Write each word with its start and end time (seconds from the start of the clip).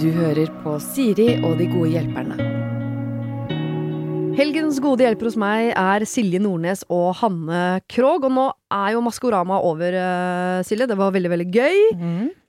Du 0.00 0.10
hører 0.12 0.50
på 0.60 0.76
Siri 0.84 1.30
og 1.40 1.56
de 1.56 1.70
gode 1.72 1.94
hjelperne. 1.94 2.36
Helgens 4.34 4.80
gode 4.82 5.04
hjelper 5.04 5.28
hos 5.28 5.36
meg 5.38 5.68
er 5.78 6.02
Silje 6.10 6.40
Nordnes 6.42 6.80
og 6.90 7.12
Hanne 7.20 7.78
Krogh. 7.86 8.26
Og 8.26 8.32
nå 8.34 8.46
er 8.74 8.96
jo 8.96 9.02
Maskorama 9.06 9.60
over, 9.62 9.94
eh, 9.94 10.62
Silje. 10.66 10.88
Det 10.90 10.96
var 10.98 11.12
veldig, 11.14 11.30
veldig 11.30 11.46
gøy. 11.54 11.78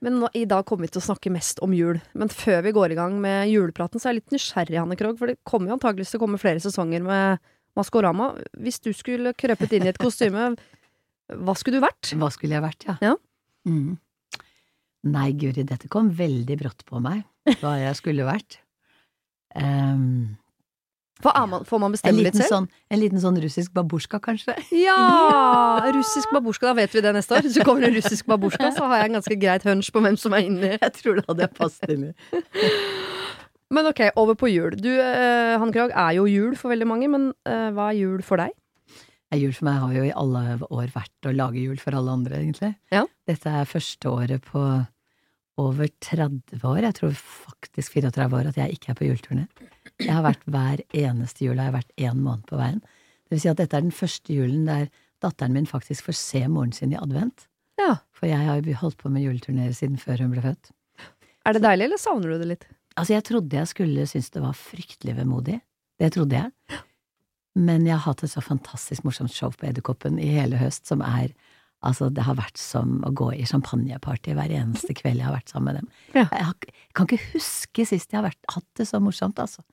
Men 0.02 0.20
nå, 0.20 0.29
i 0.34 0.45
dag 0.49 0.65
kommer 0.65 0.88
vi 0.88 0.95
til 0.95 1.04
å 1.04 1.13
snakke 1.13 1.31
mest 1.31 1.61
om 1.61 1.71
jul. 1.77 2.02
Men 2.15 2.27
før 2.27 2.63
vi 2.65 2.73
går 2.73 2.91
i 2.91 2.95
gang 2.97 3.21
med 3.21 3.49
julepraten, 3.54 4.02
så 4.02 4.09
er 4.09 4.13
jeg 4.15 4.23
litt 4.23 4.33
nysgjerrig, 4.33 4.79
Hanne 4.81 4.97
Krogh. 4.97 5.17
For 5.20 5.27
det 5.27 5.38
kommer 5.45 5.70
jo 5.70 5.77
antakeligvis 5.77 6.09
til 6.09 6.20
å 6.20 6.25
komme 6.25 6.41
flere 6.41 6.59
sesonger 6.59 7.05
med 7.05 7.39
Maskorama. 7.77 8.33
Hvis 8.57 8.81
du 8.81 8.91
skulle 8.91 9.36
krøpet 9.38 9.77
inn 9.77 9.86
i 9.86 9.93
et 9.93 10.02
kostyme, 10.02 10.57
hva 11.29 11.55
skulle 11.55 11.79
du 11.79 11.86
vært? 11.86 12.15
Hva 12.17 12.31
skulle 12.33 12.57
jeg 12.57 12.65
vært, 12.65 12.89
ja? 12.89 12.97
Ja. 13.02 13.15
Mm. 13.67 13.99
Nei, 15.05 15.29
guri, 15.37 15.65
dette 15.67 15.89
kom 15.91 16.09
veldig 16.17 16.57
brått 16.57 16.81
på 16.88 17.02
meg, 17.03 17.21
hva 17.61 17.75
jeg 17.77 17.98
skulle 17.99 18.25
vært. 18.25 18.57
Um, 19.55 20.35
man, 21.23 21.61
får 21.63 21.80
man 21.80 21.93
bestemme 21.93 22.23
litt 22.25 22.35
selv? 22.35 22.49
sånn, 22.49 22.66
en 22.91 22.99
liten 22.99 23.21
sånn 23.23 23.38
russisk 23.39 23.71
babusjka, 23.77 24.20
kanskje? 24.23 24.57
Ja! 24.75 24.97
Russisk 25.95 26.33
babusjka, 26.35 26.71
da 26.71 26.75
vet 26.81 26.95
vi 26.95 27.03
det 27.05 27.13
neste 27.16 27.38
år. 27.38 27.45
Hvis 27.45 27.59
det 27.59 27.67
kommer 27.67 27.88
en 27.88 27.95
russisk 27.95 28.27
babusjka, 28.30 28.73
så 28.75 28.89
har 28.89 29.03
jeg 29.03 29.11
en 29.11 29.20
ganske 29.20 29.38
greit 29.39 29.67
hunch 29.70 29.91
på 29.94 30.03
hvem 30.03 30.17
som 30.20 30.35
er 30.35 30.49
inni. 30.49 30.73
Jeg 30.73 30.91
tror 30.97 31.22
det 31.22 31.25
hadde 31.30 31.45
jeg 31.45 31.55
passet 31.55 31.95
inn 31.95 32.09
i. 32.09 32.13
Men 33.75 33.89
ok, 33.89 34.03
over 34.22 34.38
på 34.38 34.49
jul. 34.52 34.75
Du, 34.77 34.91
eh, 34.91 35.55
Hanne 35.58 35.73
Krogh, 35.73 35.94
er 35.94 36.17
jo 36.19 36.27
jul 36.30 36.53
for 36.59 36.73
veldig 36.73 36.85
mange, 36.88 37.08
men 37.09 37.31
eh, 37.49 37.72
hva 37.73 37.89
er 37.89 37.97
jul 37.97 38.22
for 38.23 38.38
deg? 38.38 38.53
Ja, 39.33 39.39
Jul 39.41 39.55
for 39.58 39.66
meg 39.66 39.80
har 39.81 39.94
jo 39.95 40.03
i 40.05 40.11
alle 40.13 40.41
år 40.69 40.91
vært 40.94 41.27
å 41.27 41.31
lage 41.33 41.58
jul 41.58 41.80
for 41.81 41.97
alle 41.97 42.13
andre, 42.13 42.38
egentlig. 42.38 42.75
Ja. 42.94 43.02
Dette 43.27 43.49
er 43.49 43.66
første 43.67 44.11
året 44.11 44.45
på 44.45 44.61
over 45.62 45.88
30 46.04 46.66
år, 46.68 46.82
jeg 46.84 46.98
tror 46.98 47.16
faktisk 47.16 47.95
34 47.95 48.38
år, 48.39 48.52
at 48.52 48.59
jeg 48.59 48.75
ikke 48.75 48.92
er 48.92 49.00
på 49.00 49.08
juleturné. 49.08 49.45
Jeg 50.02 50.12
har 50.12 50.25
vært 50.25 50.44
hver 50.52 50.84
eneste 50.92 51.45
jul, 51.45 51.59
har 51.59 51.70
jeg 51.70 51.78
vært 51.78 52.08
én 52.09 52.20
måned 52.20 52.44
på 52.50 52.59
veien. 52.59 52.81
Det 53.25 53.36
vil 53.36 53.44
si 53.45 53.52
at 53.52 53.59
dette 53.62 53.78
er 53.78 53.86
den 53.86 53.95
første 53.95 54.36
julen 54.36 54.66
der 54.67 54.89
datteren 55.23 55.56
min 55.56 55.70
faktisk 55.70 56.09
får 56.09 56.17
se 56.20 56.42
moren 56.52 56.73
sin 56.75 56.94
i 56.94 57.00
advent. 57.00 57.47
Ja. 57.80 57.97
For 58.16 58.28
jeg 58.30 58.44
har 58.44 58.59
jo 58.59 58.80
holdt 58.81 59.00
på 59.00 59.12
med 59.12 59.23
juleturneer 59.25 59.72
siden 59.75 60.00
før 60.02 60.23
hun 60.23 60.34
ble 60.36 60.44
født. 60.44 60.73
Er 61.45 61.56
det 61.56 61.64
deilig, 61.64 61.88
eller 61.88 62.02
savner 62.02 62.34
du 62.34 62.42
det 62.42 62.50
litt? 62.52 62.67
Altså, 62.95 63.16
jeg 63.16 63.25
trodde 63.28 63.58
jeg 63.59 63.72
skulle 63.72 64.06
synes 64.09 64.31
det 64.34 64.44
var 64.44 64.58
fryktelig 64.58 65.16
vemodig. 65.17 65.59
Det 66.00 66.12
trodde 66.16 66.40
jeg. 66.40 66.81
Men 67.56 67.86
jeg 67.88 67.95
har 67.95 68.03
hatt 68.09 68.23
et 68.25 68.34
så 68.34 68.44
fantastisk 68.44 69.06
morsomt 69.08 69.31
show 69.31 69.53
på 69.56 69.67
Edderkoppen 69.69 70.17
i 70.19 70.34
hele 70.36 70.59
høst, 70.59 70.88
som 70.90 71.03
er 71.06 71.31
Altså, 71.86 72.09
det 72.14 72.25
har 72.25 72.38
vært 72.39 72.58
som 72.59 72.97
å 73.05 73.11
gå 73.16 73.31
i 73.36 73.45
champagneparty 73.47 74.33
hver 74.38 74.53
eneste 74.58 74.95
kveld 74.97 75.22
jeg 75.22 75.28
har 75.28 75.36
vært 75.36 75.53
sammen 75.53 75.69
med 75.69 75.81
dem. 75.81 75.91
Ja. 76.16 76.25
Jeg, 76.25 76.47
har, 76.50 76.72
jeg 76.72 76.97
kan 76.97 77.09
ikke 77.09 77.36
huske 77.36 77.86
sist 77.86 78.11
jeg 78.11 78.19
har 78.19 78.28
vært, 78.30 78.41
hatt 78.52 78.67
det 78.80 78.89
så 78.89 79.02
morsomt, 79.03 79.41
altså. 79.41 79.66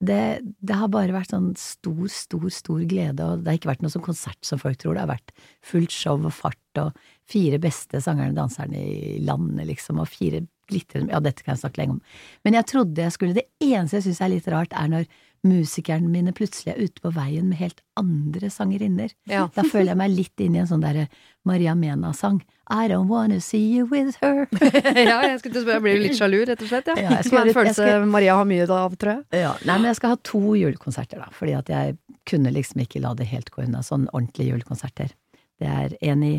Det, 0.00 0.20
det 0.64 0.76
har 0.80 0.88
bare 0.88 1.12
vært 1.12 1.34
sånn 1.34 1.50
stor, 1.60 2.06
stor, 2.08 2.46
stor 2.56 2.84
glede, 2.88 3.20
og 3.20 3.42
det 3.42 3.50
har 3.50 3.58
ikke 3.58 3.68
vært 3.74 3.82
noe 3.84 3.92
sånn 3.92 4.06
konsert 4.06 4.38
som 4.48 4.60
folk 4.62 4.78
tror. 4.80 4.96
Det 4.96 5.02
har 5.02 5.10
vært 5.10 5.34
fullt 5.66 5.92
show 5.92 6.16
og 6.16 6.32
fart 6.32 6.80
og 6.80 7.02
fire 7.28 7.58
beste 7.60 8.00
sangerne 8.00 8.32
og 8.32 8.38
danserne 8.38 8.80
i 8.80 9.18
landet, 9.26 9.66
liksom, 9.68 10.00
og 10.00 10.08
fire 10.08 10.40
glitrende 10.70 11.12
Ja, 11.12 11.20
dette 11.20 11.44
kan 11.44 11.56
jeg 11.56 11.64
snakke 11.64 11.82
lenge 11.82 11.98
om. 11.98 12.00
Men 12.46 12.56
jeg 12.56 12.68
trodde 12.70 13.02
jeg 13.02 13.14
skulle 13.16 13.36
Det 13.36 13.48
eneste 13.58 13.98
jeg 13.98 14.06
syns 14.08 14.22
er 14.22 14.32
litt 14.32 14.48
rart, 14.54 14.72
er 14.72 14.92
når 14.92 15.08
musikerne 15.46 16.08
mine 16.12 16.32
plutselig 16.36 16.74
er 16.74 16.82
ute 16.84 17.00
på 17.00 17.10
veien 17.16 17.46
med 17.48 17.56
helt 17.62 17.78
andre 17.96 18.50
sangerinner. 18.52 19.12
Ja. 19.30 19.46
Da 19.56 19.64
føler 19.64 19.92
jeg 19.94 20.00
meg 20.00 20.12
litt 20.12 20.42
inn 20.44 20.56
i 20.58 20.60
en 20.62 20.68
sånn 20.68 20.82
derre 20.84 21.06
Maria 21.48 21.72
Mena-sang. 21.74 22.42
I 22.70 22.86
don't 22.92 23.08
wanna 23.10 23.40
see 23.40 23.62
you 23.72 23.86
with 23.90 24.18
her. 24.20 24.44
ja, 24.52 25.16
jeg 25.26 25.40
skulle 25.40 25.54
til 25.54 25.62
å 25.62 25.64
spørre, 25.64 25.78
jeg 25.78 25.84
blir 25.86 26.02
litt 26.04 26.18
sjalu, 26.20 26.38
rett 26.46 26.60
og 26.62 26.68
slett. 26.70 26.90
Ja. 26.92 26.96
Ja, 27.00 27.14
jeg 27.16 27.30
skal 27.30 27.48
en 27.48 27.56
følelse 27.56 27.86
skal- 27.88 28.06
Maria 28.12 28.36
har 28.38 28.46
mye 28.46 28.68
av, 28.68 28.94
tror 29.00 29.12
jeg. 29.16 29.40
Ja, 29.42 29.54
nei, 29.64 29.78
men 29.80 29.88
jeg 29.90 29.98
skal 29.98 30.12
ha 30.14 30.20
to 30.28 30.42
julekonserter, 30.60 31.22
da, 31.24 31.30
fordi 31.34 31.56
at 31.58 31.72
jeg 31.72 31.96
kunne 32.30 32.52
liksom 32.54 32.84
ikke 32.84 33.00
la 33.02 33.14
det 33.18 33.26
helt 33.32 33.50
gå 33.50 33.64
unna. 33.64 33.80
Sånn 33.86 34.06
ordentlige 34.12 34.52
julekonserter. 34.52 35.16
Det 35.60 35.68
er 35.72 35.96
en 36.12 36.22
i 36.28 36.34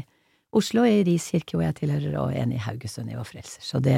Oslo, 0.56 0.84
i 0.88 1.02
Ris 1.08 1.30
kirke, 1.32 1.56
hvor 1.58 1.64
jeg 1.66 1.78
tilhører, 1.82 2.16
og 2.22 2.34
en 2.38 2.52
i 2.54 2.60
Haugesund, 2.60 3.10
i 3.12 3.16
Vår 3.18 3.28
Frelser. 3.28 3.64
Så 3.64 3.80
det, 3.84 3.98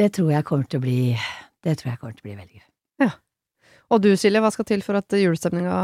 det 0.00 0.10
tror 0.16 0.30
jeg 0.34 0.46
kommer 0.48 0.68
til 0.68 0.80
å 0.80 0.84
bli 0.84 0.98
Det 1.64 1.74
tror 1.78 1.90
jeg 1.92 2.00
kommer 2.00 2.14
til 2.16 2.24
å 2.24 2.28
bli 2.28 2.36
veldig 2.38 2.60
gøy. 2.60 2.68
Og 3.94 4.02
du, 4.04 4.12
Silje, 4.20 4.42
hva 4.44 4.52
skal 4.52 4.68
til 4.68 4.84
for 4.84 4.98
at 5.00 5.16
julestemninga 5.16 5.78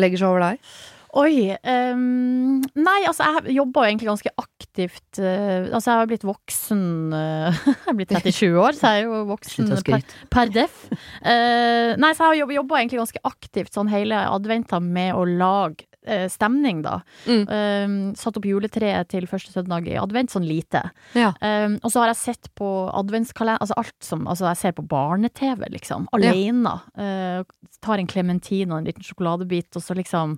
legger 0.00 0.20
seg 0.20 0.28
over 0.28 0.44
deg? 0.50 0.76
Oi. 1.16 1.48
Um, 1.64 2.58
nei, 2.76 2.98
altså 3.08 3.24
jeg 3.24 3.54
jobber 3.56 3.86
jo 3.86 3.92
egentlig 3.92 4.08
ganske 4.10 4.32
aktivt. 4.36 5.20
uh, 5.22 5.70
altså 5.70 5.92
jeg 5.94 6.00
har 6.02 6.10
blitt 6.10 6.26
voksen 6.28 6.82
uh, 7.14 7.60
Jeg 7.72 7.92
er 7.92 7.96
blitt 7.96 8.12
37 8.12 8.58
år, 8.60 8.76
så 8.76 8.92
jeg 8.92 9.04
er 9.04 9.06
jo 9.06 9.22
voksen 9.32 9.70
per, 9.86 10.04
per 10.32 10.52
deff. 10.52 10.82
Uh, 11.22 11.96
nei, 11.96 12.12
så 12.12 12.32
jeg 12.34 12.44
har 12.44 12.56
jobba 12.58 12.82
egentlig 12.82 13.00
ganske 13.00 13.24
aktivt 13.32 13.78
sånn 13.78 13.92
hele 13.92 14.26
adventa 14.28 14.82
med 14.82 15.16
å 15.16 15.24
lage 15.24 15.88
stemning, 16.32 16.82
da. 16.86 17.00
Mm. 17.26 17.42
Um, 17.50 17.96
satt 18.18 18.36
opp 18.38 18.46
juletreet 18.48 19.08
til 19.12 19.26
første 19.30 19.52
søndag 19.54 19.88
i 19.90 19.96
advent, 20.00 20.30
sånn 20.32 20.46
lite. 20.46 20.84
Ja. 21.18 21.32
Um, 21.40 21.78
og 21.82 21.90
så 21.92 22.02
har 22.04 22.12
jeg 22.12 22.20
sett 22.22 22.50
på 22.58 22.68
adventskalender 22.94 23.62
Altså 23.64 23.76
alt 23.80 23.94
som 24.04 24.26
Altså 24.30 24.46
jeg 24.50 24.58
ser 24.60 24.74
på 24.76 24.84
barne-TV, 24.86 25.66
liksom. 25.74 26.06
Alene. 26.16 26.76
Uh, 26.98 27.42
tar 27.84 28.00
en 28.00 28.08
klementin 28.10 28.70
og 28.72 28.80
en 28.80 28.88
liten 28.88 29.04
sjokoladebit, 29.04 29.68
og 29.76 29.82
så 29.84 29.94
liksom 29.98 30.36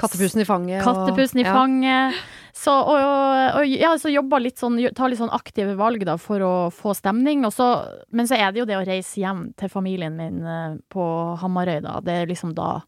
Kattepusen 0.00 0.42
i 0.42 0.46
fanget. 0.48 0.80
og- 0.82 0.86
Kattepusen 1.08 1.40
i 1.42 1.46
ja. 1.46 1.54
fanget. 1.54 2.14
Så, 2.58 2.72
og, 2.72 2.98
og, 2.98 3.60
og 3.60 3.68
ja, 3.70 3.92
så 4.00 4.10
jobber 4.10 4.42
litt 4.42 4.58
sånn 4.58 4.78
Tar 4.96 5.10
litt 5.12 5.20
sånn 5.20 5.30
aktive 5.34 5.76
valg 5.78 6.02
da 6.08 6.16
for 6.18 6.42
å 6.42 6.54
få 6.74 6.94
stemning. 6.96 7.44
Og 7.46 7.52
så, 7.54 7.68
men 8.10 8.26
så 8.26 8.38
er 8.38 8.52
det 8.52 8.62
jo 8.62 8.68
det 8.68 8.78
å 8.78 8.86
reise 8.86 9.20
hjem 9.20 9.48
til 9.58 9.70
familien 9.72 10.16
min 10.18 10.40
eh, 10.46 10.76
på 10.90 11.04
Hamarøy, 11.42 11.80
da. 11.84 11.98
Det 12.04 12.22
er 12.22 12.30
liksom 12.30 12.54
da 12.58 12.80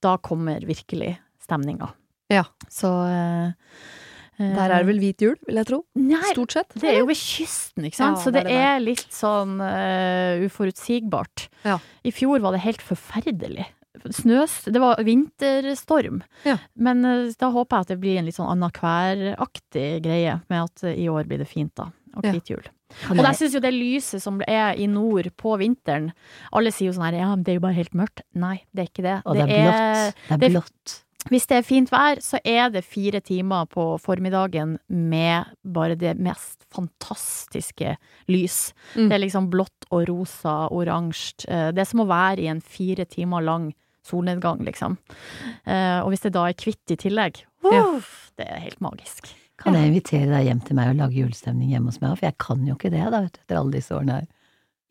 Da 0.00 0.16
kommer 0.22 0.60
virkelig 0.62 1.16
stemninga. 1.48 1.88
Ja. 2.30 2.44
Så 2.68 2.90
eh, 3.08 3.48
eh, 4.38 4.50
Der 4.54 4.68
er 4.70 4.82
det 4.82 4.86
vel 4.90 5.00
hvit 5.00 5.22
jul, 5.24 5.36
vil 5.48 5.56
jeg 5.62 5.66
tro. 5.70 5.80
Nei, 5.96 6.20
Stort 6.34 6.52
sett. 6.54 6.76
det 6.76 6.90
er 6.92 6.98
jo 7.00 7.08
ved 7.08 7.16
kysten, 7.18 7.88
ikke 7.88 7.96
sant? 7.98 8.18
Ja, 8.20 8.22
så 8.26 8.30
det 8.34 8.44
det, 8.44 8.52
er 8.52 8.54
det 8.54 8.68
er 8.68 8.84
litt 8.84 9.06
sånn 9.16 9.56
uh, 9.64 10.44
uforutsigbart. 10.46 11.48
Ja. 11.64 11.78
I 12.04 12.12
fjor 12.14 12.44
var 12.44 12.52
det 12.54 12.62
helt 12.66 12.84
forferdelig. 12.84 13.66
Snøs 14.14 14.60
Det 14.70 14.78
var 14.78 15.00
vinterstorm. 15.02 16.20
Ja. 16.46 16.58
Men 16.78 17.00
uh, 17.02 17.32
da 17.40 17.48
håper 17.50 17.80
jeg 17.80 17.88
at 17.88 17.94
det 17.94 18.00
blir 18.04 18.18
en 18.20 18.28
litt 18.28 18.36
sånn 18.36 18.52
annenhver-aktig 18.52 19.88
greie, 20.04 20.36
med 20.52 20.68
at 20.68 20.84
uh, 20.86 20.92
i 20.92 21.08
år 21.10 21.26
blir 21.28 21.40
det 21.42 21.48
fint, 21.50 21.72
da. 21.78 21.88
Og 22.16 22.24
hvit 22.24 22.48
jul. 22.50 22.62
Og 23.10 23.18
jeg- 23.20 23.36
syns 23.36 23.54
jo 23.54 23.60
det 23.60 23.72
lyset 23.74 24.22
som 24.22 24.38
er 24.48 24.78
i 24.80 24.86
nord 24.88 25.26
på 25.36 25.52
vinteren 25.60 26.06
Alle 26.56 26.70
sier 26.72 26.88
jo 26.88 26.94
sånn 26.96 27.04
her, 27.04 27.18
ja, 27.20 27.26
men 27.34 27.42
det 27.44 27.52
er 27.52 27.58
jo 27.58 27.64
bare 27.66 27.76
helt 27.76 27.92
mørkt. 27.92 28.22
Nei, 28.34 28.62
det 28.72 28.80
er 28.84 28.88
ikke 28.88 29.04
det. 29.04 29.16
Og 29.26 29.36
det 29.36 29.44
er 29.44 29.66
blått. 29.66 30.14
Det 30.40 30.46
er 30.48 30.54
blått. 30.56 30.94
Hvis 31.26 31.46
det 31.50 31.56
er 31.58 31.66
fint 31.66 31.90
vær, 31.90 32.20
så 32.22 32.38
er 32.46 32.70
det 32.70 32.84
fire 32.86 33.18
timer 33.20 33.66
på 33.66 33.98
formiddagen 34.00 34.76
med 34.88 35.44
bare 35.66 35.96
det 35.98 36.14
mest 36.22 36.62
fantastiske 36.72 37.96
lys. 38.30 38.72
Mm. 38.94 39.08
Det 39.10 39.16
er 39.16 39.22
liksom 39.24 39.48
blått 39.50 39.88
og 39.90 40.06
rosa, 40.08 40.68
oransje. 40.70 41.44
Eh, 41.50 41.72
Det 41.74 41.82
er 41.82 41.90
som 41.90 42.00
å 42.04 42.08
være 42.08 42.44
i 42.46 42.48
en 42.52 42.60
fire 42.62 43.04
timer 43.04 43.42
lang 43.42 43.72
solnedgang, 44.06 44.62
liksom. 44.64 44.96
Eh, 45.66 46.00
Og 46.00 46.10
hvis 46.12 46.22
det 46.22 46.32
da 46.32 46.46
er 46.48 46.54
hvitt 46.54 46.90
i 46.94 46.96
tillegg, 46.96 47.42
uff, 47.64 48.30
det 48.38 48.46
er 48.48 48.60
helt 48.62 48.80
magisk. 48.80 49.28
Kan 49.58 49.74
jeg 49.74 49.88
invitere 49.90 50.30
deg 50.30 50.46
hjem 50.46 50.60
til 50.64 50.76
meg 50.78 50.88
og 50.92 50.96
lage 51.02 51.18
julestemning 51.18 51.70
hjemme 51.74 51.90
hos 51.90 52.00
meg? 52.00 52.14
For 52.16 52.26
jeg 52.30 52.38
kan 52.38 52.64
jo 52.64 52.76
ikke 52.78 52.92
det, 52.94 53.02
da, 53.10 53.20
vet 53.26 53.32
du, 53.34 53.40
etter 53.42 53.58
alle 53.58 53.72
disse 53.74 53.90
årene 53.92 54.20
her. 54.20 54.26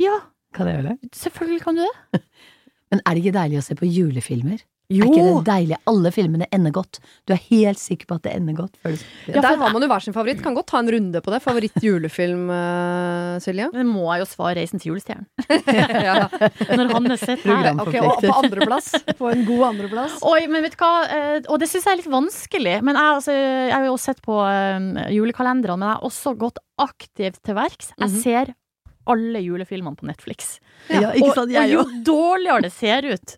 Ja, 0.04 0.20
Kan 0.54 0.68
jeg 0.68 0.76
gjøre 0.84 0.98
det? 1.00 1.12
selvfølgelig 1.16 1.62
kan 1.64 1.76
du 1.76 1.82
det. 1.88 2.22
Men 2.92 3.02
er 3.06 3.14
det 3.16 3.24
ikke 3.24 3.40
deilig 3.40 3.58
å 3.60 3.64
se 3.64 3.76
på 3.80 3.88
julefilmer? 3.90 4.60
Jo! 4.88 5.04
Er 5.04 5.10
ikke 5.12 5.24
det 5.28 5.48
deilig? 5.50 5.78
Alle 5.92 6.12
filmene 6.16 6.46
ender 6.56 6.72
godt. 6.72 7.00
Du 7.28 7.34
er 7.36 7.42
helt 7.50 7.80
sikker 7.82 8.08
på 8.08 8.16
at 8.16 8.24
det 8.24 8.36
ender 8.38 8.56
godt. 8.56 8.78
Før 8.86 8.94
Ja, 9.28 9.42
Der 9.44 9.58
har 9.60 9.74
man 9.74 9.84
jo 9.84 9.90
hver 9.92 10.00
sin 10.06 10.16
favoritt. 10.16 10.40
Kan 10.44 10.56
godt 10.56 10.70
ta 10.72 10.80
en 10.80 10.88
runde 10.94 11.20
på 11.22 11.34
det. 11.34 11.42
Favoritt 11.44 11.76
julefilm, 11.84 12.46
eh, 12.56 13.40
Silje? 13.44 13.68
Men 13.74 13.88
må 13.92 14.06
jeg 14.16 14.24
jo 14.24 14.28
svare 14.32 14.56
'Reisen 14.56 14.80
til 14.80 14.94
julestjernen'. 14.94 15.28
ja. 16.08 16.30
Når 16.72 17.12
er 17.12 17.18
sett 17.20 17.44
her. 17.44 17.74
Okay, 17.84 18.00
og 18.00 18.22
på 18.24 18.32
andreplass. 18.32 18.94
På 19.20 19.32
en 19.32 19.44
god 19.46 19.64
andreplass. 19.74 20.22
Oi, 20.24 20.48
men 20.48 20.64
vet 20.64 20.78
du 20.78 20.84
hva, 20.86 20.94
eh, 21.12 21.42
og 21.50 21.60
det 21.60 21.68
syns 21.68 21.84
jeg 21.84 21.92
er 21.92 22.02
litt 22.04 22.14
vanskelig. 22.14 22.76
Men 22.82 22.96
jeg, 22.96 23.18
altså, 23.20 23.36
jeg 23.36 23.74
har 23.76 23.86
jo 23.90 23.98
sett 23.98 24.22
på 24.24 24.40
eh, 24.48 25.12
julekalenderne, 25.12 25.78
men 25.82 25.90
jeg 25.90 25.98
har 25.98 26.08
også 26.08 26.36
gått 26.40 26.60
aktivt 26.80 27.42
til 27.44 27.56
verks. 27.60 27.92
Jeg 28.00 28.08
Mhm. 28.08 28.22
ser 28.24 28.56
alle 29.08 29.40
julefilmene 29.44 29.96
på 30.00 30.08
Netflix. 30.08 30.60
Ja, 30.90 31.12
og, 31.12 31.38
og 31.38 31.52
jo 31.72 31.84
dårligere 32.08 32.62
det 32.68 32.72
ser 32.76 33.04
ut, 33.04 33.38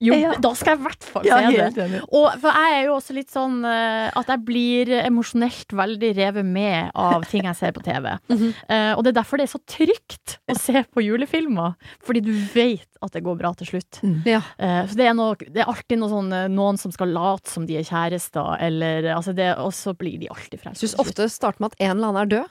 Jo, 0.00 0.14
Ja. 0.14 0.32
da 0.38 0.52
skal 0.54 0.76
jeg 0.76 0.78
i 0.78 0.82
hvert 0.84 1.04
fall 1.04 1.24
Ja, 1.26 1.38
se 1.42 1.56
det. 1.56 1.84
enig. 1.88 2.02
Og 2.14 2.28
for 2.38 2.54
jeg 2.54 2.74
er 2.76 2.84
jo 2.86 2.92
også 2.94 3.14
litt 3.16 3.32
sånn 3.34 3.64
eh, 3.66 4.10
at 4.14 4.28
jeg 4.30 4.44
blir 4.46 4.92
emosjonelt 5.00 5.74
veldig 5.74 6.10
revet 6.14 6.46
med 6.46 6.92
av 6.94 7.24
ting 7.26 7.48
jeg 7.48 7.56
ser 7.58 7.72
på 7.74 7.82
TV. 7.82 8.14
Mm 8.30 8.38
-hmm. 8.38 8.52
uh, 8.70 8.92
og 8.96 9.02
det 9.02 9.10
er 9.10 9.20
derfor 9.20 9.36
det 9.38 9.48
er 9.48 9.58
så 9.58 9.62
trygt 9.66 10.38
å 10.48 10.54
se 10.56 10.84
på 10.94 11.02
julefilmer. 11.02 11.74
Fordi 12.00 12.20
du 12.20 12.32
vet 12.54 12.86
at 13.02 13.12
det 13.12 13.24
går 13.24 13.38
bra 13.38 13.52
til 13.54 13.66
slutt. 13.66 14.00
Ja. 14.24 14.38
Uh, 14.60 14.86
så 14.86 14.94
det 14.94 15.06
er, 15.06 15.14
noe, 15.14 15.34
det 15.34 15.56
er 15.56 15.66
alltid 15.66 15.98
noe 15.98 16.08
sånn, 16.08 16.32
eh, 16.32 16.48
noen 16.48 16.78
som 16.78 16.92
skal 16.92 17.08
late 17.08 17.50
som 17.50 17.66
de 17.66 17.76
er 17.78 17.82
kjærester, 17.82 18.56
eller 18.60 19.02
altså 19.16 19.34
det, 19.34 19.58
Og 19.58 19.72
så 19.72 19.94
blir 19.94 20.18
de 20.20 20.28
alltid 20.28 20.52
Jeg 20.52 20.60
frelst. 20.60 20.80
syns 20.80 20.94
ofte 20.98 21.22
det 21.22 21.32
starter 21.32 21.60
med 21.60 21.72
at 21.72 21.80
en 21.80 21.96
eller 21.96 22.08
annen 22.08 22.22
er 22.22 22.26
død, 22.26 22.48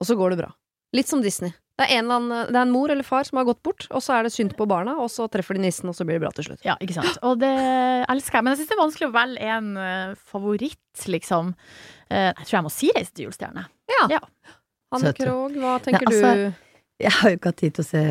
og 0.00 0.06
så 0.06 0.16
går 0.16 0.30
det 0.30 0.38
bra. 0.38 0.52
Litt 0.92 1.08
som 1.08 1.22
Disney. 1.22 1.52
Det 1.74 1.88
er, 1.88 1.96
en 1.96 2.04
eller 2.04 2.20
annen, 2.20 2.50
det 2.54 2.58
er 2.58 2.66
en 2.68 2.70
mor 2.70 2.92
eller 2.94 3.06
far 3.06 3.26
som 3.26 3.40
har 3.40 3.46
gått 3.48 3.58
bort, 3.66 3.88
og 3.90 4.02
så 4.04 4.14
er 4.14 4.26
det 4.26 4.30
synd 4.30 4.52
på 4.54 4.66
barna, 4.70 4.92
og 5.02 5.08
så 5.10 5.26
treffer 5.26 5.58
de 5.58 5.64
nissen, 5.64 5.88
og 5.90 5.96
så 5.98 6.06
blir 6.06 6.20
det 6.20 6.22
bra 6.22 6.30
til 6.36 6.46
slutt. 6.46 6.60
Ja, 6.62 6.76
ikke 6.84 6.94
sant. 7.00 7.18
Og 7.26 7.40
det 7.42 7.50
elsker 8.12 8.38
jeg. 8.38 8.46
Men 8.46 8.54
jeg 8.54 8.60
syns 8.60 8.70
det 8.70 8.76
er 8.76 8.82
vanskelig 8.84 9.08
å 9.08 9.14
velge 9.16 9.48
en 9.56 9.72
eh, 9.82 10.12
favoritt, 10.30 11.06
liksom. 11.10 11.50
Eh, 12.10 12.30
jeg 12.30 12.46
tror 12.46 12.58
jeg 12.60 12.66
må 12.68 12.72
si 12.76 12.92
'Reise 12.94 13.10
til 13.10 13.26
julestjerne'. 13.26 13.66
Hanne 13.90 14.20
Anne 14.94 15.12
Krogh, 15.18 15.58
hva 15.58 15.74
tenker 15.82 16.06
Nei, 16.06 16.14
altså, 16.14 16.30
du? 16.38 16.74
Jeg 17.02 17.12
har 17.18 17.32
jo 17.32 17.38
ikke 17.38 17.50
hatt 17.50 17.60
tid 17.60 17.74
til 17.74 17.82
å 17.82 17.88
se 17.88 18.02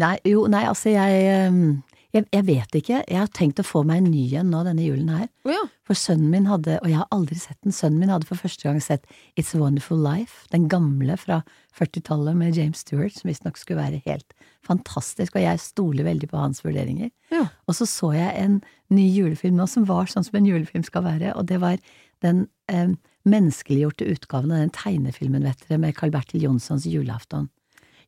Nei, 0.00 0.14
jo, 0.24 0.44
nei, 0.48 0.62
altså 0.64 0.94
jeg, 0.94 1.50
um, 1.52 1.82
jeg 2.12 2.26
Jeg 2.32 2.44
vet 2.46 2.74
ikke. 2.74 3.04
Jeg 3.06 3.18
har 3.18 3.28
tenkt 3.28 3.60
å 3.62 3.64
få 3.66 3.84
meg 3.86 4.00
en 4.02 4.10
ny 4.10 4.24
en 4.40 4.50
nå 4.50 4.64
denne 4.66 4.82
julen 4.82 5.08
her. 5.14 5.28
Oh, 5.46 5.52
ja. 5.52 5.60
For 5.86 5.94
sønnen 5.94 6.30
min 6.32 6.46
hadde, 6.50 6.78
og 6.82 6.88
jeg 6.90 6.98
har 6.98 7.06
aldri 7.14 7.38
sett 7.38 7.58
den, 7.62 7.72
sønnen 7.72 8.00
min 8.02 8.10
hadde 8.10 8.26
for 8.26 8.38
første 8.40 8.66
gang 8.66 8.80
sett 8.82 9.06
It's 9.38 9.54
a 9.54 9.60
Wonderful 9.60 9.98
Life, 10.02 10.46
den 10.50 10.68
gamle 10.68 11.16
fra 11.16 11.40
40-tallet 11.78 12.34
med 12.36 12.56
James 12.58 12.82
Stewart, 12.82 13.14
som 13.14 13.30
visstnok 13.30 13.56
skulle 13.60 13.78
være 13.82 14.02
helt 14.06 14.34
fantastisk, 14.66 15.36
og 15.38 15.42
jeg 15.46 15.62
stoler 15.62 16.04
veldig 16.06 16.28
på 16.30 16.38
hans 16.40 16.64
vurderinger. 16.64 17.10
Ja. 17.30 17.46
Og 17.66 17.78
så 17.78 17.86
så 17.88 18.12
jeg 18.16 18.34
en 18.42 18.58
ny 18.90 19.06
julefilm 19.14 19.56
nå 19.58 19.66
som 19.70 19.86
var 19.88 20.10
sånn 20.10 20.26
som 20.26 20.36
en 20.40 20.50
julefilm 20.50 20.82
skal 20.86 21.06
være, 21.06 21.32
og 21.38 21.46
det 21.50 21.60
var 21.62 21.78
den 22.26 22.48
eh, 22.68 22.90
menneskeliggjorte 23.28 24.06
utgaven 24.10 24.52
av 24.52 24.62
den 24.64 24.74
tegnefilmen, 24.76 25.46
vet 25.46 25.62
dere, 25.68 25.80
med 25.82 25.96
Carl 25.96 26.12
Bertil 26.14 26.42
Jonssons 26.44 26.86
julaften. 26.90 27.48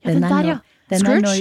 Ja, 0.03 0.11
den 0.11 0.23
den 0.23 0.31
der, 0.31 0.49
ja. 0.49 0.59
den 0.91 1.07
nå- 1.07 1.35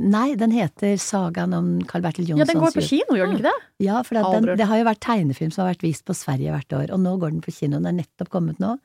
Nei, 0.00 0.32
den 0.40 0.52
heter 0.54 0.94
Sagaen 1.00 1.52
om 1.52 1.68
Carl 1.88 2.04
Bertil 2.04 2.30
Jonssons 2.30 2.48
Ja, 2.48 2.52
den 2.54 2.62
går 2.62 2.72
på 2.72 2.84
kino, 2.86 3.16
gjør 3.18 3.28
den 3.28 3.36
ikke 3.36 3.50
det? 3.50 3.68
Ja, 3.84 4.00
for 4.06 4.16
den, 4.16 4.48
det 4.56 4.68
har 4.70 4.80
jo 4.80 4.86
vært 4.88 5.02
tegnefilm 5.04 5.52
som 5.52 5.64
har 5.66 5.74
vært 5.74 5.84
vist 5.84 6.06
på 6.08 6.16
Sverige 6.16 6.54
hvert 6.54 6.76
år, 6.78 6.92
og 6.94 7.02
nå 7.04 7.12
går 7.20 7.34
den 7.34 7.42
på 7.44 7.52
kino. 7.52 7.76
Den 7.76 7.90
er 7.90 7.98
nettopp 7.98 8.30
kommet 8.32 8.62
nå. 8.62 8.76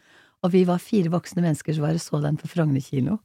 Og 0.43 0.51
vi 0.53 0.65
var 0.67 0.83
fire 0.83 1.13
voksne 1.13 1.43
mennesker 1.45 1.77
som 1.77 1.85
var 1.85 1.95
og 1.95 2.03
så 2.03 2.19
den 2.23 2.39
på 2.41 2.49
Frogner 2.51 2.83
kino. 2.83 3.19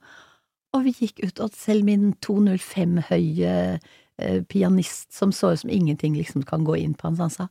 Og 0.76 0.86
vi 0.86 0.94
gikk 0.94 1.24
ut, 1.24 1.42
og 1.42 1.56
selv 1.58 1.84
min 1.88 2.12
205-høye 2.22 3.54
eh, 3.74 4.40
pianist 4.46 5.10
som 5.16 5.34
så 5.34 5.52
ut 5.54 5.64
som 5.64 5.72
ingenting 5.74 6.14
liksom 6.14 6.46
kan 6.46 6.64
gå 6.68 6.78
inn 6.78 6.94
på 6.94 7.08
han, 7.08 7.18
så 7.18 7.26
han 7.26 7.34
sa 7.34 7.48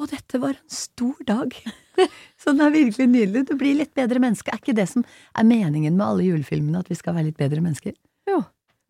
å, 0.00 0.06
dette 0.08 0.38
var 0.40 0.54
en 0.54 0.72
stor 0.72 1.18
dag. 1.28 1.56
så 2.40 2.54
den 2.54 2.62
er 2.64 2.72
virkelig 2.72 3.08
nydelig. 3.10 3.42
Du 3.50 3.56
blir 3.60 3.76
litt 3.82 3.92
bedre 3.98 4.22
menneske. 4.22 4.54
Er 4.54 4.62
ikke 4.62 4.78
det 4.78 4.86
som 4.88 5.02
er 5.04 5.44
meningen 5.48 5.98
med 5.98 6.06
alle 6.06 6.30
julefilmene, 6.30 6.80
at 6.80 6.88
vi 6.88 6.96
skal 6.96 7.18
være 7.18 7.28
litt 7.28 7.40
bedre 7.40 7.60
mennesker? 7.60 7.98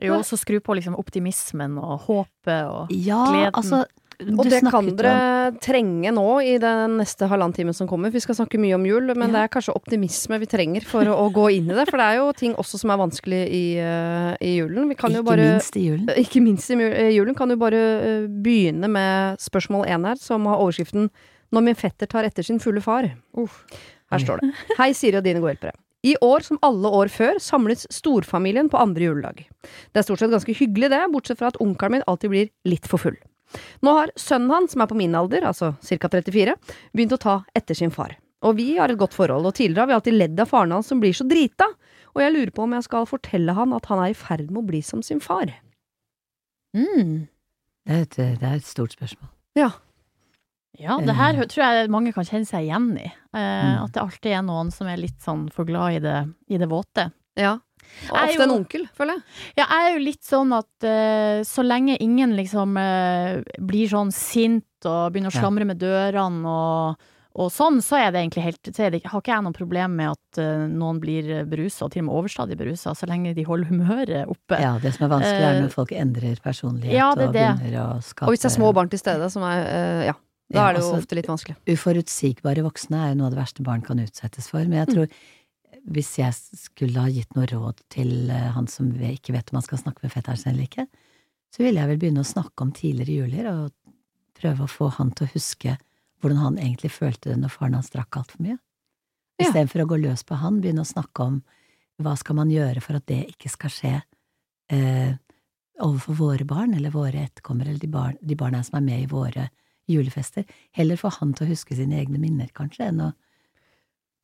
Jo, 0.03 0.21
så 0.25 0.37
skru 0.41 0.61
på 0.61 0.75
liksom 0.79 0.97
optimismen 0.99 1.79
og 1.79 2.01
håpet 2.09 2.67
og 2.71 2.91
Ja, 2.91 3.25
Gleden. 3.31 3.53
altså 3.53 3.85
Og 4.21 4.45
det 4.45 4.61
kan 4.69 4.85
dere 4.97 5.49
om- 5.49 5.57
trenge 5.65 6.11
nå 6.13 6.25
i 6.45 6.59
den 6.61 6.99
neste 6.99 7.27
halvannen 7.27 7.55
timen 7.57 7.73
som 7.75 7.89
kommer. 7.89 8.11
Vi 8.13 8.21
skal 8.21 8.35
snakke 8.35 8.59
mye 8.61 8.75
om 8.75 8.85
jul, 8.85 9.15
men 9.17 9.31
Ja. 9.31 9.33
det 9.33 9.41
er 9.47 9.61
kanskje 9.61 9.75
optimisme 9.75 10.39
vi 10.39 10.45
trenger 10.47 10.83
for 10.85 11.05
å, 11.05 11.17
å 11.17 11.33
gå 11.33 11.47
inn 11.57 11.71
i 11.71 11.75
det. 11.75 11.89
For 11.89 11.97
det 11.97 12.05
er 12.05 12.17
jo 12.21 12.33
ting 12.33 12.55
også 12.55 12.79
som 12.79 12.91
er 12.91 12.99
vanskelig 12.99 13.49
i, 13.49 13.79
eh, 13.79 14.37
i 14.43 14.59
julen. 14.61 14.89
Vi 14.89 14.95
kan 14.95 15.11
jo 15.11 15.23
Ikke 15.23 15.31
bare 15.31 15.55
minst 15.57 15.77
i 15.77 15.87
julen. 15.89 16.07
Ikke 16.17 16.43
minst 16.43 16.69
i 16.71 16.75
julen. 17.17 17.35
Kan 17.35 17.49
jo 17.49 17.57
bare 17.57 17.81
eh, 17.81 18.27
begynne 18.29 18.91
med 18.91 19.39
spørsmål 19.39 19.87
én 19.89 20.05
her, 20.07 20.17
som 20.17 20.45
har 20.45 20.57
overskriften 20.59 21.09
'Når 21.53 21.63
min 21.65 21.75
fetter 21.75 22.07
tar 22.07 22.23
etter 22.25 22.45
sin 22.45 22.59
fulle 22.61 22.81
far'. 22.81 23.11
Her 23.35 24.19
står 24.19 24.41
det. 24.41 24.55
Hei, 24.77 24.93
Siri 24.93 25.17
og 25.17 25.25
dine 25.25 25.41
gode 25.41 25.57
hjelpere. 25.57 25.73
I 26.07 26.15
år 26.25 26.45
som 26.47 26.59
alle 26.65 26.89
år 26.97 27.11
før 27.13 27.41
samles 27.43 27.85
storfamilien 27.93 28.71
på 28.73 28.79
andre 28.81 29.05
juledag. 29.11 29.43
Det 29.93 30.01
er 30.01 30.07
stort 30.07 30.23
sett 30.23 30.33
ganske 30.33 30.55
hyggelig 30.57 30.89
det, 30.95 31.03
bortsett 31.13 31.41
fra 31.41 31.51
at 31.53 31.61
onkelen 31.61 31.99
min 31.99 32.07
alltid 32.09 32.33
blir 32.33 32.49
litt 32.69 32.89
for 32.89 33.03
full. 33.03 33.19
Nå 33.85 33.93
har 33.99 34.13
sønnen 34.17 34.53
hans, 34.55 34.73
som 34.73 34.81
er 34.85 34.89
på 34.89 34.97
min 34.97 35.15
alder, 35.19 35.45
altså 35.45 35.75
ca. 35.83 36.09
34, 36.09 36.55
begynt 36.97 37.17
å 37.17 37.21
ta 37.21 37.37
etter 37.59 37.77
sin 37.77 37.93
far. 37.93 38.17
Og 38.47 38.57
vi 38.57 38.71
har 38.79 38.89
et 38.89 39.01
godt 39.01 39.17
forhold, 39.17 39.45
og 39.45 39.57
tidligere 39.59 39.83
har 39.83 39.91
vi 39.91 39.97
alltid 39.99 40.17
ledd 40.17 40.41
av 40.41 40.49
faren 40.49 40.73
hans 40.73 40.89
som 40.89 41.03
blir 41.03 41.13
så 41.17 41.27
drita, 41.29 41.67
og 42.15 42.23
jeg 42.25 42.35
lurer 42.35 42.55
på 42.55 42.65
om 42.65 42.73
jeg 42.79 42.87
skal 42.87 43.11
fortelle 43.11 43.55
han 43.59 43.75
at 43.77 43.91
han 43.91 44.01
er 44.01 44.15
i 44.15 44.17
ferd 44.17 44.49
med 44.49 44.63
å 44.63 44.69
bli 44.71 44.81
som 44.87 45.05
sin 45.05 45.21
far. 45.21 45.53
mm. 46.77 47.29
Det 47.91 47.97
er, 47.97 48.03
et, 48.05 48.17
det 48.41 48.47
er 48.47 48.59
et 48.59 48.67
stort 48.69 48.93
spørsmål. 48.95 49.31
Ja. 49.59 49.71
Ja, 50.79 50.99
det 51.03 51.15
her 51.17 51.35
Eh. 51.35 51.47
tror 51.47 51.65
jeg 51.65 51.91
mange 51.91 52.13
kan 52.15 52.25
kjenne 52.25 52.47
seg 52.47 52.65
igjen 52.69 52.93
i. 52.99 53.09
Eh, 53.35 53.41
Mm. 53.41 53.85
At 53.85 53.93
det 53.93 54.03
alltid 54.03 54.33
er 54.33 54.43
noen 54.43 54.71
som 54.73 54.87
er 54.87 54.97
litt 54.97 55.19
sånn 55.21 55.51
for 55.53 55.65
glad 55.65 55.95
i 55.95 55.99
det, 55.99 56.35
i 56.49 56.57
det 56.59 56.69
våte. 56.69 57.13
Ja. 57.37 57.59
Og 58.11 58.15
ofte 58.17 58.37
jo, 58.37 58.43
en 58.43 58.51
onkel, 58.51 58.89
føler 58.95 59.15
jeg. 59.17 59.23
Ja, 59.57 59.65
jeg 59.67 59.89
er 59.91 59.99
jo 59.99 60.05
litt 60.05 60.23
sånn 60.23 60.53
at 60.57 60.85
eh, 60.87 61.41
så 61.43 61.65
lenge 61.67 61.97
ingen 62.01 62.37
liksom 62.37 62.77
eh, 62.79 63.43
blir 63.59 63.89
sånn 63.89 64.13
sint 64.13 64.65
og 64.85 65.13
begynner 65.13 65.33
å 65.33 65.41
slamre 65.41 65.67
med 65.67 65.79
dørene 65.79 66.47
og, 66.47 66.97
og 67.35 67.51
sånn, 67.51 67.81
så 67.83 67.99
er 67.99 68.13
det 68.13 68.23
egentlig 68.23 68.43
helt 68.45 68.71
så 68.75 68.87
er 68.87 68.91
det, 68.91 69.03
Har 69.07 69.21
ikke 69.21 69.35
jeg 69.35 69.43
noe 69.45 69.53
problem 69.53 69.97
med 69.97 70.11
at 70.11 70.39
uh, 70.41 70.67
noen 70.67 71.01
blir 71.01 71.45
berusa, 71.47 71.85
og 71.85 71.93
til 71.93 72.03
og 72.03 72.07
med 72.09 72.15
overstadig 72.21 72.57
berusa, 72.59 72.95
så 72.95 73.07
lenge 73.07 73.35
de 73.35 73.45
holder 73.45 73.69
humøret 73.71 74.27
oppe. 74.27 74.59
Ja, 74.61 74.79
det 74.79 74.95
som 74.95 75.05
er 75.07 75.13
vanskelig 75.19 75.45
er 75.45 75.55
Eh, 75.59 75.63
når 75.63 75.71
folk 75.75 75.93
endrer 75.93 76.41
personlighet 76.43 76.95
ja, 76.95 77.13
det 77.15 77.23
er 77.23 77.29
og 77.29 77.35
begynner 77.35 77.77
å 77.85 78.03
skape 78.03 78.27
Og 78.29 78.35
hvis 78.35 78.41
det 78.43 78.51
er 78.51 78.57
små 78.57 78.73
barn 78.75 78.89
til 78.89 78.99
stede, 78.99 79.31
som 79.31 79.43
er 79.43 79.67
uh, 79.67 80.05
Ja. 80.07 80.15
Da 80.51 80.69
er 80.69 80.75
det 80.75 80.83
jo 80.83 80.89
altså- 80.91 81.03
ofte 81.03 81.15
litt 81.15 81.27
vanskelig. 81.31 81.57
Uforutsigbare 81.71 82.63
voksne 82.67 82.97
er 83.05 83.09
jo 83.13 83.19
noe 83.21 83.27
av 83.27 83.35
det 83.35 83.39
verste 83.43 83.63
barn 83.63 83.83
kan 83.83 83.99
utsettes 84.03 84.49
for, 84.51 84.59
men 84.65 84.79
jeg 84.85 84.89
Mm. 84.89 84.95
tror 84.95 85.09
hvis 85.91 86.17
jeg 86.19 86.33
skulle 86.35 87.01
ha 87.01 87.09
gitt 87.09 87.35
noe 87.35 87.47
råd 87.47 87.79
til 87.89 88.31
eh, 88.31 88.51
han 88.53 88.67
som 88.67 88.91
ikke 88.93 89.33
vet 89.33 89.51
om 89.53 89.57
han 89.57 89.63
skal 89.63 89.79
snakke 89.79 90.03
med 90.03 90.13
fetteren 90.13 90.37
sin 90.37 90.53
eller 90.53 90.67
ikke, 90.67 90.87
så 91.55 91.59
ville 91.65 91.81
jeg 91.81 91.89
vel 91.89 91.99
begynne 91.99 92.21
å 92.25 92.33
snakke 92.35 92.61
om 92.63 92.73
tidligere 92.73 93.17
juler, 93.17 93.47
og 93.65 93.73
prøve 94.35 94.61
å 94.67 94.69
få 94.69 94.91
han 94.93 95.11
til 95.13 95.27
å 95.27 95.33
huske 95.33 95.79
hvordan 96.21 96.37
han 96.39 96.57
egentlig 96.59 96.91
følte 96.91 97.31
det 97.33 97.39
når 97.39 97.51
faren 97.51 97.75
hans 97.75 97.91
drakk 97.91 98.11
altfor 98.21 98.41
mye. 98.41 98.59
Ja. 99.41 99.47
Istedenfor 99.49 99.83
å 99.85 99.89
gå 99.89 100.01
løs 100.03 100.23
på 100.23 100.37
han, 100.37 100.61
begynne 100.61 100.83
å 100.85 100.93
snakke 100.93 101.21
om 101.25 101.43
hva 102.01 102.17
skal 102.19 102.35
man 102.37 102.51
gjøre 102.51 102.83
for 102.83 102.97
at 102.97 103.07
det 103.07 103.27
ikke 103.35 103.49
skal 103.51 103.71
skje 103.71 104.03
eh, 104.71 105.15
overfor 105.81 106.15
våre 106.15 106.45
barn, 106.47 106.75
eller 106.75 106.91
våre 106.91 107.25
etterkommere, 107.27 107.69
eller 107.69 107.79
de, 107.81 107.89
barn, 107.89 108.17
de 108.23 108.35
barna 108.37 108.63
som 108.63 108.77
er 108.77 108.85
med 108.85 109.03
i 109.03 109.07
våre 109.07 109.49
julefester. 109.91 110.47
Heller 110.77 110.97
få 111.01 111.13
han 111.19 111.35
til 111.35 111.47
å 111.47 111.51
huske 111.55 111.77
sine 111.79 111.99
egne 112.01 112.21
minner, 112.23 112.49
kanskje, 112.57 112.89
enn 112.93 113.05
å 113.09 113.13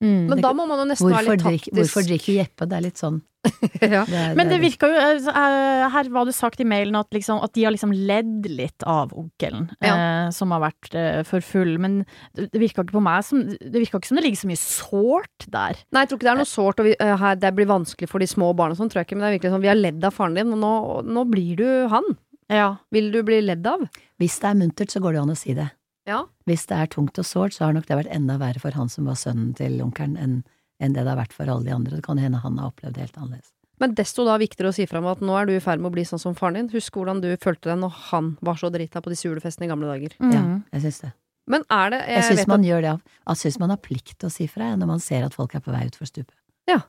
Mm. 0.05 0.27
Men 0.29 0.43
da 0.45 0.51
må 0.53 0.67
man 0.69 0.83
jo 0.83 0.85
nesten 0.91 1.09
være 1.09 1.25
Hvorfor, 1.25 1.33
litt 1.39 1.41
drikk, 1.47 1.63
taktisk. 1.71 1.79
hvorfor 1.79 2.03
drikker 2.05 2.35
Jeppe? 2.37 2.67
Det 2.69 2.77
er 2.77 2.83
litt 2.85 2.99
sånn 3.01 3.23
ja. 3.81 4.03
det 4.05 4.13
er, 4.19 4.35
Men 4.37 4.51
det 4.51 4.57
er- 4.59 4.61
virka 4.61 4.89
jo 4.91 4.99
eh, 5.31 5.87
Her 5.95 6.11
var 6.13 6.27
det 6.29 6.35
sagt 6.37 6.61
i 6.61 6.67
mailen 6.69 6.99
at, 6.99 7.09
liksom, 7.17 7.39
at 7.41 7.55
de 7.57 7.65
har 7.65 7.73
liksom 7.73 7.95
ledd 7.95 8.45
litt 8.51 8.85
av 8.85 9.15
onkelen, 9.17 9.71
eh, 9.81 10.29
som 10.37 10.53
har 10.53 10.61
vært 10.67 10.93
eh, 10.99 11.23
for 11.25 11.41
full. 11.41 11.79
Men 11.81 12.03
det 12.37 12.51
det 12.53 12.61
virka 12.61 12.85
ikke 12.85 12.99
på 12.99 13.03
meg 13.07 13.25
som 13.25 13.41
Det 13.49 13.73
virka 13.73 13.97
ikke 14.03 14.11
som 14.11 14.19
det 14.21 14.27
ligger 14.27 14.43
så 14.43 14.51
mye 14.51 14.61
sårt 14.61 15.49
der. 15.49 15.81
Nei, 15.89 16.03
jeg 16.05 16.11
tror 16.13 16.19
ikke 16.21 16.29
det 16.29 16.35
er 16.35 16.43
noe 16.43 16.53
sårt, 16.53 16.83
og 16.83 16.91
vi, 16.91 16.97
eh, 17.01 17.17
her, 17.23 17.41
det 17.41 17.55
blir 17.57 17.71
vanskelig 17.73 18.11
for 18.13 18.21
de 18.21 18.29
små 18.29 18.53
barna 18.59 18.77
sånn, 18.77 18.91
tror 18.93 19.01
jeg 19.01 19.09
ikke, 19.09 19.17
men 19.17 19.25
det 19.25 19.31
er 19.33 19.39
virkelig 19.39 19.55
sånn, 19.57 19.65
vi 19.65 19.73
har 19.73 19.81
ledd 19.81 20.05
av 20.05 20.13
faren 20.19 20.37
din, 20.37 20.53
og 20.53 20.61
nå, 20.61 20.75
nå 21.09 21.25
blir 21.33 21.57
du 21.57 21.69
han. 21.95 22.13
Ja. 22.53 22.77
Vil 22.95 23.11
du 23.15 23.23
bli 23.27 23.41
ledd 23.43 23.67
av? 23.67 23.87
Hvis 24.21 24.39
det 24.43 24.51
er 24.51 24.61
muntert, 24.61 24.93
så 24.93 25.03
går 25.03 25.15
det 25.15 25.21
jo 25.21 25.25
an 25.27 25.35
å 25.35 25.39
si 25.39 25.57
det. 25.57 25.71
Ja. 26.07 26.21
Hvis 26.47 26.69
det 26.71 26.77
er 26.79 26.91
tungt 26.93 27.19
og 27.19 27.27
sårt, 27.27 27.57
så 27.57 27.67
har 27.67 27.75
nok 27.75 27.89
det 27.89 27.99
vært 27.99 28.15
enda 28.15 28.39
verre 28.39 28.63
for 28.63 28.77
han 28.79 28.91
som 28.93 29.09
var 29.11 29.19
sønnen 29.19 29.51
til 29.59 29.81
onkelen, 29.83 30.15
enn 30.17 30.39
en 30.79 30.93
det 30.93 31.03
det 31.03 31.09
har 31.09 31.19
vært 31.19 31.33
for 31.33 31.49
alle 31.49 31.65
de 31.65 31.73
andre. 31.73 31.97
Det 31.97 32.05
kan 32.05 32.19
hende 32.21 32.43
han 32.43 32.59
har 32.61 32.69
opplevd 32.69 32.99
det 32.99 33.07
helt 33.07 33.17
annerledes. 33.17 33.53
Men 33.81 33.93
desto 33.97 34.25
da 34.25 34.39
viktigere 34.41 34.73
å 34.73 34.77
si 34.77 34.87
fra 34.89 35.01
om 35.03 35.09
at 35.11 35.23
nå 35.25 35.35
er 35.37 35.49
du 35.49 35.53
i 35.57 35.61
ferd 35.61 35.83
med 35.83 35.91
å 35.91 35.95
bli 35.97 36.05
sånn 36.09 36.21
som 36.21 36.37
faren 36.37 36.59
din. 36.61 36.69
Husk 36.73 36.97
hvordan 36.97 37.21
du 37.25 37.29
følte 37.41 37.71
deg 37.73 37.81
når 37.83 37.97
han 38.11 38.35
var 38.45 38.61
så 38.61 38.71
drita 38.73 39.03
på 39.05 39.13
disse 39.13 39.27
julefestene 39.29 39.69
i 39.69 39.73
gamle 39.73 39.89
dager. 39.91 40.17
Mm. 40.21 40.33
Ja, 40.33 40.45
jeg 40.77 40.87
syns 40.87 41.01
det. 41.05 41.13
Men 41.47 41.63
er 41.71 41.93
det 41.93 41.99
Jeg 42.11 42.25
syns 42.27 42.49
man 42.49 42.59
man 42.59 42.65
gjør 42.67 42.81
det 42.83 42.89
av 42.91 43.03
Jeg 43.31 43.39
syns 43.39 43.59
man 43.63 43.71
har 43.71 43.79
plikt 43.79 44.17
til 44.19 44.27
å 44.27 44.33
si 44.35 44.49
fra 44.51 44.73
når 44.75 44.89
man 44.91 45.03
ser 45.05 45.27
at 45.29 45.37
folk 45.37 45.55
er 45.55 45.63
på 45.63 45.75
vei 45.75 45.85
utfor 45.87 46.09
stupet. 46.09 46.35
at, 46.67 46.81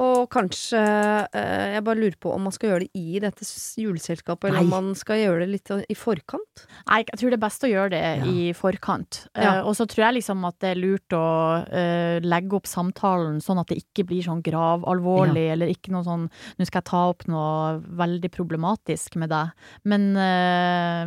Og 0.00 0.28
kanskje 0.32 0.78
eh, 0.78 1.74
Jeg 1.74 1.82
bare 1.84 1.98
lurer 1.98 2.16
på 2.22 2.30
om 2.32 2.44
man 2.46 2.54
skal 2.54 2.70
gjøre 2.70 2.86
det 2.86 3.00
i 3.00 3.20
dette 3.22 3.44
juleselskapet, 3.80 4.48
eller 4.48 4.62
om 4.62 4.70
Nei. 4.70 4.80
man 4.80 4.94
skal 4.98 5.18
gjøre 5.20 5.42
det 5.44 5.48
litt 5.50 5.72
i 5.90 5.96
forkant? 5.98 6.64
Nei, 6.88 7.00
jeg 7.08 7.18
tror 7.20 7.32
det 7.32 7.38
er 7.38 7.42
best 7.44 7.66
å 7.66 7.70
gjøre 7.70 7.90
det 7.94 8.02
Ja. 8.20 8.24
i 8.30 8.52
forkant. 8.56 9.20
Ja. 9.34 9.58
Eh, 9.58 9.66
og 9.66 9.74
så 9.78 9.86
tror 9.90 10.06
jeg 10.06 10.18
liksom 10.20 10.44
at 10.48 10.58
det 10.62 10.70
er 10.72 10.80
lurt 10.80 11.16
å 11.16 11.24
eh, 11.66 12.20
legge 12.24 12.56
opp 12.60 12.70
samtalen 12.70 13.40
sånn 13.44 13.60
at 13.60 13.72
det 13.72 13.80
ikke 13.82 14.06
blir 14.08 14.24
sånn 14.24 14.42
gravalvorlig, 14.46 15.46
eller 15.54 15.72
ikke 15.74 15.92
noe 15.94 16.06
sånn 16.06 16.28
'nå 16.30 16.66
skal 16.66 16.80
jeg 16.80 16.90
ta 16.90 17.02
opp 17.10 17.26
noe 17.28 17.80
veldig 17.80 18.30
problematisk 18.30 19.16
med 19.16 19.30
deg'. 19.30 19.52
Men 19.84 20.16
eh, 20.16 21.04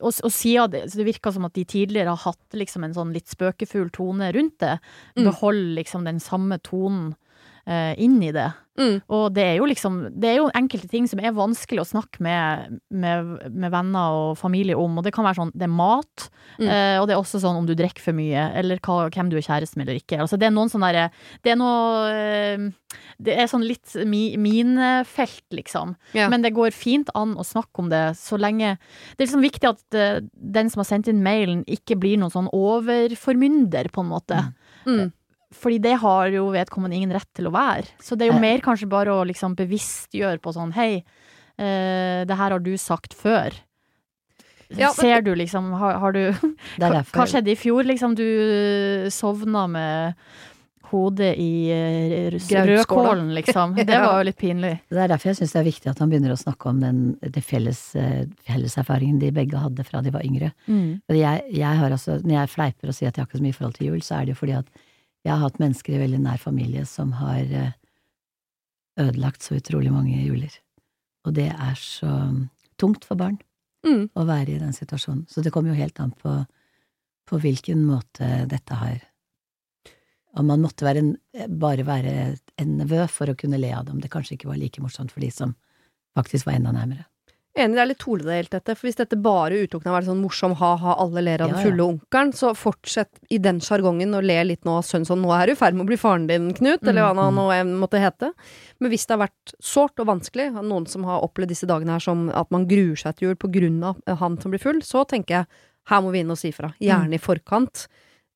og, 0.00 0.10
og 0.10 0.32
siden 0.32 0.70
det, 0.74 0.84
så 0.90 1.00
det 1.00 1.06
virker 1.06 1.32
som 1.32 1.44
at 1.46 1.54
de 1.54 1.64
tidligere 1.64 2.12
har 2.12 2.22
hatt 2.32 2.52
liksom 2.58 2.84
en 2.84 2.94
sånn 2.94 3.12
litt 3.14 3.28
spøkefull 3.30 3.90
tone 3.94 4.32
rundt 4.34 4.58
det. 4.58 4.78
Mm. 5.16 5.24
Behold 5.30 5.74
liksom 5.78 6.04
den 6.04 6.20
samme 6.20 6.58
tonen. 6.58 7.14
Eh, 7.66 7.94
inn 7.98 8.20
i 8.22 8.32
det. 8.34 8.50
Mm. 8.74 8.96
Og 9.14 9.28
det 9.30 9.42
er 9.46 9.52
jo 9.60 9.66
liksom 9.70 10.00
Det 10.18 10.26
er 10.32 10.40
jo 10.40 10.48
enkelte 10.50 10.88
ting 10.90 11.04
som 11.06 11.20
er 11.22 11.30
vanskelig 11.30 11.78
å 11.78 11.86
snakke 11.86 12.18
med, 12.26 12.80
med, 12.90 13.28
med 13.54 13.70
venner 13.70 14.16
og 14.18 14.32
familie 14.40 14.74
om, 14.74 14.96
og 14.98 15.04
det 15.06 15.12
kan 15.14 15.22
være 15.22 15.38
sånn 15.38 15.52
Det 15.54 15.68
er 15.68 15.70
mat, 15.70 16.24
Mm. 16.58 16.68
eh, 16.70 16.96
og 17.00 17.06
det 17.08 17.14
er 17.14 17.18
også 17.22 17.40
sånn 17.42 17.56
om 17.58 17.66
du 17.66 17.72
drikker 17.74 18.02
for 18.02 18.14
mye, 18.14 18.42
eller 18.54 18.78
hva, 18.78 19.08
hvem 19.10 19.30
du 19.30 19.36
er 19.38 19.42
kjæreste 19.46 19.76
med 19.78 19.88
eller 19.88 19.98
ikke. 19.98 20.18
Altså 20.22 20.36
det 20.38 20.46
er 20.46 20.52
noen 20.54 20.70
sånne 20.70 20.90
derre 20.92 21.06
Det 21.42 21.50
er 21.54 21.56
noe 21.58 22.10
eh, 22.14 22.66
Det 23.22 23.34
er 23.38 23.46
sånn 23.50 23.64
litt 23.66 23.94
mi, 24.06 24.36
minefelt, 24.38 25.42
liksom. 25.54 25.94
Ja. 26.14 26.28
Men 26.30 26.42
det 26.42 26.52
går 26.54 26.70
fint 26.74 27.10
an 27.14 27.34
å 27.38 27.46
snakke 27.46 27.82
om 27.82 27.88
det 27.90 28.02
så 28.18 28.38
lenge 28.38 28.76
Det 29.16 29.22
er 29.22 29.26
liksom 29.26 29.42
viktig 29.46 29.70
at 29.70 29.98
eh, 29.98 30.20
den 30.34 30.70
som 30.70 30.82
har 30.82 30.90
sendt 30.90 31.08
inn 31.10 31.22
mailen, 31.26 31.62
ikke 31.66 31.98
blir 31.98 32.18
noen 32.18 32.34
sånn 32.34 32.50
overformynder, 32.54 33.90
på 33.94 34.02
en 34.04 34.10
måte. 34.10 34.40
Mm. 34.86 35.12
Fordi 35.54 35.78
det 35.84 35.94
har 36.02 36.28
jo 36.34 36.48
vedkommende 36.54 36.96
ingen 36.98 37.12
rett 37.14 37.28
til 37.36 37.46
å 37.48 37.52
være. 37.54 37.86
Så 38.02 38.16
det 38.18 38.26
er 38.28 38.32
jo 38.32 38.38
Eh. 38.38 38.44
mer 38.46 38.58
kanskje 38.64 38.88
bare 38.90 39.12
å 39.14 39.24
liksom 39.26 39.54
bevisstgjøre 39.56 40.40
på 40.42 40.52
sånn 40.56 40.72
hei, 40.74 41.04
eh, 41.58 42.24
det 42.26 42.36
her 42.36 42.50
har 42.50 42.58
du 42.60 42.74
sagt 42.76 43.14
før. 43.14 43.52
Ja, 44.70 44.88
men- 44.88 44.94
Ser 44.96 45.20
du 45.22 45.34
liksom, 45.36 45.72
har, 45.78 45.98
har 46.00 46.12
du 46.12 46.32
Det 46.78 46.82
er 46.88 47.02
Hva 47.12 47.26
skjedde 47.28 47.52
i 47.52 47.54
fjor, 47.54 47.84
liksom? 47.84 48.14
Du 48.16 49.08
sovna 49.10 49.66
med 49.70 50.14
hodet 50.94 51.34
i 51.38 51.70
eh, 51.74 52.30
rødkålen, 52.30 53.32
liksom. 53.34 53.74
Det 53.86 53.86
var 53.98 54.20
jo 54.20 54.26
litt 54.28 54.38
pinlig. 54.38 54.80
Det 54.90 54.98
er 55.04 55.08
derfor 55.10 55.30
jeg 55.32 55.38
syns 55.40 55.52
det 55.54 55.60
er 55.60 55.68
viktig 55.68 55.90
at 55.90 55.98
han 56.02 56.10
begynner 56.10 56.34
å 56.34 56.38
snakke 56.38 56.70
om 56.70 56.80
den, 56.80 57.00
det 57.20 57.42
felles, 57.44 57.80
eh, 57.98 58.24
felleserfaringen 58.48 59.18
de 59.22 59.30
begge 59.34 59.58
hadde 59.58 59.84
fra 59.86 60.02
de 60.04 60.10
var 60.14 60.22
yngre. 60.26 60.52
Mm. 60.68 61.00
Jeg, 61.10 61.44
jeg 61.54 61.78
har 61.80 61.90
altså, 61.96 62.18
når 62.22 62.36
jeg 62.40 62.52
fleiper 62.56 62.88
og 62.92 62.94
sier 62.98 63.08
at 63.08 63.16
jeg 63.16 63.24
har 63.24 63.30
ikke 63.30 63.40
så 63.42 63.46
mye 63.48 63.58
forhold 63.58 63.74
til 63.78 63.86
jul, 63.92 64.02
så 64.06 64.18
er 64.20 64.26
det 64.28 64.34
jo 64.36 64.40
fordi 64.42 64.58
at 64.60 64.66
jeg 65.24 65.32
har 65.32 65.42
hatt 65.42 65.60
mennesker 65.62 65.96
i 65.96 66.02
veldig 66.04 66.20
nær 66.24 66.40
familie 66.42 66.84
som 66.88 67.12
har 67.16 67.40
eh, 67.48 67.72
ødelagt 69.00 69.42
så 69.42 69.56
utrolig 69.58 69.92
mange 69.92 70.20
juler. 70.20 70.52
Og 71.24 71.34
det 71.38 71.48
er 71.52 71.74
så 71.80 72.12
tungt 72.80 73.04
for 73.08 73.16
barn 73.20 73.40
Mm. 73.84 74.06
å 74.16 74.22
være 74.24 74.54
i 74.54 74.60
den 74.62 74.72
situasjonen. 74.72 75.26
Så 75.28 75.42
det 75.44 75.50
kommer 75.52 75.68
jo 75.68 75.76
helt 75.76 75.98
an 76.00 76.14
på, 76.16 76.46
på 77.28 77.36
hvilken 77.36 77.82
måte 77.84 78.46
dette 78.48 78.78
har 78.80 79.02
Om 80.34 80.46
man 80.46 80.62
måtte 80.64 80.82
være 80.82 80.98
en, 80.98 81.10
bare 81.60 81.84
være 81.86 82.14
en 82.58 82.70
nevø 82.78 83.04
for 83.12 83.30
å 83.30 83.36
kunne 83.36 83.58
le 83.60 83.68
av 83.76 83.84
det, 83.84 83.92
om 83.92 84.00
det 84.00 84.10
kanskje 84.10 84.34
ikke 84.34 84.48
var 84.48 84.56
like 84.58 84.80
morsomt 84.82 85.12
for 85.12 85.20
de 85.20 85.28
som 85.30 85.52
faktisk 86.16 86.46
var 86.48 86.56
enda 86.56 86.72
nærmere. 86.72 87.04
Enig, 87.54 87.76
det 87.76 87.82
er 87.84 87.86
litt 87.86 88.00
todelt 88.02 88.50
dette. 88.50 88.74
For 88.74 88.88
hvis 88.88 88.96
dette 88.98 89.14
bare 89.22 89.60
utelukkende 89.62 89.92
har 89.92 90.00
vært 90.00 90.08
sånn 90.08 90.22
morsom 90.24 90.56
ha-ha, 90.58 90.96
alle 91.04 91.22
ler 91.22 91.44
av 91.44 91.52
den 91.52 91.60
Ja, 91.60 91.62
ja. 91.62 91.68
fulle 91.70 91.84
onkelen, 91.86 92.32
så 92.34 92.50
fortsett 92.58 93.20
i 93.30 93.38
den 93.38 93.60
sjargongen 93.62 94.10
og 94.18 94.24
le 94.26 94.40
litt 94.48 94.64
nå 94.66 94.74
sønnen 94.82 95.06
sånn, 95.06 95.22
nå 95.22 95.30
er 95.36 95.46
du 95.46 95.52
i 95.52 95.58
ferd 95.60 95.76
med 95.78 95.84
å 95.86 95.90
bli 95.92 95.96
faren 96.00 96.26
din, 96.26 96.48
Knut, 96.52 96.82
eller 96.82 97.02
hva 97.06 97.12
Mm. 97.14 97.22
han 97.22 97.34
nå 97.38 97.44
enn 97.54 97.78
måtte 97.78 98.00
hete. 98.02 98.32
Men 98.80 98.90
hvis 98.90 99.06
det 99.06 99.14
har 99.16 99.28
vært 99.28 99.54
sårt 99.62 100.00
og 100.02 100.06
vanskelig, 100.10 100.48
noen 100.64 100.88
som 100.88 101.04
har 101.04 101.22
opplevd 101.22 101.48
disse 101.54 101.66
dagene 101.70 101.92
her 101.94 102.00
som 102.00 102.28
at 102.30 102.50
man 102.50 102.66
gruer 102.66 102.96
seg 102.98 103.14
til 103.16 103.28
jul 103.28 103.36
på 103.36 103.52
grunn 103.54 103.82
av 103.84 104.02
han 104.18 104.36
som 104.40 104.50
blir 104.50 104.58
full, 104.60 104.80
så 104.82 105.06
tenker 105.06 105.28
jeg 105.38 105.46
her 105.86 106.00
må 106.02 106.10
vi 106.10 106.20
inn 106.24 106.30
og 106.34 106.38
si 106.38 106.50
fra. 106.50 106.74
Gjerne 106.80 107.14
i 107.14 107.18
forkant. 107.22 107.86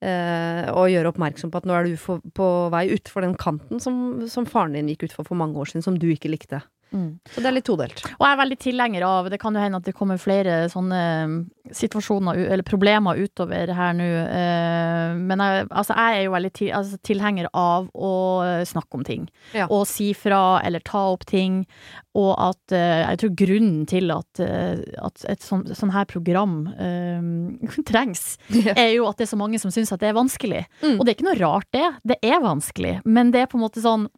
Eh, 0.01 0.71
og 0.71 0.87
gjøre 0.95 1.11
oppmerksom 1.11 1.51
på 1.51 1.57
at 1.59 1.65
nå 1.67 1.75
er 1.75 1.85
du 1.91 1.97
for, 1.97 2.21
på 2.21 2.71
vei 2.71 2.85
utfor 2.95 3.21
den 3.23 3.35
kanten 3.35 3.81
som, 3.83 4.29
som 4.29 4.47
faren 4.47 4.75
din 4.79 4.87
gikk 4.87 5.09
utfor 5.09 5.27
for 5.27 5.35
mange 5.35 5.57
år 5.59 5.67
siden, 5.67 5.83
som 5.83 5.99
du 5.99 6.07
ikke 6.07 6.31
likte. 6.31 6.63
Så 7.35 7.43
det 7.43 7.49
er 7.51 7.55
litt 7.59 7.67
todelt. 7.69 8.01
Og 8.17 8.25
jeg 8.25 8.33
er 8.33 8.41
veldig 8.41 8.57
tilhenger 8.63 9.05
av 9.05 9.29
Det 9.31 9.39
kan 9.43 9.55
jo 9.55 9.61
hende 9.61 9.81
at 9.81 9.85
det 9.89 9.95
kommer 9.97 10.21
flere 10.21 10.55
sånne 10.73 11.01
mm, 11.29 11.37
situasjoner 11.77 12.39
eller 12.49 12.65
problemer 12.65 13.19
utover 13.21 13.73
her 13.77 13.97
nå. 13.99 14.07
eh, 14.25 15.17
Men 15.19 15.43
jeg, 15.45 15.67
altså 15.69 15.97
jeg 15.99 16.19
er 16.19 16.25
jo 16.25 16.35
veldig 16.37 16.53
til, 16.57 16.71
altså 16.79 17.01
tilhenger 17.05 17.51
av 17.53 17.91
å 17.93 18.13
eh, 18.47 18.63
snakke 18.69 19.01
om 19.01 19.05
ting. 19.05 19.27
Ja. 19.53 19.67
Og 19.69 19.85
si 19.91 20.11
fra 20.17 20.61
eller 20.65 20.81
ta 20.81 21.05
opp 21.13 21.27
ting. 21.29 21.67
Og 22.19 22.33
at 22.41 22.73
eh, 22.75 23.03
jeg 23.05 23.21
tror 23.23 23.35
grunnen 23.45 23.85
til 23.89 24.11
at, 24.15 24.41
at 24.41 25.27
et 25.29 25.45
sånn, 25.45 25.67
sånn 25.77 25.93
her 25.95 26.09
program 26.09 26.61
um, 26.79 27.59
trengs, 27.91 28.39
er 28.75 28.95
jo 28.97 29.07
at 29.11 29.21
det 29.21 29.29
er 29.29 29.33
så 29.35 29.39
mange 29.41 29.61
som 29.61 29.73
syns 29.75 29.93
at 29.95 30.01
det 30.03 30.11
er 30.11 30.17
vanskelig. 30.19 30.65
Mm. 30.81 30.97
Og 30.97 31.05
det 31.05 31.13
er 31.13 31.19
ikke 31.19 31.29
noe 31.29 31.41
rart, 31.43 31.69
det. 31.77 31.85
Det 32.15 32.19
er 32.25 32.41
vanskelig. 32.43 32.97
Men 33.05 33.31
det 33.35 33.45
er 33.45 33.53
på 33.53 33.61
en 33.61 33.67
måte 33.67 33.85
sånn 33.85 34.09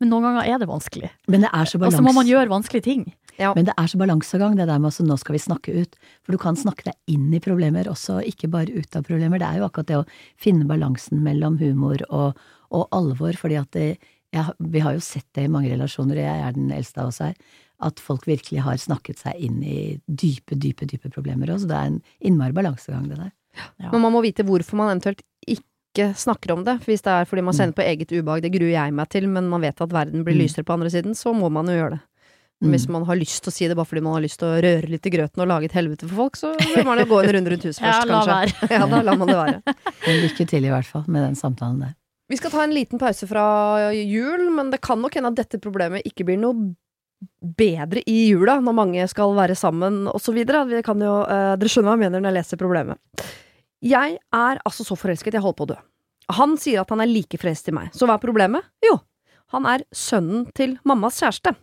men 0.00 0.10
noen 0.12 0.26
ganger 0.28 0.48
er 0.50 0.58
det 0.60 0.68
vanskelig. 0.68 1.08
Men 1.32 1.46
det 1.46 1.50
er 1.56 1.68
så 1.68 1.80
Og 1.80 1.94
så 1.94 2.02
må 2.04 2.12
man 2.16 2.28
gjøre 2.28 2.52
vanskelige 2.52 2.84
ting. 2.84 3.06
Men 3.38 3.68
det 3.68 3.74
er 3.76 3.88
så 3.88 3.98
balansegang, 4.00 4.56
det 4.56 4.66
der 4.68 4.80
med 4.80 4.92
at 4.92 5.04
nå 5.04 5.16
skal 5.20 5.36
vi 5.36 5.42
snakke 5.42 5.74
ut. 5.76 5.96
For 6.24 6.36
du 6.36 6.40
kan 6.40 6.56
snakke 6.56 6.88
deg 6.88 7.12
inn 7.12 7.28
i 7.36 7.40
problemer 7.42 7.88
også, 7.88 8.18
ikke 8.24 8.50
bare 8.52 8.72
ut 8.72 8.96
av 8.96 9.04
problemer. 9.08 9.40
Det 9.40 9.48
er 9.48 9.60
jo 9.60 9.68
akkurat 9.68 9.90
det 9.90 10.00
å 10.00 10.06
finne 10.40 10.68
balansen 10.68 11.22
mellom 11.24 11.58
humor 11.60 12.04
og, 12.08 12.40
og 12.72 12.88
alvor, 12.96 13.36
fordi 13.40 13.60
at 13.60 13.70
det, 13.76 13.88
jeg, 14.36 14.56
vi 14.72 14.82
har 14.84 14.96
jo 14.96 15.04
sett 15.04 15.28
det 15.36 15.46
i 15.46 15.52
mange 15.52 15.72
relasjoner, 15.72 16.18
og 16.18 16.28
jeg 16.28 16.44
er 16.48 16.56
den 16.56 16.72
eldste 16.76 17.04
av 17.04 17.12
oss 17.12 17.22
her, 17.24 17.36
at 17.86 18.00
folk 18.00 18.24
virkelig 18.28 18.64
har 18.64 18.80
snakket 18.80 19.20
seg 19.20 19.40
inn 19.48 19.60
i 19.60 19.78
dype, 20.08 20.56
dype, 20.56 20.88
dype 20.88 21.12
problemer 21.12 21.52
også. 21.52 21.66
Så 21.66 21.72
det 21.72 21.80
er 21.80 21.90
en 21.92 22.02
innmari 22.24 22.56
balansegang, 22.56 23.08
det 23.10 23.20
der. 23.20 23.32
Ja. 23.56 23.90
Men 23.92 24.02
man 24.04 24.12
må 24.16 24.24
vite 24.24 24.44
hvorfor 24.44 24.80
man 24.80 24.92
eventuelt 24.92 25.22
ikke 25.44 25.64
snakker 26.16 26.52
om 26.52 26.64
det. 26.64 26.78
For 26.82 26.92
hvis 26.92 27.02
det 27.02 27.12
er 27.12 27.24
fordi 27.24 27.42
man 27.42 27.54
sender 27.56 27.72
kjenner 27.72 27.78
på 27.78 27.86
eget 27.86 28.12
ubehag, 28.12 28.42
det 28.42 28.52
gruer 28.52 28.72
jeg 28.74 28.92
meg 28.94 29.08
til, 29.08 29.28
men 29.28 29.48
man 29.48 29.60
vet 29.64 29.80
at 29.80 29.88
verden 29.92 30.24
blir 30.24 30.34
Mm. 30.36 30.42
lysere 30.44 30.64
på 30.64 30.72
andre 30.76 30.90
siden, 30.90 31.14
så 31.14 31.32
må 31.34 31.50
man 31.50 31.66
jo 31.66 31.72
gjøre 31.72 31.90
det. 31.96 32.00
Men 32.60 32.70
hvis 32.72 32.88
man 32.88 33.04
har 33.04 33.16
lyst 33.16 33.42
til 33.44 33.50
å 33.50 33.52
si 33.52 33.66
det 33.68 33.76
bare 33.76 33.84
fordi 33.84 34.00
man 34.02 34.14
har 34.14 34.22
lyst 34.24 34.38
til 34.40 34.48
å 34.48 34.60
røre 34.64 34.88
litt 34.88 35.04
i 35.06 35.10
grøten 35.10 35.42
og 35.42 35.48
lage 35.48 35.64
et 35.68 35.72
helvete 35.76 36.08
for 36.08 36.16
folk, 36.16 36.36
så 36.36 36.54
bør 36.56 36.84
man 36.84 36.98
jo 36.98 37.04
gå 37.04 37.18
en 37.22 37.32
runde 37.36 37.50
rundt 37.52 37.66
huset 37.68 37.80
Ja, 37.84 38.00
først, 38.00 38.08
la 38.08 38.22
kanskje. 38.24 38.70
Ja, 38.78 38.86
da 38.86 39.02
lar 39.02 39.16
man 39.20 39.28
det 39.28 39.36
være. 39.36 39.60
Men 40.06 40.22
lykke 40.24 40.46
til 40.48 40.64
i 40.64 40.72
hvert 40.72 40.86
fall 40.88 41.04
med 41.06 41.22
den 41.22 41.34
samtalen 41.36 41.80
der. 41.80 41.92
Vi 42.28 42.36
skal 42.40 42.50
ta 42.50 42.62
en 42.64 42.72
liten 42.72 42.98
pause 42.98 43.26
fra 43.28 43.92
jul, 43.94 44.48
men 44.50 44.70
det 44.72 44.80
kan 44.82 44.98
nok 44.98 45.14
hende 45.14 45.28
at 45.30 45.36
dette 45.36 45.60
problemet 45.62 46.02
ikke 46.08 46.24
blir 46.26 46.40
noe 46.42 46.74
bedre 47.40 48.02
i 48.02 48.30
jula, 48.32 48.56
når 48.60 48.74
mange 48.74 49.04
skal 49.08 49.30
være 49.36 49.54
sammen 49.54 50.08
osv. 50.10 50.40
Dere 50.42 50.64
skjønner 50.66 50.82
hva 50.82 51.94
jeg 51.94 52.02
mener 52.02 52.18
når 52.18 52.32
jeg 52.32 52.36
leser 52.40 52.58
problemet. 52.58 52.98
Jeg 53.84 54.16
er 54.34 54.62
altså 54.64 54.86
så 54.86 54.96
forelsket, 54.98 55.36
jeg 55.36 55.44
holder 55.44 55.58
på 55.58 55.66
å 55.66 55.70
dø. 55.74 55.78
Han 56.36 56.56
sier 56.58 56.82
at 56.82 56.90
han 56.90 57.02
er 57.04 57.10
like 57.10 57.38
forelsket 57.38 57.70
i 57.70 57.76
meg, 57.76 57.92
så 57.94 58.08
hva 58.08 58.16
er 58.16 58.24
problemet? 58.24 58.66
Jo, 58.82 58.96
han 59.54 59.68
er 59.70 59.84
sønnen 59.94 60.48
til 60.56 60.78
mammas 60.88 61.20
kjæreste. 61.22 61.54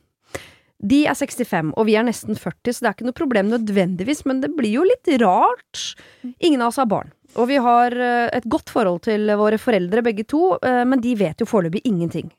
De 0.83 1.05
er 1.07 1.15
65, 1.15 1.71
og 1.79 1.87
vi 1.87 1.95
er 1.95 2.03
nesten 2.03 2.35
40, 2.35 2.75
så 2.75 2.83
det 2.83 2.89
er 2.89 2.95
ikke 2.97 3.07
noe 3.07 3.17
problem 3.17 3.51
nødvendigvis, 3.51 4.25
men 4.27 4.41
det 4.43 4.51
blir 4.55 4.81
jo 4.81 4.85
litt 4.87 5.09
rart. 5.21 5.83
Ingen 6.43 6.61
av 6.63 6.73
oss 6.73 6.79
har 6.81 6.89
barn, 6.91 7.11
og 7.39 7.47
vi 7.51 7.59
har 7.63 7.95
eh, 7.95 8.29
et 8.35 8.47
godt 8.51 8.71
forhold 8.73 9.03
til 9.07 9.31
våre 9.39 9.59
foreldre 9.61 10.03
begge 10.05 10.27
to, 10.27 10.57
eh, 10.59 10.83
men 10.87 11.03
de 11.03 11.15
vet 11.19 11.39
jo 11.39 11.47
foreløpig 11.47 11.85
ingenting. 11.87 12.31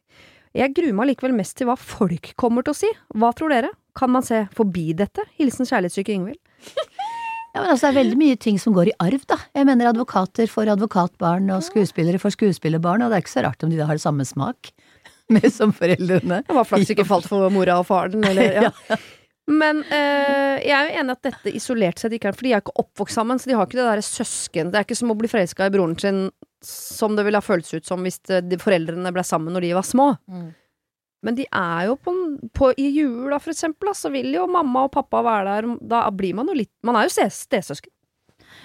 Jeg 0.54 0.74
gruer 0.76 0.94
meg 0.94 1.08
likevel 1.10 1.34
mest 1.34 1.56
til 1.58 1.66
hva 1.66 1.74
folk 1.80 2.30
kommer 2.38 2.62
til 2.62 2.74
å 2.74 2.78
si. 2.78 2.90
Hva 3.18 3.32
tror 3.34 3.50
dere? 3.50 3.72
Kan 3.96 4.12
man 4.14 4.22
se 4.22 4.44
forbi 4.54 4.92
dette? 4.94 5.24
Hilsen 5.40 5.66
kjærlighetssyke 5.66 6.14
Ingvild. 6.14 6.38
Ja, 7.54 7.62
men 7.62 7.70
altså, 7.70 7.86
det 7.86 7.92
er 7.92 8.00
veldig 8.00 8.18
mye 8.18 8.38
ting 8.40 8.56
som 8.58 8.74
går 8.74 8.90
i 8.90 8.96
arv, 8.98 9.22
da. 9.30 9.36
Jeg 9.54 9.68
mener 9.68 9.92
advokater 9.92 10.50
for 10.50 10.66
advokatbarn, 10.72 11.46
og 11.54 11.62
skuespillere 11.62 12.18
for 12.18 12.34
skuespillerbarn, 12.34 13.04
og 13.04 13.12
det 13.12 13.20
er 13.20 13.22
ikke 13.22 13.34
så 13.36 13.44
rart 13.46 13.62
om 13.62 13.70
de 13.70 13.78
da 13.78 13.86
har 13.86 14.00
samme 14.02 14.26
smak 14.26 14.72
med 15.34 15.46
som 15.54 15.70
foreldrene. 15.74 16.42
Det 16.48 16.56
var 16.56 16.66
flaks 16.66 16.90
ikke 16.90 17.06
falt 17.06 17.28
for 17.30 17.46
mora 17.54 17.78
og 17.78 17.86
faren, 17.86 18.26
eller 18.26 18.58
ja. 18.66 18.98
Men 19.46 19.84
øh, 19.84 20.56
jeg 20.64 20.72
er 20.72 20.88
jo 20.88 21.00
enig 21.02 21.14
at 21.14 21.26
dette 21.28 21.52
isolert 21.52 22.00
sett 22.00 22.14
ikke 22.16 22.30
er 22.30 22.36
For 22.36 22.46
de 22.46 22.52
er 22.56 22.62
ikke 22.62 22.78
oppvokst 22.80 23.18
sammen, 23.18 23.36
så 23.36 23.50
de 23.50 23.56
har 23.58 23.66
ikke 23.68 23.76
det 23.76 23.84
derre 23.84 24.04
søsken 24.06 24.70
Det 24.72 24.78
er 24.80 24.86
ikke 24.86 24.96
som 24.96 25.12
å 25.12 25.16
bli 25.18 25.28
forelska 25.28 25.66
i 25.68 25.74
broren 25.74 25.98
sin, 26.00 26.20
som 26.64 27.12
det 27.12 27.26
ville 27.26 27.36
ha 27.36 27.44
føltes 27.44 27.76
ut 27.76 27.84
som 27.84 28.00
hvis 28.06 28.22
eh, 28.32 28.40
de 28.40 28.56
foreldrene 28.60 29.12
ble 29.12 29.24
sammen 29.26 29.52
når 29.52 29.66
de 29.66 29.74
var 29.76 29.84
små. 29.86 30.14
Mm. 30.32 30.48
Men 31.24 31.38
de 31.38 31.46
er 31.48 31.88
jo 31.88 31.96
på, 32.00 32.12
på 32.56 32.70
I 32.80 32.90
jula, 32.92 33.38
for 33.40 33.54
eksempel, 33.54 33.90
da, 33.90 33.96
så 33.96 34.12
vil 34.12 34.28
jo 34.36 34.46
mamma 34.50 34.86
og 34.86 34.92
pappa 34.94 35.22
være 35.24 35.56
der. 35.56 35.68
Da 35.94 36.04
blir 36.14 36.36
man 36.36 36.50
jo 36.50 36.56
litt 36.58 36.72
Man 36.84 36.98
er 37.00 37.08
jo 37.08 37.14
stesøsken. 37.14 37.90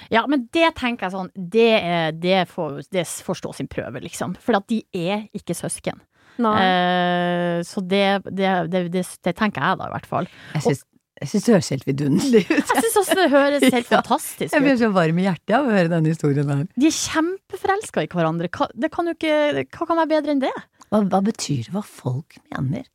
Ja, 0.10 0.24
men 0.30 0.48
det 0.54 0.72
tenker 0.78 1.08
jeg 1.08 1.14
sånn, 1.14 1.30
det, 1.36 1.72
er, 1.80 2.14
det, 2.18 2.44
får, 2.50 2.82
det 2.94 3.06
får 3.26 3.40
stå 3.42 3.52
sin 3.58 3.70
prøve, 3.70 4.02
liksom. 4.04 4.36
For 4.42 4.58
at 4.58 4.66
de 4.72 4.82
er 4.96 5.28
ikke 5.38 5.56
søsken. 5.58 6.02
Eh, 6.40 7.60
så 7.68 7.82
det, 7.84 8.06
det, 8.30 8.54
det, 8.72 8.86
det, 8.94 9.04
det 9.26 9.34
tenker 9.38 9.64
jeg 9.66 9.82
da, 9.82 9.90
i 9.90 9.94
hvert 9.98 10.08
fall. 10.10 10.30
Jeg 10.56 10.66
syns, 10.66 10.84
jeg 11.20 11.32
syns 11.34 11.46
det 11.46 11.56
høres 11.58 11.72
helt 11.74 11.88
vidunderlig 11.90 12.44
ut. 12.48 12.74
Jeg 12.74 12.84
syns 12.86 12.98
også 13.02 13.18
det 13.20 13.30
høres 13.34 13.66
helt 13.68 13.90
Ja. 13.92 14.00
fantastisk 14.00 14.56
Jeg 14.56 14.64
blir 14.66 14.78
så 14.80 14.92
varm 14.96 15.20
i 15.20 15.26
hjertet 15.28 15.56
av 15.58 15.68
å 15.68 15.74
høre 15.76 15.92
denne 15.92 16.14
historien 16.14 16.54
her. 16.54 16.66
De 16.80 16.90
er 16.90 16.96
kjempeforelska 16.96 18.06
i 18.06 18.12
hverandre. 18.14 18.52
Hva, 18.56 18.70
det 18.74 18.92
kan 18.94 19.10
jo 19.10 19.18
ikke, 19.18 19.66
hva 19.68 19.90
kan 19.90 20.00
være 20.04 20.14
bedre 20.16 20.36
enn 20.38 20.46
det? 20.46 20.56
Hva, 20.90 21.04
hva 21.06 21.20
betyr 21.26 21.68
det 21.68 21.76
hva 21.76 21.84
folk 21.86 22.40
mener? 22.50 22.88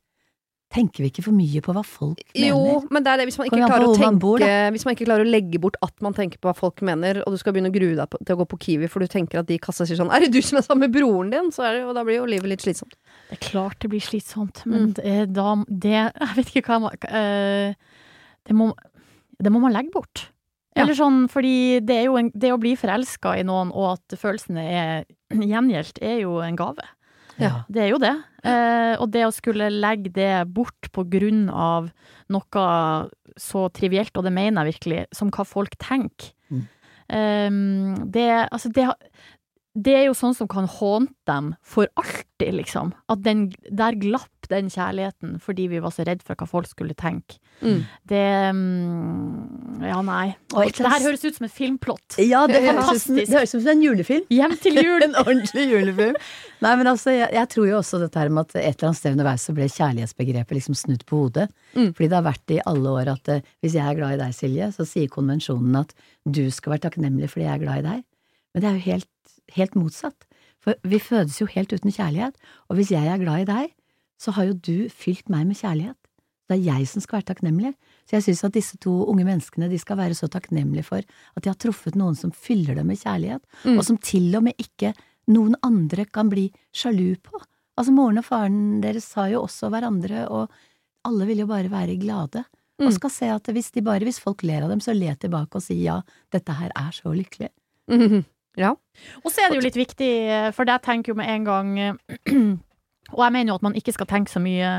Tenker 0.75 1.05
vi 1.05 1.09
ikke 1.11 1.23
for 1.23 1.35
mye 1.37 1.61
på 1.63 1.71
hva 1.75 1.83
folk 1.87 2.19
mener? 2.33 2.49
Jo, 2.49 2.79
men 2.91 3.05
det 3.05 3.11
er 3.11 3.21
det 3.21 3.27
hvis 3.29 3.37
man 3.39 3.47
ikke 3.47 3.61
klarer 3.61 3.85
å 3.85 3.93
tenke 3.95 4.19
bor, 4.19 4.43
Hvis 4.75 4.83
man 4.83 4.95
ikke 4.95 5.07
klarer 5.07 5.23
å 5.23 5.29
legge 5.29 5.61
bort 5.61 5.77
at 5.85 5.93
man 6.03 6.15
tenker 6.17 6.41
på 6.41 6.49
hva 6.49 6.55
folk 6.57 6.81
mener, 6.83 7.21
og 7.23 7.35
du 7.35 7.39
skal 7.39 7.55
begynne 7.55 7.71
å 7.71 7.75
grue 7.75 7.95
deg 7.95 8.09
på, 8.11 8.19
til 8.25 8.35
å 8.35 8.39
gå 8.41 8.47
på 8.51 8.59
Kiwi 8.65 8.89
for 8.91 9.05
du 9.05 9.11
tenker 9.11 9.39
at 9.39 9.47
de 9.47 9.55
i 9.55 9.61
kassa 9.61 9.87
sier 9.87 9.99
sånn 9.99 10.11
'Er 10.11 10.25
det 10.25 10.33
du 10.33 10.41
som 10.41 10.57
er 10.59 10.65
sammen 10.65 10.89
med 10.89 10.97
broren 10.97 11.31
din?' 11.31 11.53
Så 11.55 11.63
er 11.63 11.77
det, 11.77 11.83
og 11.85 11.95
da 11.95 12.03
blir 12.03 12.19
jo 12.19 12.25
livet 12.27 12.49
litt 12.49 12.65
slitsomt. 12.65 12.97
Det 13.29 13.37
er 13.37 13.43
klart 13.45 13.79
det 13.79 13.91
blir 13.93 14.03
slitsomt, 14.03 14.65
men 14.65 14.91
det, 14.97 15.31
da 15.31 15.55
det 15.69 16.11
Jeg 16.11 16.35
vet 16.35 16.51
ikke 16.51 16.67
hva 16.67 16.81
man 16.81 16.91
eh, 17.07 17.75
det, 18.43 18.55
må 18.55 18.73
det 19.39 19.51
må 19.51 19.61
man 19.61 19.71
legge 19.71 19.93
bort. 19.93 20.31
Ja. 20.75 20.83
Eller 20.83 20.97
sånn, 20.97 21.29
fordi 21.31 21.79
det 21.79 22.01
er 22.01 22.05
jo 22.09 22.17
en, 22.19 22.31
det 22.35 22.51
å 22.51 22.59
bli 22.59 22.75
forelska 22.75 23.37
i 23.39 23.45
noen, 23.47 23.71
og 23.71 23.95
at 23.95 24.19
følelsene 24.19 24.59
er 24.59 25.05
gjengjeldt, 25.31 26.01
er 26.03 26.19
jo 26.25 26.41
en 26.43 26.57
gave. 26.59 26.83
Ja. 27.41 27.65
Det 27.67 27.83
er 27.83 27.91
jo 27.91 27.99
det. 28.01 28.13
Eh, 28.45 28.93
og 29.01 29.09
det 29.13 29.25
å 29.27 29.33
skulle 29.35 29.71
legge 29.73 30.11
det 30.15 30.31
bort 30.55 30.89
på 30.95 31.05
grunn 31.11 31.47
av 31.49 31.89
noe 32.31 32.65
så 33.35 33.65
trivielt, 33.75 34.15
og 34.15 34.25
det 34.25 34.33
mener 34.35 34.63
jeg 34.63 34.75
virkelig, 34.75 35.03
som 35.15 35.31
hva 35.33 35.45
folk 35.47 35.75
tenker. 35.81 36.31
Mm. 36.53 36.63
Eh, 37.05 37.59
det, 38.15 38.29
altså 38.47 38.71
det, 38.75 38.87
det 39.75 39.91
er 39.91 40.05
jo 40.07 40.15
sånn 40.15 40.35
som 40.37 40.47
kan 40.47 40.69
håne 40.71 41.11
dem 41.27 41.51
for 41.65 41.89
alltid, 41.99 42.53
liksom. 42.61 42.93
At 43.11 43.25
den, 43.25 43.49
der 43.67 43.97
glapp 43.99 44.31
den 44.47 44.69
kjærligheten 44.69 45.39
fordi 45.41 45.65
vi 45.71 45.81
var 45.81 45.91
så 45.91 46.05
redd 46.07 46.21
for 46.23 46.37
hva 46.39 46.47
folk 46.47 46.69
skulle 46.69 46.95
tenke. 46.97 47.39
Mm. 47.63 47.81
Det 48.07 48.23
mm, 48.55 49.83
Ja, 49.83 49.99
nei. 50.05 50.35
Og 50.53 50.71
Det 50.75 50.91
her 50.91 51.03
høres 51.03 51.25
ut 51.25 51.37
som 51.39 51.47
et 51.47 51.55
filmplott. 51.55 52.17
Ja, 52.21 52.45
det 52.47 52.61
høres, 52.63 53.07
ut 53.07 53.17
det 53.17 53.27
høres 53.31 53.55
ut 53.55 53.63
som 53.65 53.71
en 53.73 53.83
julefilm. 53.83 54.27
Hjem 54.31 54.55
til 54.63 54.79
jul! 54.79 55.03
En 55.05 55.17
ordentlig 55.19 55.67
julefilm. 55.69 56.15
Nei, 56.63 56.71
men 56.79 56.87
altså, 56.89 57.11
jeg, 57.13 57.29
jeg 57.35 57.51
tror 57.51 57.67
jo 57.67 57.77
også 57.81 57.99
dette 58.01 58.21
her 58.21 58.31
med 58.33 58.47
at 58.47 58.55
et 58.61 58.77
eller 58.77 58.89
annet 58.89 59.01
sted 59.01 59.17
underveis 59.17 59.45
så 59.45 59.55
ble 59.57 59.67
kjærlighetsbegrepet 59.69 60.59
liksom 60.59 60.77
snudd 60.79 61.03
på 61.09 61.19
hodet. 61.25 61.49
Mm. 61.75 61.91
Fordi 61.91 62.07
det 62.07 62.17
har 62.17 62.25
vært 62.25 62.45
det 62.47 62.59
i 62.61 62.65
alle 62.71 62.95
år 63.01 63.11
at 63.17 63.31
eh, 63.33 63.53
hvis 63.63 63.75
jeg 63.77 63.85
er 63.85 63.99
glad 63.99 64.15
i 64.15 64.21
deg, 64.23 64.35
Silje, 64.37 64.71
så 64.75 64.87
sier 64.87 65.11
konvensjonen 65.11 65.81
at 65.83 65.95
du 66.23 66.45
skal 66.53 66.75
være 66.75 66.87
takknemlig 66.87 67.29
fordi 67.33 67.47
jeg 67.49 67.57
er 67.57 67.65
glad 67.65 67.83
i 67.83 67.87
deg. 67.89 68.05
Men 68.55 68.63
det 68.63 68.69
er 68.69 68.77
jo 68.77 68.85
helt, 68.87 69.09
helt 69.53 69.75
motsatt. 69.75 70.25
For 70.59 70.73
vi 70.83 70.97
fødes 70.99 71.39
jo 71.41 71.45
helt 71.45 71.73
uten 71.73 71.91
kjærlighet. 71.91 72.35
Og 72.69 72.75
hvis 72.79 72.91
jeg 72.91 73.05
er 73.07 73.17
glad 73.21 73.41
i 73.43 73.45
deg, 73.51 73.73
så 74.17 74.31
har 74.31 74.45
jo 74.45 74.53
du 74.53 74.89
fylt 74.89 75.29
meg 75.29 75.45
med 75.47 75.55
kjærlighet. 75.59 75.97
Det 76.49 76.59
er 76.59 76.63
jeg 76.77 76.87
som 76.87 77.01
skal 77.01 77.19
være 77.19 77.33
takknemlig. 77.33 77.73
Så 78.05 78.17
jeg 78.17 78.23
syns 78.27 78.43
at 78.45 78.53
disse 78.53 78.77
to 78.77 78.91
unge 79.09 79.25
menneskene 79.25 79.69
de 79.69 79.77
skal 79.81 79.97
være 79.97 80.13
så 80.17 80.27
takknemlige 80.29 80.83
for 80.85 81.01
at 81.01 81.43
de 81.43 81.49
har 81.49 81.57
truffet 81.57 81.95
noen 81.97 82.15
som 82.15 82.31
fyller 82.31 82.75
dem 82.75 82.87
med 82.87 82.97
kjærlighet, 83.01 83.41
Mm. 83.65 83.77
og 83.77 83.83
som 83.85 83.97
til 83.97 84.35
og 84.35 84.43
med 84.43 84.53
ikke 84.61 84.93
noen 85.27 85.55
andre 85.63 86.05
kan 86.05 86.29
bli 86.29 86.51
sjalu 86.73 87.15
på. 87.21 87.41
Altså 87.77 87.91
moren 87.91 88.17
og 88.21 88.25
faren 88.25 88.79
deres 88.81 89.03
sa 89.09 89.25
jo 89.27 89.41
også 89.41 89.69
hverandre, 89.73 90.27
og 90.29 90.49
alle 91.03 91.25
vil 91.25 91.39
jo 91.39 91.47
bare 91.47 91.69
være 91.69 91.97
glade. 91.99 92.45
Mm. 92.79 92.87
Og 92.87 92.93
skal 92.93 93.09
se 93.09 93.25
at 93.25 93.43
hvis 93.51 93.71
de 93.71 93.81
bare, 93.81 94.03
hvis 94.05 94.19
folk 94.19 94.43
ler 94.43 94.63
av 94.63 94.69
dem, 94.69 94.79
så 94.79 94.93
le 94.93 95.15
tilbake 95.15 95.55
og 95.55 95.63
si 95.63 95.81
ja, 95.83 96.01
dette 96.31 96.53
her 96.53 96.69
er 96.75 96.91
så 96.91 97.09
lykkelig. 97.15 97.49
Mhm. 97.89 98.23
Ja. 98.57 98.75
Og 99.23 99.31
så 99.31 99.43
er 99.43 99.49
det 99.51 99.59
jo 99.59 99.65
litt 99.67 99.79
viktig, 99.79 100.11
eh, 100.31 100.51
for 100.55 100.65
jeg 100.69 100.81
tenker 100.85 101.11
jo 101.13 101.19
med 101.19 101.29
en 101.29 101.43
gang 101.47 101.75
eh, 101.79 101.95
Og 103.13 103.19
jeg 103.21 103.33
mener 103.35 103.51
jo 103.51 103.55
at 103.59 103.65
man 103.67 103.75
ikke 103.77 103.93
skal 103.93 104.07
tenke 104.09 104.31
så 104.33 104.39
mye 104.41 104.69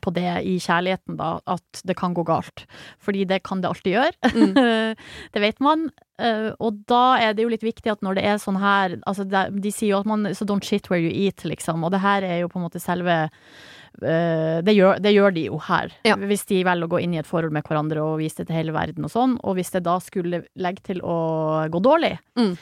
på 0.00 0.08
det 0.16 0.24
i 0.48 0.54
kjærligheten, 0.56 1.18
da, 1.18 1.34
at 1.52 1.82
det 1.84 1.92
kan 1.98 2.14
gå 2.16 2.22
galt. 2.24 2.62
Fordi 3.04 3.26
det 3.28 3.42
kan 3.44 3.60
det 3.60 3.68
alltid 3.68 3.92
gjøre. 3.92 4.30
Mm. 4.32 4.94
det 5.36 5.42
vet 5.44 5.60
man. 5.60 5.90
Eh, 6.16 6.48
Og 6.64 6.78
da 6.88 7.02
er 7.20 7.36
det 7.36 7.44
jo 7.44 7.52
litt 7.52 7.66
viktig 7.66 7.92
at 7.92 8.00
når 8.00 8.16
det 8.16 8.24
er 8.24 8.40
sånn 8.40 8.56
her 8.56 8.96
altså 9.04 9.26
det, 9.28 9.42
De 9.60 9.72
sier 9.74 9.90
jo 9.92 9.98
at 10.00 10.08
man 10.08 10.30
So 10.32 10.46
don't 10.48 10.64
shit 10.64 10.88
where 10.88 11.02
you 11.02 11.12
eat, 11.12 11.44
liksom. 11.44 11.84
Og 11.84 11.92
det 11.92 12.00
her 12.00 12.24
er 12.24 12.40
jo 12.40 12.48
på 12.48 12.56
en 12.58 12.64
måte 12.64 12.80
selve 12.80 13.18
eh, 14.00 14.62
det 14.64 14.74
gjør, 14.78 15.04
det 15.04 15.12
gjør 15.12 15.36
de 15.36 15.44
jo 15.50 15.60
her. 15.68 15.92
Ja. 16.08 16.16
Hvis 16.16 16.46
de 16.48 16.62
velger 16.64 16.88
å 16.88 16.92
gå 16.96 17.02
inn 17.04 17.14
i 17.18 17.20
et 17.20 17.28
forhold 17.28 17.52
med 17.52 17.68
hverandre 17.68 18.00
og 18.00 18.16
vise 18.24 18.40
det 18.40 18.48
til 18.48 18.62
hele 18.62 18.74
verden 18.74 19.04
og 19.04 19.12
sånn. 19.12 19.36
Og 19.44 19.58
hvis 19.60 19.74
det 19.76 19.84
da 19.84 19.98
skulle 20.00 20.46
legge 20.56 20.88
til 20.88 21.04
å 21.04 21.68
gå 21.68 21.84
dårlig, 21.84 22.16
Mm. 22.40 22.56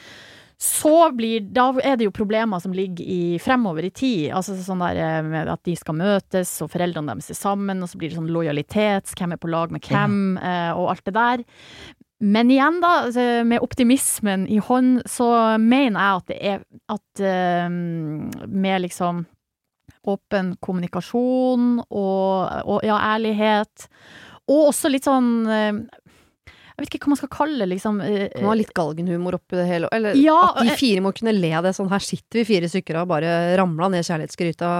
Så 0.63 1.11
blir 1.11 1.43
Da 1.51 1.65
er 1.83 1.97
det 1.99 2.07
jo 2.07 2.13
problemer 2.15 2.61
som 2.63 2.71
ligger 2.75 3.03
i 3.03 3.39
fremover 3.43 3.83
i 3.83 3.91
tid. 3.91 4.29
Altså 4.31 4.55
sånn 4.55 4.83
der 4.83 4.99
eh, 5.01 5.19
med 5.25 5.51
at 5.51 5.59
de 5.67 5.75
skal 5.75 5.97
møtes, 5.99 6.53
og 6.63 6.71
foreldrene 6.71 7.11
deres 7.11 7.33
er 7.33 7.39
sammen, 7.39 7.83
og 7.83 7.91
så 7.91 7.99
blir 7.99 8.13
det 8.13 8.19
sånn 8.19 8.31
lojalitet, 8.31 9.11
hvem 9.19 9.35
er 9.35 9.41
på 9.43 9.51
lag 9.51 9.73
med 9.75 9.83
hvem, 9.83 10.37
eh, 10.39 10.71
og 10.71 10.93
alt 10.93 11.03
det 11.09 11.15
der. 11.17 11.43
Men 12.23 12.51
igjen, 12.53 12.79
da, 12.79 12.93
altså, 13.09 13.27
med 13.43 13.65
optimismen 13.65 14.47
i 14.47 14.61
hånd, 14.63 15.01
så 15.11 15.27
mener 15.59 15.99
jeg 15.99 16.21
at 16.21 16.31
det 16.31 16.39
er 16.53 16.63
at 16.95 17.23
eh, 17.27 17.67
med 18.47 18.85
liksom 18.85 19.25
åpen 20.07 20.55
kommunikasjon 20.63 21.81
og, 21.83 22.63
og 22.63 22.87
ja, 22.87 23.01
ærlighet, 23.15 23.89
og 24.47 24.69
også 24.69 24.91
litt 24.91 25.07
sånn 25.07 25.33
eh, 25.47 25.83
Jeg 26.77 26.85
vet 26.87 26.95
ikke 26.97 27.05
hva 27.05 27.13
man 27.13 27.19
skal 27.21 27.29
kalle 27.29 27.59
det, 27.63 27.69
liksom. 27.75 28.01
eh, 28.01 28.29
har 28.39 28.47
ha 28.49 28.53
litt 28.57 28.73
galgenhumor 28.73 29.35
oppi 29.37 29.55
det 29.59 29.65
hele. 29.69 29.89
Eller 29.93 30.15
Ja, 30.17 30.39
at 30.55 30.63
de 30.63 30.71
eh, 30.71 30.77
fire 30.79 31.01
må 31.05 31.11
kunne 31.13 31.33
le 31.35 31.51
det. 31.61 31.73
Sånn 31.77 31.89
her 31.91 31.99
sitter 32.01 32.39
vi 32.41 32.45
fire 32.49 32.69
stykker 32.71 33.01
og 33.03 33.07
bare 33.13 33.55
ramla 33.59 33.89
ned 33.93 34.03
kjærlighetsgryta 34.07 34.71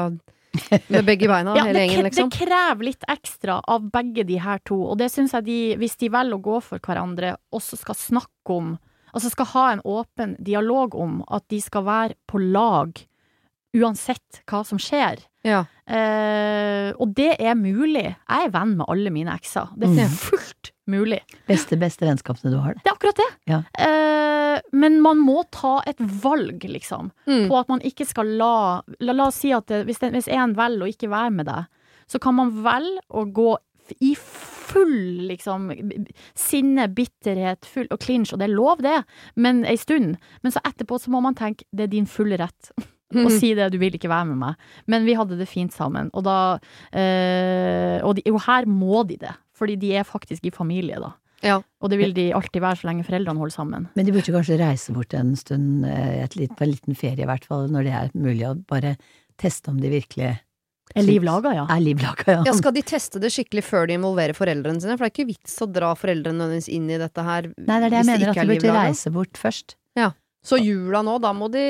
med 0.93 1.05
begge 1.05 1.27
beina, 1.29 1.53
Ja, 1.57 1.63
hele 1.65 1.79
gjengen, 1.85 2.03
liksom. 2.05 2.29
det 2.29 2.37
krever 2.45 2.83
litt 2.85 3.05
ekstra 3.09 3.59
av 3.67 3.85
begge 3.93 4.23
de 4.25 4.37
her 4.41 4.59
to, 4.65 4.77
og 4.91 4.97
det 5.01 5.11
syns 5.13 5.33
jeg 5.33 5.45
de, 5.47 5.59
hvis 5.81 5.95
de 6.01 6.09
velger 6.13 6.37
å 6.37 6.43
gå 6.45 6.59
for 6.61 6.79
hverandre, 6.79 7.35
også 7.53 7.77
skal 7.81 7.95
snakke 7.95 8.57
om 8.57 8.73
Altså 9.13 9.29
skal 9.29 9.45
ha 9.45 9.63
en 9.75 9.81
åpen 9.85 10.31
dialog 10.41 10.95
om 10.97 11.19
at 11.29 11.43
de 11.53 11.59
skal 11.61 11.83
være 11.85 12.15
på 12.25 12.39
lag 12.41 12.97
uansett 13.77 14.39
hva 14.49 14.63
som 14.65 14.79
skjer. 14.81 15.19
Ja. 15.45 15.59
Eh, 15.85 16.89
og 16.97 17.13
det 17.17 17.35
er 17.41 17.53
mulig. 17.57 18.07
Jeg 18.15 18.47
er 18.47 18.53
venn 18.53 18.73
med 18.79 18.89
alle 18.89 19.13
mine 19.13 19.33
ekser. 19.37 19.69
Det 19.77 19.89
er 19.91 20.09
Mm. 20.09 20.17
fullt 20.17 20.71
mulig. 20.89 21.19
Beste, 21.47 21.77
beste 21.79 22.05
vennskapene 22.07 22.51
du 22.53 22.57
har, 22.59 22.73
det. 22.75 22.83
Det 22.83 22.91
er 22.91 22.95
akkurat 22.97 23.21
det. 23.21 23.29
Ja. 23.49 23.59
Eh, 23.79 24.59
men 24.75 24.99
man 25.01 25.17
må 25.23 25.43
ta 25.51 25.79
et 25.87 25.97
valg, 25.99 26.63
liksom 26.69 27.11
Mm. 27.27 27.47
på 27.49 27.57
at 27.59 27.69
man 27.69 27.79
ikke 27.81 28.05
skal 28.05 28.27
la 28.37 28.81
La, 28.99 29.13
la 29.13 29.27
oss 29.27 29.35
si 29.41 29.51
at 29.55 29.65
det, 29.67 29.85
hvis, 29.87 29.99
det, 29.99 30.11
hvis 30.13 30.27
en 30.27 30.53
velger 30.55 30.83
å 30.85 30.89
ikke 30.91 31.09
være 31.09 31.31
med 31.31 31.45
deg, 31.47 31.65
så 32.07 32.19
kan 32.19 32.35
man 32.35 32.51
velge 32.63 32.99
å 33.09 33.23
gå 33.33 33.55
i 34.01 34.13
full 34.15 35.27
liksom 35.27 35.69
sinne, 36.35 36.87
bitterhet, 36.95 37.65
full 37.65 37.87
og 37.91 37.99
clinch, 37.99 38.31
og 38.33 38.39
det 38.39 38.47
er 38.49 38.53
lov, 38.55 38.81
det, 38.81 39.03
men 39.35 39.63
ei 39.65 39.75
stund. 39.77 40.17
Men 40.41 40.51
så 40.55 40.61
etterpå 40.65 40.99
så 41.01 41.11
må 41.13 41.21
man 41.21 41.35
tenke 41.35 41.65
det 41.71 41.83
er 41.87 41.91
din 41.91 42.05
fulle 42.09 42.37
rett 42.39 42.71
å 43.13 43.29
si 43.29 43.51
det, 43.53 43.67
du 43.73 43.77
vil 43.77 43.93
ikke 43.93 44.09
være 44.09 44.25
med 44.31 44.39
meg. 44.41 44.55
Men 44.89 45.05
vi 45.05 45.13
hadde 45.19 45.37
det 45.37 45.49
fint 45.51 45.73
sammen, 45.75 46.09
og 46.13 46.23
da 46.25 46.37
øh, 46.97 47.99
Og 48.07 48.15
de, 48.17 48.23
jo, 48.25 48.39
her 48.47 48.65
må 48.69 49.03
de 49.07 49.17
det, 49.21 49.33
fordi 49.57 49.77
de 49.81 49.91
er 49.99 50.07
faktisk 50.07 50.45
i 50.49 50.53
familie, 50.53 50.99
da. 51.01 51.13
Ja. 51.43 51.57
Og 51.83 51.91
det 51.91 51.99
vil 51.99 52.15
de 52.15 52.29
alltid 52.35 52.63
være 52.63 52.79
så 52.79 52.87
lenge 52.87 53.03
foreldrene 53.07 53.41
holder 53.41 53.55
sammen. 53.57 53.89
Men 53.97 54.07
de 54.07 54.13
burde 54.15 54.31
kanskje 54.31 54.57
reise 54.61 54.95
bort 54.95 55.13
en 55.17 55.33
stund, 55.35 55.83
eh, 55.85 56.23
et 56.23 56.37
litt, 56.39 56.55
på 56.55 56.65
en 56.65 56.71
liten 56.71 56.95
ferie 56.95 57.25
i 57.25 57.29
hvert 57.29 57.45
fall, 57.45 57.67
når 57.71 57.87
det 57.87 57.93
er 57.99 58.15
mulig 58.15 58.47
å 58.47 58.55
bare 58.69 58.95
teste 59.41 59.73
om 59.73 59.81
de 59.81 59.91
virkelig 59.91 60.37
Er 60.95 61.05
liv 61.07 61.23
laga, 61.25 61.53
ja? 61.55 61.63
er 61.71 61.81
liv 61.81 61.99
laga, 62.03 62.23
ja. 62.27 62.41
Ja, 62.45 62.53
Skal 62.53 62.75
de 62.75 62.83
teste 62.85 63.19
det 63.19 63.31
skikkelig 63.33 63.63
før 63.65 63.87
de 63.89 63.97
involverer 63.97 64.35
foreldrene 64.37 64.83
sine? 64.83 64.95
For 64.95 65.07
det 65.07 65.11
er 65.11 65.15
ikke 65.15 65.31
vits 65.31 65.55
å 65.63 65.67
dra 65.71 65.93
foreldrene 65.97 66.47
hennes 66.47 66.67
inn 66.69 66.89
i 66.91 66.99
dette 67.01 67.23
her. 67.23 67.49
Nei, 67.57 67.77
det 67.79 67.87
er 67.87 67.89
det 67.89 68.01
jeg 68.01 68.09
mener, 68.11 68.29
at 68.29 68.39
de 68.39 68.49
burde 68.53 68.75
reise 68.77 69.13
bort 69.15 69.39
først. 69.39 69.77
Så 70.43 70.57
jula 70.59 70.99
nå, 71.07 71.15
da 71.23 71.29
må 71.31 71.47
de 71.51 71.61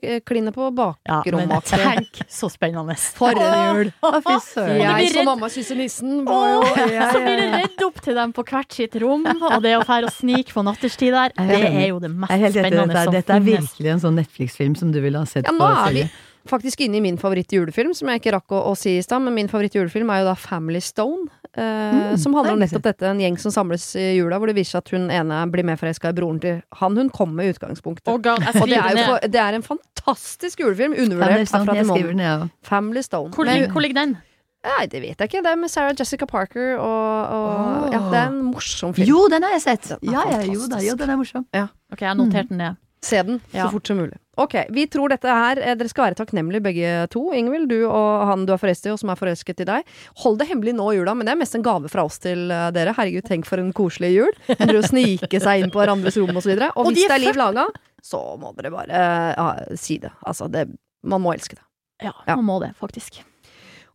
eh, 0.00 0.20
kline 0.24 0.48
på 0.54 0.70
Ja, 1.04 1.20
men 1.36 1.50
tenk 1.68 2.22
så 2.32 2.48
spennende. 2.48 2.96
For 3.18 3.36
en 3.36 3.76
jul! 3.76 3.90
Å, 4.00 4.12
fy 4.24 4.36
søren. 4.46 4.80
Jeg 4.80 5.10
som 5.12 5.28
mamma 5.28 5.50
kysser 5.52 5.76
nissen 5.76 6.22
var 6.24 6.46
jo 6.54 6.62
Så 6.72 7.20
blir 7.20 7.42
det 7.42 7.48
redd 7.52 7.84
opp 7.84 8.00
til 8.04 8.16
dem 8.16 8.32
på 8.32 8.46
hvert 8.48 8.72
sitt 8.72 8.96
rom, 9.02 9.26
og 9.28 9.58
det 9.64 9.74
å 9.76 9.84
fære 9.84 10.08
og 10.08 10.16
snike 10.16 10.56
på 10.56 10.64
natterstid 10.64 11.12
der, 11.12 11.34
er 11.36 11.52
det 11.52 11.60
er 11.68 11.88
jo 11.92 12.00
det 12.00 12.14
mest 12.14 12.32
Jeg 12.32 12.40
er 12.40 12.46
helt 12.46 12.60
spennende 12.62 12.94
dette. 12.94 13.04
som 13.04 13.18
Dette 13.18 13.36
er 13.36 13.44
virkelig 13.50 13.92
en 13.92 14.04
sånn 14.06 14.22
Netflix-film 14.22 14.78
som 14.80 14.94
du 14.94 15.02
ville 15.04 15.20
ha 15.20 15.28
sett 15.28 15.44
Ja, 15.44 15.52
nå 15.58 15.68
er 15.68 15.98
vi 16.00 16.06
faktisk 16.48 16.82
inne 16.84 16.98
i 16.98 17.04
min 17.04 17.16
favoritt-julefilm, 17.20 17.94
som 17.96 18.10
jeg 18.12 18.20
ikke 18.20 18.34
rakk 18.36 18.52
å, 18.52 18.58
å 18.70 18.74
si 18.76 18.98
i 18.98 19.04
stad. 19.04 19.22
Men 19.24 19.36
min 19.36 19.48
favoritt-julefilm 19.48 20.10
er 20.12 20.22
jo 20.22 20.26
da 20.28 20.34
Family 20.36 20.82
Stone. 20.84 21.28
Eh, 21.56 21.94
Mm, 21.94 22.18
som 22.18 22.34
handler 22.34 22.52
om 22.56 22.58
nettopp 22.62 22.82
dette. 22.82 23.06
En 23.06 23.20
gjeng 23.22 23.38
som 23.38 23.52
samles 23.54 23.84
i 23.96 24.16
jula, 24.18 24.38
hvor 24.38 24.46
det 24.50 24.56
viser 24.56 24.76
seg 24.78 24.82
at 24.84 24.90
hun 24.96 25.08
ene 25.10 25.40
blir 25.52 25.64
mer 25.64 25.76
forelska 25.80 26.10
i 26.10 26.16
broren 26.16 26.40
til 26.42 26.62
han 26.80 26.96
hun 26.96 27.10
kom 27.10 27.34
med 27.36 27.46
i 27.46 27.54
utgangspunktet. 27.54 28.08
Oh 28.10 28.18
God, 28.18 28.42
og 28.42 28.68
det 28.68 28.78
er, 28.78 29.00
jo 29.06 29.18
det 29.30 29.40
er 29.40 29.54
en 29.58 29.62
fantastisk 29.66 30.60
julefilm. 30.64 30.94
Undervurdert 30.98 31.50
herfra 31.54 31.74
til 31.78 31.86
månen. 31.90 32.50
Family 32.62 33.02
Stone. 33.02 33.30
Hvor, 33.34 33.44
Men- 33.44 33.70
hvor 33.70 33.80
ligger 33.80 34.00
den? 34.04 34.16
Nei, 34.64 34.86
det 34.88 35.00
vet 35.02 35.18
jeg 35.20 35.28
ikke. 35.28 35.42
Det 35.44 35.50
er 35.52 35.56
med 35.60 35.68
Sarah 35.68 35.92
Jessica 35.98 36.24
Parker 36.24 36.78
og, 36.78 37.28
og 37.36 37.48
oh. 37.84 37.88
Ja, 37.92 37.98
det 38.10 38.16
er 38.22 38.28
en 38.30 38.38
morsom 38.48 38.94
film. 38.96 39.06
Jo, 39.10 39.26
den 39.28 39.44
har 39.44 39.50
jeg 39.58 39.60
sett! 39.66 39.90
Den 40.00 40.12
Ja, 40.14 40.22
ja, 40.30 40.38
jo 40.48 40.64
da, 40.72 40.78
jo, 40.80 40.94
den 40.96 41.10
er 41.12 41.18
morsom. 41.20 41.44
Ok, 41.52 42.00
jeg 42.00 42.08
har 42.08 42.16
notert 42.16 42.48
den 42.48 42.62
ned. 42.62 42.76
Se 43.04 43.20
den 43.22 43.42
Ja. 43.52 43.66
så 43.66 43.74
fort 43.76 43.86
som 43.86 43.98
mulig. 44.00 44.16
Ok, 44.40 44.54
vi 44.74 44.86
tror 44.90 45.12
dette 45.12 45.30
her 45.30 45.60
eh, 45.62 45.76
Dere 45.78 45.90
skal 45.90 46.08
være 46.08 46.18
takknemlige 46.18 46.64
begge 46.64 46.92
to. 47.12 47.22
Ingvild, 47.36 47.68
du 47.70 47.84
og 47.86 48.24
han 48.28 48.46
du 48.48 48.54
er 48.54 48.60
forelsket 48.60 48.90
i, 48.90 48.94
og 48.94 49.00
som 49.02 49.12
er 49.12 49.18
forelsket 49.20 49.62
i 49.62 49.66
deg. 49.68 49.90
Hold 50.24 50.40
det 50.40 50.48
hemmelig 50.50 50.74
nå 50.78 50.88
i 50.92 50.96
jula, 50.98 51.14
men 51.14 51.28
det 51.28 51.34
er 51.34 51.40
mest 51.40 51.54
en 51.58 51.64
gave 51.66 51.90
fra 51.92 52.06
oss 52.08 52.18
til 52.22 52.50
eh, 52.50 52.68
dere. 52.74 52.94
Herregud, 52.96 53.26
tenk 53.28 53.48
for 53.48 53.62
en 53.62 53.72
koselig 53.76 54.14
jul. 54.14 54.32
Dere 54.50 54.80
å 54.80 54.86
snike 54.86 55.40
seg 55.42 55.62
inn 55.64 55.74
på 55.74 55.82
hverandres 55.82 56.18
rom 56.20 56.34
osv. 56.40 56.54
Og, 56.54 56.64
så 56.64 56.72
og 56.74 56.90
hvis 56.90 57.06
det 57.06 57.18
er 57.18 57.24
liv 57.26 57.38
laga, 57.38 57.68
så 58.04 58.22
må 58.40 58.50
dere 58.58 58.72
bare 58.74 59.04
uh, 59.38 59.76
si 59.80 60.00
det. 60.02 60.10
Altså, 60.26 60.50
det, 60.52 60.66
man 61.06 61.22
må 61.24 61.34
elske 61.36 61.56
det. 61.58 61.64
Ja, 62.04 62.12
Ja. 62.26 62.36
man 62.36 62.48
må 62.48 62.58
det, 62.60 62.74
faktisk. 62.76 63.22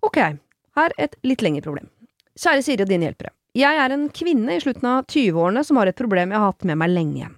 Ok, 0.05 0.17
her 0.79 0.95
et 0.97 1.19
litt 1.27 1.43
lengre 1.43 1.61
problem. 1.65 1.89
Kjære 2.39 2.63
Siri 2.63 2.85
og 2.85 2.89
dine 2.89 3.09
hjelpere. 3.09 3.33
Jeg 3.57 3.81
er 3.81 3.91
en 3.91 4.07
kvinne 4.13 4.55
i 4.55 4.61
slutten 4.63 4.87
av 4.87 5.05
20-årene 5.09 5.65
som 5.65 5.79
har 5.81 5.89
et 5.89 5.97
problem 5.97 6.31
jeg 6.31 6.39
har 6.39 6.53
hatt 6.53 6.67
med 6.69 6.79
meg 6.79 6.93
lenge. 6.93 7.29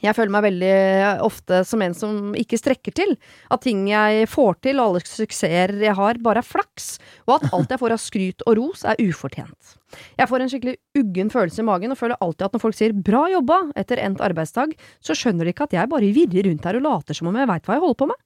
Jeg 0.00 0.16
føler 0.16 0.32
meg 0.32 0.44
veldig 0.46 0.76
ofte 1.22 1.60
som 1.68 1.82
en 1.84 1.94
som 1.94 2.32
ikke 2.38 2.56
strekker 2.56 2.94
til. 2.96 3.12
At 3.52 3.62
ting 3.66 3.84
jeg 3.90 4.24
får 4.30 4.56
til, 4.64 4.80
og 4.80 4.86
alle 4.96 5.02
suksesser 5.04 5.74
jeg 5.84 5.94
har, 5.98 6.20
bare 6.24 6.40
er 6.40 6.48
flaks. 6.48 6.96
Og 7.28 7.36
at 7.36 7.52
alt 7.52 7.74
jeg 7.74 7.82
får 7.82 7.94
av 7.94 8.00
skryt 8.00 8.46
og 8.46 8.56
ros, 8.58 8.86
er 8.88 9.02
ufortjent. 9.04 9.76
Jeg 10.16 10.30
får 10.30 10.42
en 10.42 10.50
skikkelig 10.50 10.76
uggen 10.96 11.30
følelse 11.34 11.60
i 11.60 11.68
magen, 11.68 11.92
og 11.92 12.00
føler 12.00 12.20
alltid 12.24 12.46
at 12.48 12.56
når 12.56 12.64
folk 12.64 12.78
sier 12.78 12.96
'bra 12.96 13.26
jobba' 13.34 13.72
etter 13.76 14.00
endt 14.00 14.24
arbeidsdag, 14.24 14.72
så 15.04 15.12
skjønner 15.12 15.44
de 15.44 15.52
ikke 15.52 15.68
at 15.68 15.76
jeg 15.76 15.92
bare 15.92 16.14
virrer 16.16 16.48
rundt 16.48 16.64
her 16.64 16.80
og 16.80 16.86
later 16.88 17.14
som 17.14 17.28
om 17.28 17.36
jeg 17.36 17.50
veit 17.52 17.68
hva 17.68 17.76
jeg 17.76 17.84
holder 17.84 18.00
på 18.00 18.08
med. 18.08 18.20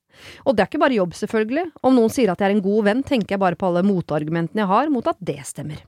Og 0.46 0.56
det 0.56 0.62
er 0.62 0.70
ikke 0.70 0.84
bare 0.86 0.96
jobb, 1.02 1.12
selvfølgelig. 1.18 1.66
Om 1.82 1.98
noen 1.98 2.14
sier 2.14 2.30
at 2.30 2.40
jeg 2.40 2.48
er 2.48 2.56
en 2.56 2.64
god 2.64 2.84
venn, 2.84 3.02
tenker 3.02 3.34
jeg 3.34 3.42
bare 3.42 3.58
på 3.58 3.66
alle 3.66 3.82
motargumentene 3.82 4.62
jeg 4.62 4.70
har 4.70 4.88
mot 4.88 5.06
at 5.10 5.18
det 5.20 5.42
stemmer. 5.44 5.82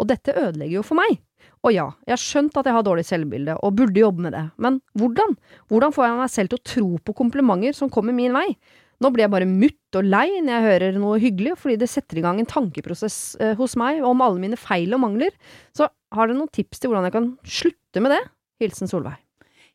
Og 0.00 0.08
dette 0.08 0.32
ødelegger 0.32 0.80
jo 0.80 0.82
for 0.82 0.98
meg. 0.98 1.20
Og 1.66 1.74
ja, 1.74 1.86
jeg 2.06 2.14
har 2.14 2.22
skjønt 2.22 2.58
at 2.60 2.68
jeg 2.68 2.76
har 2.76 2.84
dårlig 2.86 3.04
selvbilde, 3.08 3.56
og 3.64 3.78
burde 3.78 4.02
jobbe 4.02 4.24
med 4.28 4.36
det, 4.36 4.44
men 4.62 4.78
hvordan? 4.98 5.34
Hvordan 5.72 5.94
får 5.94 6.06
jeg 6.06 6.18
meg 6.20 6.34
selv 6.34 6.52
til 6.52 6.60
å 6.60 6.68
tro 6.72 6.90
på 7.02 7.16
komplimenter 7.18 7.76
som 7.76 7.90
kommer 7.92 8.16
min 8.16 8.36
vei? 8.36 8.46
Nå 8.98 9.12
blir 9.14 9.26
jeg 9.26 9.34
bare 9.34 9.46
mutt 9.46 9.98
og 9.98 10.08
lei 10.10 10.40
når 10.42 10.52
jeg 10.54 10.66
hører 10.66 10.98
noe 10.98 11.20
hyggelig, 11.22 11.54
fordi 11.60 11.78
det 11.78 11.90
setter 11.90 12.18
i 12.18 12.24
gang 12.24 12.40
en 12.42 12.50
tankeprosess 12.50 13.38
eh, 13.38 13.54
hos 13.58 13.76
meg 13.78 14.02
om 14.06 14.24
alle 14.26 14.42
mine 14.42 14.58
feil 14.58 14.96
og 14.96 15.04
mangler. 15.04 15.34
Så 15.76 15.86
har 15.86 16.26
dere 16.26 16.40
noen 16.40 16.50
tips 16.50 16.82
til 16.82 16.90
hvordan 16.90 17.06
jeg 17.06 17.14
kan 17.14 17.30
slutte 17.46 18.02
med 18.02 18.16
det? 18.16 18.22
Hilsen 18.58 18.90
Solveig. 18.90 19.27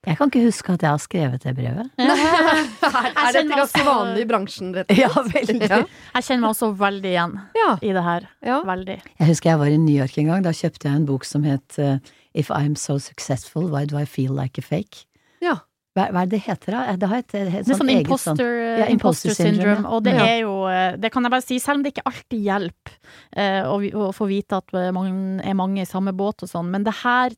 Jeg 0.03 0.17
kan 0.19 0.27
ikke 0.27 0.41
huske 0.43 0.73
at 0.75 0.81
jeg 0.83 0.91
har 0.91 0.99
skrevet 0.99 1.43
det 1.45 1.53
brevet. 1.55 1.91
er 1.99 3.35
dette 3.37 3.55
ganske 3.55 3.83
vanlig 3.87 4.23
i 4.25 4.27
bransjen, 4.29 4.73
rett 4.75 4.91
og 4.91 4.97
slett? 4.97 5.03
Ja, 5.03 5.23
veldig. 5.29 5.69
Ja. 5.69 5.79
Jeg 6.17 6.27
kjenner 6.27 6.43
meg 6.43 6.49
også 6.51 6.69
veldig 6.81 7.11
igjen 7.13 7.35
Ja. 7.57 7.69
i 7.81 7.93
det 7.95 8.03
her. 8.03 8.27
ja. 8.43 8.57
Veldig. 8.67 8.97
Jeg 9.19 9.29
husker 9.31 9.53
jeg 9.53 9.61
var 9.63 9.71
i 9.71 9.77
New 9.79 9.95
York 9.95 10.17
en 10.19 10.31
gang. 10.33 10.43
Da 10.43 10.51
kjøpte 10.55 10.89
jeg 10.89 10.99
en 11.01 11.05
bok 11.09 11.23
som 11.27 11.45
het 11.47 11.79
eh, 11.79 11.97
If 12.33 12.49
I'm 12.51 12.75
so 12.75 12.97
successful, 12.99 13.69
why 13.71 13.85
do 13.85 13.97
I 13.99 14.05
feel 14.05 14.33
like 14.35 14.57
a 14.59 14.65
fake? 14.65 15.05
Ja. 15.43 15.59
Hva, 15.93 16.07
hva 16.09 16.23
er 16.25 16.29
det 16.31 16.39
heter, 16.47 16.73
da? 16.73 16.95
Det 16.97 17.07
har 17.11 17.19
et, 17.21 17.33
et, 17.37 17.53
er 17.61 17.77
sånn 17.77 17.91
eget 17.93 18.07
imposter, 18.07 18.39
sånn 18.41 18.79
Ja, 18.81 18.87
imposter 18.89 19.35
syndrome, 19.37 19.83
ja. 19.85 19.89
Og 19.93 20.03
det 20.07 20.15
Ja. 20.17 20.23
er 20.25 20.39
jo 20.41 20.53
eh, 20.67 20.95
Det 20.97 21.11
kan 21.13 21.23
jeg 21.23 21.31
bare 21.35 21.45
si, 21.45 21.59
selv 21.61 21.79
om 21.79 21.83
det 21.85 21.93
ikke 21.93 22.07
alltid 22.09 22.39
hjelper 22.49 22.95
eh, 23.37 23.61
å, 23.69 23.77
å 24.07 24.11
få 24.17 24.25
vite 24.31 24.57
at 24.57 24.73
eh, 24.73 24.89
man 24.95 25.39
er 25.45 25.53
mange 25.59 25.83
i 25.85 25.89
samme 25.89 26.11
båt 26.17 26.41
og 26.43 26.49
sånn, 26.49 26.71
men 26.73 26.83
det 26.87 26.95
her 27.03 27.37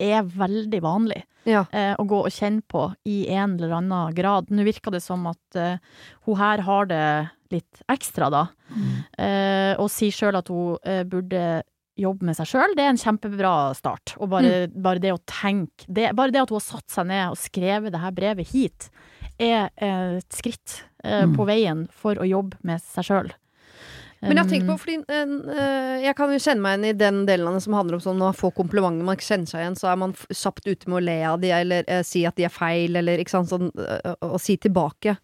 er 0.00 0.22
veldig 0.22 0.80
vanlig 0.84 1.22
Ja. 1.46 1.64
eh, 1.72 1.94
å 1.98 2.04
gå 2.06 2.20
og 2.26 2.30
kjenne 2.34 2.62
på 2.68 2.94
i 3.06 3.26
en 3.28 3.56
eller 3.58 3.76
annen 3.78 4.14
grad. 4.14 4.50
Nå 4.50 4.64
virker 4.66 4.90
det 4.92 5.02
som 5.02 5.26
at 5.30 5.56
eh, 5.56 5.78
hun 6.26 6.36
her 6.36 6.58
har 6.66 6.86
det 6.90 7.30
litt 7.50 7.82
ekstra, 7.90 8.30
da, 8.30 8.46
Mm. 8.70 9.04
eh, 9.18 9.74
og 9.82 9.88
sier 9.90 10.12
sjøl 10.14 10.36
at 10.38 10.48
hun 10.48 10.76
eh, 10.84 11.02
burde 11.04 11.62
jobbe 11.98 12.22
med 12.22 12.36
seg 12.38 12.46
sjøl. 12.46 12.74
Det 12.76 12.84
er 12.84 12.92
en 12.94 12.96
kjempebra 13.00 13.74
start. 13.74 14.14
Og 14.20 14.30
bare, 14.30 14.68
bare 14.70 15.00
det 15.02 15.10
å 15.12 15.18
tenke 15.26 15.84
det, 15.88 16.14
Bare 16.16 16.30
det 16.30 16.40
at 16.40 16.48
hun 16.48 16.56
har 16.60 16.64
satt 16.78 16.88
seg 16.88 17.06
ned 17.10 17.30
og 17.30 17.36
skrevet 17.36 17.90
det 17.92 18.00
her 18.00 18.12
brevet 18.12 18.48
hit, 18.54 18.88
er 19.38 19.70
eh, 19.76 20.16
et 20.20 20.30
skritt 20.30 20.82
eh, 21.04 21.24
Mm. 21.26 21.34
på 21.36 21.46
veien 21.48 21.88
for 21.90 22.14
å 22.14 22.24
jobbe 22.28 22.56
med 22.62 22.80
seg 22.80 23.04
sjøl. 23.04 23.32
Men 24.20 24.36
jeg 24.36 24.50
tenkt 24.50 24.68
på, 24.68 24.76
fordi 24.82 24.98
eh, 25.08 26.02
jeg 26.04 26.12
kan 26.18 26.32
jo 26.32 26.40
kjenne 26.44 26.60
meg 26.60 26.74
igjen 26.74 26.88
i 26.90 26.96
den 27.00 27.20
delen 27.28 27.48
av 27.48 27.54
det 27.56 27.62
som 27.64 27.76
handler 27.78 27.96
om 27.96 28.02
sånn 28.04 28.18
når 28.20 28.32
man 28.32 28.36
får 28.36 28.50
komplimenter 28.58 29.06
man 29.06 29.16
ikke 29.16 29.28
kjenner 29.30 29.48
seg 29.48 29.62
igjen, 29.62 29.78
så 29.80 29.88
er 29.88 30.00
man 30.02 30.12
kjapt 30.28 30.66
ute 30.68 30.90
med 30.90 30.98
å 30.98 31.04
le 31.06 31.14
av 31.30 31.38
de, 31.40 31.52
eller 31.56 31.88
eh, 31.88 32.02
si 32.04 32.26
at 32.28 32.36
de 32.36 32.44
er 32.44 32.52
feil, 32.52 32.98
eller 33.00 33.22
ikke 33.22 33.32
sant, 33.32 33.48
sånn, 33.48 33.70
eh, 33.80 34.12
og 34.26 34.36
si 34.44 34.58
tilbake. 34.60 35.16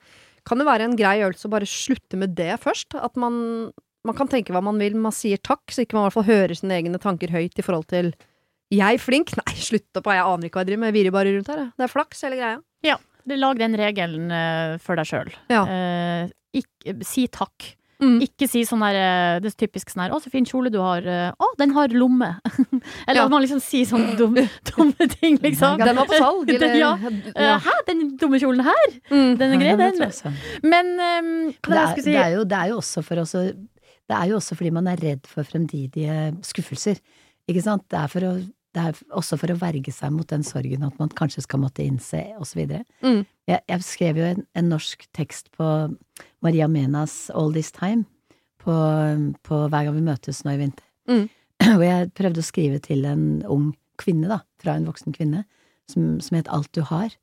Kan 0.48 0.62
det 0.62 0.68
være 0.68 0.86
en 0.88 0.96
grei 0.96 1.18
øvelse 1.26 1.44
å 1.48 1.52
bare 1.52 1.68
slutte 1.68 2.16
med 2.22 2.32
det 2.38 2.54
først? 2.62 2.96
At 2.96 3.20
man, 3.20 3.36
man 4.06 4.16
kan 4.16 4.32
tenke 4.32 4.56
hva 4.56 4.64
man 4.64 4.80
vil, 4.80 4.96
man 4.96 5.14
sier 5.14 5.42
takk, 5.44 5.66
så 5.68 5.84
ikke 5.84 5.98
man 5.98 6.06
i 6.06 6.08
hvert 6.08 6.16
fall 6.16 6.30
hører 6.30 6.56
sine 6.56 6.78
egne 6.80 7.02
tanker 7.02 7.34
høyt 7.34 7.60
i 7.60 7.66
forhold 7.66 7.90
til 7.92 8.14
jeg 8.72 9.02
flink? 9.04 9.36
Nei, 9.42 9.58
slutt 9.60 10.00
opp, 10.00 10.08
jeg 10.08 10.24
aner 10.24 10.48
ikke 10.48 10.56
hva 10.56 10.64
jeg 10.64 10.72
driver 10.72 10.86
med, 10.86 10.94
jeg 10.94 11.00
virrer 11.02 11.18
bare 11.18 11.36
rundt 11.36 11.52
her. 11.52 11.64
Det 11.76 11.84
er 11.84 11.92
flaks, 11.92 12.24
hele 12.24 12.40
greia. 12.40 12.62
Ja, 12.86 12.96
Lag 13.26 13.58
den 13.58 13.74
regelen 13.74 14.30
eh, 14.30 14.76
for 14.80 14.96
deg 14.96 15.08
sjøl. 15.10 15.32
Ja. 15.50 15.66
si 17.04 17.26
takk. 17.34 17.74
Mm. 18.02 18.18
Ikke 18.26 18.44
si 18.48 18.60
sånn 18.68 18.82
der 18.84 18.96
eh, 19.00 19.38
Det 19.40 19.48
er 19.54 19.66
typisk 19.66 19.88
sånn 19.88 20.02
her 20.04 20.10
'Å, 20.12 20.18
så 20.20 20.28
fin 20.30 20.44
kjole 20.44 20.68
du 20.70 20.78
har'. 20.82 21.06
eh, 21.06 21.32
'Å, 21.32 21.46
den 21.56 21.70
har 21.72 21.88
lomme'. 21.88 22.40
Eller 23.08 23.20
Ja. 23.20 23.24
at 23.24 23.30
man 23.30 23.40
liksom 23.42 23.60
sier 23.64 23.86
sånne 23.88 24.16
dumme, 24.20 24.44
dumme 24.68 25.08
ting, 25.16 25.38
liksom. 25.40 25.78
Den 25.78 25.96
var 25.96 26.04
på 26.06 26.18
salg, 26.20 26.50
eller? 26.54 26.74
Ja. 26.76 26.90
ja. 27.34 27.58
Hæ, 27.58 27.72
den 27.86 28.16
dumme 28.20 28.38
kjolen 28.38 28.60
her? 28.68 28.88
Mm. 29.10 29.38
Den 29.38 29.52
er 29.52 29.56
grei, 29.64 29.76
den. 29.80 30.02
også. 30.08 30.32
Men 30.62 30.92
um, 31.00 31.54
Det 31.62 31.72
er, 31.78 31.94
si 31.96 32.10
det, 32.12 32.16
er 32.20 32.34
jo, 32.36 32.44
det 32.44 32.58
er 32.58 32.68
jo 32.74 32.76
også 32.82 33.02
for 33.02 33.16
oss 33.24 33.34
å 33.34 33.46
Det 34.06 34.14
er 34.14 34.28
jo 34.28 34.36
også 34.36 34.54
fordi 34.54 34.70
man 34.70 34.86
er 34.86 34.96
redd 35.02 35.24
for 35.26 35.42
fremtidige 35.42 36.36
skuffelser. 36.44 37.00
Ikke 37.48 37.62
sant? 37.62 37.82
Det 37.90 37.98
er, 37.98 38.06
for 38.12 38.20
å, 38.20 38.34
det 38.76 38.82
er 38.84 38.92
også 39.10 39.38
for 39.40 39.50
å 39.50 39.56
verge 39.58 39.90
seg 39.90 40.12
mot 40.12 40.28
den 40.30 40.44
sorgen 40.46 40.84
at 40.86 40.98
man 41.00 41.08
kanskje 41.08 41.42
skal 41.42 41.58
måtte 41.64 41.82
innse, 41.82 42.20
osv. 42.38 42.60
Mm. 43.02 43.24
Jeg, 43.48 43.60
jeg 43.68 43.82
skrev 43.82 44.16
jo 44.20 44.24
en, 44.28 44.44
en 44.54 44.68
norsk 44.68 45.06
tekst 45.16 45.50
på 45.56 45.66
Maria 46.46 46.68
Menas 46.70 47.26
All 47.34 47.52
This 47.54 47.72
Time 47.74 48.04
på, 48.62 48.74
på 49.42 49.58
Hver 49.70 49.88
gang 49.88 49.96
vi 49.96 50.04
møtes 50.06 50.44
nå 50.46 50.54
i 50.54 50.60
vinter. 50.60 50.86
Mm. 51.10 51.26
Hvor 51.78 51.86
jeg 51.86 52.12
prøvde 52.18 52.42
å 52.42 52.46
skrive 52.46 52.80
til 52.84 53.06
en 53.08 53.26
ung 53.50 53.72
kvinne, 54.00 54.28
da, 54.30 54.42
fra 54.62 54.76
en 54.76 54.86
voksen 54.86 55.14
kvinne, 55.16 55.44
som, 55.90 56.16
som 56.22 56.38
het 56.38 56.50
Alt 56.52 56.72
du 56.76 56.82
har. 56.86 57.14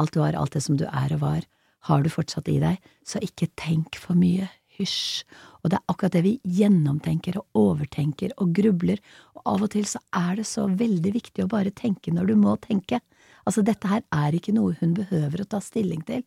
Alt 0.00 0.16
du 0.16 0.22
har, 0.24 0.36
alt 0.36 0.56
det 0.56 0.64
som 0.64 0.78
du 0.80 0.86
er 0.88 1.12
og 1.16 1.22
var, 1.22 1.46
har 1.88 2.02
du 2.04 2.10
fortsatt 2.12 2.48
i 2.52 2.58
deg, 2.60 2.80
så 3.06 3.20
ikke 3.24 3.50
tenk 3.60 3.96
for 4.00 4.18
mye. 4.18 4.48
Hysj. 4.80 5.24
Og 5.60 5.72
det 5.72 5.76
er 5.76 5.92
akkurat 5.92 6.14
det 6.16 6.24
vi 6.24 6.34
gjennomtenker 6.56 7.36
og 7.40 7.58
overtenker 7.60 8.32
og 8.40 8.54
grubler, 8.56 9.00
og 9.36 9.42
av 9.54 9.64
og 9.66 9.72
til 9.74 9.84
så 9.88 10.00
er 10.16 10.38
det 10.40 10.46
så 10.48 10.66
veldig 10.68 11.12
viktig 11.16 11.44
å 11.44 11.50
bare 11.52 11.72
tenke 11.76 12.12
når 12.16 12.32
du 12.32 12.36
må 12.40 12.56
tenke. 12.64 13.00
Altså, 13.44 13.64
dette 13.64 13.88
her 13.88 14.04
er 14.16 14.36
ikke 14.36 14.54
noe 14.56 14.76
hun 14.80 14.94
behøver 14.96 15.42
å 15.42 15.48
ta 15.52 15.60
stilling 15.64 16.00
til. 16.08 16.24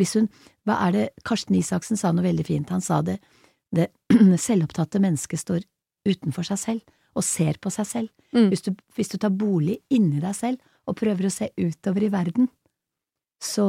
Hvis 0.00 0.14
hun, 0.16 0.28
hva 0.68 0.78
er 0.86 0.96
det, 0.96 1.04
Karsten 1.28 1.56
Isaksen 1.58 2.00
sa 2.00 2.12
noe 2.14 2.24
veldig 2.24 2.46
fint, 2.48 2.72
han 2.72 2.84
sa 2.84 3.02
det, 3.04 3.18
det 3.74 3.90
selvopptatte 4.46 5.00
mennesket 5.02 5.42
står 5.42 5.64
utenfor 6.08 6.46
seg 6.48 6.60
selv 6.60 6.98
og 7.18 7.24
ser 7.26 7.58
på 7.60 7.70
seg 7.72 7.88
selv. 7.88 8.12
Mm. 8.32 8.48
Hvis, 8.52 8.64
du, 8.64 8.72
hvis 8.96 9.12
du 9.12 9.18
tar 9.20 9.34
bolig 9.36 9.78
inni 9.92 10.22
deg 10.22 10.34
selv 10.36 10.88
og 10.88 10.96
prøver 10.98 11.28
å 11.28 11.32
se 11.32 11.50
utover 11.60 12.06
i 12.06 12.10
verden, 12.12 12.48
så, 13.42 13.66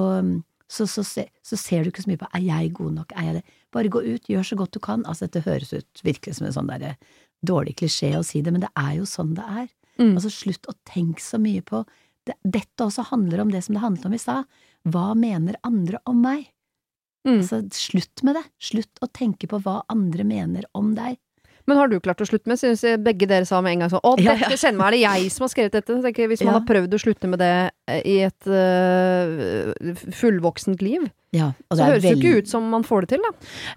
så, 0.69 0.87
så, 0.87 1.03
se, 1.07 1.25
så 1.43 1.59
ser 1.59 1.83
du 1.83 1.91
ikke 1.91 2.05
så 2.05 2.11
mye 2.11 2.21
på 2.21 2.29
er 2.37 2.45
jeg 2.45 2.71
god 2.77 2.97
nok, 3.01 3.13
er 3.17 3.29
jeg 3.29 3.37
det. 3.39 3.43
Bare 3.73 3.91
gå 3.91 4.03
ut, 4.05 4.29
gjør 4.29 4.47
så 4.47 4.57
godt 4.59 4.77
du 4.77 4.81
kan. 4.83 5.03
Altså, 5.09 5.27
dette 5.27 5.43
høres 5.47 5.73
ut 5.73 6.03
virkelig 6.05 6.37
som 6.37 6.47
en 6.47 6.55
sånn 6.55 6.71
derre 6.71 6.95
dårlig 7.43 7.75
klisjé 7.81 8.13
å 8.15 8.23
si 8.25 8.43
det, 8.45 8.53
men 8.55 8.63
det 8.63 8.71
er 8.79 8.93
jo 8.99 9.07
sånn 9.09 9.33
det 9.37 9.43
er. 9.43 9.67
Mm. 9.99 10.13
Altså, 10.13 10.31
slutt 10.33 10.69
å 10.71 10.77
tenke 10.87 11.23
så 11.23 11.41
mye 11.41 11.63
på 11.65 11.83
det, 12.23 12.37
Dette 12.47 12.85
også 12.85 13.03
handler 13.09 13.41
om 13.43 13.49
det 13.51 13.65
som 13.65 13.75
det 13.75 13.83
handlet 13.83 14.07
om 14.07 14.13
i 14.15 14.21
stad. 14.21 14.47
Hva 14.89 15.13
mener 15.15 15.55
andre 15.63 15.99
om 16.09 16.21
meg? 16.21 16.49
Mm. 17.27 17.37
Altså, 17.39 17.61
slutt 17.71 18.23
med 18.27 18.35
det. 18.35 18.43
Slutt 18.59 18.99
å 19.05 19.07
tenke 19.15 19.47
på 19.47 19.61
hva 19.63 19.81
andre 19.89 20.25
mener 20.27 20.65
om 20.75 20.93
deg. 20.97 21.17
Men 21.65 21.77
har 21.79 21.87
du 21.87 21.95
klart 22.03 22.19
å 22.19 22.27
slutte 22.27 22.49
med? 22.51 22.59
Synes 22.59 22.81
jeg 22.83 22.99
begge 22.99 23.23
dere 23.29 23.45
sa 23.47 23.61
med 23.63 23.71
en 23.77 23.85
gang 23.85 23.91
sånn 23.93 24.03
Å, 24.03 24.17
Ja, 24.19 24.33
ja. 24.35 24.49
kjenner 24.51 24.81
meg, 24.81 24.87
er 24.87 24.91
det 24.97 25.03
jeg 25.05 25.31
som 25.31 25.45
har 25.45 25.51
skrevet 25.53 25.71
dette? 25.77 25.95
Tenker 26.03 26.27
hvis 26.27 26.43
man 26.43 26.53
Ja. 26.53 26.59
har 26.59 26.67
prøvd 26.67 26.91
å 26.91 26.99
slutte 26.99 27.29
med 27.31 27.39
det 27.39 27.71
i 27.89 28.19
et 28.23 28.47
uh, 28.47 29.73
fullvoksent 30.15 30.81
liv, 30.81 31.09
Ja, 31.33 31.47
så 31.71 31.77
det 31.79 31.85
høres 31.87 32.03
jo 32.03 32.09
veldig- 32.11 32.21
ikke 32.29 32.37
ut 32.43 32.47
som 32.47 32.69
man 32.69 32.83
får 32.85 33.01
det 33.01 33.09
til, 33.09 33.23
da. 33.25 33.31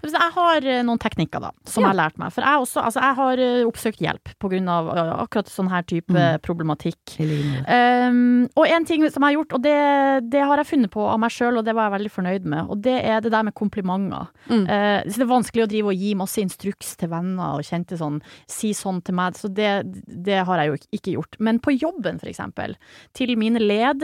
Jeg 0.05 0.31
har 0.35 0.57
eh, 0.61 0.83
noen 0.85 0.99
teknikker 1.01 1.41
da, 1.41 1.49
som 1.65 1.81
Ja. 1.81 1.87
jeg 1.89 1.95
har 1.97 2.03
lært 2.11 2.17
meg. 2.21 2.31
For 2.31 2.41
jeg, 2.45 2.61
også, 2.61 2.83
altså, 2.85 3.01
jeg 3.01 3.15
har 3.17 3.37
eh, 3.41 3.63
oppsøkt 3.65 3.97
hjelp 4.05 4.29
på 4.39 4.49
grunn 4.51 4.69
av 4.69 4.91
eh, 4.93 5.13
akkurat 5.23 5.49
sånn 5.49 5.71
her 5.71 5.81
type 5.81 6.13
Mm. 6.13 6.37
problematikk. 6.45 7.17
Um, 7.65 8.47
og 8.55 8.67
en 8.69 8.85
ting 8.85 9.01
som 9.09 9.23
jeg 9.25 9.33
har 9.33 9.43
gjort, 9.43 9.53
og 9.57 9.61
det, 9.63 10.29
det 10.29 10.43
har 10.45 10.57
jeg 10.61 10.67
funnet 10.69 10.91
på 10.93 11.01
av 11.09 11.17
meg 11.19 11.31
sjøl, 11.33 11.57
og 11.57 11.65
det 11.65 11.73
var 11.73 11.89
jeg 11.89 11.95
veldig 11.99 12.11
fornøyd 12.13 12.45
med, 12.45 12.69
og 12.69 12.79
det 12.85 13.03
er 13.03 13.21
det 13.25 13.31
der 13.33 13.43
med 13.49 13.55
komplimenter. 13.57 14.29
Mm. 14.51 14.63
Uh, 14.69 15.01
så 15.09 15.17
det 15.17 15.25
er 15.25 15.33
vanskelig 15.33 15.65
å 15.65 15.71
drive 15.73 15.87
og 15.87 15.95
gi 15.97 16.13
masse 16.13 16.37
instruks 16.45 16.93
til 16.95 17.09
venner 17.09 17.57
og 17.57 17.65
kjente 17.65 17.97
sånn, 17.97 18.21
si 18.45 18.69
sånn 18.77 19.01
til 19.03 19.15
meg, 19.17 19.33
så 19.33 19.49
det, 19.51 19.81
det 20.05 20.45
har 20.45 20.61
jeg 20.61 20.67
jo 20.69 20.77
ikke 20.93 21.15
gjort. 21.17 21.39
Men 21.41 21.57
på 21.59 21.73
jobben, 21.73 22.21
for 22.21 22.29
eksempel, 22.29 22.77
til 23.17 23.33
mine 23.35 23.57
ledere, 23.57 23.95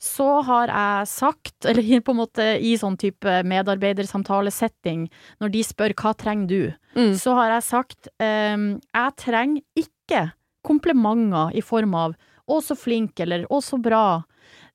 så 0.00 0.42
har 0.44 0.66
jeg 0.68 1.06
sagt, 1.08 1.64
eller 1.68 2.00
på 2.00 2.10
en 2.14 2.16
måte 2.22 2.46
i 2.60 2.74
sånn 2.76 2.96
type 2.98 3.42
medarbeidersamtalesetting, 3.44 5.08
når 5.40 5.52
de 5.54 5.62
spør 5.66 5.94
hva 5.94 6.14
trenger 6.16 6.48
du, 6.48 6.74
Mm. 6.98 7.14
så 7.14 7.34
har 7.36 7.50
jeg 7.52 7.62
sagt 7.62 8.08
um, 8.18 8.80
jeg 8.94 9.16
trenger 9.16 9.62
ikke 9.78 10.32
komplimenter 10.66 11.54
i 11.54 11.60
form 11.62 11.94
av 11.94 12.14
'å, 12.48 12.60
så 12.62 12.74
flink' 12.74 13.20
eller 13.20 13.44
'å, 13.46 13.60
så 13.62 13.78
bra'. 13.80 14.24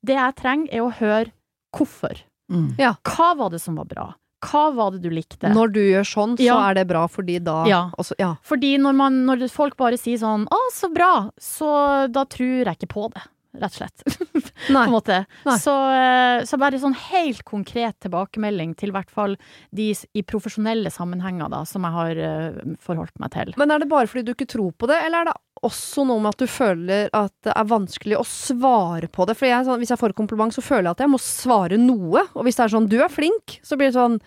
Det 0.06 0.14
jeg 0.16 0.36
trenger, 0.36 0.70
er 0.74 0.80
å 0.82 0.92
høre 0.94 1.32
hvorfor. 1.76 2.22
Mm. 2.52 2.76
Hva 2.78 3.36
var 3.36 3.50
det 3.50 3.60
som 3.62 3.76
var 3.76 3.86
bra? 3.86 4.14
Hva 4.44 4.74
var 4.76 4.92
det 4.92 5.02
du 5.02 5.10
likte? 5.10 5.48
Når 5.54 5.72
du 5.74 5.80
gjør 5.80 6.04
sånn, 6.04 6.38
så 6.38 6.44
Ja. 6.44 6.70
er 6.70 6.74
det 6.76 6.88
bra, 6.88 7.08
fordi 7.08 7.40
da 7.44 7.66
Ja. 7.66 7.90
også, 7.98 8.14
ja. 8.20 8.36
Fordi 8.44 8.78
når, 8.78 8.94
man, 8.96 9.26
når 9.26 9.50
folk 9.50 9.76
bare 9.78 9.98
sier 9.98 10.18
sånn 10.18 10.46
'å, 10.48 10.60
så 10.72 10.94
bra', 10.94 11.32
så 11.40 12.12
da 12.12 12.26
tror 12.26 12.66
jeg 12.66 12.78
ikke 12.78 12.88
på 12.88 13.12
det. 13.14 13.22
Rett 13.54 13.74
og 13.74 13.78
slett. 13.78 14.04
Nei. 14.74 14.84
på 14.86 14.90
en 14.90 14.96
måte. 14.96 15.18
Nei. 15.46 15.58
Så, 15.62 15.74
eh, 15.94 16.44
så 16.50 16.58
bare 16.62 16.80
sånn 16.82 16.96
helt 17.12 17.44
konkret 17.48 18.00
tilbakemelding 18.06 18.74
til 18.80 18.90
i 18.90 18.96
hvert 18.96 19.12
fall 19.14 19.36
de 19.76 19.90
i 20.14 20.24
profesjonelle 20.26 20.92
sammenhenger 20.94 21.52
da, 21.54 21.64
som 21.70 21.86
jeg 21.86 21.98
har 21.98 22.22
eh, 22.28 22.76
forholdt 22.82 23.18
meg 23.22 23.34
til. 23.36 23.54
Men 23.62 23.72
er 23.76 23.84
det 23.84 23.90
bare 23.92 24.10
fordi 24.10 24.26
du 24.28 24.34
ikke 24.34 24.50
tror 24.50 24.72
på 24.78 24.90
det, 24.90 25.00
eller 25.06 25.24
er 25.24 25.32
det 25.32 25.38
også 25.64 26.04
noe 26.10 26.20
med 26.20 26.34
at 26.34 26.42
du 26.44 26.50
føler 26.52 27.10
at 27.16 27.34
det 27.46 27.54
er 27.56 27.70
vanskelig 27.70 28.18
å 28.20 28.26
svare 28.28 29.08
på 29.08 29.28
det? 29.30 29.38
For 29.40 29.48
jeg, 29.48 29.68
sånn, 29.68 29.80
hvis 29.84 29.94
jeg 29.94 30.02
får 30.02 30.14
et 30.16 30.20
kompliment, 30.20 30.52
så 30.56 30.64
føler 30.66 30.90
jeg 30.90 30.98
at 30.98 31.04
jeg 31.06 31.14
må 31.14 31.22
svare 31.24 31.80
noe. 31.80 32.26
Og 32.34 32.48
hvis 32.48 32.60
det 32.60 32.66
er 32.66 32.74
sånn 32.76 32.90
'du 32.92 32.98
er 33.04 33.12
flink', 33.14 33.60
så 33.64 33.78
blir 33.80 33.92
det 33.92 34.00
sånn 34.00 34.20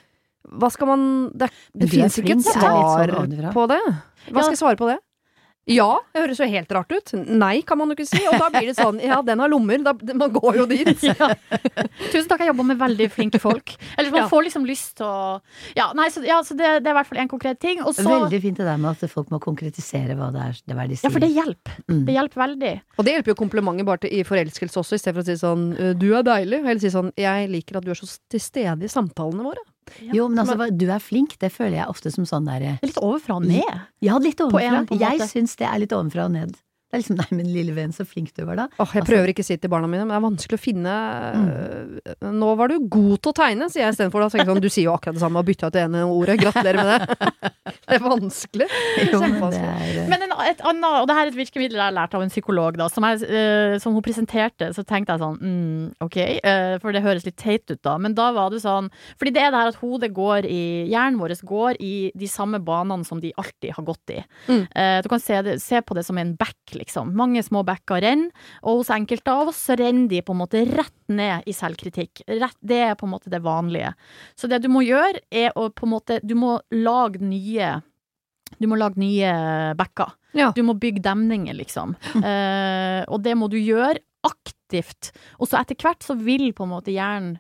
Hva 0.47 0.69
skal 0.71 0.87
man 0.87 1.03
Det, 1.35 1.49
det 1.75 1.89
finnes 1.91 2.15
ikke 2.21 2.37
et 2.39 2.45
det 2.45 2.47
litt 2.47 2.55
svar 2.55 3.11
sånn 3.11 3.53
på 3.53 3.65
det. 3.67 3.83
Hva 4.31 4.39
Ja. 4.39 4.43
skal 4.47 4.55
jeg 4.55 4.63
svare 4.63 4.79
på 4.79 4.87
det? 4.87 4.99
Ja, 5.67 5.89
det 6.15 6.23
høres 6.23 6.39
jo 6.39 6.47
helt 6.47 6.71
rart 6.71 6.93
ut. 6.95 7.11
Nei, 7.27 7.57
kan 7.67 7.79
man 7.81 7.91
jo 7.91 7.97
ikke 7.97 8.07
si. 8.07 8.21
Og 8.31 8.37
da 8.39 8.47
blir 8.55 8.69
det 8.71 8.77
sånn 8.79 9.01
Ja, 9.03 9.19
den 9.27 9.41
har 9.43 9.51
lommer. 9.51 9.83
Da, 9.83 9.95
man 10.15 10.31
går 10.31 10.61
jo 10.61 10.67
dit. 10.71 11.03
ja. 11.09 11.31
Tusen 12.13 12.29
takk, 12.31 12.45
jeg 12.45 12.53
jobber 12.53 12.69
med 12.69 12.79
veldig 12.79 13.09
flinke 13.11 13.41
folk. 13.43 13.75
Eller 13.99 14.15
man 14.15 14.23
Ja. 14.23 14.29
får 14.31 14.47
liksom 14.47 14.67
lyst 14.69 14.95
til 15.01 15.09
å 15.11 15.41
Ja, 15.75 15.89
nei, 15.99 16.07
så, 16.15 16.23
ja, 16.27 16.39
så 16.47 16.55
det, 16.55 16.71
det 16.85 16.93
er 16.93 16.95
i 16.95 16.99
hvert 17.01 17.11
fall 17.11 17.23
en 17.25 17.33
konkret 17.35 17.59
ting. 17.63 17.83
Og 17.83 17.97
så 17.99 18.07
Veldig 18.07 18.43
fint 18.47 18.63
det 18.63 18.69
der 18.69 18.79
med 18.79 18.95
at 18.95 19.11
folk 19.11 19.33
må 19.35 19.43
konkretisere 19.43 20.15
hva 20.15 20.31
det 20.35 20.45
er, 20.47 20.63
det 20.63 20.79
er 20.79 20.87
de 20.87 21.01
sier. 21.01 21.11
Ja, 21.11 21.15
for 21.19 21.27
det 21.27 21.33
hjelper. 21.35 21.79
Mm. 21.91 22.03
Det 22.07 22.19
hjelper 22.21 22.45
veldig. 22.47 22.75
Og 22.97 23.05
det 23.09 23.17
hjelper 23.17 23.35
jo 23.35 23.39
komplimentet 23.43 23.91
bare 23.91 24.05
til, 24.07 24.15
i 24.15 24.23
forelskelse 24.27 24.81
også, 24.85 25.01
istedenfor 25.01 25.27
å 25.27 25.31
si 25.33 25.41
sånn 25.43 25.67
«Øh, 25.75 25.95
'du 25.99 26.13
er 26.15 26.23
deilig'. 26.23 26.63
Eller 26.63 26.79
si 26.83 26.95
sånn 26.95 27.11
'jeg 27.19 27.51
liker 27.51 27.79
at 27.79 27.85
du 27.85 27.91
er 27.91 27.99
så 27.99 28.07
til 28.31 28.41
stede 28.41 28.87
i 28.87 28.93
samtalene 28.93 29.43
våre'. 29.43 29.67
Jo, 30.13 30.27
men 30.29 30.43
altså, 30.43 30.69
du 30.75 30.87
er 30.91 31.03
flink, 31.03 31.37
det 31.43 31.53
føler 31.55 31.79
jeg 31.81 31.91
ofte 31.93 32.11
som 32.15 32.27
sånn 32.29 32.49
derre 32.49 32.77
er 32.77 32.87
litt 32.87 32.99
overfra 33.01 33.39
og 33.39 33.47
ned. 33.47 33.83
Ja, 34.05 34.19
litt 34.23 34.41
ovenfra. 34.43 34.85
jeg 34.99 35.29
syns 35.31 35.57
det 35.61 35.69
er 35.69 35.83
litt 35.83 35.95
ovenfra 35.97 36.27
og 36.27 36.35
ned. 36.35 36.57
Det 36.97 37.03
er 37.03 37.03
liksom 37.05 37.19
nei, 37.21 37.29
men 37.37 37.49
lille 37.53 37.75
venn, 37.77 37.93
så 37.93 38.07
flink 38.09 38.33
du 38.37 38.45
var 38.49 38.57
da. 38.57 38.67
Åh, 38.79 38.93
jeg 38.95 39.03
Altså- 39.03 39.11
prøver 39.11 39.33
ikke 39.33 39.45
å 39.45 39.49
si 39.49 39.57
det 39.57 39.63
til 39.67 39.71
barna 39.73 39.87
mine, 39.87 40.07
men 40.07 40.15
det 40.15 40.17
er 40.17 40.25
vanskelig 40.25 40.57
å 40.57 40.63
finne 40.63 40.95
øh, 41.37 42.33
Nå 42.33 42.57
var 42.57 42.69
du 42.73 42.79
god 42.89 43.21
til 43.21 43.33
å 43.33 43.37
tegne, 43.37 43.69
sier 43.71 43.85
jeg 43.85 43.97
istedenfor. 43.97 44.25
Da 44.25 44.31
tenker 44.33 44.47
jeg 44.47 44.55
sånn, 44.55 44.65
du 44.65 44.71
sier 44.73 44.89
jo 44.89 44.95
akkurat 44.97 45.19
det 45.19 45.25
samme 45.25 45.43
og 45.43 45.47
bytta 45.47 45.69
ut 45.69 45.77
det 45.77 45.85
ene 45.85 46.05
ordet. 46.09 46.39
Gratulerer 46.41 46.81
med 46.81 46.89
det. 46.93 47.53
Det 47.87 47.97
er 47.97 48.03
vanskelig. 48.03 48.67
Jo, 49.13 49.21
men 49.23 49.37
det 49.53 49.59
er 49.61 49.99
eh, 50.03 50.09
Men 50.11 50.25
en, 50.27 50.33
et 50.47 50.63
annet, 50.67 50.87
og 51.03 51.07
det 51.07 51.15
her 51.17 51.29
er 51.29 51.31
et 51.31 51.39
virkemiddel 51.39 51.79
jeg 51.79 51.85
har 51.85 51.95
lært 51.95 52.15
av 52.19 52.23
en 52.25 52.33
psykolog, 52.33 52.79
da, 52.79 52.89
som, 52.91 53.05
jeg, 53.11 53.27
eh, 53.27 53.77
som 53.83 53.95
hun 53.95 54.03
presenterte, 54.03 54.73
så 54.75 54.83
tenkte 54.87 55.15
jeg 55.15 55.23
sånn 55.23 55.39
mm, 55.39 55.85
ok, 56.07 56.17
eh, 56.19 56.75
for 56.83 56.95
det 56.95 57.03
høres 57.05 57.27
litt 57.27 57.39
teit 57.39 57.67
ut 57.71 57.83
da, 57.87 57.97
men 58.03 58.15
da 58.19 58.33
var 58.35 58.51
det 58.55 58.63
sånn 58.65 58.91
Fordi 59.19 59.35
det 59.35 59.45
er 59.45 59.55
det 59.55 59.63
her 59.63 59.71
at 59.73 59.81
hodet 59.83 60.11
går 60.17 60.49
i 60.51 60.63
Hjernen 60.91 61.21
vår 61.21 61.37
går 61.47 61.79
i 61.83 62.11
de 62.17 62.29
samme 62.31 62.61
banene 62.63 63.07
som 63.07 63.21
de 63.23 63.33
alltid 63.39 63.75
har 63.77 63.87
gått 63.87 64.15
i. 64.15 64.21
Mm. 64.49 64.63
Uh, 64.71 64.99
du 65.05 65.09
kan 65.13 65.23
se, 65.23 65.41
det, 65.47 65.57
se 65.63 65.81
på 65.83 65.97
det 65.97 66.05
som 66.07 66.19
en 66.19 66.35
back, 66.39 66.57
liksom. 66.73 66.86
Mange 67.17 67.43
små 67.45 67.63
bekker 67.67 68.03
renner, 68.05 68.47
og 68.63 68.83
hos 68.83 68.93
enkelte 68.95 69.33
av 69.33 69.51
oss 69.53 69.65
så 69.69 69.77
renner 69.79 70.09
de 70.11 70.23
på 70.25 70.35
en 70.35 70.41
måte 70.43 70.63
rett 70.69 70.95
ned 71.13 71.47
i 71.49 71.55
selvkritikk. 71.57 72.25
Rett, 72.29 72.57
det 72.61 72.81
er 72.91 72.95
på 72.99 73.09
en 73.09 73.15
måte 73.17 73.33
det 73.33 73.43
vanlige. 73.45 73.93
Så 74.39 74.51
det 74.51 74.63
du 74.65 74.71
må 74.73 74.85
gjøre, 74.87 75.23
er 75.31 75.53
å 75.57 75.69
på 75.71 75.87
en 75.87 75.95
måte 75.97 76.21
Du 76.27 76.35
må 76.39 76.59
lage 76.75 77.23
nye 77.23 77.77
du 78.63 78.69
må 78.71 78.77
lage 78.79 79.01
nye 79.03 79.31
bekker. 79.77 80.13
Ja. 80.39 80.53
Du 80.55 80.63
må 80.63 80.77
bygge 80.79 81.03
demninger, 81.03 81.57
liksom. 81.59 81.97
Eh, 82.27 83.03
og 83.13 83.21
det 83.25 83.35
må 83.39 83.49
du 83.53 83.59
gjøre 83.59 84.01
aktivt. 84.27 85.11
Og 85.39 85.51
så 85.51 85.61
etter 85.61 85.79
hvert 85.83 86.07
så 86.07 86.17
vil 86.19 86.53
på 86.57 86.65
en 86.67 86.73
måte 86.73 86.95
hjernen 86.95 87.37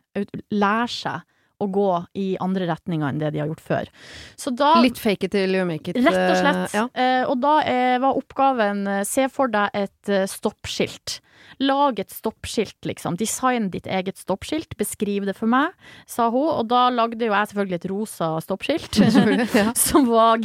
lære 0.52 0.92
seg 0.92 1.24
å 1.62 1.68
gå 1.72 1.90
i 2.18 2.26
andre 2.42 2.68
retninger 2.68 3.08
enn 3.08 3.20
det 3.22 3.32
de 3.34 3.42
har 3.42 3.50
gjort 3.50 3.64
før. 3.64 3.92
Så 4.36 4.52
da 4.56 4.74
Litt 4.84 5.00
fake 5.00 5.28
it 5.28 5.34
till 5.36 5.56
you 5.56 5.64
make 5.68 5.88
it. 5.90 6.00
Rett 6.04 6.16
og 6.16 6.34
øh, 6.34 6.40
slett. 6.42 6.74
Ja. 6.76 6.86
Eh, 6.92 7.22
og 7.28 7.38
da 7.42 7.58
eh, 7.64 7.96
var 8.02 8.18
oppgaven 8.18 8.84
eh, 8.98 9.04
se 9.08 9.28
for 9.32 9.52
deg 9.52 9.72
et 9.76 10.12
eh, 10.12 10.26
stoppskilt. 10.30 11.20
Lag 11.62 12.00
et 12.00 12.10
stoppskilt, 12.12 12.76
liksom. 12.84 13.16
Design 13.16 13.70
ditt 13.72 13.86
eget 13.88 14.18
stoppskilt. 14.20 14.74
Beskriv 14.76 15.24
det 15.28 15.36
for 15.38 15.48
meg, 15.48 15.72
sa 16.10 16.28
hun. 16.32 16.48
Og 16.50 16.66
da 16.68 16.86
lagde 16.92 17.28
jo 17.28 17.32
jeg 17.32 17.52
selvfølgelig 17.52 17.78
et 17.80 17.88
rosa 17.92 18.32
stoppskilt. 18.44 19.00
Ja. 19.56 19.70
Som 19.86 20.08
var 20.10 20.40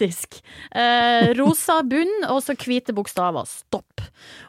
gigantisk. 0.00 0.42
Eh, 0.74 1.34
rosa 1.36 1.82
bunn, 1.82 2.24
og 2.28 2.42
så 2.42 2.54
hvite 2.56 2.94
bokstaver. 2.94 3.46
Stopp. 3.46 4.00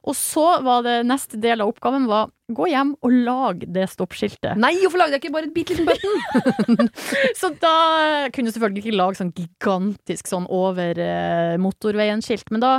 Og 0.04 0.16
så 0.16 0.62
var 0.64 0.84
det 0.84 1.02
neste 1.06 1.40
del 1.40 1.62
av 1.62 1.72
oppgaven 1.72 2.08
var 2.08 2.30
gå 2.52 2.68
hjem 2.68 2.96
og 3.00 3.12
lag 3.24 3.62
det 3.64 3.86
stoppskiltet. 3.88 4.58
Nei, 4.60 4.74
hvorfor 4.82 5.00
lagde 5.00 5.16
jeg 5.16 5.22
ikke 5.24 5.34
bare 5.34 5.48
et 5.48 5.54
bitte 5.56 5.76
liten 5.78 5.88
button? 5.88 6.90
Så 7.40 7.54
da 7.62 8.28
kunne 8.34 8.50
jeg 8.52 8.58
selvfølgelig 8.58 8.84
ikke 8.84 8.98
lage 8.98 9.20
sånn 9.22 9.32
gigantisk 9.38 10.28
sånn 10.28 10.50
over 10.52 11.00
eh, 11.00 11.56
motorveien-skilt, 11.64 12.52
men 12.52 12.64
da 12.64 12.74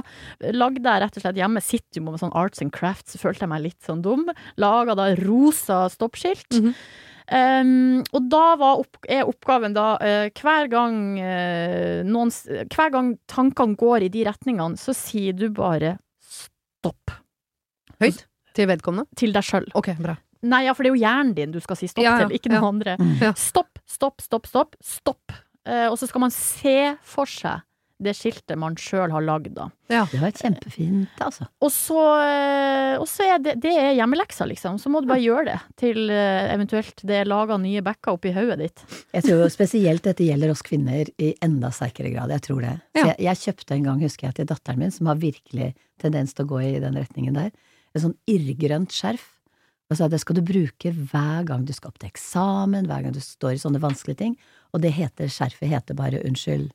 lagde 0.52 0.84
jeg 0.84 1.04
rett 1.04 1.16
og 1.16 1.24
slett 1.24 1.40
hjemme, 1.40 1.64
sitter 1.64 2.02
jo 2.02 2.04
med 2.04 2.20
sånn 2.20 2.34
arts 2.36 2.60
and 2.60 2.74
crafts, 2.74 3.14
så 3.14 3.22
følte 3.22 3.46
jeg 3.46 3.54
meg 3.54 3.64
litt 3.64 3.80
sånn 3.88 4.04
dum. 4.04 4.28
Laga 4.60 4.98
da 4.98 5.08
rosa 5.22 5.86
stoppskilt. 5.94 6.50
Mhm. 6.52 6.76
Um, 7.32 8.02
og 8.12 8.26
da 8.28 8.42
var 8.60 8.80
opp, 8.82 8.98
er 9.08 9.24
oppgaven 9.24 9.72
da 9.72 9.94
uh, 10.02 10.26
hver 10.36 10.66
gang 10.68 10.96
uh, 11.16 12.02
noen 12.04 12.32
Hver 12.68 12.90
gang 12.92 13.14
tankene 13.30 13.78
går 13.80 14.04
i 14.04 14.10
de 14.12 14.26
retningene, 14.28 14.76
så 14.76 14.92
sier 14.96 15.32
du 15.38 15.46
bare 15.54 15.94
stopp 16.20 17.14
Høyt 18.02 18.26
til 18.52 18.68
vedkommende. 18.68 19.08
til 19.16 19.32
deg 19.32 19.46
sjøl. 19.48 19.70
Okay, 19.78 19.96
bra. 19.96 20.18
Nei, 20.44 20.64
ja, 20.66 20.74
for 20.76 20.84
det 20.84 20.90
er 20.90 20.96
jo 20.98 21.04
hjernen 21.06 21.32
din 21.38 21.54
du 21.54 21.60
skal 21.62 21.78
si 21.78 21.88
stopp 21.88 22.04
Ja, 22.04 22.18
ja, 22.18 22.26
til, 22.26 22.36
ikke 22.36 22.52
noen 22.52 22.60
ja. 22.60 22.68
andre. 22.74 22.96
Mm. 23.00 23.36
Stopp, 23.38 23.80
stopp, 23.88 24.20
stopp, 24.20 24.50
stopp. 24.50 24.76
Stopp. 24.84 25.36
Uh, 25.64 25.86
og 25.88 25.96
så 26.00 26.10
skal 26.10 26.24
man 26.26 26.34
se 26.34 26.76
for 27.06 27.30
seg 27.30 27.62
det 28.04 28.14
skiltet 28.18 28.58
man 28.58 28.76
sjøl 28.80 29.12
har 29.14 29.24
lagd, 29.24 29.52
da. 29.56 29.68
Det 29.88 30.20
var 30.20 30.32
kjempefint, 30.36 31.18
altså. 31.24 31.46
Og 31.62 31.70
så, 31.74 32.02
eh, 32.22 32.94
og 32.96 33.06
så 33.10 33.26
er 33.34 33.42
det, 33.44 33.56
det 33.62 33.72
er 33.78 33.92
hjemmeleksa, 33.98 34.46
liksom. 34.48 34.78
Så 34.80 34.92
må 34.92 35.02
du 35.02 35.08
bare 35.10 35.22
gjøre 35.22 35.44
det 35.50 35.58
til 35.80 36.12
eh, 36.12 36.48
eventuelt 36.52 37.04
det 37.06 37.20
er 37.20 37.28
laga 37.30 37.58
nye 37.60 37.82
backer 37.84 38.16
oppi 38.16 38.32
hodet 38.36 38.58
ditt. 38.62 38.84
Jeg 39.14 39.26
tror 39.28 39.44
spesielt 39.52 40.06
dette 40.06 40.26
gjelder 40.26 40.54
oss 40.54 40.64
kvinner 40.66 41.10
i 41.22 41.32
enda 41.44 41.72
sterkere 41.74 42.12
grad. 42.14 42.32
Jeg 42.34 42.46
tror 42.48 42.64
det. 42.64 42.74
Ja. 42.98 43.12
jeg, 43.12 43.18
jeg 43.28 43.42
kjøpte 43.44 43.76
en 43.76 43.86
gang, 43.90 44.02
husker 44.06 44.28
jeg, 44.28 44.38
til 44.40 44.50
datteren 44.54 44.82
min, 44.82 44.94
som 44.94 45.10
har 45.12 45.20
virkelig 45.22 45.72
tendens 46.02 46.34
til 46.34 46.46
å 46.46 46.52
gå 46.54 46.64
i 46.66 46.74
den 46.82 46.98
retningen 46.98 47.38
der, 47.38 47.52
et 47.92 48.04
sånn 48.04 48.18
irrgrønt 48.30 48.94
skjerf. 48.94 49.28
Og 49.92 49.98
sa 49.98 50.08
det 50.08 50.22
skal 50.22 50.38
du 50.38 50.44
bruke 50.46 50.88
hver 50.96 51.44
gang 51.48 51.66
du 51.68 51.74
skal 51.76 51.92
opp 51.92 52.00
til 52.00 52.08
eksamen, 52.08 52.86
hver 52.88 53.04
gang 53.04 53.12
du 53.12 53.20
står 53.20 53.58
i 53.58 53.60
sånne 53.60 53.82
vanskelige 53.82 54.22
ting. 54.22 54.38
Og 54.72 54.80
det 54.80 54.94
heter, 54.96 55.28
skjerfet 55.28 55.68
heter 55.68 55.98
bare 55.98 56.22
unnskyld, 56.24 56.70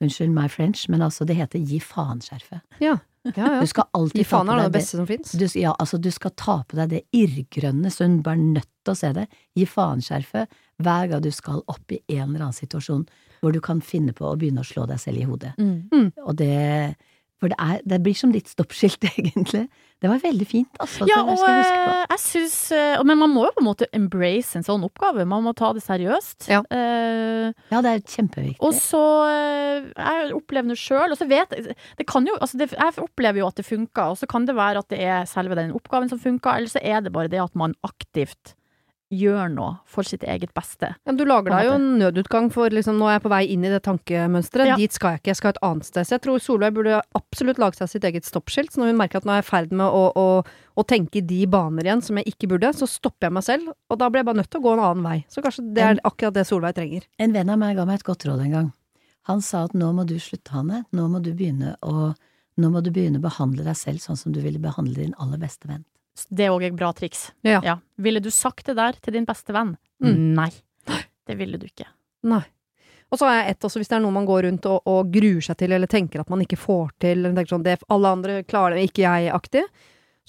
unnskyld 0.00 0.32
my 0.34 0.48
French, 0.48 0.86
men 0.88 1.04
altså 1.04 1.26
det 1.28 1.36
heter 1.38 1.62
gi 1.62 1.80
faen-skjerfet. 1.84 2.62
Ja, 2.80 2.96
ja. 3.28 3.32
ja. 3.36 3.60
Du 3.60 3.68
skal 3.68 3.88
alltid 3.96 4.24
ta 4.24 4.40
på 4.40 4.48
deg 4.48 4.62
det. 4.64 4.74
beste 4.78 4.96
som 4.96 5.08
fins. 5.08 5.32
Du, 5.36 5.46
ja, 5.60 5.74
altså, 5.78 6.00
du 6.00 6.10
skal 6.14 6.32
ta 6.40 6.60
på 6.64 6.78
deg 6.78 6.94
det 6.94 7.02
irrgrønne, 7.16 7.92
så 7.92 8.08
hun 8.08 8.20
bare 8.24 8.40
nødt 8.40 8.70
til 8.84 8.94
å 8.94 8.98
se 8.98 9.12
det. 9.16 9.26
Gi 9.58 9.66
faen-skjerfet 9.68 10.60
hver 10.80 11.10
gang 11.10 11.24
du 11.24 11.30
skal 11.34 11.60
opp 11.68 11.92
i 11.92 12.00
en 12.16 12.30
eller 12.30 12.46
annen 12.48 12.56
situasjon 12.56 13.04
hvor 13.40 13.52
du 13.56 13.60
kan 13.64 13.80
finne 13.84 14.12
på 14.16 14.26
å 14.28 14.36
begynne 14.36 14.64
å 14.64 14.68
slå 14.68 14.86
deg 14.88 15.00
selv 15.00 15.20
i 15.20 15.28
hodet. 15.28 15.54
Og 16.26 16.34
det 16.36 16.96
For 17.40 17.48
det, 17.48 17.56
er, 17.56 17.80
det 17.88 18.02
blir 18.04 18.16
som 18.16 18.34
ditt 18.34 18.50
stoppskilt, 18.52 19.04
egentlig. 19.18 19.66
Det 20.00 20.08
var 20.08 20.20
veldig 20.22 20.46
fint, 20.48 20.70
altså. 20.80 21.04
Ja, 21.08 21.20
og 21.28 21.40
jeg 21.44 21.64
eh, 21.76 22.04
jeg 22.08 22.20
syns 22.22 22.54
eh, 22.72 23.00
Men 23.04 23.18
man 23.20 23.32
må 23.34 23.42
jo 23.44 23.50
på 23.52 23.60
en 23.60 23.66
måte 23.66 23.88
embrace 23.96 24.56
en 24.56 24.64
sånn 24.64 24.84
oppgave. 24.86 25.26
Man 25.28 25.44
må 25.44 25.52
ta 25.56 25.74
det 25.76 25.82
seriøst. 25.84 26.48
Ja. 26.48 26.62
uh, 26.64 27.50
Ja, 27.72 27.82
det 27.84 27.92
er 27.92 28.04
kjempeviktig. 28.04 28.60
Og 28.64 28.76
så 28.76 29.02
Jeg 29.28 30.30
opplever 30.36 30.72
det 30.72 30.78
sjøl, 30.80 31.12
og 31.12 31.20
så 31.20 31.28
vet 31.28 31.52
det 31.52 32.06
kan 32.08 32.28
jo, 32.28 32.36
altså 32.40 32.60
det, 32.60 32.70
Jeg 32.76 32.96
opplever 33.02 33.42
jo 33.42 33.50
at 33.50 33.60
det 33.60 33.66
funker, 33.68 34.14
og 34.14 34.20
så 34.20 34.28
kan 34.30 34.48
det 34.48 34.56
være 34.56 34.84
at 34.84 34.88
det 34.92 35.02
er 35.04 35.28
selve 35.28 35.58
den 35.58 35.74
oppgaven 35.76 36.08
som 36.12 36.20
funker, 36.20 36.56
eller 36.56 36.72
så 36.72 36.80
er 36.80 37.04
det 37.04 37.12
bare 37.12 37.32
det 37.32 37.42
at 37.42 37.56
man 37.58 37.76
aktivt 37.86 38.54
gjør 39.10 39.50
noe 39.52 39.70
for 39.90 40.06
sitt 40.06 40.22
eget 40.22 40.52
beste. 40.54 40.92
Ja, 40.94 41.10
men 41.10 41.18
du 41.18 41.24
lager 41.26 41.50
deg 41.52 41.66
jo 41.66 41.74
en 41.74 41.88
nødutgang 41.98 42.50
for 42.54 42.70
liksom, 42.72 42.98
nå 43.00 43.08
er 43.10 43.16
jeg 43.16 43.24
på 43.24 43.32
vei 43.32 43.42
inn 43.50 43.66
i 43.66 43.72
det 43.72 43.82
tankemønsteret. 43.86 44.70
Ja. 44.70 44.78
Dit 44.78 44.94
skal 44.94 45.16
jeg 45.16 45.22
ikke, 45.22 45.32
jeg 45.32 45.40
skal 45.40 45.54
et 45.54 45.60
annet 45.66 45.88
sted. 45.88 46.06
Så 46.06 46.16
jeg 46.16 46.24
tror 46.26 46.42
Solveig 46.42 46.76
burde 46.76 47.02
absolutt 47.18 47.60
lage 47.62 47.80
seg 47.80 47.90
sitt 47.90 48.06
eget 48.06 48.28
stoppskilt. 48.28 48.72
Så 48.72 48.82
når 48.82 48.92
hun 48.92 49.00
merker 49.02 49.20
at 49.20 49.28
nå 49.28 49.34
er 49.34 49.42
jeg 49.42 49.48
i 49.48 49.50
ferd 49.50 49.76
med 49.82 49.98
å, 49.98 50.04
å, 50.14 50.26
å 50.78 50.86
tenke 50.86 51.20
i 51.20 51.26
de 51.26 51.42
baner 51.50 51.90
igjen 51.90 52.04
som 52.06 52.20
jeg 52.20 52.30
ikke 52.32 52.52
burde, 52.54 52.72
så 52.78 52.88
stopper 52.90 53.28
jeg 53.28 53.36
meg 53.40 53.46
selv. 53.46 53.74
Og 53.90 54.00
da 54.00 54.10
blir 54.10 54.22
jeg 54.22 54.30
bare 54.30 54.42
nødt 54.42 54.52
til 54.54 54.62
å 54.62 54.66
gå 54.68 54.74
en 54.76 54.84
annen 54.88 55.06
vei. 55.10 55.18
Så 55.32 55.44
kanskje 55.44 55.66
det 55.74 55.86
er 55.86 56.04
akkurat 56.06 56.38
det 56.38 56.46
Solveig 56.48 56.78
trenger. 56.78 57.10
En 57.18 57.34
venn 57.34 57.50
av 57.50 57.60
meg 57.60 57.78
ga 57.78 57.88
meg 57.88 58.00
et 58.00 58.08
godt 58.08 58.28
råd 58.30 58.46
en 58.46 58.58
gang. 58.58 58.74
Han 59.28 59.42
sa 59.44 59.66
at 59.66 59.76
nå 59.76 59.90
må 59.94 60.06
du 60.08 60.16
slutte, 60.22 60.54
Hanne. 60.54 60.84
Nå 60.96 61.10
må 61.10 61.20
du 61.22 61.34
begynne 61.34 61.76
å 61.84 62.12
nå 62.60 62.68
må 62.68 62.82
du 62.84 62.90
begynne 62.92 63.20
å 63.20 63.24
behandle 63.24 63.64
deg 63.64 63.76
selv 63.78 64.02
sånn 64.02 64.18
som 64.20 64.34
du 64.34 64.40
ville 64.44 64.60
behandle 64.60 64.98
din 64.98 65.16
aller 65.22 65.40
beste 65.40 65.68
venn. 65.70 65.84
Det 66.28 66.46
er 66.46 66.54
òg 66.54 66.66
et 66.68 66.76
bra 66.76 66.90
triks. 66.96 67.30
Ja. 67.46 67.78
Ville 67.96 68.20
du 68.22 68.30
sagt 68.34 68.66
det 68.66 68.76
der 68.78 68.98
til 69.00 69.16
din 69.16 69.28
beste 69.28 69.54
venn? 69.56 69.76
Mm. 70.02 70.34
Nei. 70.36 70.50
Det 71.26 71.36
ville 71.38 71.60
du 71.60 71.68
ikke. 71.68 71.86
Nei. 72.26 72.42
Og 73.10 73.18
så 73.18 73.26
har 73.26 73.40
jeg 73.40 73.54
ett 73.54 73.64
også, 73.66 73.80
hvis 73.80 73.90
det 73.90 73.96
er 73.98 74.02
noe 74.04 74.14
man 74.14 74.26
går 74.26 74.44
rundt 74.46 74.66
og, 74.70 74.84
og 74.86 75.08
gruer 75.10 75.42
seg 75.42 75.58
til, 75.58 75.72
eller 75.74 75.90
tenker 75.90 76.22
at 76.22 76.28
man 76.30 76.42
ikke 76.44 76.58
får 76.60 76.92
til, 77.02 77.18
eller 77.18 77.34
tenker 77.34 77.56
sånn 77.56 77.66
det 77.66 77.80
alle 77.90 78.12
andre 78.16 78.36
klarer 78.46 78.78
det, 78.78 78.86
ikke 78.90 79.02
jeg-aktig. 79.02 79.64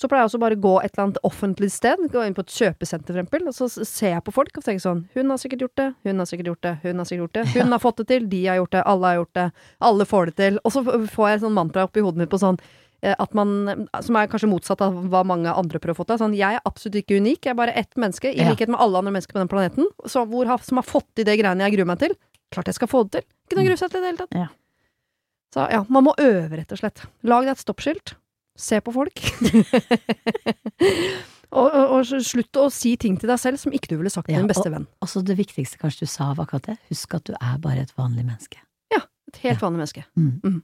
Så 0.02 0.08
pleier 0.10 0.24
jeg 0.24 0.32
også 0.32 0.40
bare 0.42 0.56
å 0.58 0.62
gå 0.64 0.72
et 0.82 0.96
eller 0.96 1.04
annet 1.04 1.20
offentlig 1.28 1.68
sted, 1.70 2.00
gå 2.10 2.24
inn 2.26 2.34
på 2.34 2.42
et 2.42 2.54
kjøpesenter 2.56 3.14
for 3.14 3.22
eksempel, 3.22 3.44
og 3.52 3.54
så 3.54 3.68
ser 3.86 4.16
jeg 4.16 4.24
på 4.26 4.34
folk 4.34 4.56
og 4.58 4.66
tenker 4.66 4.82
sånn 4.82 5.04
Hun 5.14 5.30
har 5.30 5.42
sikkert 5.42 5.66
gjort 5.68 5.78
det, 5.78 5.88
hun 6.08 6.24
har 6.24 6.30
sikkert 6.30 6.50
gjort 6.50 6.66
det, 6.66 6.72
hun 6.82 7.02
har 7.04 7.10
sikkert 7.10 7.26
gjort 7.28 7.38
det. 7.38 7.44
Hun 7.54 7.76
har 7.76 7.84
fått 7.84 8.02
det 8.02 8.08
til, 8.10 8.30
de 8.32 8.40
har 8.48 8.58
gjort 8.58 8.74
det, 8.74 8.82
alle 8.94 9.12
har 9.12 9.20
gjort 9.20 9.34
det, 9.38 9.48
alle 9.92 10.08
får 10.10 10.32
det 10.32 10.36
til. 10.40 10.58
Og 10.64 10.74
så 10.74 10.84
får 11.18 11.30
jeg 11.30 11.44
sånn 11.44 11.58
mantra 11.60 11.86
oppi 11.86 12.02
hodet 12.02 12.24
mitt 12.24 12.34
på 12.34 12.42
sånn 12.42 12.58
at 13.02 13.34
man, 13.34 13.88
som 14.06 14.16
er 14.20 14.28
kanskje 14.30 14.50
motsatt 14.52 14.82
av 14.86 14.94
hva 15.10 15.24
mange 15.26 15.50
andre 15.50 15.80
prøver 15.82 15.96
å 15.96 16.00
få 16.04 16.06
til. 16.06 16.20
Sånn, 16.22 16.36
jeg 16.38 16.58
er 16.60 16.62
absolutt 16.70 17.00
ikke 17.02 17.18
unik, 17.18 17.40
jeg 17.48 17.54
er 17.56 17.58
bare 17.58 17.74
ett 17.80 17.96
menneske, 17.98 18.30
i 18.30 18.38
Ja. 18.44 18.50
likhet 18.52 18.70
med 18.70 18.80
alle 18.80 18.98
andre 19.02 19.12
mennesker 19.16 19.34
på 19.34 19.42
den 19.42 19.50
planeten, 19.50 19.88
så, 20.06 20.26
hvor, 20.30 20.46
som 20.62 20.78
har 20.78 20.86
fått 20.86 21.08
til 21.16 21.26
det 21.26 21.40
greiene 21.40 21.66
jeg 21.66 21.78
gruer 21.80 21.90
meg 21.90 22.00
til. 22.00 22.14
Klart 22.52 22.68
jeg 22.70 22.76
skal 22.78 22.88
få 22.92 23.04
det 23.10 23.12
til. 23.22 23.26
Ikke 23.48 23.58
noe 23.58 23.64
å 23.66 23.70
grue 23.72 23.78
seg 23.82 23.90
til 23.92 24.00
i 24.00 24.02
det 24.04 24.10
hele 24.12 24.22
tatt. 24.26 24.36
Ja. 24.38 24.48
Så 25.54 25.66
ja, 25.72 25.82
man 25.90 26.04
må 26.06 26.14
øve, 26.20 26.56
rett 26.62 26.72
og 26.72 26.78
slett. 26.80 27.02
Lag 27.28 27.44
deg 27.44 27.52
et 27.58 27.64
stoppskilt. 27.64 28.14
Se 28.56 28.78
på 28.84 28.92
folk. 28.94 29.18
og, 31.52 31.68
og, 31.68 31.86
og 31.98 32.06
slutt 32.24 32.60
å 32.62 32.68
si 32.72 32.94
ting 33.00 33.18
til 33.20 33.32
deg 33.32 33.40
selv 33.42 33.60
som 33.62 33.74
ikke 33.76 33.90
du 33.92 33.98
ville 34.00 34.12
sagt 34.14 34.28
til 34.30 34.36
Ja, 34.38 34.42
din 34.44 34.50
beste 34.52 34.70
venn. 34.72 34.86
Og 35.04 35.10
så 35.12 35.24
det 35.26 35.38
viktigste 35.40 35.80
kanskje 35.82 36.06
du 36.06 36.12
sa 36.12 36.30
av 36.32 36.40
akkurat 36.44 36.70
det, 36.72 36.78
husk 36.92 37.16
at 37.18 37.26
du 37.28 37.34
er 37.38 37.58
bare 37.64 37.84
et 37.86 37.94
vanlig 37.98 38.24
menneske. 38.28 38.62
Ja, 38.94 39.02
Et 39.32 39.42
helt 39.48 39.64
vanlig 39.64 39.82
menneske. 39.84 40.06
Mm. 40.20 40.62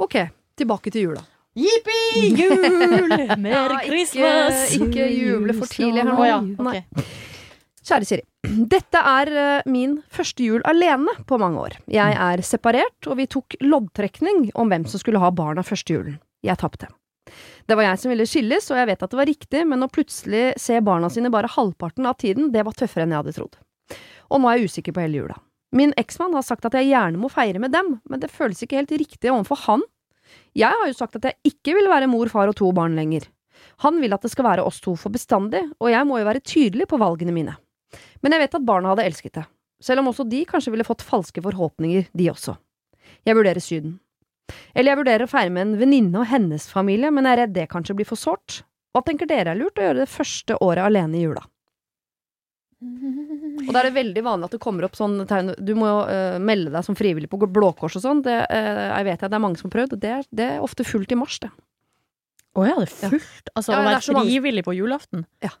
Ok, 0.00 0.16
tilbake 0.60 0.92
til 0.94 1.08
jula. 1.10 1.24
Jippi! 1.58 2.28
Jul! 2.38 3.10
Mer 3.42 3.50
Ja, 3.50 3.64
ikke- 3.80 3.88
Christmas! 3.90 4.60
ikke 4.78 5.08
juble 5.10 5.56
for 5.58 5.66
tidlig 5.72 6.04
her 6.04 6.12
nå. 6.12 6.24
Ja, 6.28 6.38
okay. 6.62 7.08
Kjære 7.90 8.06
Siri. 8.06 8.22
Dette 8.70 9.00
er 9.02 9.30
eh, 9.40 9.62
min 9.72 9.96
første 10.14 10.44
jul 10.46 10.62
alene 10.68 11.12
på 11.26 11.38
mange 11.40 11.58
år. 11.64 11.74
Jeg 11.90 12.14
er 12.14 12.42
separert, 12.46 13.08
og 13.10 13.16
vi 13.18 13.26
tok 13.30 13.56
loddtrekning 13.64 14.50
om 14.54 14.70
hvem 14.70 14.84
som 14.88 15.00
skulle 15.02 15.20
ha 15.22 15.30
barna 15.34 15.64
første 15.66 15.96
julen. 15.96 16.18
Jeg 16.46 16.60
tapte. 16.60 16.88
Det 17.68 17.76
var 17.78 17.84
jeg 17.88 18.00
som 18.02 18.10
ville 18.12 18.26
skilles, 18.28 18.70
og 18.72 18.78
jeg 18.80 18.88
vet 18.92 19.02
at 19.04 19.10
det 19.12 19.18
var 19.20 19.28
riktig, 19.28 19.64
men 19.68 19.84
å 19.84 19.90
plutselig 19.92 20.44
se 20.60 20.78
barna 20.86 21.10
sine 21.12 21.30
bare 21.34 21.50
halvparten 21.52 22.06
av 22.08 22.16
tiden, 22.20 22.48
det 22.54 22.64
var 22.66 22.74
tøffere 22.78 23.04
enn 23.06 23.14
jeg 23.14 23.22
hadde 23.24 23.34
trodd. 23.36 23.58
Og 24.30 24.40
nå 24.42 24.50
er 24.50 24.58
jeg 24.60 24.70
usikker 24.70 24.94
på 24.96 25.02
hele 25.04 25.20
jula. 25.24 25.36
Min 25.76 25.92
eksmann 26.00 26.34
har 26.34 26.42
sagt 26.46 26.64
at 26.66 26.74
jeg 26.78 26.88
gjerne 26.90 27.18
må 27.20 27.30
feire 27.30 27.60
med 27.62 27.74
dem, 27.74 27.96
men 28.10 28.22
det 28.22 28.30
føles 28.34 28.62
ikke 28.64 28.80
helt 28.80 28.94
riktig 28.98 29.30
overfor 29.30 29.60
han. 29.68 29.84
Jeg 30.58 30.74
har 30.74 30.88
jo 30.88 30.96
sagt 30.96 31.18
at 31.18 31.28
jeg 31.28 31.52
ikke 31.52 31.76
vil 31.78 31.88
være 31.90 32.10
mor, 32.10 32.30
far 32.32 32.50
og 32.50 32.56
to 32.58 32.70
barn 32.74 32.96
lenger. 32.98 33.28
Han 33.84 34.00
vil 34.02 34.12
at 34.12 34.24
det 34.24 34.32
skal 34.32 34.46
være 34.48 34.64
oss 34.66 34.80
to 34.82 34.96
for 34.98 35.12
bestandig, 35.14 35.62
og 35.78 35.92
jeg 35.92 36.06
må 36.08 36.18
jo 36.20 36.28
være 36.28 36.42
tydelig 36.44 36.88
på 36.90 36.98
valgene 37.00 37.34
mine. 37.34 37.56
Men 38.22 38.34
jeg 38.34 38.44
vet 38.44 38.56
at 38.58 38.66
barna 38.66 38.92
hadde 38.92 39.06
elsket 39.08 39.36
det, 39.38 39.44
selv 39.82 40.02
om 40.02 40.10
også 40.10 40.26
de 40.28 40.42
kanskje 40.48 40.72
ville 40.74 40.86
fått 40.86 41.04
falske 41.06 41.42
forhåpninger, 41.44 42.08
de 42.12 42.30
også. 42.32 42.56
Jeg 43.26 43.36
vurderer 43.38 43.62
Syden. 43.62 43.98
Eller 44.74 44.92
jeg 44.92 45.00
vurderer 45.00 45.24
å 45.26 45.30
feire 45.30 45.52
med 45.54 45.66
en 45.66 45.78
venninne 45.80 46.20
og 46.20 46.28
hennes 46.28 46.66
familie, 46.70 47.12
men 47.14 47.26
jeg 47.26 47.36
er 47.36 47.42
redd 47.44 47.54
det 47.56 47.70
kanskje 47.70 47.96
blir 47.98 48.08
for 48.08 48.20
sårt. 48.20 48.62
Hva 48.90 49.04
tenker 49.06 49.28
dere 49.30 49.54
er 49.54 49.60
lurt 49.60 49.78
å 49.78 49.84
gjøre 49.86 50.02
det 50.02 50.10
første 50.10 50.56
året 50.64 50.82
alene 50.88 51.20
i 51.20 51.24
jula? 51.24 51.44
Og 53.66 53.72
da 53.74 53.80
er 53.82 53.88
det 53.90 53.94
veldig 53.96 54.22
vanlig 54.24 54.48
at 54.48 54.54
det 54.56 54.60
kommer 54.62 54.86
opp 54.86 54.96
sånn 54.98 55.18
tegn 55.28 55.52
Du 55.60 55.72
må 55.78 55.88
jo 55.88 55.98
uh, 56.08 56.36
melde 56.42 56.72
deg 56.74 56.86
som 56.86 56.96
frivillig 56.98 57.30
på 57.30 57.40
Blå 57.46 57.72
Kors 57.78 57.98
og 57.98 58.04
sånn. 58.04 58.22
Det 58.24 58.36
eh, 58.46 58.84
jeg 58.90 59.08
vet 59.08 59.24
jeg 59.24 59.32
det 59.32 59.38
er 59.38 59.42
mange 59.44 59.60
som 59.60 59.68
har 59.68 59.74
prøvd. 59.78 59.96
Det 60.00 60.12
er, 60.18 60.28
det 60.30 60.46
er 60.56 60.64
ofte 60.64 60.86
fullt 60.86 61.12
i 61.12 61.18
mars, 61.18 61.38
det. 61.42 61.50
Å 62.58 62.64
ja, 62.66 62.76
det 62.80 62.86
er 62.88 63.12
fullt? 63.14 63.50
Altså 63.54 63.74
Ja, 63.74 63.80
å 63.82 63.88
være 63.88 64.00
frivillig 64.06 64.64
på 64.66 64.74
julaften? 64.74 65.26
Ja. 65.44 65.52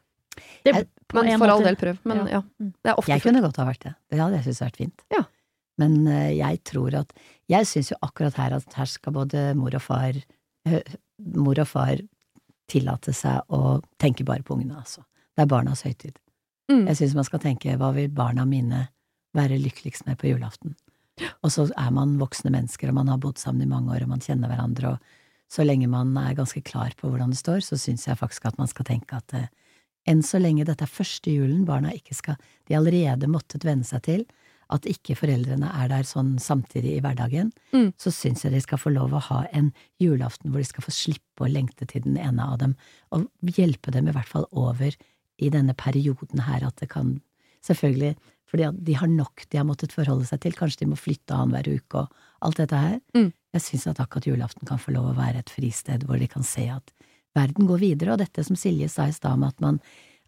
Det, 0.64 0.72
Jeg- 0.74 0.88
på 1.10 1.22
Men 1.24 1.38
for 1.42 1.50
all 1.50 1.62
del, 1.66 1.76
prøv. 1.76 1.98
Men 2.06 2.22
ja. 2.22 2.38
Ja. 2.38 2.40
Mm. 2.62 2.72
Det 2.82 2.90
er 2.92 2.98
ofte 2.98 3.10
Jeg 3.12 3.20
fullt. 3.20 3.28
kunne 3.28 3.42
godt 3.46 3.60
ha 3.62 3.66
vært 3.66 3.84
det. 3.84 3.94
Det 4.10 4.18
hadde 4.20 4.36
jeg 4.38 4.44
syntes 4.46 4.62
vært 4.64 4.80
fint. 4.80 5.04
Ja. 5.14 5.22
Men 5.80 5.94
uh, 6.06 6.30
jeg 6.36 6.62
tror 6.68 6.94
at 6.98 7.12
Jeg 7.50 7.66
syns 7.66 7.90
jo 7.90 7.96
akkurat 8.04 8.36
her 8.38 8.56
at 8.58 8.74
her 8.78 8.86
skal 8.86 9.14
både 9.16 9.54
mor 9.58 9.74
og 9.74 9.82
far 9.82 10.14
eh, 10.66 10.96
Mor 11.18 11.58
og 11.58 11.66
far 11.68 11.96
tillate 12.70 13.12
seg 13.16 13.42
å 13.50 13.80
tenke 13.98 14.24
bare 14.24 14.44
på 14.46 14.54
ungene, 14.54 14.78
altså. 14.78 15.02
Det 15.34 15.42
er 15.42 15.48
barnas 15.50 15.82
høytid. 15.82 16.14
Mm. 16.70 16.84
Jeg 16.86 17.00
syns 17.00 17.16
man 17.18 17.26
skal 17.26 17.42
tenke 17.42 17.76
hva 17.80 17.90
vil 17.96 18.10
barna 18.14 18.46
mine 18.48 18.86
være 19.36 19.58
lykkeligst 19.60 20.06
med 20.06 20.18
på 20.20 20.30
julaften? 20.30 20.76
Og 21.44 21.52
så 21.52 21.66
er 21.76 21.90
man 21.92 22.16
voksne 22.20 22.52
mennesker, 22.54 22.88
og 22.90 22.96
man 22.96 23.10
har 23.12 23.20
bodd 23.20 23.38
sammen 23.40 23.66
i 23.66 23.70
mange 23.70 23.92
år, 23.92 24.06
og 24.06 24.14
man 24.14 24.22
kjenner 24.24 24.48
hverandre, 24.48 24.94
og 24.94 25.50
så 25.50 25.66
lenge 25.66 25.88
man 25.90 26.14
er 26.16 26.36
ganske 26.38 26.62
klar 26.64 26.94
på 26.96 27.10
hvordan 27.10 27.34
det 27.34 27.40
står, 27.40 27.64
så 27.66 27.76
syns 27.80 28.06
jeg 28.06 28.18
faktisk 28.20 28.46
at 28.48 28.58
man 28.60 28.70
skal 28.70 28.86
tenke 28.88 29.18
at 29.18 29.34
eh, 29.36 29.48
enn 30.08 30.22
så 30.24 30.38
lenge 30.40 30.64
dette 30.64 30.86
er 30.86 30.90
første 30.90 31.32
julen 31.34 31.66
barna 31.68 31.90
ikke 31.92 32.14
skal 32.16 32.38
De 32.68 32.76
allerede 32.78 33.28
måttet 33.28 33.66
venne 33.66 33.84
seg 33.84 34.04
til 34.06 34.22
at 34.70 34.86
ikke 34.86 35.16
foreldrene 35.18 35.66
er 35.82 35.88
der 35.90 36.06
sånn 36.06 36.36
samtidig 36.38 36.96
i 36.96 37.00
hverdagen, 37.02 37.50
Mm. 37.74 37.92
så 37.98 38.12
syns 38.14 38.44
jeg 38.44 38.52
de 38.52 38.60
skal 38.62 38.78
få 38.78 38.92
lov 38.94 39.12
å 39.12 39.20
ha 39.26 39.44
en 39.52 39.72
julaften 39.98 40.50
hvor 40.50 40.62
de 40.62 40.68
skal 40.68 40.86
få 40.86 40.94
slippe 40.94 41.42
å 41.42 41.50
lengte 41.50 41.86
til 41.90 42.02
den 42.06 42.16
ene 42.16 42.46
av 42.46 42.58
dem, 42.58 42.76
og 43.10 43.26
hjelpe 43.42 43.90
dem 43.90 44.08
i 44.08 44.12
hvert 44.14 44.28
fall 44.30 44.46
over 44.52 44.94
i 45.40 45.50
denne 45.52 45.74
perioden 45.78 46.44
her 46.46 46.66
at 46.68 46.76
det 46.82 46.90
kan 46.92 47.18
Selvfølgelig, 47.60 48.14
fordi 48.48 48.70
de 48.86 48.94
har 48.96 49.08
nok 49.12 49.42
de 49.52 49.58
har 49.58 49.66
måttet 49.68 49.92
forholde 49.92 50.24
seg 50.24 50.40
til, 50.40 50.54
kanskje 50.56 50.78
de 50.80 50.86
må 50.88 50.96
flytte 50.96 51.36
annenhver 51.36 51.66
uke 51.76 51.98
og 52.06 52.14
alt 52.46 52.56
dette 52.56 52.78
her. 52.80 52.94
Mm. 53.12 53.26
Jeg 53.52 53.64
syns 53.66 53.84
at 53.90 54.00
akkurat 54.00 54.28
julaften 54.30 54.64
kan 54.70 54.80
få 54.80 54.94
lov 54.94 55.10
å 55.10 55.16
være 55.18 55.42
et 55.42 55.52
fristed 55.52 56.06
hvor 56.08 56.16
de 56.16 56.24
kan 56.32 56.40
se 56.46 56.64
at 56.72 56.88
verden 57.36 57.68
går 57.68 57.82
videre, 57.82 58.14
og 58.14 58.22
dette 58.22 58.40
som 58.46 58.56
Silje 58.56 58.88
sa 58.88 59.10
i 59.10 59.12
stad 59.12 59.36
med 59.42 59.52
at 59.52 59.60
man 59.60 59.80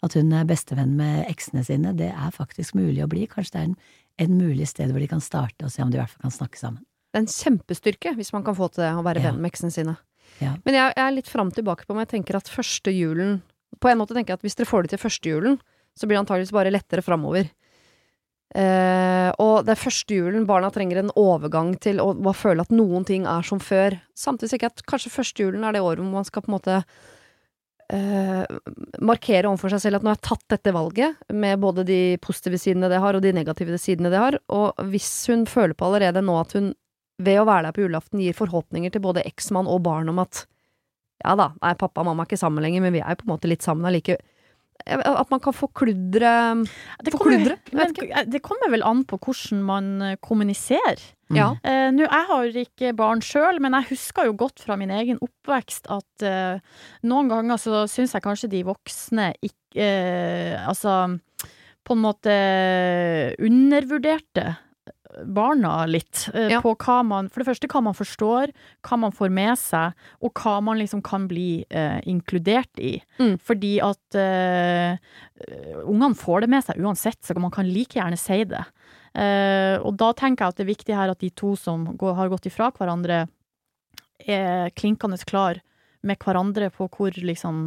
at 0.05 0.13
hun 0.19 0.33
er 0.37 0.45
bestevenn 0.45 0.93
med 0.99 1.25
eksene 1.31 1.63
sine, 1.65 1.95
det 1.97 2.11
er 2.13 2.35
faktisk 2.35 2.75
mulig 2.77 3.01
å 3.05 3.09
bli. 3.09 3.25
Kanskje 3.31 3.55
det 3.55 3.61
er 3.63 3.69
en, 3.71 3.77
en 4.27 4.37
mulig 4.43 4.67
sted 4.69 4.91
hvor 4.93 5.01
de 5.01 5.09
kan 5.09 5.23
starte 5.25 5.65
og 5.65 5.73
se 5.73 5.81
om 5.85 5.89
de 5.93 5.97
i 5.97 6.03
hvert 6.03 6.11
fall 6.13 6.27
kan 6.27 6.35
snakke 6.37 6.59
sammen. 6.61 6.83
Det 7.15 7.21
er 7.21 7.25
en 7.25 7.33
kjempestyrke 7.33 8.13
hvis 8.19 8.33
man 8.37 8.45
kan 8.45 8.57
få 8.59 8.69
til 8.75 8.83
det, 8.85 8.93
å 8.99 9.05
være 9.07 9.23
Ja. 9.23 9.31
venn 9.31 9.41
med 9.41 9.53
eksene 9.55 9.73
sine. 9.73 9.97
Ja. 10.43 10.57
Men 10.67 10.75
jeg, 10.77 10.93
jeg 10.99 11.05
er 11.07 11.17
litt 11.17 11.33
fram 11.33 11.49
tilbake 11.55 11.87
på 11.87 11.95
om 11.97 12.01
jeg 12.03 12.13
tenker 12.13 12.37
at 12.37 12.51
første 12.51 12.93
julen 12.93 13.41
På 13.83 13.91
en 13.91 13.99
måte 14.01 14.15
tenker 14.17 14.35
jeg 14.35 14.41
at 14.41 14.47
hvis 14.47 14.59
dere 14.59 14.71
får 14.71 14.87
det 14.87 14.95
til 14.95 15.03
første 15.03 15.33
julen, 15.33 15.59
så 15.99 16.07
blir 16.07 16.17
det 16.17 16.23
antageligvis 16.25 16.55
bare 16.55 16.73
lettere 16.73 17.05
framover. 17.05 17.51
Eh, 18.53 19.31
og 19.41 19.65
det 19.65 19.73
er 19.73 19.81
første 19.81 20.17
julen 20.17 20.45
barna 20.49 20.69
trenger 20.73 21.01
en 21.01 21.15
overgang 21.17 21.73
til 21.81 22.03
å 22.03 22.35
føle 22.37 22.65
at 22.65 22.75
noen 22.75 23.07
ting 23.09 23.25
er 23.29 23.47
som 23.47 23.61
før. 23.63 23.97
Samtidig 24.19 24.55
tenker 24.55 24.73
at 24.73 24.85
kanskje 24.89 25.15
første 25.15 25.47
julen 25.47 25.65
er 25.65 25.77
det 25.77 25.85
året 25.85 26.05
hvor 26.05 26.21
man 26.21 26.29
skal 26.29 26.45
på 26.45 26.53
en 26.53 26.57
måte 26.59 26.83
uh, 27.97 28.45
markere 29.01 29.49
overfor 29.49 29.73
seg 29.73 29.85
selv 29.87 30.01
at 30.01 30.05
nå 30.05 30.13
har 30.13 30.21
jeg 30.21 30.27
tatt 30.29 30.47
dette 30.57 30.77
valget, 30.77 31.25
med 31.33 31.65
både 31.65 31.87
de 31.89 32.01
positive 32.25 32.61
sidene 32.61 32.93
det 32.93 33.01
har, 33.01 33.17
og 33.17 33.25
de 33.25 33.33
negative 33.37 33.81
sidene 33.81 34.13
det 34.13 34.21
har. 34.21 34.37
Og 34.53 34.85
hvis 34.93 35.11
hun 35.33 35.47
føler 35.49 35.77
på 35.77 35.89
allerede 35.89 36.25
nå 36.25 36.37
at 36.43 36.53
hun 36.59 36.75
ved 37.23 37.41
å 37.41 37.49
være 37.49 37.69
der 37.69 37.77
på 37.77 37.87
julaften 37.87 38.21
gir 38.21 38.37
forhåpninger 38.37 38.93
til 38.93 39.05
både 39.05 39.25
eksmann 39.29 39.71
og 39.71 39.85
barn 39.87 40.13
om 40.13 40.21
at 40.21 40.45
ja 41.23 41.39
da, 41.39 41.49
nei, 41.63 41.73
pappa 41.79 42.03
og 42.03 42.11
mamma 42.11 42.25
er 42.25 42.31
ikke 42.31 42.43
sammen 42.43 42.65
lenger, 42.65 42.85
men 42.85 42.95
vi 42.97 43.03
er 43.03 43.15
jo 43.15 43.23
på 43.23 43.29
en 43.29 43.35
måte 43.35 43.51
litt 43.51 43.65
sammen 43.65 43.89
allike. 43.89 44.19
At 44.83 45.31
man 45.31 45.39
kan 45.39 45.55
forkludre 45.55 46.31
Det 47.05 47.13
kommer, 47.15 47.55
forkludre? 47.55 48.25
det 48.27 48.41
kommer 48.43 48.73
vel 48.73 48.83
an 48.83 49.05
på 49.07 49.19
hvordan 49.23 49.61
man 49.63 49.91
eh, 50.03 50.17
kommuniserer. 50.19 51.03
Mm. 51.31 51.37
Ja. 51.39 51.49
Uh, 51.63 51.89
nå, 51.95 52.05
jeg 52.05 52.29
har 52.29 52.57
ikke 52.65 52.95
barn 52.99 53.23
sjøl, 53.25 53.61
men 53.63 53.77
jeg 53.79 53.93
husker 53.93 54.27
jo 54.29 54.35
godt 54.37 54.61
fra 54.65 54.77
min 54.81 54.91
egen 54.93 55.21
oppvekst 55.23 55.87
at 55.93 56.27
uh, 56.27 56.83
noen 57.09 57.31
ganger 57.31 57.61
så 57.63 57.85
syns 57.89 58.17
jeg 58.17 58.25
kanskje 58.25 58.51
de 58.53 58.65
voksne 58.69 59.31
ikke 59.41 59.87
uh, 59.87 60.67
Altså 60.69 60.97
på 61.83 61.97
en 61.97 62.03
måte 62.03 62.35
undervurderte 63.43 64.53
barna 65.25 65.87
litt. 65.87 66.29
eh, 66.35 66.49
Ja. 66.53 66.61
På 66.65 66.75
hva 66.77 67.03
man 67.05 67.29
For 67.29 67.43
det 67.43 67.49
første 67.51 67.69
hva 67.69 67.83
man 67.83 67.95
forstår, 67.95 68.53
hva 68.83 68.99
man 68.99 69.13
får 69.13 69.31
med 69.31 69.59
seg, 69.59 69.93
og 70.23 70.33
hva 70.35 70.61
man 70.63 70.79
liksom 70.79 71.03
kan 71.03 71.29
bli 71.29 71.65
eh, 71.71 72.01
inkludert 72.09 72.73
i. 72.79 73.03
Mm. 73.19 73.39
Fordi 73.39 73.81
at 73.83 74.15
eh, 74.15 74.97
ungene 75.85 76.17
får 76.17 76.41
det 76.41 76.51
med 76.51 76.65
seg 76.65 76.81
uansett, 76.81 77.21
så 77.23 77.37
man 77.39 77.51
kan 77.55 77.69
like 77.69 77.99
gjerne 77.99 78.19
si 78.19 78.45
det. 78.45 78.65
Eh, 79.15 79.77
og 79.85 79.97
da 80.01 80.13
tenker 80.17 80.45
jeg 80.47 80.49
at 80.49 80.57
det 80.57 80.65
er 80.65 80.73
viktig 80.75 80.97
her 80.97 81.11
at 81.13 81.21
de 81.21 81.31
to 81.31 81.55
som 81.57 81.85
går, 81.97 82.15
har 82.17 82.29
gått 82.33 82.49
ifra 82.49 82.71
hverandre, 82.73 83.27
er 84.23 84.71
klinkende 84.79 85.19
klar 85.27 85.59
med 86.03 86.19
hverandre 86.19 86.69
på 86.75 86.89
hvor 86.91 87.15
liksom 87.15 87.61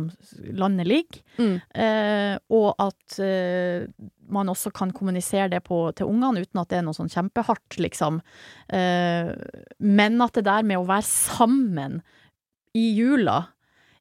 landet 0.59 0.87
ligger. 0.89 1.21
Mm. 1.39 1.55
Eh, 1.71 2.35
og 2.51 2.75
at 2.83 3.17
eh, 3.23 3.85
man 4.27 4.51
også 4.51 4.73
kan 4.75 4.91
kommunisere 4.95 5.49
det 5.53 5.61
på, 5.63 5.79
til 5.95 6.09
ungene 6.11 6.43
uten 6.43 6.59
at 6.61 6.71
det 6.71 6.79
er 6.81 6.85
noe 6.87 6.97
sånn 6.97 7.11
kjempehardt, 7.13 7.77
liksom. 7.79 8.19
Eh, 8.73 9.31
men 9.79 10.21
at 10.25 10.35
det 10.35 10.45
der 10.49 10.67
med 10.67 10.81
å 10.81 10.87
være 10.89 11.07
sammen 11.07 12.01
i 12.75 12.89
jula 12.97 13.39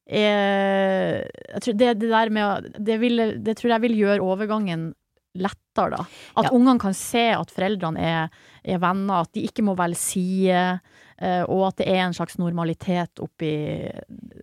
er 0.05 1.23
tror 1.63 1.77
det, 1.79 1.95
det 2.01 2.11
der 2.11 2.29
med 2.33 2.67
det, 2.77 2.99
vil, 3.01 3.23
det 3.41 3.55
tror 3.57 3.75
jeg 3.75 3.85
vil 3.87 3.97
gjøre 4.03 4.25
overgangen 4.25 4.91
lettere, 5.35 5.97
da. 5.97 6.03
At 6.37 6.47
Ja. 6.47 6.51
ungene 6.55 6.79
kan 6.79 6.93
se 6.95 7.25
at 7.35 7.51
foreldrene 7.51 7.99
er, 7.99 8.29
er 8.63 8.79
venner, 8.79 9.25
at 9.25 9.33
de 9.35 9.43
ikke 9.47 9.65
må 9.67 9.75
velge 9.75 9.99
side, 9.99 10.79
og 11.15 11.61
at 11.69 11.77
det 11.79 11.85
er 11.87 12.01
en 12.03 12.15
slags 12.17 12.35
normalitet 12.35 13.21
oppi 13.23 13.53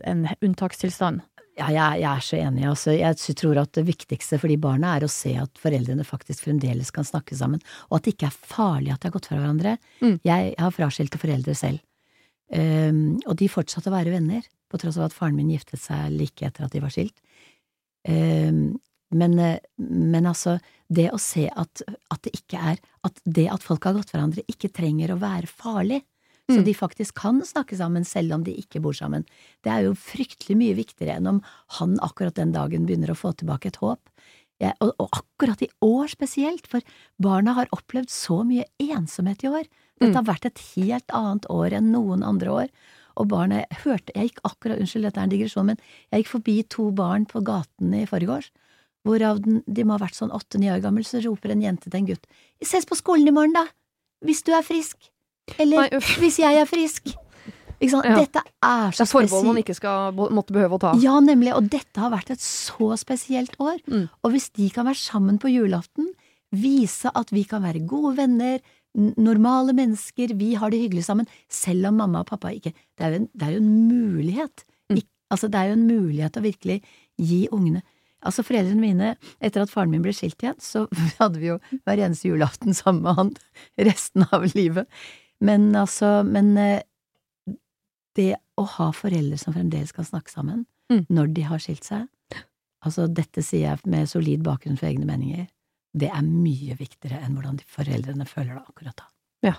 en 0.09 0.23
unntakstilstand. 0.41 1.21
Ja, 1.59 1.69
jeg, 1.69 2.01
jeg 2.01 2.09
er 2.09 2.25
så 2.25 2.39
enig. 2.41 2.63
Altså, 2.65 2.95
jeg 2.97 3.37
tror 3.37 3.59
at 3.61 3.73
det 3.77 3.85
viktigste 3.85 4.39
for 4.41 4.49
de 4.49 4.57
barna 4.61 4.95
er 4.97 5.05
å 5.05 5.11
se 5.13 5.35
at 5.37 5.59
foreldrene 5.61 6.05
faktisk 6.09 6.47
fremdeles 6.47 6.93
kan 6.95 7.05
snakke 7.05 7.37
sammen, 7.37 7.61
og 7.91 7.99
at 7.99 8.07
det 8.07 8.15
ikke 8.15 8.31
er 8.31 8.39
farlig 8.55 8.95
at 8.95 9.03
de 9.03 9.11
har 9.11 9.17
gått 9.19 9.29
fra 9.29 9.41
hverandre. 9.41 9.75
Mm. 10.01 10.15
Jeg 10.25 10.55
har 10.57 10.73
fraskilte 10.73 11.21
foreldre 11.21 11.57
selv, 11.59 11.83
um, 12.57 13.03
og 13.27 13.37
de 13.41 13.51
fortsatte 13.53 13.93
å 13.93 13.97
være 13.97 14.15
venner, 14.15 14.49
på 14.73 14.81
tross 14.81 14.97
av 14.97 15.11
at 15.11 15.17
faren 15.17 15.37
min 15.37 15.53
giftet 15.53 15.83
seg 15.83 16.15
like 16.15 16.47
etter 16.49 16.65
at 16.65 16.73
de 16.73 16.81
var 16.81 16.95
skilt. 16.95 17.21
Um, 18.09 18.81
men, 19.13 19.37
eh, 19.37 19.59
men 19.77 20.25
altså, 20.25 20.55
det 20.89 21.11
å 21.13 21.19
se 21.21 21.45
at, 21.53 21.83
at 21.85 22.23
det 22.25 22.33
ikke 22.33 22.57
er 22.73 22.79
At 23.05 23.19
det 23.29 23.45
at 23.53 23.63
folk 23.63 23.85
har 23.85 23.93
gått 23.93 24.13
hverandre, 24.15 24.41
ikke 24.49 24.71
trenger 24.73 25.13
å 25.13 25.19
være 25.21 25.51
farlig, 25.51 25.99
så 26.53 26.61
Mm. 26.61 26.65
de 26.69 26.75
faktisk 26.75 27.15
kan 27.15 27.41
snakke 27.43 27.77
sammen 27.77 28.05
selv 28.07 28.33
om 28.35 28.45
de 28.45 28.53
ikke 28.55 28.81
bor 28.83 28.93
sammen. 28.93 29.25
Det 29.65 29.73
er 29.73 29.83
jo 29.89 29.95
fryktelig 29.95 30.57
mye 30.57 30.75
viktigere 30.77 31.17
enn 31.17 31.27
om 31.27 31.43
han 31.79 31.99
akkurat 32.01 32.35
den 32.35 32.53
dagen 32.53 32.87
begynner 32.87 33.11
å 33.11 33.17
få 33.19 33.33
tilbake 33.37 33.67
et 33.73 33.77
håp. 33.83 33.99
Jeg, 34.61 34.75
og, 34.81 34.93
og 35.01 35.09
akkurat 35.17 35.63
i 35.63 35.69
år 35.83 36.07
spesielt, 36.13 36.67
for 36.71 36.81
barna 37.19 37.55
har 37.57 37.67
opplevd 37.73 38.11
så 38.13 38.45
mye 38.47 38.65
ensomhet 38.79 39.43
i 39.43 39.49
år. 39.49 39.65
Dette 39.99 40.13
Mm. 40.13 40.15
har 40.27 40.35
vært 40.35 40.47
et 40.47 40.59
helt 40.77 41.09
annet 41.15 41.47
år 41.51 41.73
enn 41.73 41.91
noen 41.93 42.23
andre 42.23 42.49
år. 42.51 42.69
Og 43.17 43.29
barna 43.29 43.59
jeg 43.69 43.79
hørte 43.85 44.13
Jeg 44.15 44.31
gikk 44.31 44.41
akkurat, 44.45 44.79
unnskyld, 44.81 45.03
dette 45.03 45.19
er 45.19 45.23
en 45.25 45.31
digresjon, 45.31 45.67
men 45.67 45.79
jeg 46.13 46.23
gikk 46.25 46.31
forbi 46.33 46.69
to 46.69 46.91
barn 46.93 47.27
på 47.27 47.43
gaten 47.45 47.93
i 47.95 48.07
forgårs, 48.07 48.51
hvorav 49.05 49.43
den, 49.43 49.63
de 49.69 49.83
må 49.85 49.99
ha 49.99 50.07
vært 50.07 50.15
sånn 50.17 50.31
åtte-ni 50.33 50.71
år 50.71 50.81
gammel, 50.81 51.03
så 51.05 51.21
roper 51.23 51.51
en 51.53 51.61
jente 51.61 51.91
til 51.91 51.99
en 52.01 52.07
gutt 52.07 52.25
Ses 52.63 52.85
på 52.87 52.97
skolen 52.97 53.27
i 53.29 53.33
morgen, 53.35 53.53
da! 53.53 53.67
Hvis 54.25 54.43
du 54.45 54.53
er 54.53 54.63
frisk! 54.63 55.11
Eller 55.61 55.85
Nei, 55.85 56.01
hvis 56.23 56.39
jeg 56.43 56.61
er 56.61 56.69
frisk! 56.69 57.13
Ikke 57.83 57.97
sant? 57.97 58.07
Ja. 58.07 58.19
Dette 58.21 58.43
er 58.63 58.93
Det 58.95 59.03
er 59.03 59.11
forbehold 59.11 59.49
man 59.49 59.59
ikke 59.59 59.75
skal 59.75 60.15
måtte 60.15 60.55
behøve 60.55 60.79
å 60.79 60.83
ta. 60.85 60.93
Ja, 61.03 61.17
nemlig, 61.25 61.51
og 61.57 61.67
dette 61.73 61.99
har 61.99 62.13
vært 62.13 62.31
et 62.31 62.43
så 62.43 62.93
spesielt 63.01 63.57
år. 63.59 63.81
Mm. 63.91 64.07
Og 64.23 64.35
hvis 64.35 64.53
de 64.55 64.69
kan 64.75 64.87
være 64.87 65.01
sammen 65.03 65.41
på 65.43 65.51
julaften, 65.51 66.13
vise 66.55 67.11
at 67.19 67.33
vi 67.35 67.43
kan 67.49 67.65
være 67.65 67.83
gode 67.89 68.15
venner, 68.21 68.61
normale 68.95 69.73
mennesker, 69.75 70.35
vi 70.39 70.53
har 70.61 70.71
det 70.71 70.83
hyggelig 70.83 71.07
sammen, 71.09 71.31
selv 71.51 71.89
om 71.91 71.99
mamma 72.03 72.23
og 72.23 72.29
pappa 72.29 72.51
ikke 72.53 72.75
Det 72.77 73.07
er 73.07 73.15
jo 73.15 73.23
en, 73.23 73.31
det 73.33 73.49
er 73.49 73.55
jo 73.57 73.63
en 73.63 73.73
mulighet. 73.89 74.65
Mm. 74.93 75.01
Ik, 75.01 75.09
altså, 75.33 75.49
det 75.49 75.59
er 75.59 75.73
jo 75.73 75.79
en 75.79 75.89
mulighet 75.89 76.39
å 76.39 76.45
virkelig 76.45 76.79
gi 77.19 77.47
ungene 77.51 77.83
Altså, 78.23 78.45
foreldrene 78.47 78.79
mine, 78.79 79.09
etter 79.43 79.65
at 79.65 79.71
faren 79.73 79.91
min 79.91 80.03
ble 80.05 80.13
skilt 80.15 80.43
igjen, 80.45 80.59
så 80.63 80.85
hadde 81.21 81.41
vi 81.43 81.49
jo 81.49 81.59
hver 81.83 82.03
eneste 82.05 82.29
julaften 82.29 82.77
sammen 82.77 83.03
med 83.03 83.19
han 83.19 83.33
resten 83.91 84.27
av 84.31 84.47
livet. 84.55 84.87
Men 85.43 85.71
altså, 85.77 86.21
men 86.27 86.53
eh, 86.61 86.83
det 88.17 88.35
å 88.61 88.65
ha 88.77 88.91
foreldre 88.95 89.39
som 89.41 89.55
fremdeles 89.57 89.95
kan 89.97 90.07
snakke 90.09 90.31
sammen 90.33 90.67
Mm. 90.93 91.07
når 91.09 91.29
de 91.33 91.43
har 91.49 91.61
skilt 91.63 91.87
seg, 91.87 92.03
altså 92.85 93.07
dette 93.09 93.41
sier 93.41 93.63
jeg 93.71 93.87
med 93.89 94.11
solid 94.11 94.43
bakgrunn 94.45 94.77
for 94.77 94.91
egne 94.91 95.07
meninger, 95.09 95.47
det 95.97 96.11
er 96.13 96.21
mye 96.27 96.75
viktigere 96.77 97.21
enn 97.23 97.33
hvordan 97.37 97.57
de 97.57 97.65
foreldrene 97.71 98.27
føler 98.29 98.59
det 98.59 98.65
akkurat 98.69 98.99
da. 99.01 99.07
Ja. 99.47 99.55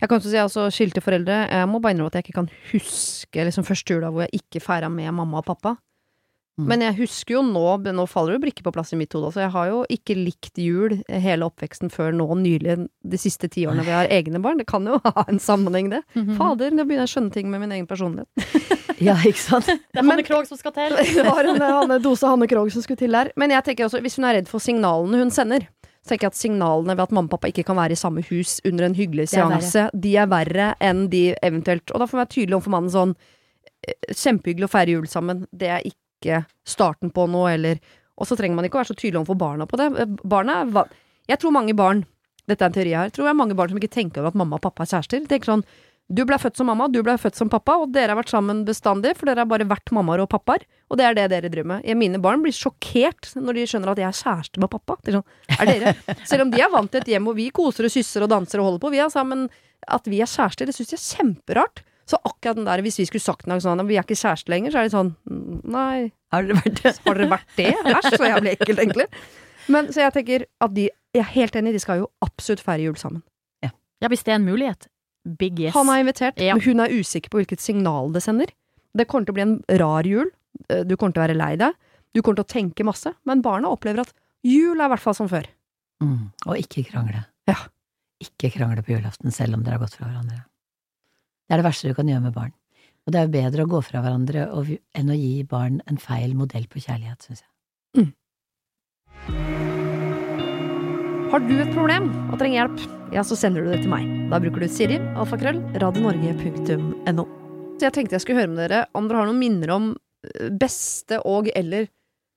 Jeg 0.00 0.08
kan 0.08 0.18
også 0.18 0.32
si 0.32 0.40
altså 0.40 0.64
skilte 0.74 1.02
foreldre. 1.04 1.36
Jeg 1.52 1.68
må 1.70 1.78
bare 1.84 1.94
innrømme 1.94 2.10
at 2.10 2.18
jeg 2.18 2.26
ikke 2.26 2.38
kan 2.40 2.50
huske 2.72 3.44
liksom 3.46 3.66
første 3.68 3.94
jula 3.94 4.10
hvor 4.10 4.24
jeg 4.26 4.40
ikke 4.40 4.64
feira 4.64 4.88
med 4.90 5.12
mamma 5.14 5.38
og 5.38 5.46
pappa. 5.52 5.76
Mm. 6.56 6.68
Men 6.70 6.82
jeg 6.86 6.96
husker 7.02 7.34
jo 7.36 7.42
nå, 7.44 7.64
nå 7.84 8.04
faller 8.08 8.32
det 8.32 8.38
jo 8.38 8.44
brikker 8.46 8.64
på 8.64 8.72
plass 8.72 8.94
i 8.94 8.96
mitt 8.96 9.12
hode 9.12 9.28
også. 9.28 9.42
Jeg 9.44 9.52
har 9.52 9.66
jo 9.68 9.82
ikke 9.92 10.14
likt 10.16 10.56
jul 10.60 10.94
hele 11.12 11.44
oppveksten 11.50 11.92
før 11.92 12.14
nå 12.16 12.24
nylig, 12.40 12.78
de 13.04 13.20
siste 13.20 13.50
ti 13.52 13.66
årene 13.68 13.84
vi 13.84 13.92
har 13.92 14.08
egne 14.08 14.40
barn. 14.40 14.62
Det 14.62 14.68
kan 14.70 14.88
jo 14.88 14.96
ha 15.04 15.26
en 15.28 15.40
sammenheng, 15.42 15.90
det. 15.92 16.00
Mhm. 16.16 16.38
Fader, 16.40 16.72
nå 16.72 16.86
begynner 16.88 17.04
jeg 17.04 17.12
å 17.12 17.14
skjønne 17.16 17.34
ting 17.36 17.52
med 17.52 17.64
min 17.64 17.76
egen 17.76 17.88
personlighet. 17.90 18.30
Ja, 18.96 19.12
ikke 19.28 19.36
sant? 19.36 19.66
Det 19.92 20.00
er 20.00 20.06
Hanne 20.08 20.22
Krogh 20.24 20.46
som 20.48 20.56
skal 20.56 20.72
til. 20.72 20.94
Det 20.96 21.24
var 21.26 21.44
en 21.44 21.60
Hanne, 21.60 21.98
dose 22.00 22.24
Hanne 22.30 22.46
Krogh 22.48 22.70
som 22.72 22.80
skulle 22.80 22.96
til 22.96 23.12
der. 23.12 23.28
Men 23.36 23.52
jeg 23.52 23.66
tenker 23.66 23.84
også, 23.84 24.00
hvis 24.00 24.16
hun 24.16 24.24
er 24.24 24.38
redd 24.38 24.48
for 24.48 24.64
signalene 24.64 25.20
hun 25.20 25.32
sender, 25.34 25.66
så 26.00 26.14
tenker 26.14 26.30
jeg 26.30 26.32
at 26.32 26.38
signalene 26.38 26.94
ved 26.94 27.04
at 27.04 27.12
mamma 27.12 27.28
og 27.28 27.34
pappa 27.34 27.50
ikke 27.50 27.66
kan 27.66 27.76
være 27.76 27.92
i 27.92 28.00
samme 28.00 28.24
hus 28.30 28.56
under 28.64 28.86
en 28.86 28.96
hyggelig 28.96 29.28
seanse, 29.34 29.88
de 29.92 30.14
er 30.16 30.30
verre 30.30 30.70
enn 30.80 31.08
de 31.12 31.26
eventuelt 31.44 31.90
Og 31.90 32.00
da 32.00 32.06
får 32.06 32.16
man 32.16 32.24
være 32.24 32.34
tydelig 32.38 32.56
overfor 32.56 32.74
mannen 32.76 32.94
sånn 32.94 33.14
eh, 33.84 34.14
Kjempehyggelig 34.14 34.68
å 34.68 34.72
feire 34.78 34.94
jul 34.96 35.08
sammen, 35.10 35.44
det 35.52 35.72
er 35.76 35.84
ikke 35.84 36.05
starten 36.66 37.10
på 37.10 37.26
noe, 37.30 37.52
eller 37.54 37.78
Og 38.18 38.26
så 38.26 38.36
trenger 38.36 38.56
man 38.56 38.64
ikke 38.64 38.78
å 38.78 38.80
være 38.80 38.94
så 38.94 38.96
tydelig 38.96 39.18
overfor 39.20 39.36
barna 39.36 39.66
på 39.66 39.76
det. 39.76 39.90
Barna 40.24 40.86
Jeg 41.28 41.38
tror 41.38 41.52
mange 41.52 41.74
barn 41.76 42.06
dette 42.48 42.62
er 42.62 42.66
en 42.66 42.72
teori 42.72 42.94
her. 42.94 43.10
Tror 43.10 43.26
jeg 43.26 43.36
mange 43.36 43.54
barn 43.54 43.68
som 43.68 43.76
ikke 43.78 43.90
tenker 43.92 44.20
over 44.22 44.28
at 44.28 44.34
mamma 44.34 44.56
og 44.56 44.62
pappa 44.62 44.84
er 44.84 44.86
kjærester. 44.86 45.26
Tenker 45.28 45.44
sånn 45.52 45.64
Du 46.08 46.24
ble 46.24 46.38
født 46.38 46.56
som 46.56 46.66
mamma, 46.70 46.86
du 46.88 47.02
ble 47.02 47.16
født 47.18 47.34
som 47.34 47.48
pappa, 47.50 47.74
og 47.82 47.90
dere 47.92 48.14
har 48.14 48.16
vært 48.22 48.30
sammen 48.30 48.64
bestandig, 48.64 49.16
for 49.18 49.26
dere 49.26 49.40
har 49.42 49.46
bare 49.50 49.66
vært 49.66 49.90
mammaer 49.90 50.20
og 50.22 50.28
pappaer. 50.30 50.62
Og 50.88 50.96
det 50.96 51.04
er 51.04 51.14
det 51.18 51.24
dere 51.32 51.50
driver 51.50 51.66
med. 51.66 51.84
Jeg- 51.84 51.96
Mine 51.98 52.20
barn 52.22 52.40
blir 52.44 52.52
sjokkert 52.54 53.34
når 53.34 53.54
de 53.54 53.64
skjønner 53.66 53.90
at 53.90 53.98
jeg 53.98 54.06
er 54.06 54.22
kjæreste 54.22 54.58
med 54.62 54.70
pappa. 54.70 54.96
Er 55.04 55.12
sånn, 55.18 55.24
er 55.58 55.66
dere? 55.66 55.94
Selv 56.24 56.42
om 56.42 56.50
de 56.50 56.60
er 56.62 56.70
vant 56.70 56.88
til 56.92 57.00
et 57.00 57.06
hjem 57.10 57.24
hvor 57.26 57.34
vi 57.34 57.50
koser 57.50 57.84
og 57.84 57.90
kysser 57.90 58.22
og 58.22 58.30
danser 58.30 58.60
og 58.62 58.66
holder 58.70 58.78
på, 58.86 58.90
vi 58.94 58.98
er 59.02 59.10
sammen. 59.10 59.48
At 59.88 60.06
vi 60.06 60.20
er 60.22 60.26
kjærester, 60.30 60.64
det 60.64 60.74
syns 60.78 60.94
jeg 60.94 61.00
er 61.02 61.08
kjemperart. 61.18 61.82
Så 62.06 62.18
akkurat 62.22 62.54
den 62.56 62.64
der, 62.68 62.82
hvis 62.86 62.98
vi 63.00 63.06
skulle 63.08 63.24
sagt 63.24 63.48
noe 63.50 63.58
sånn 63.62 63.82
vi 63.88 63.96
er 63.98 64.04
ikke 64.06 64.14
kjærester 64.18 64.52
lenger, 64.52 64.70
så 64.70 64.78
er 64.78 64.86
det 64.86 64.94
sånn 64.94 65.14
Nei, 65.66 66.12
Har 66.32 66.42
dere 66.46 66.60
vært 66.60 66.82
det? 66.82 66.92
har 67.06 67.14
dere 67.18 67.30
vært 67.32 67.56
det? 67.56 67.72
Æsj, 67.82 68.10
så 68.16 68.28
jævlig 68.30 68.52
ekkelt, 68.56 68.78
egentlig. 68.84 69.06
Men 69.74 69.88
så 69.90 70.04
jeg 70.04 70.12
tenker 70.14 70.44
at 70.62 70.74
de 70.76 70.84
Jeg 71.16 71.22
er 71.24 71.32
helt 71.32 71.56
enig, 71.58 71.72
de 71.74 71.80
skal 71.82 71.98
jo 72.04 72.10
absolutt 72.22 72.60
feire 72.62 72.82
jul 72.86 72.94
sammen. 73.00 73.22
Ja, 74.02 74.10
hvis 74.12 74.22
det 74.26 74.34
er 74.34 74.36
en 74.36 74.44
mulighet. 74.44 74.86
Big 75.40 75.58
yes. 75.58 75.72
Han 75.74 75.88
er 75.88 76.02
invitert, 76.04 76.36
Ja. 76.38 76.52
men 76.54 76.60
hun 76.62 76.80
er 76.84 76.92
usikker 76.92 77.30
på 77.32 77.38
hvilket 77.40 77.62
signal 77.64 78.12
det 78.12 78.20
sender. 78.22 78.50
Det 78.94 79.06
kommer 79.08 79.24
til 79.24 79.32
å 79.32 79.38
bli 79.38 79.44
en 79.46 79.54
rar 79.80 80.04
jul. 80.04 80.28
Eh, 80.68 80.82
Du 80.84 80.96
kommer 80.96 81.14
til 81.16 81.22
å 81.22 81.26
være 81.26 81.36
lei 81.38 81.56
deg. 81.56 81.72
Du 82.14 82.20
kommer 82.20 82.36
til 82.36 82.44
å 82.44 82.52
tenke 82.52 82.84
masse. 82.84 83.14
Men 83.24 83.40
barna 83.42 83.72
opplever 83.72 84.00
at 84.04 84.12
jul 84.44 84.78
er 84.78 84.84
i 84.84 84.88
hvert 84.92 85.00
fall 85.00 85.14
som 85.16 85.28
før. 85.32 85.48
Mm. 86.04 86.30
Og 86.46 86.60
ikke 86.60 86.84
krangle. 86.92 87.24
Ja. 87.48 87.56
Ikke 88.20 88.52
krangle 88.52 88.84
på 88.84 88.92
julaften 88.94 89.32
selv 89.32 89.54
om 89.56 89.64
dere 89.64 89.78
har 89.80 89.86
gått 89.86 89.96
fra 89.96 90.06
hverandre. 90.12 90.44
Det 91.46 91.54
er 91.54 91.62
det 91.62 91.68
verste 91.68 91.90
du 91.90 91.94
kan 91.94 92.08
gjøre 92.10 92.24
med 92.26 92.34
barn. 92.34 92.54
Og 93.06 93.14
det 93.14 93.20
er 93.20 93.26
jo 93.28 93.36
bedre 93.36 93.64
å 93.64 93.70
gå 93.70 93.80
fra 93.86 94.02
hverandre 94.02 94.48
enn 94.98 95.12
å 95.12 95.18
gi 95.18 95.44
barn 95.46 95.78
en 95.86 96.00
feil 96.02 96.34
modell 96.34 96.66
på 96.66 96.82
kjærlighet, 96.82 97.22
syns 97.22 97.44
jeg. 97.44 97.52
Har 101.30 101.42
du 101.42 101.56
et 101.58 101.70
problem 101.74 102.08
og 102.30 102.36
trenger 102.40 102.60
hjelp, 102.60 102.82
ja, 103.14 103.22
så 103.26 103.38
sender 103.38 103.62
du 103.62 103.70
det 103.70 103.80
til 103.84 103.90
meg. 103.92 104.06
Da 104.30 104.38
bruker 104.42 104.62
du 104.62 104.70
Siri, 104.70 104.98
alfakrøll, 105.18 105.58
radionorge.no. 105.82 107.24
Så 107.76 107.86
jeg 107.86 107.94
tenkte 107.94 108.16
jeg 108.16 108.24
skulle 108.24 108.42
høre 108.42 108.52
med 108.52 108.60
dere 108.62 108.84
om 108.96 109.06
dere 109.06 109.20
har 109.20 109.28
noen 109.28 109.40
minner 109.40 109.72
om 109.74 109.88
eh, 110.26 110.46
beste 110.54 111.18
og 111.28 111.50
eller 111.54 111.90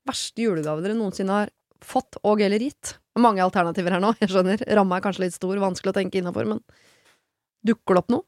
verste 0.09 0.43
julegave 0.43 0.83
dere 0.83 0.97
noensinne 0.97 1.37
har 1.37 1.53
fått 1.85 2.17
og 2.27 2.41
eller 2.43 2.61
gitt. 2.65 2.97
Mange 3.21 3.45
alternativer 3.45 3.95
her 3.95 4.03
nå, 4.03 4.13
jeg 4.21 4.33
skjønner. 4.33 4.65
Ramma 4.77 4.97
er 4.99 5.05
kanskje 5.05 5.25
litt 5.27 5.37
stor, 5.37 5.53
vanskelig 5.61 5.93
å 5.93 5.97
tenke 6.01 6.21
innafor, 6.21 6.49
men 6.49 6.61
dukker 7.65 7.97
det 7.97 8.03
opp 8.03 8.13
noe? 8.13 8.25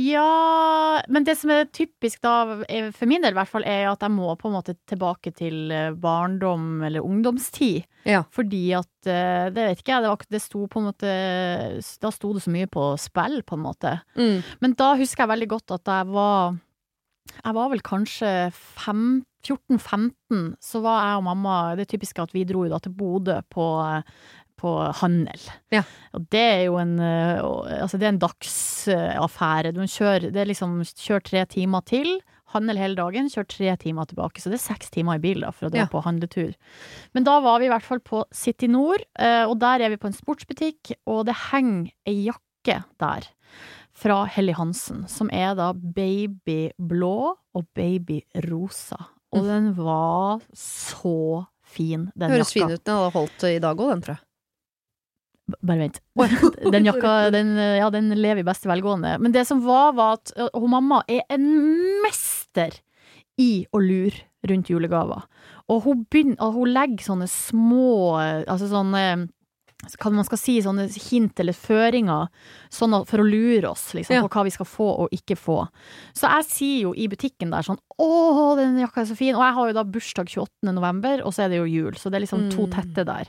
Ja, 0.00 1.02
men 1.12 1.24
det 1.26 1.34
som 1.40 1.50
er 1.52 1.66
typisk 1.74 2.22
da, 2.24 2.62
er- 2.68 2.90
for 2.96 3.06
min 3.10 3.20
del 3.24 3.34
i 3.34 3.38
hvert 3.38 3.50
fall, 3.50 3.66
er 3.68 3.88
at 3.90 4.00
jeg 4.06 4.14
må 4.14 4.30
på 4.40 4.48
en 4.48 4.54
måte 4.56 4.74
tilbake 4.88 5.32
til 5.36 5.70
eh, 5.74 5.90
barndom 5.92 6.82
eller 6.86 7.04
ungdomstid. 7.04 7.84
Ja. 8.08 8.22
Fordi 8.32 8.62
at 8.78 9.10
eh, 9.10 9.50
Det 9.52 9.66
vet 9.66 9.82
ikke 9.82 9.92
jeg, 9.92 10.02
det, 10.06 10.08
var, 10.14 10.24
det 10.32 10.40
sto 10.40 10.62
på 10.72 10.80
en 10.80 10.86
måte 10.88 11.10
Da 12.00 12.10
sto 12.14 12.30
det 12.32 12.40
så 12.46 12.52
mye 12.54 12.68
på 12.72 12.86
spill, 13.02 13.42
på 13.44 13.58
en 13.58 13.64
måte. 13.66 13.92
Mm. 14.16 14.40
Men 14.64 14.76
da 14.80 14.94
husker 14.96 15.26
jeg 15.26 15.34
veldig 15.34 15.50
godt 15.52 15.76
at 15.76 15.92
jeg 15.92 16.08
var 16.14 16.56
Jeg 17.44 17.54
var 17.58 17.68
vel 17.74 17.82
kanskje 17.84 18.30
14-15, 19.44 20.54
så 20.60 20.80
var 20.84 21.04
jeg 21.06 21.20
og 21.20 21.24
mamma 21.28 21.54
Det 21.78 21.86
er 21.86 21.92
typisk 21.94 22.18
at 22.24 22.32
vi 22.36 22.42
dro 22.48 22.64
jo 22.66 22.72
da 22.72 22.80
til 22.84 22.92
Bodø 22.96 23.38
på, 23.52 23.66
på 24.60 24.70
handel. 25.00 25.40
Ja. 25.74 25.82
Og 26.16 26.26
det 26.34 26.42
er 26.44 26.64
jo 26.68 26.76
en 26.82 26.98
eh, 27.00 27.40
Altså, 27.80 27.96
det 27.98 28.06
er 28.08 28.12
en 28.14 28.20
dagsaffære. 28.22 29.72
Du 29.74 29.80
kjører 29.86 30.28
Det 30.34 30.42
er 30.44 30.50
liksom 30.50 30.80
Kjør 30.84 31.24
tre 31.24 31.44
timer 31.50 31.84
til. 31.88 32.18
Handel 32.50 32.80
hele 32.82 32.98
dagen, 32.98 33.28
kjør 33.30 33.46
tre 33.46 33.76
timer 33.78 34.08
tilbake. 34.10 34.42
Så 34.42 34.50
det 34.50 34.58
er 34.58 34.64
seks 34.74 34.90
timer 34.90 35.20
i 35.20 35.22
bil 35.22 35.44
da, 35.44 35.52
for 35.54 35.68
å 35.68 35.70
dra 35.70 35.84
Ja. 35.84 35.90
på 35.92 36.00
handletur. 36.02 36.54
Men 37.14 37.22
da 37.28 37.36
var 37.44 37.60
vi 37.62 37.68
i 37.68 37.70
hvert 37.70 37.86
fall 37.86 38.00
på 38.02 38.24
City 38.34 38.66
Nord, 38.66 39.04
eh, 39.18 39.44
og 39.46 39.60
der 39.62 39.80
er 39.86 39.92
vi 39.92 40.00
på 40.02 40.08
en 40.10 40.16
sportsbutikk, 40.18 40.90
og 41.06 41.26
det 41.30 41.36
henger 41.52 41.92
ei 42.10 42.16
jakke 42.26 42.80
der 42.98 43.28
fra 43.94 44.24
Helly 44.26 44.52
Hansen, 44.58 45.06
som 45.08 45.30
er 45.32 45.54
da 45.54 45.70
babyblå 45.74 47.36
og 47.54 47.66
babyrosa. 47.78 48.98
Og 49.30 49.46
den 49.46 49.70
var 49.78 50.40
så 50.52 51.46
fin, 51.62 52.08
den 52.18 52.30
Høres 52.34 52.50
jakka. 52.50 52.66
fin 52.66 52.74
ut. 52.74 52.84
Den 52.84 52.96
hadde 52.98 53.12
holdt 53.14 53.44
i 53.46 53.58
dag 53.62 53.76
òg, 53.78 53.90
den, 53.94 54.02
tror 54.02 54.16
jeg. 54.18 54.24
Bare 55.66 55.84
vent. 55.84 56.00
Den 56.74 56.86
jakka, 56.88 57.30
den, 57.34 57.54
ja, 57.56 57.88
den 57.92 58.12
lever 58.14 58.42
i 58.42 58.46
beste 58.46 58.70
velgående. 58.70 59.16
Men 59.22 59.34
det 59.34 59.46
som 59.48 59.62
var, 59.64 59.94
var 59.98 60.18
at 60.18 60.32
hun 60.54 60.70
mamma 60.72 61.02
er 61.10 61.24
en 61.32 61.46
mester 62.04 62.76
i 63.40 63.66
å 63.72 63.80
lure 63.82 64.26
rundt 64.48 64.70
julegaver. 64.70 65.26
Og 65.70 65.84
hun, 65.86 66.04
begynner, 66.10 66.38
og 66.42 66.56
hun 66.58 66.72
legger 66.74 67.04
sånne 67.04 67.28
små 67.30 68.16
Altså 68.18 68.66
sånne 68.70 69.02
hva 70.00 70.10
man 70.12 70.24
skal 70.24 70.38
si, 70.38 70.58
sånne 70.62 70.84
hint 71.10 71.40
eller 71.40 71.52
føringer 71.56 72.28
sånn 72.70 72.92
at, 72.94 73.06
for 73.08 73.22
å 73.22 73.24
lure 73.26 73.70
oss 73.70 73.94
liksom, 73.96 74.14
Ja. 74.14 74.22
på 74.22 74.28
hva 74.28 74.44
vi 74.44 74.50
skal 74.54 74.66
få 74.68 74.86
og 75.04 75.08
ikke 75.16 75.36
få. 75.40 75.68
Så 76.14 76.28
jeg 76.28 76.44
sier 76.50 76.80
jo 76.82 76.92
i 76.94 77.08
butikken 77.08 77.50
der 77.50 77.62
sånn 77.62 77.78
'Å, 78.00 78.56
den 78.56 78.78
jakka 78.80 79.00
er 79.02 79.04
så 79.06 79.16
fin'. 79.16 79.34
Og 79.36 79.42
jeg 79.44 79.54
har 79.54 79.66
jo 79.68 79.72
da 79.74 79.84
bursdag 79.84 80.26
28. 80.28 80.72
november, 80.72 81.20
og 81.24 81.32
så 81.32 81.44
er 81.44 81.48
det 81.48 81.58
jo 81.58 81.64
jul. 81.64 81.92
Så 81.92 82.10
det 82.10 82.16
er 82.16 82.26
liksom 82.26 82.50
to 82.50 82.66
Mm. 82.66 82.70
tette 82.72 83.04
der. 83.04 83.24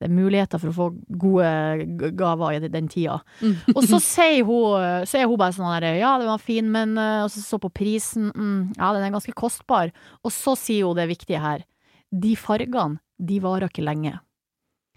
Det 0.00 0.10
er 0.10 0.14
muligheter 0.14 0.58
for 0.60 0.68
å 0.68 0.74
få 0.74 1.18
gode 1.18 2.14
gaver 2.16 2.52
i 2.54 2.58
den- 2.68 2.88
tida. 2.88 3.20
Mm. 3.40 3.56
Og 3.76 3.82
så 3.82 3.98
sier 4.00 4.44
hun, 4.44 5.06
så 5.06 5.18
er 5.18 5.26
hun 5.26 5.36
bare 5.36 5.52
sånn 5.52 5.98
Ja, 5.98 6.18
den 6.18 6.26
var 6.28 6.38
fin, 6.38 6.70
men 6.70 6.94
øh, 6.96 7.24
Og 7.24 7.30
så 7.30 7.40
så 7.42 7.58
på 7.60 7.72
prisen. 7.72 8.32
Mm, 8.32 8.74
ja, 8.76 8.92
den 8.92 9.02
er 9.02 9.10
ganske 9.18 9.34
kostbar. 9.34 9.90
Og 10.24 10.30
så 10.32 10.56
sier 10.56 10.84
hun 10.86 10.96
det 10.96 11.08
viktige 11.08 11.40
her. 11.40 11.64
De 12.12 12.34
fargene, 12.36 12.98
de 13.24 13.38
varer 13.40 13.68
ikke 13.68 13.84
lenge. 13.84 14.18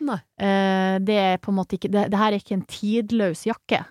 Nei. 0.04 0.20
Eh, 0.42 0.98
det 1.00 1.16
er 1.22 1.38
på 1.40 1.54
en 1.54 1.60
måte 1.62 1.78
ikke 1.78 1.92
det, 1.94 2.10
det 2.12 2.20
her 2.20 2.34
er 2.34 2.42
ikke 2.42 2.58
en 2.58 2.68
tidløs 2.68 3.46
jakke. 3.48 3.86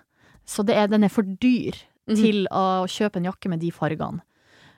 Så 0.45 0.61
det 0.65 0.75
er, 0.77 0.89
den 0.91 1.07
er 1.07 1.13
for 1.13 1.25
dyr. 1.25 1.77
Mhm. 2.05 2.21
til 2.21 2.47
å 2.53 2.85
kjøpe 2.85 3.17
en 3.17 3.29
jakke 3.31 3.49
med 3.49 3.63
de 3.63 3.71
fargene. 3.73 4.21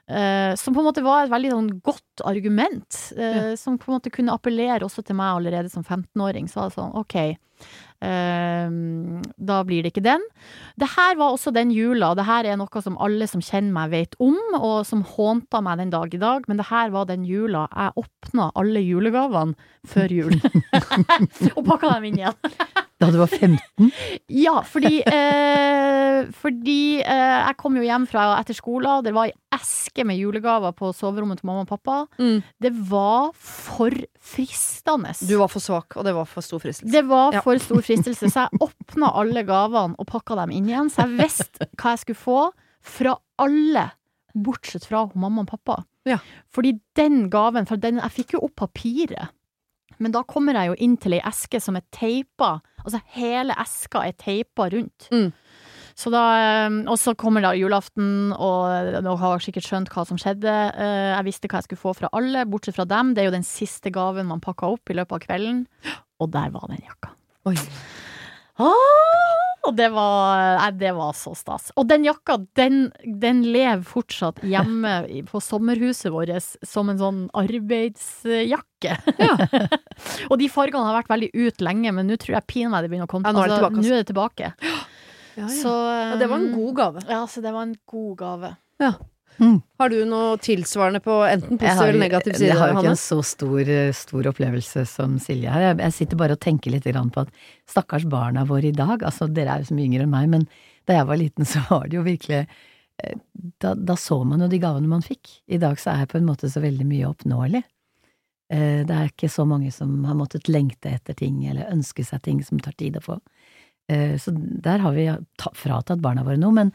Eh, 0.08 0.56
som 0.56 0.74
på 0.74 0.80
en 0.80 0.88
måte 0.88 1.04
var 1.04 1.26
et 1.26 1.32
veldig 1.34 1.50
sånn 1.52 1.72
godt 1.84 2.22
argument, 2.24 3.00
eh, 3.20 3.56
som 3.60 3.76
på 3.78 3.92
en 3.92 3.98
måte 3.98 4.12
kunne 4.14 4.32
appellere 4.32 4.88
også 4.88 5.04
til 5.04 5.18
meg 5.20 5.36
allerede 5.36 5.70
som 5.70 5.84
15-åring. 5.84 6.48
Så 6.48 6.62
var 6.62 6.70
det 6.70 6.78
sånn, 6.78 6.96
ok, 6.96 7.18
da 8.02 9.58
blir 9.66 9.82
det 9.82 9.90
ikke 9.90 10.06
den. 10.06 10.22
Det 10.78 10.90
her 10.94 11.16
var 11.18 11.34
også 11.34 11.50
den 11.56 11.72
jula, 11.74 12.12
det 12.18 12.28
her 12.28 12.46
er 12.46 12.60
noe 12.60 12.82
som 12.84 12.98
alle 13.02 13.26
som 13.30 13.42
kjenner 13.42 13.74
meg 13.74 13.94
vet 13.94 14.18
om, 14.22 14.38
og 14.60 14.86
som 14.86 15.02
hånta 15.02 15.64
meg 15.66 15.82
den 15.82 15.94
dag 15.94 16.14
i 16.14 16.22
dag, 16.22 16.46
men 16.48 16.62
det 16.62 16.68
her 16.70 16.94
var 16.94 17.08
den 17.10 17.26
jula 17.26 17.66
jeg 17.72 18.04
åpna 18.04 18.52
alle 18.56 18.84
julegavene 18.86 19.58
før 19.88 20.14
jul. 20.14 20.38
og 21.58 21.64
pakka 21.66 21.96
dem 21.96 22.12
inn 22.12 22.22
igjen. 22.22 22.38
Da 22.98 23.12
du 23.14 23.20
var 23.22 23.30
15? 23.30 23.92
Ja, 24.34 24.56
fordi, 24.66 25.04
eh, 25.06 25.67
fordi 26.36 27.00
eh, 27.02 27.38
jeg 27.48 27.58
kom 27.60 27.76
jo 27.80 27.84
hjem 27.86 28.06
fra 28.10 28.26
etter 28.40 28.58
skolen, 28.58 29.04
det 29.06 29.14
var 29.16 29.30
ei 29.30 29.34
eske 29.58 30.04
med 30.06 30.18
julegaver 30.20 30.74
på 30.78 30.92
soverommet 30.96 31.40
til 31.42 31.48
mamma 31.50 31.64
og 31.66 31.70
pappa. 31.72 31.98
Mm. 32.22 32.42
Det 32.62 32.72
var 32.90 33.32
for 33.38 33.96
fristende. 34.20 35.14
Du 35.28 35.36
var 35.40 35.50
for 35.52 35.64
svak, 35.64 35.96
og 35.98 36.06
det 36.08 36.14
var 36.18 36.28
for 36.30 36.46
stor 36.46 36.62
fristelse. 36.64 36.92
Det 36.94 37.04
var 37.10 37.34
Ja. 37.34 37.42
for 37.42 37.58
stor 37.60 37.82
fristelse, 37.82 38.30
så 38.30 38.46
jeg 38.48 38.60
åpna 38.62 39.14
alle 39.16 39.44
gavene 39.48 39.96
og 39.98 40.08
pakka 40.08 40.36
dem 40.42 40.52
inn 40.52 40.68
igjen. 40.70 40.90
Så 40.94 41.06
jeg 41.08 41.18
visste 41.22 41.68
hva 41.78 41.96
jeg 41.96 42.04
skulle 42.06 42.24
få 42.26 42.40
fra 42.82 43.18
alle, 43.40 43.92
bortsett 44.36 44.86
fra 44.86 45.08
mamma 45.16 45.42
og 45.42 45.48
pappa. 45.54 45.84
Ja. 46.06 46.20
Fordi 46.54 46.80
den 46.96 47.30
gaven, 47.30 47.66
for 47.68 47.76
den, 47.78 47.98
jeg 48.00 48.12
fikk 48.12 48.34
jo 48.38 48.44
opp 48.48 48.56
papiret. 48.56 49.30
Men 50.00 50.12
da 50.14 50.22
kommer 50.24 50.54
jeg 50.54 50.68
jo 50.70 50.76
inn 50.86 50.96
til 51.02 51.14
ei 51.18 51.22
eske 51.26 51.60
som 51.60 51.76
er 51.76 51.82
teipa, 51.92 52.60
altså 52.86 53.00
hele 53.16 53.56
eska 53.58 54.04
er 54.06 54.14
teipa 54.14 54.68
rundt. 54.70 55.08
Mm. 55.12 55.32
Så 55.98 56.12
da, 56.14 56.24
eh, 56.38 56.76
og 56.86 56.98
så 57.02 57.16
kommer 57.18 57.42
da 57.42 57.56
julaften, 57.58 58.30
og 58.38 58.92
dere 59.02 59.16
har 59.18 59.42
sikkert 59.42 59.66
skjønt 59.66 59.90
hva 59.90 60.04
som 60.06 60.20
skjedde. 60.22 60.54
Eh, 60.78 61.16
Jeg 61.16 61.26
visste 61.26 61.50
hva 61.50 61.58
jeg 61.58 61.70
skulle 61.72 61.82
få 61.88 61.96
fra 61.98 62.12
alle, 62.14 62.46
bortsett 62.46 62.78
fra 62.78 62.86
dem. 62.86 63.16
Det 63.16 63.24
er 63.24 63.32
jo 63.32 63.38
den 63.40 63.48
siste 63.48 63.90
gaven 63.94 64.30
man 64.30 64.44
pakka 64.44 64.70
opp 64.78 64.94
i 64.94 64.98
løpet 64.98 65.18
av 65.18 65.26
kvelden. 65.26 65.64
Og 66.22 66.30
der 66.34 66.54
var 66.54 66.70
den 66.70 66.84
jakka. 66.86 67.16
Oi. 67.50 67.56
Ah, 68.58 69.58
og 69.68 69.76
det 69.78 69.88
var, 69.94 70.58
nei, 70.62 70.70
det 70.80 70.94
var 70.98 71.12
så 71.18 71.34
stas. 71.38 71.72
Og 71.78 71.88
den 71.90 72.06
jakka, 72.08 72.38
den, 72.58 72.88
den 73.06 73.42
lever 73.46 73.84
fortsatt 73.86 74.40
hjemme 74.46 74.94
på 75.30 75.42
sommerhuset 75.44 76.10
vårt 76.14 76.32
som 76.66 76.90
en 76.94 77.02
sånn 77.02 77.20
arbeidsjakke. 77.38 78.96
Ja. 79.20 79.34
og 80.30 80.38
de 80.42 80.50
fargene 80.50 80.86
har 80.88 81.00
vært 81.02 81.12
veldig 81.14 81.32
ut 81.36 81.66
lenge, 81.66 81.94
men 81.94 82.10
nå 82.10 82.18
tror 82.22 82.38
jeg 82.38 82.50
pinadø 82.54 82.86
det 82.86 82.94
begynner 82.94 83.10
å 83.10 83.12
komme 83.12 83.30
Ja, 83.30 83.36
nå 83.36 83.44
er 83.46 83.52
det 83.52 83.58
altså, 83.58 83.74
tilbake, 83.74 83.82
altså. 83.82 83.90
Nå 83.90 83.96
er 83.96 84.04
det 84.06 84.12
tilbake. 84.14 84.97
Ja, 85.38 85.46
ja. 85.46 85.54
Så, 85.54 85.72
ja, 85.94 86.16
det 86.20 86.28
var 86.32 86.42
en 86.42 86.52
god 86.56 86.74
gave. 86.80 87.04
Ja, 87.10 87.22
så 87.30 87.42
det 87.46 87.54
var 87.54 87.68
en 87.68 87.76
god 87.86 88.18
gave. 88.18 88.56
Har 89.78 89.90
du 89.94 89.98
noe 90.10 90.38
tilsvarende 90.42 91.00
på 91.06 91.14
enten 91.30 91.60
Jeg 91.60 91.60
positiv 91.60 91.78
har, 91.78 91.90
eller 91.92 92.02
negativ 92.02 92.34
side? 92.34 92.48
jeg 92.50 92.58
har 92.58 92.72
jo 92.72 92.74
ikke 92.74 92.82
Hanne? 92.82 92.94
en 92.96 93.02
så 93.04 93.18
stor, 93.24 93.60
eh, 93.70 93.92
stor 93.94 94.30
opplevelse 94.32 94.86
som 94.90 95.20
Silje 95.22 95.52
har. 95.54 95.62
Jeg, 95.62 95.78
jeg 95.84 95.94
sitter 95.94 96.18
bare 96.18 96.34
og 96.38 96.42
tenker 96.42 96.74
litt 96.74 96.88
på 96.90 97.22
at 97.22 97.30
stakkars 97.70 98.08
barna 98.10 98.46
våre 98.50 98.72
i 98.72 98.74
dag, 98.74 99.04
altså 99.06 99.28
dere 99.30 99.54
er 99.54 99.62
jo 99.62 99.70
så 99.70 99.78
mye 99.78 99.86
yngre 99.92 100.08
enn 100.08 100.16
meg, 100.16 100.30
men 100.34 100.48
da 100.90 100.98
jeg 100.98 101.06
var 101.12 101.22
liten 101.22 101.46
så 101.54 101.62
var 101.70 101.86
det 101.88 102.00
jo 102.00 102.06
virkelig 102.08 102.42
eh, 102.48 103.18
da, 103.62 103.76
da 103.76 103.96
så 103.96 104.24
man 104.26 104.42
jo 104.42 104.48
de 104.50 104.58
gavene 104.64 104.90
man 104.90 105.06
fikk. 105.06 105.44
I 105.48 105.62
dag 105.62 105.78
så 105.78 105.94
er 105.94 106.10
på 106.10 106.18
en 106.18 106.26
måte 106.26 106.50
så 106.50 106.64
veldig 106.64 106.88
mye 106.90 107.06
oppnåelig. 107.14 107.62
Eh, 108.50 108.82
Det 108.90 108.96
er 108.96 109.12
ikke 109.14 109.30
så 109.30 109.46
mange 109.46 109.70
som 109.76 110.00
har 110.10 110.18
måttet 110.18 110.50
lengte 110.50 110.90
etter 110.98 111.14
ting 111.14 111.44
eller 111.46 111.70
ønske 111.70 112.02
seg 112.08 112.24
ting 112.26 112.42
som 112.44 112.58
tar 112.58 112.74
tid 112.74 112.98
å 112.98 113.06
få. 113.06 113.20
Eh, 113.90 114.18
Så 114.20 114.34
der 114.36 114.80
har 114.84 114.94
vi 114.96 115.08
fratatt 115.56 116.02
barna 116.04 116.24
våre 116.28 116.40
noe, 116.40 116.52
men, 116.52 116.72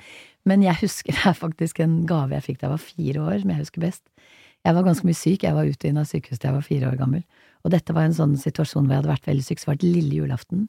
men 0.49 0.63
jeg 0.65 0.81
husker 0.83 1.13
det 1.17 1.27
er 1.29 1.39
faktisk 1.39 1.81
en 1.85 2.03
gave 2.09 2.35
jeg 2.39 2.47
fikk 2.49 2.61
da 2.61 2.69
jeg 2.69 2.75
var 2.77 2.87
fire 2.87 3.27
år, 3.27 3.39
som 3.43 3.53
jeg 3.55 3.63
husker 3.65 3.85
best. 3.85 4.05
Jeg 4.63 4.77
var 4.77 4.87
ganske 4.87 5.07
mye 5.09 5.19
syk, 5.19 5.43
jeg 5.43 5.57
var 5.57 5.67
ute 5.67 5.89
inn 5.89 5.99
av 5.99 6.07
sykehuset 6.07 6.43
da 6.45 6.53
jeg 6.53 6.59
var 6.61 6.69
fire 6.69 6.91
år 6.93 6.99
gammel. 7.01 7.23
Og 7.67 7.73
dette 7.75 7.95
var 7.95 8.07
en 8.07 8.15
sånn 8.17 8.37
situasjon 8.39 8.87
hvor 8.87 8.95
jeg 8.95 9.03
hadde 9.03 9.11
vært 9.13 9.27
veldig 9.31 9.45
syk, 9.47 9.59
så 9.63 9.73
var 9.73 9.79
det 9.81 9.91
lille 9.91 10.21
julaften. 10.23 10.69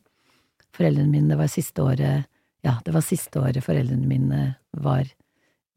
Foreldrene 0.74 1.12
mine, 1.14 1.30
det 1.30 1.38
var 1.38 1.52
siste 1.54 1.84
året, 1.86 2.26
ja, 2.66 2.78
det 2.86 2.94
var 2.96 3.06
siste 3.06 3.42
året 3.42 3.62
foreldrene 3.66 4.10
mine 4.10 4.40
var, 4.82 5.06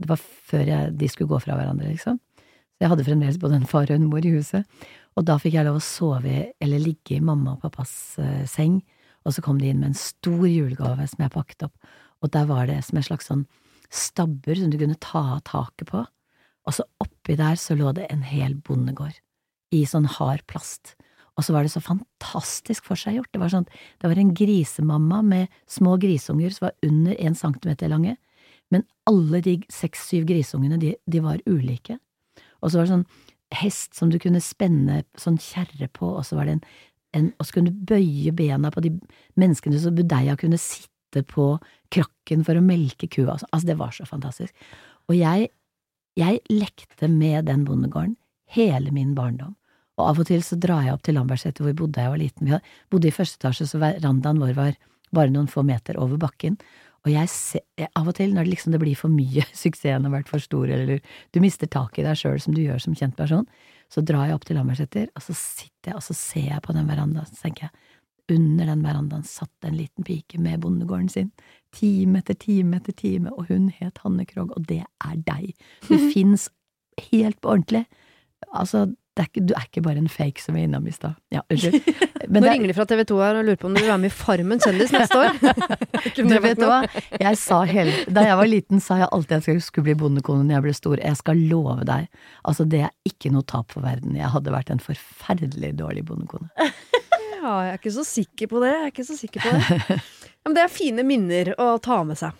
det 0.01 0.09
var 0.09 0.21
før 0.21 0.65
jeg, 0.69 0.95
de 0.97 1.09
skulle 1.13 1.29
gå 1.35 1.41
fra 1.45 1.59
hverandre, 1.59 1.91
liksom. 1.93 2.17
Så 2.77 2.85
jeg 2.85 2.93
hadde 2.93 3.05
fremdeles 3.07 3.39
både 3.41 3.57
en 3.61 3.69
far 3.69 3.89
og 3.89 3.97
en 3.97 4.09
mor 4.09 4.25
i 4.25 4.33
huset. 4.35 4.65
Og 5.17 5.25
da 5.25 5.39
fikk 5.41 5.55
jeg 5.57 5.65
lov 5.69 5.79
å 5.79 5.85
sove, 5.85 6.37
eller 6.61 6.83
ligge 6.83 7.17
i 7.17 7.23
mamma 7.25 7.55
og 7.55 7.63
pappas 7.65 7.93
eh, 8.21 8.43
seng, 8.49 8.81
og 9.27 9.35
så 9.35 9.43
kom 9.45 9.61
de 9.61 9.71
inn 9.71 9.83
med 9.83 9.93
en 9.93 9.99
stor 9.99 10.47
julegave 10.47 11.07
som 11.11 11.25
jeg 11.25 11.35
pakket 11.35 11.67
opp, 11.69 11.95
og 12.23 12.33
der 12.35 12.47
var 12.49 12.69
det 12.71 12.79
som 12.87 12.99
en 12.99 13.07
slags 13.07 13.29
sånn 13.31 13.47
stabber 13.93 14.59
som 14.59 14.71
du 14.73 14.79
kunne 14.81 14.99
ta 15.03 15.23
av 15.37 15.43
taket 15.47 15.91
på, 15.91 16.05
og 16.67 16.75
så 16.75 16.87
oppi 17.03 17.37
der 17.39 17.59
så 17.61 17.77
lå 17.79 17.93
det 17.97 18.09
en 18.11 18.25
hel 18.27 18.57
bondegård, 18.67 19.19
i 19.75 19.85
sånn 19.87 20.09
hard 20.17 20.43
plast. 20.51 20.95
Og 21.37 21.45
så 21.45 21.53
var 21.53 21.67
det 21.67 21.73
så 21.75 21.83
fantastisk 21.85 22.87
forseggjort. 22.89 23.29
Det 23.35 23.41
var 23.43 23.53
sånn, 23.53 23.67
det 24.01 24.09
var 24.09 24.19
en 24.19 24.33
grisemamma 24.35 25.21
med 25.27 25.59
små 25.71 25.99
grisunger 26.01 26.55
som 26.55 26.69
var 26.69 26.77
under 26.87 27.19
en 27.21 27.37
centimeter 27.37 27.93
lange, 27.93 28.17
men 28.73 28.83
alle 29.07 29.43
de 29.45 29.61
seks–syv 29.71 30.27
grisungene, 30.27 30.79
de, 30.83 30.95
de 31.07 31.23
var 31.23 31.43
ulike. 31.47 32.01
Og 32.63 32.73
så 32.73 32.81
var 32.81 32.87
det 32.87 32.95
sånn 32.95 33.09
hest 33.55 33.95
som 33.95 34.11
du 34.11 34.19
kunne 34.23 34.43
spenne 34.43 35.03
sånn 35.21 35.37
kjerre 35.39 35.87
på, 35.95 36.09
og 36.17 36.25
så 36.27 36.39
var 36.39 36.49
det 36.49 36.57
en, 36.57 36.65
en 37.17 37.33
og 37.37 37.49
så 37.49 37.57
kunne 37.57 37.73
du 37.73 37.87
bøye 37.89 38.35
bena 38.37 38.71
på 38.73 38.85
de 38.85 38.93
menneskene 39.41 39.81
så 39.81 39.93
budeia 39.95 40.37
kunne 40.39 40.61
sitte 40.61 41.23
på 41.27 41.55
krakken 41.95 42.43
for 42.47 42.59
å 42.59 42.65
melke 42.65 43.09
kua. 43.09 43.37
Altså, 43.37 43.49
altså, 43.53 43.69
det 43.71 43.79
var 43.81 43.95
så 43.95 44.07
fantastisk. 44.09 44.67
Og 45.09 45.17
jeg, 45.19 45.51
jeg 46.19 46.43
lekte 46.53 47.09
med 47.13 47.47
den 47.49 47.65
bondegården 47.67 48.17
hele 48.57 48.93
min 48.95 49.15
barndom. 49.17 49.55
Og 49.97 50.11
av 50.11 50.19
og 50.21 50.29
til 50.29 50.43
så 50.45 50.59
drar 50.61 50.85
jeg 50.85 50.97
opp 50.97 51.05
til 51.07 51.17
Lambertseter 51.17 51.65
hvor 51.65 51.73
vi 51.73 51.79
bodde 51.79 52.03
jeg 52.03 52.13
var 52.13 52.21
liten. 52.21 52.51
Vi 52.51 52.59
bodde 52.93 53.09
i 53.09 53.15
første 53.15 53.41
etasje, 53.41 53.69
så 53.71 53.81
verandaen 53.81 54.43
vår 54.43 54.53
var 54.59 54.77
bare 55.15 55.33
noen 55.33 55.49
få 55.49 55.65
meter 55.65 55.97
over 56.03 56.21
bakken. 56.21 56.59
Og 57.07 57.13
jeg 57.15 57.31
ser, 57.31 57.63
jeg, 57.79 57.89
av 57.97 58.09
og 58.11 58.17
til, 58.19 58.35
når 58.35 58.45
det 58.45 58.53
liksom 58.57 58.75
det 58.75 58.83
blir 58.83 58.99
for 58.99 59.13
mye, 59.13 59.47
suksessen 59.63 60.09
har 60.09 60.13
vært 60.13 60.33
for 60.33 60.43
stor, 60.43 60.69
eller 60.69 61.01
du 61.33 61.41
mister 61.43 61.71
tak 61.71 61.97
i 61.99 62.05
deg 62.07 62.19
sjøl 62.19 62.41
som 62.43 62.57
du 62.57 62.65
gjør 62.65 62.83
som 62.83 62.97
kjent 62.99 63.17
person, 63.19 63.47
så 63.93 64.03
drar 64.05 64.29
jeg 64.29 64.37
opp 64.37 64.47
til 64.49 64.59
Lambertseter, 64.59 65.11
og 65.15 65.25
så 65.25 65.37
sitter 65.37 65.93
jeg, 65.93 65.99
og 65.99 66.05
så 66.05 66.17
ser 66.19 66.49
jeg 66.51 66.65
på 66.65 66.75
den 66.77 66.89
verandaen, 66.91 67.29
så 67.29 67.47
tenker 67.47 67.69
jeg, 67.69 67.83
under 68.37 68.67
den 68.67 68.83
verandaen 68.83 69.23
satt 69.27 69.67
en 69.69 69.77
liten 69.79 70.07
pike 70.07 70.41
med 70.43 70.65
bondegården 70.65 71.09
sin, 71.13 71.31
time 71.77 72.19
etter 72.19 72.35
time 72.43 72.81
etter 72.81 72.97
time, 72.99 73.31
og 73.37 73.53
hun 73.53 73.69
het 73.79 74.03
Hanne 74.03 74.27
Krogh, 74.27 74.55
og 74.57 74.67
det 74.67 74.83
er 74.83 75.17
deg. 75.29 75.53
Du 75.87 75.95
fins 76.15 76.49
helt 77.11 77.39
på 77.41 77.55
ordentlig. 77.55 77.85
Altså, 78.51 78.87
det 79.17 79.23
er 79.23 79.31
ikke, 79.31 79.47
du 79.47 79.55
er 79.57 79.69
ikke 79.69 79.85
bare 79.87 80.03
en 80.03 80.13
fake 80.13 80.43
som 80.43 80.59
er 80.59 80.67
innom 80.67 80.87
i 80.89 80.95
stad. 80.95 81.15
Ja, 81.33 81.45
unnskyld. 81.51 81.81
Men 82.29 82.43
Nå 82.43 82.47
det- 82.47 82.53
ringer 82.55 82.71
de 82.73 82.75
fra 82.77 82.87
TV 82.91 83.03
2 83.09 83.19
her 83.23 83.39
og 83.41 83.45
lurer 83.47 83.59
på 83.61 83.69
om 83.69 83.75
du 83.77 83.81
vil 83.81 83.91
være 83.91 84.01
med 84.03 84.11
i 84.11 84.17
Farmen 84.17 84.63
kjendis 84.63 84.93
neste 84.95 85.19
år. 85.21 85.39
Du 86.17 86.23
vet 86.41 86.59
hva, 86.63 86.79
jeg 87.21 87.37
sa 87.41 87.59
hele, 87.69 87.93
da 88.13 88.23
jeg 88.25 88.37
var 88.39 88.49
liten 88.49 88.81
sa 88.83 88.97
jeg 89.01 89.09
alltid 89.13 89.37
at 89.37 89.49
jeg 89.51 89.63
skulle 89.65 89.85
bli 89.89 89.95
bondekone 90.01 90.45
når 90.47 90.55
jeg 90.57 90.65
ble 90.67 90.75
stor. 90.79 91.01
Jeg 91.03 91.19
skal 91.19 91.41
love 91.51 91.85
deg, 91.89 92.07
altså 92.49 92.65
det 92.69 92.81
er 92.87 92.93
ikke 93.09 93.33
noe 93.35 93.45
tap 93.49 93.75
for 93.75 93.85
verden. 93.85 94.17
Jeg 94.17 94.31
hadde 94.33 94.55
vært 94.55 94.71
en 94.73 94.83
forferdelig 94.83 95.75
dårlig 95.81 96.05
bondekone. 96.09 96.51
Ja, 97.47 97.51
jeg 97.63 97.73
er 97.77 97.79
ikke 97.79 97.91
så 97.95 98.03
sikker 98.03 98.49
på 98.51 98.59
det. 98.65 98.71
Jeg 98.73 98.83
er 98.83 98.91
ikke 98.91 99.05
så 99.07 99.15
sikker 99.21 99.45
på 99.45 99.51
det. 99.55 99.99
Men 100.47 100.55
det 100.57 100.63
er 100.65 100.73
fine 100.73 101.05
minner 101.07 101.53
å 101.63 101.67
ta 101.79 102.01
med 102.03 102.19
seg. 102.19 102.35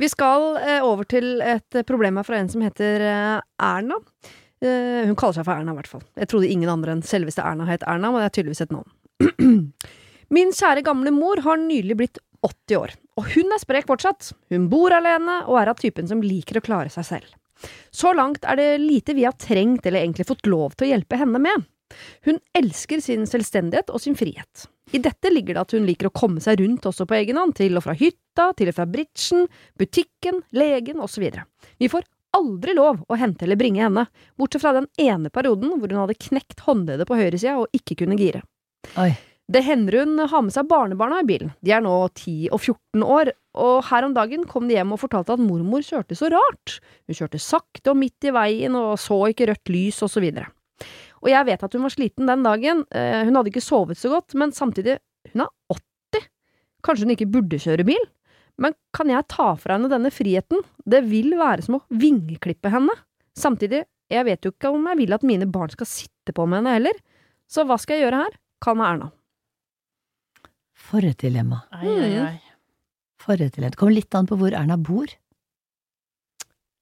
Vi 0.00 0.08
skal 0.10 0.56
eh, 0.58 0.80
over 0.82 1.06
til 1.06 1.36
et 1.44 1.76
problem 1.86 2.18
her 2.18 2.26
fra 2.26 2.40
en 2.40 2.48
som 2.50 2.64
heter 2.64 3.04
eh, 3.06 3.36
Erna. 3.62 4.00
Eh, 4.64 5.04
hun 5.06 5.14
kaller 5.14 5.36
seg 5.38 5.46
for 5.46 5.54
Erna, 5.54 5.70
i 5.70 5.78
hvert 5.78 5.90
fall. 5.92 6.02
Jeg 6.18 6.32
trodde 6.32 6.50
ingen 6.50 6.72
andre 6.72 6.96
enn 6.96 7.04
selveste 7.06 7.44
Erna 7.46 7.68
het 7.68 7.84
Erna, 7.86 8.10
men 8.10 8.24
det 8.24 8.30
er 8.32 8.34
tydeligvis 8.40 8.64
et 8.66 8.74
navn. 8.74 8.88
Min 10.34 10.52
kjære 10.54 10.84
gamle 10.86 11.12
mor 11.14 11.42
har 11.44 11.60
nylig 11.60 11.96
blitt 11.98 12.20
80 12.46 12.78
år, 12.78 12.94
og 13.18 13.26
hun 13.34 13.52
er 13.52 13.60
sprek 13.60 13.88
fortsatt. 13.90 14.32
Hun 14.52 14.68
bor 14.72 14.94
alene 14.96 15.42
og 15.46 15.58
er 15.60 15.72
av 15.72 15.80
typen 15.80 16.08
som 16.08 16.22
liker 16.24 16.60
å 16.60 16.64
klare 16.64 16.92
seg 16.92 17.08
selv. 17.08 17.36
Så 17.92 18.14
langt 18.16 18.46
er 18.48 18.56
det 18.56 18.68
lite 18.80 19.14
vi 19.16 19.26
har 19.26 19.36
trengt 19.36 19.84
eller 19.84 20.00
egentlig 20.00 20.28
fått 20.30 20.48
lov 20.48 20.72
til 20.76 20.88
å 20.88 20.92
hjelpe 20.94 21.18
henne 21.20 21.42
med. 21.42 21.66
Hun 22.24 22.38
elsker 22.56 23.02
sin 23.02 23.26
selvstendighet 23.28 23.90
og 23.90 24.00
sin 24.00 24.16
frihet. 24.16 24.68
I 24.94 25.02
dette 25.02 25.30
ligger 25.30 25.54
det 25.54 25.64
at 25.66 25.74
hun 25.76 25.86
liker 25.86 26.08
å 26.08 26.14
komme 26.14 26.42
seg 26.42 26.62
rundt 26.62 26.86
også 26.86 27.06
på 27.06 27.18
egen 27.18 27.38
hånd, 27.38 27.54
til 27.58 27.76
og 27.78 27.84
fra 27.84 27.94
hytta, 27.98 28.50
til 28.58 28.70
og 28.70 28.78
fra 28.78 28.86
bridgen, 28.90 29.46
butikken, 29.78 30.40
legen 30.56 31.02
osv. 31.02 31.26
Vi 31.78 31.90
får 31.90 32.06
aldri 32.38 32.74
lov 32.78 33.02
å 33.10 33.18
hente 33.18 33.46
eller 33.46 33.58
bringe 33.58 33.82
henne, 33.82 34.06
bortsett 34.38 34.62
fra 34.62 34.74
den 34.78 34.86
ene 35.02 35.30
perioden 35.34 35.76
hvor 35.76 35.90
hun 35.90 36.04
hadde 36.04 36.18
knekt 36.28 36.62
håndleddet 36.66 37.10
på 37.10 37.18
høyresida 37.18 37.58
og 37.58 37.74
ikke 37.76 37.98
kunne 38.02 38.18
gire. 38.18 38.42
Oi. 39.00 39.12
Det 39.50 39.64
hender 39.66 39.96
hun 39.98 40.20
har 40.30 40.42
med 40.46 40.54
seg 40.54 40.68
barnebarna 40.70 41.24
i 41.24 41.26
bilen. 41.26 41.50
De 41.64 41.72
er 41.74 41.82
nå 41.82 41.92
10 42.14 42.52
og 42.54 42.60
14 42.60 43.02
år, 43.02 43.32
og 43.58 43.80
her 43.88 44.06
om 44.06 44.14
dagen 44.14 44.44
kom 44.46 44.68
de 44.70 44.76
hjem 44.76 44.94
og 44.94 45.00
fortalte 45.02 45.34
at 45.34 45.42
mormor 45.42 45.82
kjørte 45.82 46.14
så 46.18 46.28
rart. 46.30 46.76
Hun 47.10 47.18
kjørte 47.18 47.40
sakte 47.42 47.90
og 47.90 47.98
midt 47.98 48.28
i 48.28 48.34
veien 48.34 48.78
og 48.78 48.92
så 49.02 49.18
ikke 49.32 49.48
rødt 49.50 49.72
lys 49.74 49.98
og 50.06 50.12
så 50.12 50.22
videre. 50.22 50.46
Og 51.20 51.32
jeg 51.32 51.48
vet 51.50 51.64
at 51.66 51.74
hun 51.74 51.82
var 51.84 51.92
sliten 51.92 52.30
den 52.30 52.46
dagen, 52.46 52.84
eh, 52.94 53.24
hun 53.26 53.36
hadde 53.36 53.50
ikke 53.50 53.64
sovet 53.64 53.98
så 53.98 54.12
godt, 54.14 54.36
men 54.38 54.54
samtidig, 54.54 55.00
hun 55.32 55.44
er 55.44 55.50
80. 55.74 56.28
Kanskje 56.86 57.08
hun 57.08 57.14
ikke 57.16 57.30
burde 57.34 57.60
kjøre 57.60 57.86
bil? 57.90 58.06
Men 58.60 58.76
kan 58.96 59.10
jeg 59.10 59.28
ta 59.32 59.50
fra 59.58 59.76
henne 59.76 59.90
denne 59.90 60.12
friheten? 60.14 60.62
Det 60.86 61.02
vil 61.08 61.34
være 61.40 61.66
som 61.66 61.80
å 61.80 61.84
vingeklippe 61.90 62.70
henne. 62.72 62.94
Samtidig, 63.36 63.82
jeg 64.10 64.26
vet 64.26 64.46
jo 64.46 64.54
ikke 64.54 64.72
om 64.74 64.86
jeg 64.90 65.00
vil 65.02 65.16
at 65.16 65.26
mine 65.26 65.48
barn 65.50 65.74
skal 65.74 65.88
sitte 65.88 66.34
på 66.36 66.46
med 66.46 66.60
henne 66.60 66.76
heller. 66.78 67.02
Så 67.50 67.66
hva 67.66 67.78
skal 67.80 67.98
jeg 67.98 68.06
gjøre 68.06 68.22
her? 68.24 68.38
Kall 68.60 68.76
med 68.80 68.86
Erna. 68.94 69.10
For 70.80 71.04
et 71.06 71.18
dilemma. 71.22 71.62
Ai, 71.76 71.88
ai, 71.88 72.12
ai. 72.24 72.36
For 73.20 73.34
et 73.40 73.52
dilemma. 73.54 73.70
Det 73.74 73.80
kommer 73.80 73.96
litt 73.96 74.14
an 74.16 74.28
på 74.30 74.38
hvor 74.40 74.54
Erna 74.56 74.76
bor. 74.80 75.10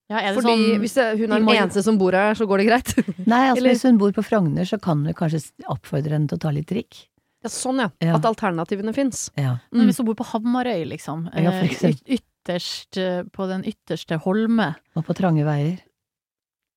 Ja, 0.08 0.22
er 0.22 0.32
det 0.32 0.38
Fordi 0.40 0.54
sånn 0.56 0.80
hvis 0.80 0.94
det, 0.96 1.06
hun 1.20 1.32
er 1.36 1.42
den 1.42 1.50
eneste 1.52 1.82
som 1.84 1.98
bor 2.00 2.14
her, 2.16 2.32
så 2.38 2.46
går 2.48 2.62
det 2.62 2.66
greit. 2.70 2.92
Nei, 3.28 3.42
altså 3.50 3.60
Eller- 3.60 3.74
hvis 3.74 3.84
hun 3.84 3.98
bor 4.00 4.14
på 4.16 4.24
Frogner, 4.24 4.64
så 4.68 4.78
kan 4.80 5.02
hun 5.04 5.16
kanskje 5.18 5.42
oppfordre 5.68 6.16
henne 6.16 6.30
til 6.30 6.38
å 6.40 6.44
ta 6.46 6.52
litt 6.54 6.68
drikk. 6.70 7.02
Ja, 7.44 7.50
sånn, 7.52 7.78
ja. 7.84 7.90
Ja. 8.02 8.14
At 8.16 8.24
alternativene 8.26 8.94
fins. 8.96 9.28
Ja. 9.38 9.58
Men 9.70 9.86
hvis 9.90 10.00
hun 10.00 10.08
bor 10.08 10.16
på 10.18 10.26
Hamarøy, 10.32 10.86
liksom, 10.90 11.28
Ja, 11.36 11.52
for 11.52 11.66
eh, 11.66 11.68
eksempel. 11.70 12.16
ytterst 12.18 12.98
eh, 12.98 13.20
på 13.30 13.46
den 13.50 13.62
ytterste 13.68 14.16
holme 14.24 14.72
Og 14.96 15.04
på 15.06 15.14
trange 15.14 15.44
veier. 15.46 15.76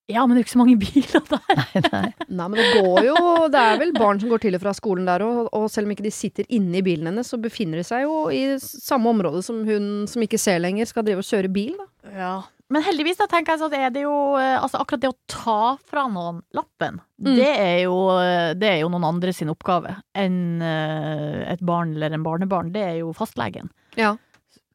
Ja, 0.09 0.25
men 0.25 0.35
det 0.35 0.41
er 0.41 0.43
jo 0.43 0.47
ikke 0.47 0.55
så 0.55 0.61
mange 0.63 0.79
biler 0.81 1.25
der. 1.31 1.59
Nei, 1.61 1.81
nei. 1.91 2.13
Nei, 2.27 2.47
men 2.47 2.57
det 2.59 2.69
går 2.81 3.05
jo 3.05 3.17
Det 3.53 3.59
er 3.61 3.77
vel 3.79 3.91
barn 3.95 4.19
som 4.19 4.29
går 4.33 4.41
til 4.43 4.55
og 4.57 4.63
fra 4.63 4.73
skolen 4.75 5.05
der 5.07 5.23
òg, 5.23 5.49
og 5.55 5.67
selv 5.71 5.87
om 5.87 5.93
ikke 5.93 6.03
de 6.07 6.11
sitter 6.11 6.47
inne 6.49 6.79
i 6.81 6.85
bilen 6.85 7.07
hennes, 7.11 7.29
så 7.31 7.37
befinner 7.39 7.77
de 7.79 7.85
seg 7.87 8.03
jo 8.07 8.25
i 8.33 8.41
samme 8.59 9.07
område 9.13 9.43
som 9.45 9.61
hun 9.67 10.07
som 10.11 10.25
ikke 10.25 10.39
ser 10.41 10.59
lenger, 10.63 10.89
skal 10.89 11.05
drive 11.07 11.21
og 11.23 11.29
kjøre 11.29 11.51
bil, 11.53 11.77
da. 11.77 11.87
Ja. 12.17 12.33
Men 12.71 12.85
heldigvis 12.87 13.17
da 13.19 13.25
tenker 13.27 13.51
jeg 13.51 13.59
så 13.59 13.67
er 13.75 13.89
det 13.91 14.05
jo 14.05 14.11
eh, 14.39 14.53
Altså 14.63 14.79
akkurat 14.79 15.01
det 15.03 15.09
å 15.11 15.17
ta 15.27 15.57
fra 15.91 16.05
noen 16.07 16.41
lappen, 16.55 17.01
Mm. 17.21 17.35
det, 17.37 17.49
er 17.61 17.79
jo, 17.83 17.97
eh, 18.17 18.53
det 18.57 18.65
er 18.71 18.79
jo 18.81 18.87
noen 18.89 19.03
andre 19.05 19.29
sin 19.37 19.51
oppgave 19.53 19.91
enn 20.17 20.57
eh, 20.65 21.51
et 21.51 21.59
barn 21.61 21.91
eller 21.93 22.15
en 22.15 22.23
barnebarn. 22.25 22.71
Det 22.73 22.81
er 22.81 22.95
jo 23.03 23.11
fastlegen. 23.13 23.67
Ja. 23.99 24.15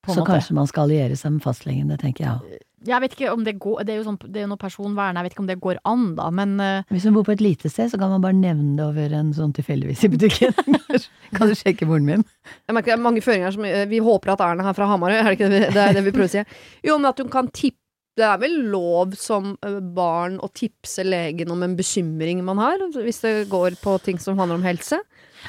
På 0.06 0.12
en 0.12 0.14
Så 0.14 0.20
måte. 0.22 0.36
kanskje 0.36 0.54
man 0.54 0.68
skal 0.70 0.84
alliere 0.86 1.16
seg 1.18 1.32
med 1.34 1.42
fastlegen, 1.42 1.88
det 1.90 1.98
tenker 2.04 2.22
jeg 2.22 2.36
òg. 2.36 2.60
Jeg 2.86 3.02
vet 3.02 3.14
ikke 3.16 3.32
om 3.32 3.44
det 3.46 3.56
går 3.62 3.84
Det 3.86 3.94
er 3.94 4.00
jo 4.00 4.06
sånn, 4.06 4.18
det 4.24 4.40
er 4.40 4.46
jo 4.46 4.50
noe 4.52 4.60
personvern, 4.60 5.18
jeg 5.18 5.26
vet 5.26 5.34
ikke 5.34 5.44
om 5.44 5.48
det 5.50 5.58
går 5.62 5.80
an, 5.88 6.04
da, 6.18 6.28
men 6.34 6.56
uh, 6.62 6.92
Hvis 6.94 7.06
hun 7.08 7.16
bor 7.16 7.26
på 7.28 7.34
et 7.36 7.44
lite 7.44 7.70
sted, 7.72 7.90
så 7.92 8.00
kan 8.00 8.12
man 8.12 8.24
bare 8.24 8.36
nevne 8.38 8.76
det 8.78 8.84
over 8.86 9.16
en 9.20 9.32
sånn 9.36 9.54
tilfeldigvis 9.56 10.04
i 10.06 10.12
butikken. 10.12 10.54
kan 11.36 11.50
du 11.50 11.56
sjekke 11.58 11.88
moren 11.88 12.06
min? 12.08 12.26
Jeg 12.66 12.76
merker 12.76 12.92
det 12.92 12.98
er 12.98 13.06
mange 13.08 13.24
føringer 13.24 13.56
som 13.56 13.66
eh, 13.68 13.86
Vi 13.90 14.02
håper 14.04 14.34
at 14.36 14.44
Erna 14.46 14.70
er 14.70 14.78
fra 14.78 14.90
Hamarøy, 14.90 15.18
er 15.18 15.30
det 15.30 15.38
ikke 15.38 15.50
det, 15.52 15.64
det 15.74 15.82
er 15.82 15.98
det 15.98 16.06
vi 16.06 16.14
prøver 16.14 16.30
å 16.30 16.36
si? 16.36 16.62
Jo, 16.86 17.00
men 17.00 17.10
at 17.10 17.22
hun 17.22 17.32
kan 17.32 17.50
tippe 17.50 17.82
Det 18.16 18.24
er 18.24 18.38
vel 18.40 18.54
lov 18.72 19.16
som 19.20 19.54
eh, 19.66 19.80
barn 19.96 20.38
å 20.40 20.50
tipse 20.54 21.04
legen 21.06 21.52
om 21.52 21.64
en 21.66 21.76
bekymring 21.78 22.44
man 22.46 22.62
har, 22.62 22.86
hvis 22.96 23.22
det 23.24 23.34
går 23.52 23.80
på 23.82 23.98
ting 24.06 24.22
som 24.22 24.38
handler 24.40 24.60
om 24.60 24.68
helse? 24.68 25.02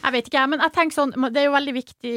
Jeg 0.04 0.14
vet 0.16 0.30
ikke, 0.30 0.46
men 0.52 0.64
jeg 0.64 0.74
tenker 0.76 0.96
sånn 0.96 1.14
Det 1.34 1.42
er 1.42 1.48
jo 1.48 1.56
veldig 1.56 1.74
viktig 1.76 2.16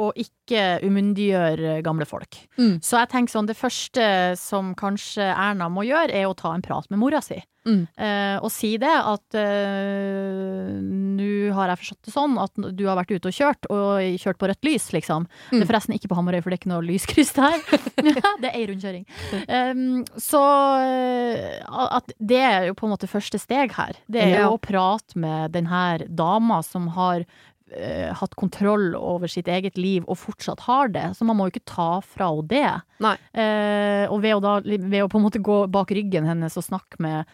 å 0.00 0.10
ikke 0.24 0.64
umyndiggjøre 0.84 1.78
gamle 1.86 2.06
folk. 2.08 2.38
Mm. 2.58 2.78
Så 2.84 3.00
jeg 3.00 3.12
tenker 3.14 3.36
sånn 3.36 3.50
Det 3.50 3.58
første 3.58 4.06
som 4.40 4.74
kanskje 4.78 5.30
Erna 5.32 5.70
må 5.72 5.86
gjøre, 5.88 6.12
er 6.14 6.28
å 6.28 6.36
ta 6.38 6.54
en 6.54 6.64
prat 6.64 6.88
med 6.90 7.02
mora 7.02 7.22
si. 7.24 7.40
Mm. 7.64 7.86
Eh, 7.96 8.36
og 8.44 8.50
si 8.52 8.74
det 8.76 8.92
at 8.92 9.36
eh, 9.40 10.74
nå 10.84 11.28
har 11.56 11.70
jeg 11.72 11.80
forstått 11.80 12.08
det 12.08 12.12
sånn 12.14 12.34
at 12.42 12.52
du 12.76 12.82
har 12.88 12.98
vært 12.98 13.14
ute 13.14 13.30
og 13.30 13.36
kjørt, 13.36 13.68
og 13.72 14.18
kjørt 14.20 14.40
på 14.40 14.48
rødt 14.50 14.66
lys, 14.68 14.90
liksom. 14.92 15.26
Det 15.50 15.60
er 15.60 15.64
Mm. 15.64 15.68
forresten 15.70 15.94
ikke 15.96 16.10
på 16.12 16.18
Hamarøy, 16.18 16.42
for 16.42 16.50
det 16.50 16.58
er 16.58 16.62
ikke 16.62 16.72
noe 16.74 16.84
lyskryss 16.84 17.32
der. 17.36 17.56
det 18.42 18.50
er 18.50 18.58
ei 18.58 18.66
rundkjøring. 18.68 19.06
Um, 19.48 20.04
så 20.20 20.42
eh, 20.84 21.62
at 21.64 22.12
det 22.20 22.42
er 22.42 22.66
jo 22.68 22.74
på 22.78 22.86
en 22.88 22.94
måte 22.96 23.08
første 23.10 23.40
steg 23.40 23.72
her. 23.78 23.96
Det 24.08 24.20
er 24.22 24.28
Ja. 24.34 24.44
jo 24.48 24.56
å 24.58 24.60
prate 24.60 25.16
med 25.16 25.52
den 25.56 25.66
her 25.72 26.04
dama 26.08 26.62
som 26.62 26.88
har 26.98 27.24
hatt 28.14 28.34
kontroll 28.38 28.92
over 28.98 29.30
sitt 29.30 29.48
eget 29.48 29.78
liv 29.80 30.04
og 30.06 30.18
fortsatt 30.20 30.60
har 30.66 30.88
det. 30.92 31.06
Så 31.16 31.24
man 31.24 31.36
må 31.38 31.46
jo 31.48 31.54
ikke 31.54 31.72
ta 31.72 31.88
fra 32.04 32.28
henne 32.30 32.48
det. 32.50 32.68
Eh, 33.32 34.04
og 34.12 34.20
ved 34.22 34.36
å, 34.36 34.42
da, 34.44 34.52
ved 34.64 35.00
å 35.02 35.08
på 35.10 35.18
en 35.18 35.24
måte 35.26 35.42
gå 35.44 35.66
bak 35.72 35.90
ryggen 35.96 36.28
hennes 36.28 36.56
og 36.60 36.66
snakke 36.66 37.00
med 37.02 37.24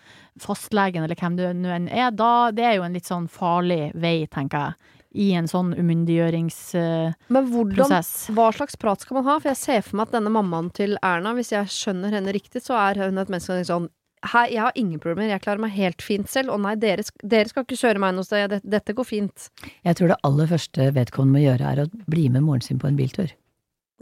fastlegen 0.40 1.04
eller 1.04 1.18
hvem 1.18 1.36
det 1.36 1.50
nå 1.58 1.74
enn 1.74 1.90
er, 1.90 2.10
da 2.14 2.50
det 2.54 2.64
er 2.64 2.78
jo 2.78 2.86
en 2.86 2.96
litt 2.96 3.10
sånn 3.10 3.28
farlig 3.28 3.90
vei, 3.98 4.26
tenker 4.30 4.70
jeg. 4.70 4.96
I 5.10 5.32
en 5.34 5.48
sånn 5.50 5.72
umyndiggjøringsprosess. 5.74 7.24
Men 7.34 7.48
hvordan 7.50 7.90
Hva 8.36 8.50
slags 8.54 8.78
prat 8.78 9.02
skal 9.02 9.18
man 9.18 9.26
ha? 9.26 9.40
For 9.40 9.50
jeg 9.50 9.58
ser 9.58 9.80
for 9.82 9.98
meg 9.98 10.06
at 10.06 10.14
denne 10.20 10.30
mammaen 10.30 10.70
til 10.70 10.94
Erna, 11.02 11.34
hvis 11.34 11.50
jeg 11.50 11.66
skjønner 11.74 12.14
henne 12.14 12.30
riktig, 12.36 12.62
så 12.62 12.78
er 12.78 13.02
hun 13.02 13.18
et 13.18 13.32
menneske 13.32 13.50
som 13.50 13.58
er 13.58 13.66
sånn 13.66 13.90
Hei, 14.20 14.50
jeg 14.52 14.60
har 14.60 14.72
ingen 14.76 15.00
problemer, 15.00 15.30
jeg 15.32 15.40
klarer 15.40 15.62
meg 15.62 15.72
helt 15.78 16.02
fint 16.04 16.28
selv, 16.28 16.50
og 16.52 16.60
nei, 16.60 16.74
dere, 16.76 17.00
dere 17.24 17.48
skal 17.48 17.64
ikke 17.64 17.78
kjøre 17.80 18.02
meg 18.02 18.12
noe 18.18 18.26
sted, 18.26 18.52
dette, 18.68 18.92
går 18.92 19.06
fint. 19.08 19.46
Jeg 19.86 19.96
tror 19.96 20.12
det 20.12 20.18
aller 20.28 20.50
første 20.50 20.90
vedkommende 20.92 21.38
må 21.38 21.44
gjøre, 21.46 21.70
er 21.70 21.80
å 21.86 22.04
bli 22.12 22.26
med 22.28 22.44
moren 22.44 22.60
sin 22.60 22.78
på 22.82 22.90
en 22.90 22.98
biltur. 22.98 23.32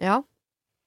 Ja. 0.02 0.16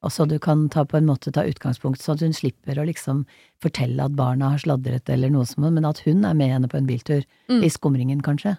Og 0.03 0.11
så 0.11 0.25
du 0.27 0.35
kan 0.41 0.65
ta 0.73 0.83
på 0.83 0.97
en 0.97 1.07
måte 1.07 1.31
ta 1.31 1.45
utgangspunkt, 1.47 2.01
sånn 2.03 2.17
at 2.19 2.25
hun 2.25 2.35
slipper 2.35 2.81
å 2.81 2.85
liksom 2.89 3.21
fortelle 3.63 4.03
at 4.03 4.17
barna 4.17 4.49
har 4.51 4.59
sladret 4.65 5.07
eller 5.13 5.31
noe 5.31 5.45
som 5.47 5.63
men 5.69 5.85
at 5.87 6.01
hun 6.03 6.25
er 6.27 6.35
med 6.35 6.51
henne 6.51 6.67
på 6.71 6.81
en 6.81 6.89
biltur, 6.89 7.23
Mm. 7.47 7.63
i 7.63 7.69
skumringen 7.69 8.21
kanskje. 8.21 8.57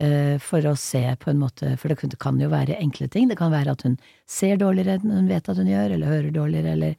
Eh, 0.00 0.38
For 0.38 0.60
å 0.66 0.74
se 0.76 1.04
på 1.16 1.30
en 1.30 1.38
måte, 1.38 1.76
for 1.78 1.88
det 1.88 2.18
kan 2.18 2.40
jo 2.40 2.48
være 2.48 2.76
enkle 2.80 3.08
ting, 3.08 3.28
det 3.28 3.38
kan 3.38 3.52
være 3.52 3.70
at 3.70 3.82
hun 3.82 3.98
ser 4.26 4.56
dårligere 4.56 4.98
enn 4.98 5.10
hun 5.14 5.28
vet 5.28 5.48
at 5.48 5.56
hun 5.56 5.66
gjør, 5.70 5.92
eller 5.94 6.06
hører 6.06 6.32
dårligere, 6.32 6.72
eller 6.72 6.96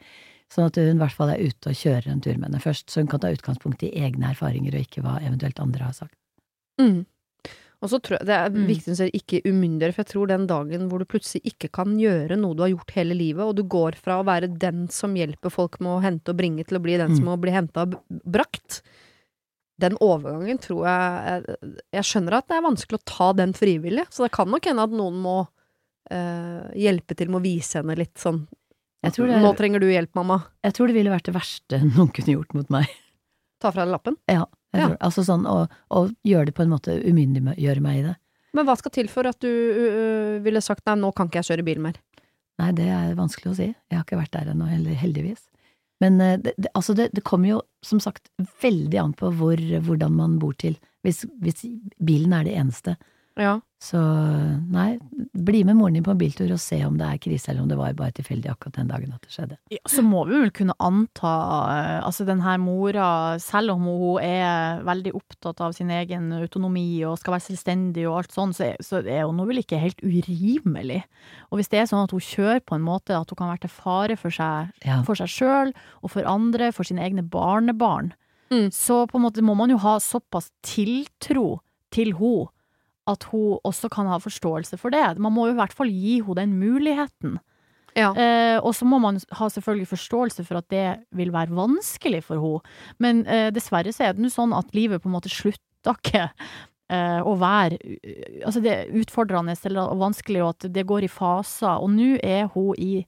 sånn 0.54 0.70
at 0.70 0.78
hun 0.80 0.96
i 0.96 1.02
hvert 1.02 1.16
fall 1.18 1.30
er 1.34 1.42
ute 1.44 1.70
og 1.74 1.76
kjører 1.76 2.08
en 2.12 2.22
tur 2.24 2.38
med 2.38 2.50
henne 2.50 2.62
først, 2.64 2.90
så 2.90 3.02
hun 3.02 3.08
kan 3.12 3.20
ta 3.20 3.32
utgangspunkt 3.34 3.84
i 3.84 3.92
egne 4.00 4.30
erfaringer 4.32 4.74
og 4.78 4.86
ikke 4.86 5.04
hva 5.04 5.18
eventuelt 5.22 5.60
andre 5.60 5.84
har 5.90 5.94
sagt. 5.98 6.16
Mm. 6.80 7.06
Og 7.78 7.92
så 7.92 8.00
tror 8.02 8.18
jeg 8.18 8.26
det 8.26 8.34
er 8.34 8.50
Mm. 8.50 8.64
viktig 8.68 8.90
å 8.94 8.96
si 8.98 9.10
ikke 9.14 9.42
umyndiggjøre, 9.46 9.94
for 9.94 10.02
jeg 10.04 10.12
tror 10.14 10.28
den 10.32 10.48
dagen 10.48 10.88
hvor 10.90 10.98
du 11.00 11.06
plutselig 11.06 11.44
ikke 11.46 11.70
kan 11.72 11.98
gjøre 12.00 12.36
noe 12.40 12.56
du 12.56 12.64
har 12.64 12.72
gjort 12.74 12.92
hele 12.96 13.14
livet, 13.14 13.44
og 13.46 13.56
du 13.56 13.64
går 13.64 13.94
fra 14.02 14.18
å 14.22 14.26
være 14.26 14.48
den 14.58 14.88
som 14.90 15.14
hjelper 15.14 15.52
folk 15.54 15.80
med 15.80 15.92
å 15.92 16.02
hente 16.02 16.30
og 16.34 16.38
bringe, 16.38 16.66
til 16.66 16.78
å 16.80 16.82
bli 16.82 16.98
den 16.98 17.12
Mm. 17.12 17.18
som 17.18 17.26
må 17.26 17.38
bli 17.40 17.52
henta 17.52 17.82
og 17.86 18.00
brakt, 18.26 18.82
den 19.80 19.94
overgangen 20.02 20.58
tror 20.58 20.86
jeg 20.88 21.46
Jeg 21.94 22.04
skjønner 22.04 22.34
at 22.40 22.48
det 22.48 22.58
er 22.58 22.66
vanskelig 22.66 22.98
å 22.98 23.06
ta 23.06 23.34
den 23.34 23.54
frivillig, 23.54 24.08
så 24.10 24.24
det 24.26 24.32
kan 24.32 24.50
nok 24.50 24.66
hende 24.66 24.82
at 24.82 24.90
noen 24.90 25.22
må 25.22 25.48
eh, 26.10 26.72
hjelpe 26.74 27.16
til 27.16 27.28
med 27.30 27.42
å 27.42 27.44
vise 27.44 27.76
henne 27.82 27.96
litt 27.96 28.16
sånn 28.16 28.48
det, 29.04 29.42
Nå 29.42 29.52
trenger 29.58 29.80
du 29.84 29.88
hjelp, 29.92 30.14
mamma. 30.18 30.40
jeg 30.66 30.74
tror 30.74 30.88
det 30.90 30.96
ville 30.98 31.12
vært 31.14 31.28
det 31.30 31.36
verste 31.36 31.80
noen 31.96 32.10
kunne 32.16 32.34
gjort 32.38 32.54
mot 32.58 32.70
meg. 32.74 32.88
Ta 33.62 33.72
fra 33.74 33.86
deg 33.86 33.94
lappen. 33.94 34.18
Ja, 34.30 34.46
jeg 34.74 34.82
Ja. 34.82 34.88
tror, 34.88 34.98
altså 35.08 35.24
sånn 35.26 35.46
og, 35.50 35.72
og 35.90 36.12
gjøre 36.28 36.50
det 36.50 36.56
på 36.58 36.64
en 36.66 36.70
måte 36.74 36.98
umyndiggjøre 37.08 37.82
meg 37.82 38.00
i 38.02 38.06
det. 38.10 38.16
Men 38.58 38.66
hva 38.66 38.76
skal 38.80 38.92
til 38.96 39.08
for 39.12 39.28
at 39.30 39.38
du 39.44 39.48
uh, 39.50 40.38
ville 40.44 40.62
sagt 40.66 40.86
nei, 40.88 40.96
nå 41.02 41.12
kan 41.16 41.28
ikke 41.30 41.42
jeg 41.44 41.50
kjøre 41.52 41.66
bil 41.68 41.82
mer? 41.84 41.98
Nei, 42.58 42.72
det 42.74 42.88
er 42.90 43.14
vanskelig 43.18 43.52
å 43.52 43.56
si. 43.58 43.68
Jeg 43.70 43.98
har 44.00 44.06
ikke 44.06 44.18
vært 44.18 44.34
der 44.34 44.52
ennå, 44.54 44.66
heldigvis. 44.98 45.44
Men 46.02 46.18
uh, 46.22 46.36
det, 46.42 46.56
det, 46.58 46.72
altså 46.78 46.96
det, 46.98 47.10
det 47.14 47.24
kommer 47.28 47.52
jo 47.52 47.60
som 47.86 48.00
sagt 48.02 48.30
veldig 48.64 48.98
an 49.02 49.14
på 49.18 49.30
hvor, 49.38 49.62
hvordan 49.86 50.16
man 50.18 50.40
bor 50.42 50.54
til. 50.58 50.78
Hvis, 51.06 51.24
hvis 51.42 51.66
bilen 52.02 52.34
er 52.34 52.48
det 52.50 52.56
eneste. 52.58 52.96
Ja. 53.38 53.60
Så 53.78 54.00
nei, 54.74 54.96
bli 55.38 55.60
med 55.64 55.76
moren 55.78 55.94
din 55.94 56.04
på 56.06 56.10
en 56.10 56.18
biltur 56.18 56.50
og 56.50 56.58
se 56.60 56.80
om 56.88 56.96
det 56.98 57.06
er 57.06 57.20
krise, 57.22 57.52
eller 57.52 57.62
om 57.62 57.68
det 57.70 57.76
var 57.78 57.94
bare 57.94 58.16
tilfeldig 58.18 58.50
akkurat 58.50 58.74
den 58.80 58.88
dagen 58.90 59.12
at 59.14 59.22
det 59.22 59.30
skjedde. 59.36 59.58
Ja, 59.70 59.78
så 59.86 60.02
må 60.02 60.24
vi 60.26 60.40
vel 60.42 60.50
kunne 60.58 60.74
anta 60.82 61.34
eh, 61.76 62.00
Altså 62.08 62.26
den 62.26 62.42
her 62.42 62.58
mora, 62.58 63.38
selv 63.44 63.76
om 63.76 63.86
hun 63.86 64.18
er 64.26 64.82
veldig 64.88 65.14
opptatt 65.20 65.62
av 65.62 65.76
sin 65.78 65.92
egen 65.94 66.32
autonomi 66.40 67.04
og 67.06 67.20
skal 67.22 67.36
være 67.38 67.46
selvstendig 67.52 68.08
og 68.10 68.18
alt 68.24 68.34
sånn, 68.34 68.56
så 68.58 68.66
er, 68.72 68.82
så 68.82 69.04
er 69.06 69.28
hun 69.30 69.46
vel 69.46 69.62
ikke 69.62 69.78
helt 69.86 70.02
urimelig. 70.02 71.04
Og 71.52 71.60
hvis 71.62 71.70
det 71.70 71.84
er 71.84 71.90
sånn 71.94 72.08
at 72.08 72.18
hun 72.18 72.26
kjører 72.34 72.66
på 72.66 72.80
en 72.82 72.86
måte 72.90 73.14
at 73.14 73.30
hun 73.30 73.38
kan 73.44 73.54
være 73.54 73.68
til 73.68 73.76
fare 73.78 74.18
for 74.18 74.34
seg 74.34 74.74
Ja. 74.90 75.04
for 75.06 75.14
seg 75.22 75.30
sjøl 75.30 75.74
og 76.02 76.10
for 76.18 76.26
andre, 76.26 76.72
for 76.74 76.84
sine 76.84 77.06
egne 77.06 77.22
barnebarn, 77.30 78.14
Mm. 78.50 78.70
så 78.72 79.04
på 79.12 79.18
en 79.20 79.26
måte 79.26 79.42
må 79.44 79.54
man 79.60 79.70
jo 79.70 79.76
ha 79.84 79.98
såpass 80.00 80.50
tiltro 80.64 81.60
til 81.92 82.14
henne 82.16 82.48
at 83.08 83.28
hun 83.32 83.60
også 83.68 83.90
kan 83.94 84.10
ha 84.12 84.20
forståelse 84.22 84.80
for 84.80 84.94
det. 84.94 85.18
Man 85.20 85.36
må 85.36 85.48
jo 85.48 85.56
i 85.56 85.60
hvert 85.62 85.76
fall 85.76 85.92
gi 85.92 86.20
henne 86.22 86.42
den 86.42 86.58
muligheten. 86.60 87.38
Ja. 87.98 88.12
Eh, 88.14 88.58
og 88.62 88.76
så 88.78 88.86
må 88.86 89.00
man 89.02 89.18
ha 89.40 89.50
selvfølgelig 89.50 89.90
forståelse 89.90 90.46
for 90.46 90.60
at 90.60 90.68
det 90.70 90.88
vil 91.18 91.34
være 91.34 91.56
vanskelig 91.58 92.24
for 92.28 92.44
henne. 92.44 92.76
Men 93.02 93.24
eh, 93.26 93.50
dessverre 93.54 93.94
så 93.96 94.08
er 94.08 94.16
det 94.16 94.24
nå 94.24 94.32
sånn 94.34 94.56
at 94.56 94.76
livet 94.78 95.02
på 95.02 95.10
en 95.10 95.18
måte 95.18 95.34
slutter 95.34 95.98
ikke 95.98 96.28
eh, 96.92 97.22
å 97.24 97.34
være 97.40 97.78
Altså 98.46 98.62
det 98.64 98.74
er 98.74 98.96
utfordrende 99.00 99.56
eller 99.70 99.96
vanskelig, 99.98 100.44
og 100.44 100.56
at 100.56 100.70
det 100.74 100.86
går 100.88 101.08
i 101.08 101.12
faser. 101.12 101.82
Og 101.82 101.94
nå 101.96 102.16
er 102.22 102.52
hun 102.54 102.76
i 102.78 103.06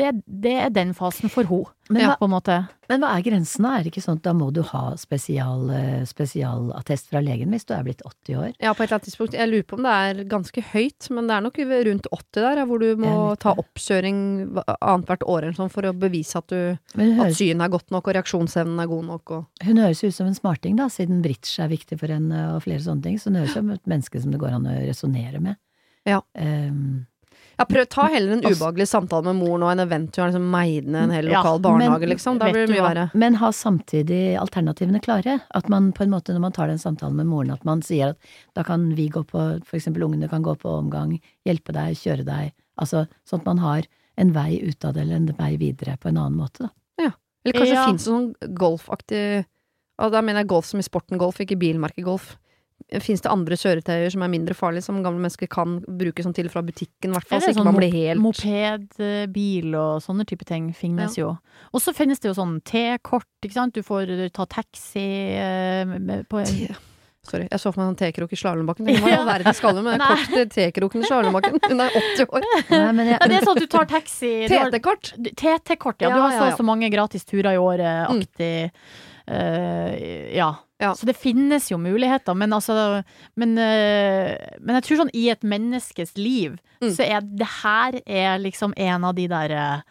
det, 0.00 0.10
det 0.26 0.54
er 0.64 0.70
den 0.72 0.94
fasen 0.96 1.28
for 1.32 1.44
henne, 1.48 1.68
Men, 1.92 2.06
hva, 2.08 2.14
på 2.16 2.24
en 2.24 2.32
måte. 2.32 2.54
men 2.88 3.02
hva 3.02 3.10
er 3.18 3.24
grensene? 3.26 3.72
Er 3.76 3.82
det 3.84 3.90
ikke 3.92 4.02
sånn 4.04 4.16
at 4.20 4.24
da 4.24 4.32
må 4.36 4.46
du 4.54 4.62
ha 4.64 4.94
spesial, 4.96 5.66
eh, 5.74 6.04
spesialattest 6.08 7.10
fra 7.10 7.20
legen 7.20 7.52
hvis 7.52 7.66
du 7.68 7.74
er 7.76 7.84
blitt 7.84 8.00
80 8.06 8.38
år? 8.40 8.54
Ja, 8.62 8.72
på 8.72 8.84
et 8.84 8.88
eller 8.88 8.96
annet 8.98 9.08
tidspunkt. 9.10 9.36
Jeg 9.36 9.50
lurer 9.50 9.66
på 9.68 9.76
om 9.76 9.84
det 9.84 9.92
er 10.06 10.22
ganske 10.30 10.64
høyt, 10.72 11.10
men 11.12 11.28
det 11.28 11.36
er 11.36 11.44
nok 11.44 11.60
rundt 11.90 12.08
80 12.16 12.46
der, 12.46 12.62
hvor 12.70 12.80
du 12.80 12.88
må 13.02 13.12
ta 13.42 13.52
oppkjøring 13.60 14.18
annethvert 14.78 15.26
år 15.28 15.42
eller 15.42 15.58
sånn 15.60 15.72
for 15.74 15.90
å 15.90 15.92
bevise 15.92 16.40
at, 16.40 16.48
du, 16.48 16.78
at 16.96 17.36
synet 17.36 17.66
er 17.66 17.74
godt 17.76 17.92
nok 17.92 18.08
og 18.08 18.16
reaksjonsevnen 18.16 18.80
er 18.80 18.90
god 18.94 19.08
nok. 19.10 19.36
Og 19.36 19.68
hun 19.68 19.82
høres 19.82 20.02
ut 20.06 20.16
som 20.16 20.30
en 20.30 20.38
smarting, 20.38 20.78
da, 20.80 20.88
siden 20.92 21.20
bridge 21.24 21.52
er 21.60 21.68
viktig 21.72 22.00
for 22.00 22.12
henne 22.12 22.46
og 22.54 22.62
flere 22.64 22.80
sånne 22.84 23.04
ting. 23.04 23.20
Så 23.20 23.28
hun 23.28 23.42
høres 23.42 23.52
ut 23.52 23.60
som 23.60 23.72
et 23.76 23.84
menneske 23.90 24.22
som 24.24 24.32
det 24.32 24.40
går 24.40 24.56
an 24.56 24.70
å 24.72 24.78
resonnere 24.86 25.42
med. 25.42 25.60
Ja. 26.08 26.22
Ehm, 26.34 27.04
Ja, 27.58 27.64
prøv, 27.68 27.86
ta 27.88 28.06
heller 28.08 28.32
en 28.32 28.40
Altså- 28.44 28.56
ubehagelig 28.58 28.86
samtale 28.88 29.24
med 29.24 29.36
moren 29.36 29.62
og 29.62 29.70
en 29.72 29.80
event 29.86 30.10
du 30.12 30.20
har 30.22 30.30
liksom 30.30 30.50
meid 30.50 30.86
ned 30.86 31.02
en 31.04 31.10
hel 31.10 31.26
Ja, 31.28 31.42
lokal 31.42 31.60
barnehage, 31.60 32.00
men 32.00 32.08
liksom. 32.10 32.38
Da 32.38 32.46
blir 32.50 32.66
det 32.66 32.74
mye 32.74 32.82
verre. 32.88 33.10
Men 33.14 33.34
ha 33.34 33.50
samtidig 33.50 34.36
alternativene 34.40 35.00
klare. 35.02 35.40
At 35.54 35.68
man 35.68 35.92
på 35.92 36.02
en 36.02 36.10
måte, 36.10 36.32
når 36.32 36.40
man 36.40 36.52
tar 36.52 36.66
den 36.68 36.78
samtalen 36.78 37.14
med 37.16 37.26
moren, 37.26 37.50
at 37.52 37.64
man 37.64 37.80
sier 37.82 38.10
at 38.10 38.16
da 38.54 38.62
kan 38.62 38.94
vi 38.94 39.08
gå 39.08 39.24
på, 39.26 39.62
for 39.64 39.76
eksempel 39.76 40.02
ungene 40.02 40.28
kan 40.30 40.42
gå 40.42 40.56
på 40.58 40.68
omgang, 40.78 41.20
hjelpe 41.46 41.72
deg, 41.72 41.94
kjøre 41.96 42.24
deg. 42.24 42.52
Altså 42.78 43.06
sånn 43.28 43.40
at 43.40 43.46
man 43.46 43.58
har 43.58 43.82
en 44.18 44.32
vei 44.32 44.60
ut 44.62 44.84
av 44.84 44.94
det, 44.94 45.02
eller 45.02 45.16
en 45.16 45.26
vei 45.26 45.56
videre 45.56 45.98
på 45.98 46.08
en 46.08 46.16
annen 46.16 46.36
måte, 46.38 46.58
da. 46.58 46.68
Ja. 46.98 47.10
Eller 47.44 47.52
kanskje 47.60 47.74
Ja. 47.74 47.86
finnes 47.86 48.04
det 48.04 48.12
sånn 48.12 48.34
golfaktig 48.54 49.44
Og 49.98 50.10
da 50.10 50.20
mener 50.22 50.40
jeg 50.40 50.48
golf 50.48 50.64
som 50.64 50.80
i 50.80 50.82
sporten 50.82 51.18
golf, 51.18 51.36
ikke 51.38 51.58
bilmerkegolf. 51.58 52.04
golf. 52.04 52.38
Fins 53.00 53.22
det 53.24 53.30
andre 53.32 53.56
kjøretøyer 53.56 54.10
som 54.12 54.22
er 54.26 54.28
mindre 54.28 54.54
farlige, 54.58 54.82
som 54.84 54.98
gamle 55.02 55.22
mennesker 55.22 55.48
kan 55.48 55.78
bruke 55.86 56.20
sånn 56.22 56.34
til 56.36 56.48
fra 56.52 56.60
butikken, 56.66 57.10
i 57.10 57.16
hvert 57.16 57.28
fall, 57.30 57.40
så 57.40 57.48
ikke 57.52 57.60
sånn 57.62 57.68
man 57.70 57.78
blir 57.80 57.92
helt 57.94 58.20
moped, 58.20 58.88
eh, 59.00 59.26
bil 59.32 59.74
og 59.78 60.02
sånne 60.04 60.26
type 60.28 60.44
ting 60.44 60.72
finnes 60.76 61.16
jo. 61.16 61.30
Og 61.72 61.80
så 61.80 61.94
finnes 61.96 62.20
det 62.20 62.28
jo 62.28 62.34
sånn 62.36 62.58
T-kort, 62.68 63.28
ikke 63.42 63.54
sant. 63.56 63.72
Du 63.74 63.82
får 63.82 64.12
ta 64.36 64.44
taxi 64.44 65.06
eh, 65.38 65.84
med- 65.86 66.28
på 66.28 66.40
en 66.44 66.76
Sorry, 67.24 67.44
jeg 67.46 67.60
så 67.62 67.70
for 67.70 67.78
meg 67.84 67.92
en 67.92 67.98
tekrok 68.00 68.32
i 68.34 68.36
slalåmbakken. 68.36 68.88
Hun 68.88 69.04
var 69.04 69.12
all 69.20 69.28
verden 69.28 69.54
skal 69.54 69.76
du 69.76 69.82
med 69.86 70.00
kort 70.10 70.50
tekroken 70.50 71.04
i 71.04 71.06
slalåmbakken? 71.06 71.60
Hun 71.70 71.80
er 71.84 71.94
80 71.94 72.26
år. 72.34 72.42
Nei, 72.72 72.92
men 72.98 73.06
jeg, 73.12 73.18
Ja, 73.20 73.28
det 73.30 73.36
er 73.36 73.46
sånn 73.46 73.60
at 73.60 73.62
du 73.62 73.68
tar 73.70 73.86
taxi 73.86 74.32
TT-kort! 74.50 75.12
TT-kort, 75.38 76.02
ja. 76.02 76.10
Du 76.10 76.18
har 76.18 76.34
så 76.34 76.40
ja, 76.40 76.42
og 76.48 76.50
ja. 76.50 76.56
så 76.58 76.66
mange 76.66 76.90
gratis 76.90 77.22
turer 77.24 77.54
i 77.54 77.60
året, 77.62 78.10
Mm. 78.10 78.24
aktig. 78.26 78.72
eh, 79.28 80.34
ja. 80.36 80.50
Ja. 80.82 80.92
Så 80.98 81.06
det 81.06 81.14
finnes 81.16 81.68
jo 81.70 81.78
muligheter, 81.78 82.34
men 82.34 82.50
altså 82.52 82.74
Men, 83.38 83.52
eh, 83.58 84.34
men 84.60 84.74
jeg 84.80 84.84
tror 84.88 85.02
sånn 85.04 85.12
i 85.14 85.28
et 85.30 85.42
menneskes 85.46 86.16
liv, 86.18 86.58
Mm. 86.82 86.90
så 86.90 87.04
er 87.06 87.20
det 87.22 87.46
her 87.62 88.00
er 88.10 88.38
liksom 88.42 88.72
en 88.76 89.04
av 89.06 89.14
de 89.14 89.28
der 89.30 89.52
eh, 89.54 89.82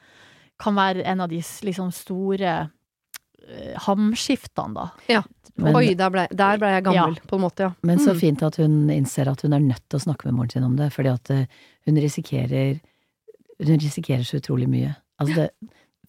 Kan 0.60 0.76
være 0.76 1.06
en 1.08 1.22
av 1.24 1.30
de 1.32 1.40
liksom 1.40 1.90
store 1.96 2.70
uh, 2.70 3.78
hamskiftene, 3.88 4.74
da. 4.76 5.24
men, 5.56 5.76
Oi, 5.76 5.94
der 5.98 6.10
ble, 6.14 6.28
der 6.30 6.58
ble 6.62 6.68
jeg 6.76 6.84
gammel, 6.86 7.16
på 7.28 7.36
en 7.40 7.42
måte, 7.42 7.60
ja. 7.66 7.72
men 7.84 7.98
så 8.00 8.14
Mm. 8.14 8.20
fint 8.20 8.44
at 8.44 8.56
hun 8.62 8.76
innser 8.94 9.28
at 9.32 9.42
hun 9.42 9.54
er 9.54 9.60
nødt 9.60 9.82
til 9.90 9.98
å 10.00 10.04
snakke 10.04 10.26
med 10.26 10.34
moren 10.36 10.50
sin 10.52 10.64
om 10.68 10.76
det, 10.78 10.92
fordi 10.94 11.10
at 11.14 11.32
hun 11.88 11.96
risikerer 11.98 12.80
Hun 13.62 13.78
risikerer 13.78 14.24
så 14.26 14.38
utrolig 14.42 14.68
mye. 14.70 14.96
Altså 15.22 15.36
det 15.36 15.50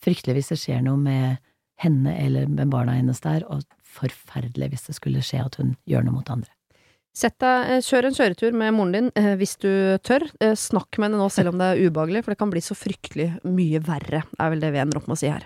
Fryktelig 0.02 0.34
hvis 0.34 0.48
det 0.48 0.58
skjer 0.58 0.82
noe 0.82 0.96
med 0.96 1.38
henne 1.78 2.14
eller 2.18 2.46
med 2.48 2.68
barna 2.70 2.92
hennes 2.96 3.20
der, 3.20 3.44
og 3.48 3.62
forferdelig 3.92 4.72
hvis 4.72 4.88
det 4.88 4.96
skulle 4.98 5.22
skje 5.24 5.44
at 5.44 5.60
hun 5.60 5.76
gjør 5.88 6.06
noe 6.06 6.20
mot 6.20 6.34
andre. 6.34 6.50
Sett 7.12 7.36
deg, 7.44 7.68
eh, 7.68 7.82
Kjør 7.84 8.08
en 8.08 8.14
kjøretur 8.16 8.54
med 8.56 8.72
moren 8.72 8.94
din 8.94 9.08
eh, 9.20 9.34
hvis 9.36 9.58
du 9.60 9.68
tør. 10.04 10.24
Eh, 10.40 10.54
Snakk 10.56 10.96
med 10.96 11.10
henne 11.10 11.20
nå 11.20 11.28
selv 11.32 11.52
om 11.52 11.58
det 11.60 11.66
er 11.68 11.82
ubehagelig, 11.84 12.24
for 12.24 12.32
det 12.32 12.40
kan 12.40 12.52
bli 12.52 12.62
så 12.64 12.76
fryktelig 12.76 13.34
mye 13.44 13.82
verre, 13.84 14.22
er 14.40 14.54
vel 14.54 14.62
det 14.64 14.70
vi 14.72 14.80
ender 14.80 15.00
opp 15.00 15.10
med 15.10 15.18
å 15.18 15.20
si 15.20 15.28
her. 15.28 15.44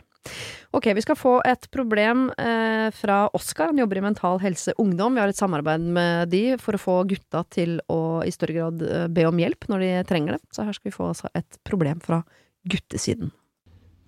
Ok, 0.75 0.89
vi 0.95 1.03
skal 1.03 1.19
få 1.19 1.33
et 1.47 1.67
problem 1.75 2.29
eh, 2.39 2.87
fra 2.95 3.19
Oskar. 3.35 3.71
Han 3.73 3.79
jobber 3.83 3.99
i 3.99 4.05
Mental 4.07 4.41
Helse 4.43 4.75
Ungdom. 4.83 5.15
Vi 5.15 5.23
har 5.23 5.31
et 5.31 5.39
samarbeid 5.39 5.87
med 5.97 6.31
de 6.31 6.45
for 6.63 6.79
å 6.79 6.83
få 6.83 6.97
gutta 7.11 7.43
til 7.55 7.79
å 7.91 8.23
i 8.27 8.35
større 8.35 8.59
grad 8.59 8.87
be 9.15 9.27
om 9.27 9.43
hjelp 9.43 9.69
når 9.71 9.87
de 9.87 9.91
trenger 10.11 10.37
det. 10.37 10.43
Så 10.55 10.67
her 10.67 10.77
skal 10.77 10.91
vi 10.91 10.97
få 10.99 11.11
altså 11.13 11.31
et 11.35 11.59
problem 11.67 12.03
fra 12.03 12.23
guttesiden. 12.67 13.31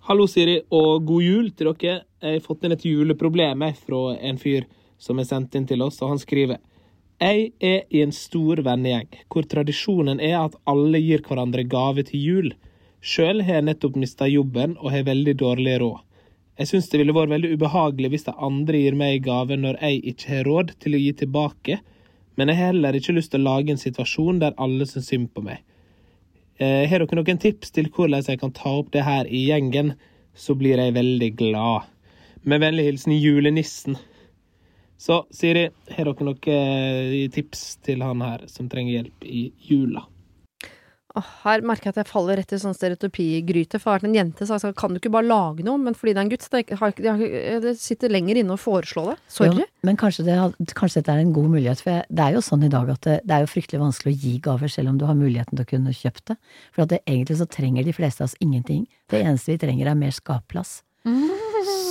Hallo, 0.09 0.25
Siri, 0.25 0.55
og 0.73 1.03
god 1.05 1.21
jul 1.21 1.49
til 1.53 1.67
dere. 1.69 1.99
Jeg 2.17 2.39
har 2.39 2.41
fått 2.41 2.63
inn 2.65 2.73
et 2.73 2.85
juleproblem 2.87 3.61
fra 3.77 4.15
en 4.25 4.39
fyr 4.41 4.63
som 4.97 5.19
er 5.21 5.27
sendt 5.29 5.53
inn 5.53 5.67
til 5.69 5.83
oss, 5.85 5.99
og 6.01 6.15
han 6.15 6.21
skriver 6.23 6.57
Jeg 7.21 7.51
er 7.61 7.83
i 7.93 8.01
en 8.01 8.15
stor 8.17 8.63
vennegjeng, 8.65 9.05
hvor 9.29 9.45
tradisjonen 9.45 10.17
er 10.17 10.39
at 10.39 10.57
alle 10.65 10.97
gir 10.97 11.21
hverandre 11.27 11.67
gave 11.75 12.07
til 12.07 12.25
jul. 12.25 12.49
Sjøl 13.05 13.43
har 13.45 13.59
jeg 13.59 13.67
nettopp 13.67 14.01
mista 14.01 14.25
jobben 14.25 14.79
og 14.79 14.89
har 14.95 15.05
veldig 15.11 15.37
dårlig 15.43 15.77
råd. 15.83 16.01
Jeg 16.57 16.71
syns 16.71 16.89
det 16.89 17.03
ville 17.03 17.13
vært 17.13 17.35
veldig 17.35 17.53
ubehagelig 17.53 18.15
hvis 18.15 18.25
de 18.31 18.37
andre 18.49 18.81
gir 18.81 18.97
meg 18.97 19.21
gave 19.29 19.61
når 19.61 19.77
jeg 19.77 20.01
ikke 20.15 20.31
har 20.33 20.49
råd 20.49 20.73
til 20.81 20.97
å 20.97 21.03
gi 21.05 21.13
tilbake, 21.21 21.81
men 22.33 22.49
jeg 22.49 22.57
har 22.63 22.73
heller 22.73 22.97
ikke 22.97 23.19
lyst 23.21 23.35
til 23.35 23.45
å 23.45 23.51
lage 23.51 23.77
en 23.77 23.85
situasjon 23.85 24.41
der 24.41 24.57
alle 24.57 24.89
syns 24.89 25.13
synd 25.13 25.29
på 25.37 25.45
meg. 25.45 25.61
Eh, 26.59 26.83
Har 26.91 26.99
dere 26.99 27.15
noen 27.15 27.39
tips 27.39 27.71
til 27.71 27.87
hvordan 27.87 28.25
jeg 28.27 28.39
kan 28.41 28.51
ta 28.51 28.73
opp 28.81 28.91
det 28.91 29.05
her 29.07 29.27
i 29.31 29.45
gjengen, 29.47 29.93
så 30.35 30.55
blir 30.59 30.79
jeg 30.81 30.95
veldig 30.97 31.29
glad. 31.39 31.87
Med 32.43 32.59
vennlig 32.59 32.85
hilsen 32.89 33.15
julenissen. 33.15 33.95
Så 34.99 35.21
Siri, 35.31 35.69
har 35.95 36.09
dere 36.09 36.27
noen 36.27 36.51
eh, 36.51 37.29
tips 37.31 37.77
til 37.87 38.03
han 38.03 38.19
her 38.25 38.43
som 38.51 38.67
trenger 38.71 38.97
hjelp 38.97 39.23
i 39.23 39.45
jula? 39.69 40.03
Åh, 41.19 41.29
her 41.43 41.63
merker 41.65 41.89
jeg 41.89 41.95
at 41.95 42.01
jeg 42.01 42.09
faller 42.09 42.39
rett 42.39 42.53
i 42.55 42.59
sånn 42.61 42.75
stereotypigryte. 42.75 43.79
For 43.81 43.91
har 43.91 43.99
det 43.99 44.05
vært 44.05 44.09
en 44.09 44.17
jente, 44.17 44.47
så 44.47 44.55
har 44.55 44.69
jeg 44.69 44.77
kan 44.79 44.93
du 44.95 44.99
ikke 45.01 45.11
bare 45.13 45.27
lage 45.27 45.65
noe? 45.67 45.79
Men 45.81 45.97
fordi 45.97 46.13
det 46.15 46.21
er 46.21 46.27
en 46.27 46.31
gutt, 46.31 46.45
det, 46.53 46.79
har, 46.79 46.93
det, 46.95 47.09
har, 47.09 47.63
det 47.65 47.73
sitter 47.81 48.13
lenger 48.13 48.39
inne 48.41 48.55
å 48.55 48.59
foreslå 48.61 49.05
det. 49.11 49.15
Sorry. 49.31 49.63
Jo, 49.63 49.67
men 49.87 49.99
kanskje, 49.99 50.25
det, 50.27 50.37
kanskje 50.79 51.01
dette 51.01 51.15
er 51.15 51.23
en 51.23 51.33
god 51.35 51.51
mulighet, 51.55 51.83
for 51.83 51.97
jeg, 51.97 52.07
det 52.09 52.25
er 52.25 52.37
jo 52.37 52.43
sånn 52.45 52.65
i 52.67 52.71
dag 52.71 52.93
at 52.95 53.03
det, 53.07 53.17
det 53.27 53.35
er 53.35 53.45
jo 53.45 53.51
fryktelig 53.51 53.81
vanskelig 53.83 54.15
å 54.15 54.21
gi 54.25 54.35
gaver 54.49 54.73
selv 54.73 54.93
om 54.93 54.99
du 55.01 55.07
har 55.09 55.17
muligheten 55.19 55.59
til 55.59 55.65
å 55.65 55.71
kunne 55.73 55.95
kjøpt 55.95 56.31
det. 56.31 56.37
For 56.75 56.85
at 56.85 56.93
det, 56.93 57.01
egentlig 57.05 57.39
så 57.41 57.49
trenger 57.49 57.87
de 57.87 57.95
fleste 57.95 58.23
av 58.23 58.29
oss 58.31 58.37
ingenting. 58.43 58.85
Det 59.11 59.23
eneste 59.23 59.55
vi 59.55 59.61
trenger 59.61 59.91
er 59.91 59.99
mer 59.99 60.15
skapplass. 60.15 60.79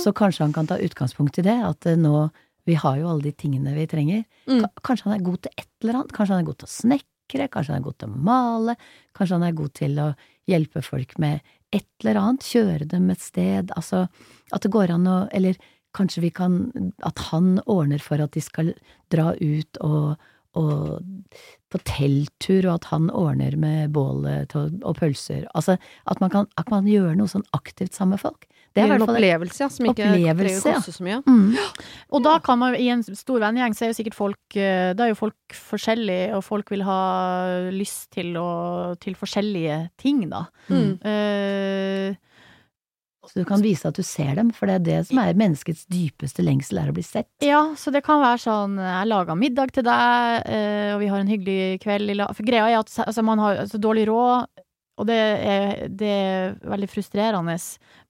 Så 0.03 0.13
kanskje 0.15 0.45
han 0.45 0.53
kan 0.55 0.67
ta 0.69 0.77
utgangspunkt 0.79 1.41
i 1.41 1.43
det, 1.45 1.57
at 1.65 1.85
eh, 1.89 1.99
nå 1.99 2.29
Vi 2.67 2.75
har 2.77 2.99
jo 2.99 3.07
alle 3.09 3.23
de 3.23 3.31
tingene 3.33 3.71
vi 3.73 3.87
trenger. 3.89 4.19
Mm. 4.45 4.67
Kanskje 4.85 5.07
han 5.07 5.15
er 5.15 5.23
god 5.25 5.39
til 5.41 5.53
et 5.57 5.69
eller 5.81 5.95
annet. 5.99 6.11
Kanskje 6.13 6.35
han 6.35 6.43
er 6.43 6.47
god 6.51 6.57
til 6.59 6.67
å 6.67 6.73
snekre, 7.29 7.49
kanskje 7.49 7.73
han 7.73 7.81
er 7.81 7.85
god 7.85 7.97
til 7.99 8.09
å 8.09 8.23
male. 8.23 8.75
Kanskje 9.13 9.35
han 9.37 9.47
er 9.47 9.57
god 9.57 9.73
til 9.73 9.99
å 9.99 10.13
hjelpe 10.47 10.81
folk 10.81 11.17
med 11.19 11.41
et 11.71 11.87
eller 12.01 12.19
annet. 12.19 12.43
Kjøre 12.43 12.85
dem 12.87 13.09
et 13.09 13.21
sted. 13.21 13.71
Altså 13.75 14.07
at 14.51 14.61
det 14.63 14.71
går 14.71 14.91
an 14.91 15.07
å 15.07 15.27
Eller 15.31 15.55
kanskje 15.93 16.21
vi 16.21 16.29
kan 16.31 16.93
At 17.03 17.19
han 17.31 17.59
ordner 17.65 17.99
for 17.99 18.19
at 18.19 18.33
de 18.33 18.41
skal 18.41 18.73
dra 19.09 19.33
ut 19.35 19.77
og 19.81 20.17
og 20.57 20.97
på 21.69 21.79
telttur, 21.85 22.65
og 22.65 22.79
at 22.79 22.85
han 22.89 23.11
ordner 23.13 23.53
med 23.55 23.91
bålet 23.93 24.55
og 24.57 24.95
pølser. 24.97 25.45
Altså, 25.53 25.77
at 26.09 26.19
man 26.19 26.31
kan, 26.33 26.47
at 26.57 26.71
man 26.73 26.87
gjør 26.89 27.13
noe 27.15 27.29
sånn 27.29 27.45
aktivt 27.53 27.93
sammen 27.93 28.17
med 28.17 28.23
folk. 28.23 28.47
Det 28.79 28.85
er 28.87 28.95
en 28.95 29.05
opplevelse, 29.05 29.61
ja, 29.63 29.69
som 29.73 29.89
ikke 29.89 30.07
Opplevelse, 30.07 30.63
trenger 30.63 30.79
å 30.79 30.79
koste 30.79 30.95
så 30.95 31.05
mye. 31.05 31.19
Mm. 31.27 31.89
Og 32.15 32.23
da 32.25 32.37
kan 32.43 32.59
man 32.61 32.77
i 32.79 32.87
en 32.93 33.03
stor 33.03 33.43
vennegjeng, 33.43 33.75
så 33.77 33.85
er 33.85 33.91
jo 33.91 33.97
sikkert 33.99 34.17
folk 34.17 34.57
eh, 34.57 34.93
Da 34.97 35.05
er 35.05 35.13
jo 35.13 35.19
folk 35.19 35.59
forskjellige, 35.69 36.31
og 36.37 36.45
folk 36.45 36.71
vil 36.73 36.85
ha 36.87 37.01
lyst 37.75 38.09
til 38.15 38.33
å 38.39 38.49
Til 39.03 39.19
forskjellige 39.19 39.83
ting, 40.01 40.23
da. 40.31 40.45
Mm. 40.71 40.97
Uh, 41.03 42.17
Så 43.29 43.43
du 43.43 43.45
kan 43.45 43.61
vise 43.61 43.85
at 43.85 43.97
du 43.97 44.01
ser 44.05 44.33
dem, 44.39 44.49
for 44.55 44.69
det 44.69 44.79
er 44.79 44.85
det 44.85 44.99
som 45.09 45.19
er 45.21 45.37
menneskets 45.37 45.83
dypeste 45.91 46.41
lengsel, 46.45 46.79
er 46.81 46.89
å 46.89 46.95
bli 46.95 47.03
sett. 47.05 47.27
ja, 47.45 47.61
så 47.77 47.91
det 47.93 48.01
kan 48.05 48.23
være 48.23 48.41
sånn 48.41 48.79
Jeg 48.79 49.09
laga 49.11 49.35
middag 49.37 49.75
til 49.75 49.85
deg, 49.85 50.47
eh, 50.49 50.95
og 50.95 51.03
vi 51.03 51.11
har 51.11 51.21
en 51.21 51.29
hyggelig 51.29 51.81
kveld 51.83 52.09
i 52.09 52.17
lag. 52.17 52.33
For 52.37 52.47
greia 52.47 52.71
er 52.71 52.79
at 52.79 52.89
altså, 53.05 53.25
man 53.25 53.41
har 53.43 53.61
altså, 53.65 53.77
dårlig 53.77 54.07
råd, 54.09 54.58
og 54.99 55.07
det 55.07 55.15
er, 55.15 55.85
det 55.95 56.09
er 56.11 56.57
veldig 56.67 56.89
frustrerende. 56.91 57.55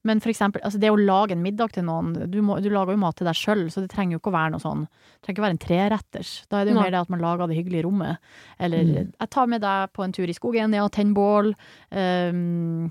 Men 0.08 0.20
for 0.24 0.32
eksempel, 0.32 0.62
altså, 0.66 0.80
det 0.82 0.90
å 0.90 0.98
lage 0.98 1.36
en 1.36 1.42
middag 1.44 1.74
til 1.76 1.84
noen 1.86 2.14
Du, 2.32 2.38
må, 2.42 2.56
du 2.64 2.66
lager 2.72 2.96
jo 2.96 3.00
mat 3.02 3.18
til 3.20 3.28
deg 3.28 3.36
sjøl, 3.38 3.66
så 3.70 3.82
det 3.84 3.90
trenger 3.92 4.16
jo 4.16 4.20
ikke 4.22 4.32
å 4.32 4.34
være 4.34 4.54
noe 4.54 4.62
sånn 4.64 4.86
Det 4.88 5.20
trenger 5.22 5.36
ikke 5.36 5.42
å 5.42 5.46
være 5.46 5.56
en 5.56 5.62
treretters. 5.66 6.32
Da 6.50 6.60
er 6.60 6.66
det 6.66 6.72
jo 6.74 6.80
mer 6.80 6.90
det 6.94 7.02
at 7.04 7.12
man 7.12 7.22
lager 7.22 7.46
det 7.50 7.58
hyggelige 7.60 7.84
rommet. 7.86 8.18
Eller 8.58 8.82
Mm. 8.90 9.12
jeg 9.20 9.30
tar 9.30 9.46
med 9.52 9.62
deg 9.62 9.92
på 9.94 10.04
en 10.04 10.12
tur 10.16 10.26
i 10.28 10.34
skogen, 10.36 10.74
ja, 10.74 10.88
tenn 10.88 11.14
bål. 11.14 11.52
Um, 11.92 12.90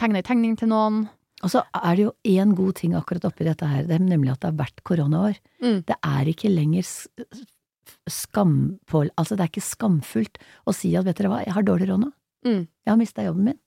tegne 0.00 0.16
ei 0.22 0.26
tegning 0.26 0.56
til 0.58 0.72
noen. 0.72 1.02
Og 1.44 1.52
så 1.52 1.62
er 1.76 1.96
det 1.96 2.04
jo 2.08 2.12
én 2.28 2.54
god 2.56 2.74
ting 2.80 2.92
akkurat 2.98 3.24
oppi 3.28 3.44
dette 3.46 3.64
her, 3.68 3.84
det 3.88 3.96
er 3.96 4.04
nemlig 4.04 4.32
at 4.32 4.40
det 4.42 4.50
har 4.50 4.58
vært 4.64 4.82
koronaår. 4.84 5.38
Mm. 5.62 5.84
Det 5.88 5.96
er 6.04 6.28
ikke 6.32 6.50
lenger 6.52 6.84
skam 8.08 8.78
på 8.90 9.04
Altså, 9.16 9.36
det 9.36 9.44
er 9.44 9.50
ikke 9.52 9.64
skamfullt 9.64 10.40
å 10.68 10.74
si 10.76 10.92
at 10.96 11.06
vet 11.06 11.16
dere 11.20 11.30
hva, 11.32 11.42
jeg 11.44 11.54
har 11.56 11.66
dårlig 11.66 11.88
råd 11.90 12.04
nå. 12.04 12.10
Mm. 12.46 12.66
Jeg 12.86 12.90
har 12.92 13.00
mista 13.00 13.24
jobben 13.26 13.50
min. 13.50 13.58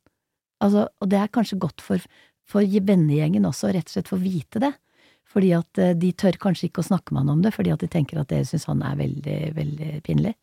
Altså, 0.64 0.88
og 1.02 1.10
det 1.12 1.20
er 1.20 1.28
kanskje 1.34 1.60
godt 1.60 1.82
for, 1.84 2.04
for 2.48 2.62
vennegjengen 2.64 3.46
også, 3.46 3.74
rett 3.76 3.90
og 3.92 3.96
slett 3.98 4.12
få 4.12 4.20
vite 4.22 4.62
det. 4.64 4.74
Fordi 5.34 5.52
at 5.58 5.80
eh, 5.82 5.94
de 5.98 6.12
tør 6.14 6.38
kanskje 6.40 6.70
ikke 6.70 6.84
å 6.84 6.88
snakke 6.92 7.14
med 7.14 7.24
han 7.24 7.36
om 7.38 7.42
det, 7.44 7.54
fordi 7.56 7.72
at 7.74 7.82
de 7.84 7.90
tenker 7.92 8.20
at 8.22 8.30
dere 8.30 8.46
syns 8.46 8.68
han 8.70 8.84
er 8.86 8.96
veldig, 9.00 9.38
veldig 9.58 9.92
pinlig. 10.06 10.36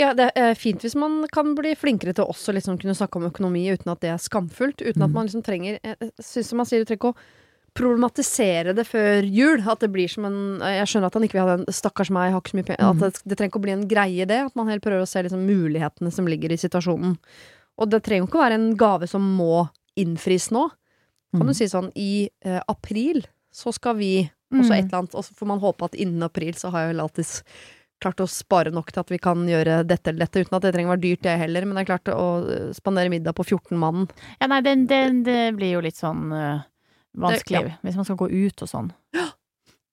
Ja, 0.00 0.14
det 0.16 0.30
er 0.40 0.54
fint 0.56 0.80
hvis 0.80 0.94
man 0.96 1.26
kan 1.28 1.50
bli 1.58 1.74
flinkere 1.76 2.14
til 2.16 2.24
å 2.24 2.32
også 2.32 2.54
liksom 2.56 2.78
kunne 2.80 2.96
snakke 2.96 3.20
om 3.20 3.26
økonomi 3.28 3.66
uten 3.74 3.92
at 3.92 4.00
det 4.00 4.08
er 4.14 4.22
skamfullt. 4.22 4.80
Uten 4.80 5.04
at 5.04 5.10
Mm. 5.10 5.16
man 5.18 5.26
liksom 5.28 5.42
trenger 5.44 5.78
Jeg 5.84 6.12
syns 6.18 6.48
som 6.48 6.56
man 6.56 6.66
sier, 6.66 6.80
du 6.80 6.88
trenger 6.88 7.02
ikke 7.02 7.12
å 7.12 7.18
problematisere 7.74 8.74
det 8.76 8.84
før 8.88 9.24
jul. 9.26 9.62
At 9.68 9.80
det 9.80 9.90
blir 9.92 10.08
som 10.10 10.24
en 10.28 10.60
Jeg 10.60 10.86
skjønner 10.90 11.06
at 11.10 11.14
han 11.18 11.22
ikke 11.26 11.38
vil 11.38 11.46
ha 11.48 11.56
den 11.56 11.66
'stakkars 11.66 12.10
meg, 12.10 12.32
har 12.32 12.40
ikke 12.40 12.52
så 12.52 12.58
mye 12.60 12.68
penger'. 12.70 12.90
At 12.90 12.96
Mm. 12.96 13.00
det, 13.00 13.22
det 13.26 13.36
trenger 13.38 13.50
ikke 13.50 13.60
å 13.60 13.66
bli 13.66 13.72
en 13.72 13.88
greie, 13.88 14.26
det. 14.26 14.40
At 14.46 14.56
man 14.56 14.66
heller 14.68 14.80
prøver 14.80 15.02
å 15.02 15.08
se 15.08 15.22
liksom 15.22 15.46
mulighetene 15.46 16.12
som 16.12 16.26
ligger 16.26 16.52
i 16.52 16.56
situasjonen. 16.56 17.16
Og 17.78 17.90
det 17.90 18.02
trenger 18.02 18.26
jo 18.26 18.26
ikke 18.28 18.40
å 18.40 18.46
være 18.48 18.54
en 18.60 18.76
gave 18.76 19.08
som 19.08 19.22
må 19.36 19.68
innfris 19.96 20.50
nå. 20.52 20.70
Kan 21.34 21.46
du 21.46 21.52
Mm. 21.52 21.56
si 21.56 21.64
sånn 21.64 21.90
i 21.96 22.28
eh, 22.44 22.60
april 22.68 23.24
så 23.52 23.72
skal 23.72 23.96
vi 23.96 24.30
og 24.52 24.64
så 24.64 24.72
Mm. 24.72 24.78
et 24.78 24.84
eller 24.84 24.98
annet, 24.98 25.14
og 25.14 25.24
så 25.24 25.32
får 25.34 25.46
man 25.46 25.60
håpe 25.60 25.82
at 25.84 25.92
innen 25.94 26.22
april 26.22 26.52
så 26.52 26.70
har 26.70 26.80
jeg 26.86 26.94
vel 26.96 27.00
alltids 27.08 27.42
klart 28.02 28.16
å 28.20 28.28
spare 28.28 28.70
nok 28.70 28.92
til 28.92 29.00
at 29.00 29.08
vi 29.08 29.16
kan 29.16 29.46
gjøre 29.46 29.86
dette 29.86 30.08
eller 30.08 30.26
dette, 30.26 30.40
uten 30.44 30.56
at 30.56 30.62
det 30.62 30.74
trenger 30.74 30.88
å 30.92 30.96
være 30.96 31.00
dyrt, 31.00 31.22
det 31.22 31.38
heller. 31.38 31.64
Men 31.64 31.74
det 31.76 31.88
er 31.88 31.96
klart 31.98 32.12
å 32.14 32.50
eh, 32.50 32.72
spandere 32.74 33.08
middag 33.08 33.32
på 33.34 33.44
14 33.46 33.78
mann. 33.78 34.08
Ja, 34.42 34.46
nei, 34.48 34.60
det, 34.60 34.86
det, 34.88 35.24
det 35.24 35.56
blir 35.56 35.72
jo 35.72 35.80
litt 35.80 35.94
sånn 35.96 36.32
eh, 36.34 36.60
vanskelig, 37.18 37.76
hvis 37.82 37.98
man 37.98 38.08
skal 38.08 38.18
gå 38.22 38.28
ut 38.32 38.64
og 38.64 38.70
sånn. 38.70 38.90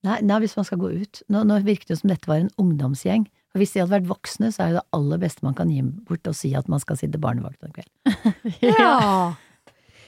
Nei, 0.07 0.21
nei, 0.23 0.37
hvis 0.39 0.55
man 0.55 0.67
skal 0.67 0.79
gå 0.79 0.93
ut. 1.01 1.21
Nå, 1.27 1.43
nå 1.43 1.59
virket 1.65 1.91
det 1.91 1.99
som 1.99 2.11
dette 2.11 2.29
var 2.29 2.39
en 2.39 2.53
ungdomsgjeng. 2.61 3.27
For 3.51 3.59
hvis 3.59 3.73
de 3.73 3.81
hadde 3.81 3.95
vært 3.97 4.07
voksne, 4.07 4.51
så 4.53 4.63
er 4.63 4.71
jo 4.71 4.77
det 4.77 4.87
aller 4.95 5.21
beste 5.21 5.43
man 5.43 5.57
kan 5.57 5.71
gi 5.73 5.81
bort 5.83 6.29
å 6.29 6.35
si 6.37 6.53
at 6.55 6.69
man 6.71 6.81
skal 6.83 6.99
sitte 6.99 7.21
barnevakt 7.21 7.65
en 7.65 7.75
kveld. 7.75 7.93
Ja. 8.63 9.35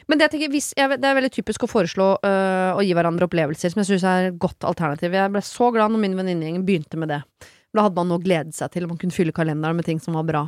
Men 0.09 0.17
det, 0.17 0.25
jeg 0.25 0.33
tenker, 0.33 0.51
hvis, 0.51 0.71
jeg, 0.75 0.97
det 0.99 1.07
er 1.07 1.15
veldig 1.15 1.31
typisk 1.31 1.63
å 1.63 1.69
foreslå 1.69 2.05
øh, 2.25 2.71
å 2.75 2.81
gi 2.83 2.95
hverandre 2.97 3.27
opplevelser, 3.29 3.71
som 3.71 3.79
jeg 3.79 3.91
syns 3.91 4.05
er 4.09 4.29
et 4.31 4.39
godt 4.41 4.65
alternativ. 4.67 5.13
Jeg 5.15 5.31
ble 5.31 5.43
så 5.45 5.69
glad 5.71 5.93
når 5.93 6.01
min 6.03 6.17
venninnegjeng 6.17 6.65
begynte 6.67 6.99
med 6.99 7.13
det. 7.13 7.21
Da 7.71 7.85
hadde 7.85 7.95
man 7.95 8.09
noe 8.11 8.19
å 8.19 8.23
glede 8.23 8.51
seg 8.55 8.73
til, 8.73 8.89
man 8.89 8.99
kunne 8.99 9.15
fylle 9.15 9.35
kalenderen 9.35 9.77
med 9.77 9.87
ting 9.87 10.01
som 10.03 10.17
var 10.17 10.25
bra. 10.27 10.41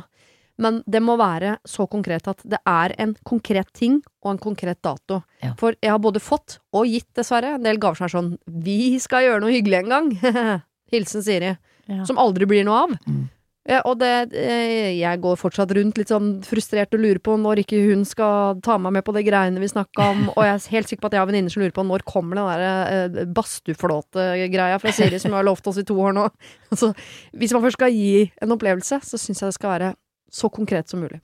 Men 0.62 0.82
det 0.86 1.02
må 1.02 1.16
være 1.18 1.56
så 1.66 1.86
konkret 1.90 2.28
at 2.30 2.42
det 2.46 2.60
er 2.68 2.94
en 3.02 3.16
konkret 3.26 3.72
ting 3.74 3.98
og 4.22 4.34
en 4.34 4.42
konkret 4.42 4.78
dato. 4.86 5.22
Ja. 5.42 5.52
For 5.58 5.74
jeg 5.82 5.90
har 5.90 6.02
både 6.02 6.22
fått 6.22 6.58
og 6.74 6.86
gitt, 6.86 7.10
dessverre, 7.16 7.56
en 7.56 7.66
del 7.66 7.80
gaver 7.82 7.98
som 7.98 8.06
er 8.06 8.14
sånn 8.14 8.32
'Vi 8.46 8.98
skal 9.02 9.26
gjøre 9.26 9.42
noe 9.42 9.54
hyggelig 9.54 9.82
en 9.82 9.92
gang'. 9.94 10.62
Hilsen 10.92 11.22
Siri. 11.22 11.56
Ja. 11.86 12.04
Som 12.04 12.18
aldri 12.18 12.46
blir 12.46 12.64
noe 12.64 12.84
av. 12.86 12.98
Mm. 13.06 13.28
Ja, 13.64 13.78
og 13.88 13.96
det, 13.96 14.34
eh, 14.36 14.92
jeg 14.98 15.20
går 15.24 15.38
fortsatt 15.40 15.70
rundt 15.72 15.96
litt 15.96 16.10
sånn 16.12 16.42
frustrert 16.44 16.92
og 16.92 17.00
lurer 17.00 17.20
på 17.24 17.38
når 17.40 17.62
ikke 17.62 17.80
hun 17.86 18.02
skal 18.04 18.58
ta 18.60 18.76
meg 18.76 18.92
med 18.92 19.04
på 19.06 19.14
de 19.16 19.22
greiene 19.24 19.62
vi 19.62 19.70
snakka 19.72 20.08
om, 20.12 20.26
og 20.36 20.44
jeg 20.44 20.52
er 20.52 20.74
helt 20.74 20.90
sikker 20.90 21.00
på 21.00 21.08
at 21.08 21.16
jeg 21.16 21.22
har 21.22 21.30
venninner 21.30 21.54
som 21.54 21.64
lurer 21.64 21.72
på 21.72 21.86
når 21.88 22.04
kommer 22.04 22.36
den 22.36 22.50
der 22.52 23.24
eh, 23.24 23.24
badstueflåte-greia 23.32 24.76
fra 24.82 24.92
Siri 24.92 25.20
som 25.22 25.32
har 25.32 25.48
lovt 25.48 25.72
oss 25.72 25.80
i 25.80 25.86
to 25.88 25.96
år 25.96 26.12
nå. 26.12 26.28
Altså, 26.74 26.90
hvis 27.32 27.52
man 27.54 27.62
først 27.62 27.78
skal 27.78 27.94
gi 27.94 28.32
en 28.42 28.52
opplevelse, 28.52 28.98
så 29.06 29.20
syns 29.20 29.40
jeg 29.40 29.48
det 29.48 29.56
skal 29.56 29.70
være 29.70 29.92
så 30.34 30.50
konkret 30.50 30.90
som 30.90 31.00
mulig. 31.04 31.20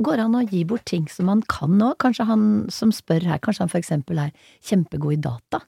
Går 0.00 0.16
det 0.16 0.24
an 0.24 0.38
å 0.40 0.44
gi 0.48 0.62
bort 0.64 0.86
ting 0.88 1.04
som 1.12 1.26
man 1.28 1.42
kan 1.52 1.76
nå? 1.78 1.92
Kanskje 2.00 2.24
han 2.30 2.44
som 2.72 2.92
spør 2.96 3.26
her, 3.28 3.38
kanskje 3.44 3.66
han 3.66 3.72
for 3.72 3.82
eksempel 3.82 4.22
er 4.24 4.32
kjempegod 4.64 5.18
i 5.18 5.22
data? 5.28 5.60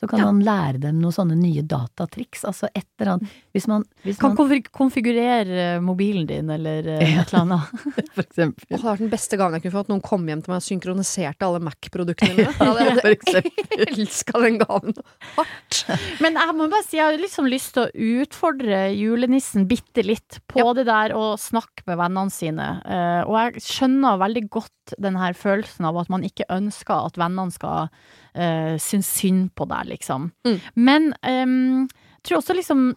Så 0.00 0.08
kan 0.08 0.18
Ja. 0.22 0.26
han 0.30 0.40
lære 0.40 0.80
dem 0.80 0.98
noen 1.02 1.12
sånne 1.12 1.36
nye 1.36 1.62
datatriks. 1.62 2.42
Altså 2.48 2.68
et 2.74 2.86
eller 2.98 3.12
annet 3.18 3.28
Hvis 3.50 3.66
man, 3.66 3.84
hvis 4.04 4.18
Kan 4.20 4.36
man 4.38 4.62
konfigurere 4.70 5.80
mobilen 5.82 6.26
din, 6.28 6.50
eller 6.50 6.86
eh, 6.86 7.00
Ja. 7.02 7.22
et 7.22 7.32
eller 7.32 7.40
annet. 7.42 7.84
for 8.14 8.22
eksempel 8.22 8.66
det 8.68 8.78
har 8.78 8.92
vært 8.92 9.02
den 9.02 9.10
beste 9.10 9.38
gangen 9.40 9.58
jeg 9.58 9.64
kunne 9.64 9.76
fått. 9.78 9.88
at 9.88 9.92
noen 9.94 10.04
kom 10.06 10.28
hjem 10.30 10.42
til 10.44 10.52
meg 10.52 10.60
og 10.60 10.66
synkroniserte 10.68 11.48
alle 11.48 11.62
Mac-produktene 11.66 12.36
mine. 12.36 12.54
Ja, 12.60 12.68
hadde 12.70 13.10
jeg 13.10 13.50
elska 13.90 14.40
den 14.42 14.60
gaven 14.60 14.94
hardt. 15.36 15.80
Men 16.22 16.38
jeg 16.38 16.56
må 16.58 16.68
bare 16.70 16.86
si, 16.86 16.98
jeg 16.98 17.06
har 17.08 17.18
liksom 17.18 17.48
lyst 17.50 17.74
til 17.74 17.86
å 17.86 18.06
utfordre 18.22 18.82
julenissen 18.94 19.66
bitte 19.70 20.04
litt 20.06 20.40
på 20.50 20.64
det 20.76 20.86
der 20.88 21.14
å 21.16 21.32
snakke 21.40 21.86
med 21.90 21.98
vennene 22.00 22.34
sine. 22.34 22.68
Eh, 22.86 23.22
og 23.26 23.34
jeg 23.38 23.64
skjønner 23.66 24.20
veldig 24.22 24.44
godt 24.52 24.94
den 25.02 25.18
her 25.20 25.34
følelsen 25.38 25.86
av 25.90 25.98
at 26.00 26.10
man 26.12 26.24
ikke 26.26 26.48
ønsker 26.50 27.10
at 27.10 27.18
vennene 27.20 27.54
skal 27.54 27.90
uh, 27.90 28.74
synes 28.80 29.10
synd 29.20 29.50
på 29.58 29.66
deg, 29.70 29.90
liksom. 29.94 30.30
Mm. 30.46 30.58
Men 30.74 31.08
um, 31.22 31.86
jeg 31.88 32.26
tror 32.26 32.40
også 32.40 32.56
liksom 32.58 32.90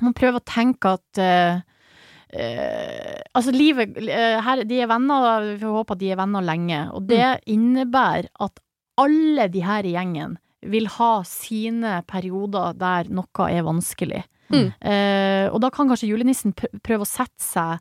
man 0.00 0.14
prøver 0.16 0.40
å 0.40 0.46
tenke 0.48 0.94
at 0.96 1.20
uh, 1.20 1.60
uh, 2.32 3.18
altså 3.36 3.52
livet 3.54 3.98
uh, 3.98 4.38
her, 4.46 4.64
De 4.64 4.80
er 4.80 4.90
venner, 4.90 5.48
vi 5.52 5.58
får 5.60 5.76
håpe 5.76 5.96
at 5.96 6.02
de 6.02 6.12
er 6.14 6.20
venner 6.22 6.46
lenge. 6.46 6.80
Og 6.96 7.08
det 7.10 7.26
innebærer 7.52 8.30
at 8.40 8.62
alle 9.02 9.48
de 9.52 9.64
her 9.64 9.88
i 9.88 9.94
gjengen 9.96 10.38
vil 10.72 10.86
ha 10.96 11.12
sine 11.26 11.98
perioder 12.08 12.76
der 12.78 13.10
noe 13.10 13.48
er 13.50 13.64
vanskelig. 13.66 14.22
Mm. 14.52 14.68
Og 15.48 15.56
da 15.64 15.70
kan 15.72 15.88
kanskje 15.88 16.10
julenissen 16.10 16.52
pr- 16.52 16.68
prøve 16.84 17.06
å 17.06 17.08
sette 17.08 17.40
seg 17.40 17.80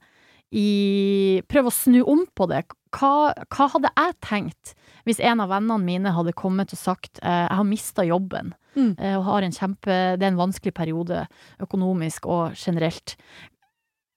i 0.56 1.42
Prøve 1.52 1.68
å 1.68 1.76
snu 1.76 2.00
om 2.08 2.24
på 2.36 2.48
det. 2.52 2.64
Hva, 2.96 3.32
hva 3.52 3.68
hadde 3.76 3.92
jeg 3.92 4.16
tenkt 4.24 4.74
hvis 5.06 5.20
en 5.20 5.40
av 5.44 5.50
vennene 5.50 5.84
mine 5.84 6.12
hadde 6.16 6.34
kommet 6.38 6.74
og 6.74 6.80
sagt 6.80 7.20
eh, 7.24 7.46
jeg 7.48 7.58
har 7.62 7.68
mista 7.70 8.08
jobben 8.08 8.54
Mm. 8.72 8.94
eh, 9.04 9.18
og 9.18 9.26
har 9.28 9.44
en 9.44 9.52
kjempe 9.52 9.96
Det 10.16 10.24
er 10.24 10.30
en 10.32 10.38
vanskelig 10.40 10.72
periode 10.74 11.26
økonomisk 11.60 12.24
og 12.32 12.54
generelt. 12.56 13.18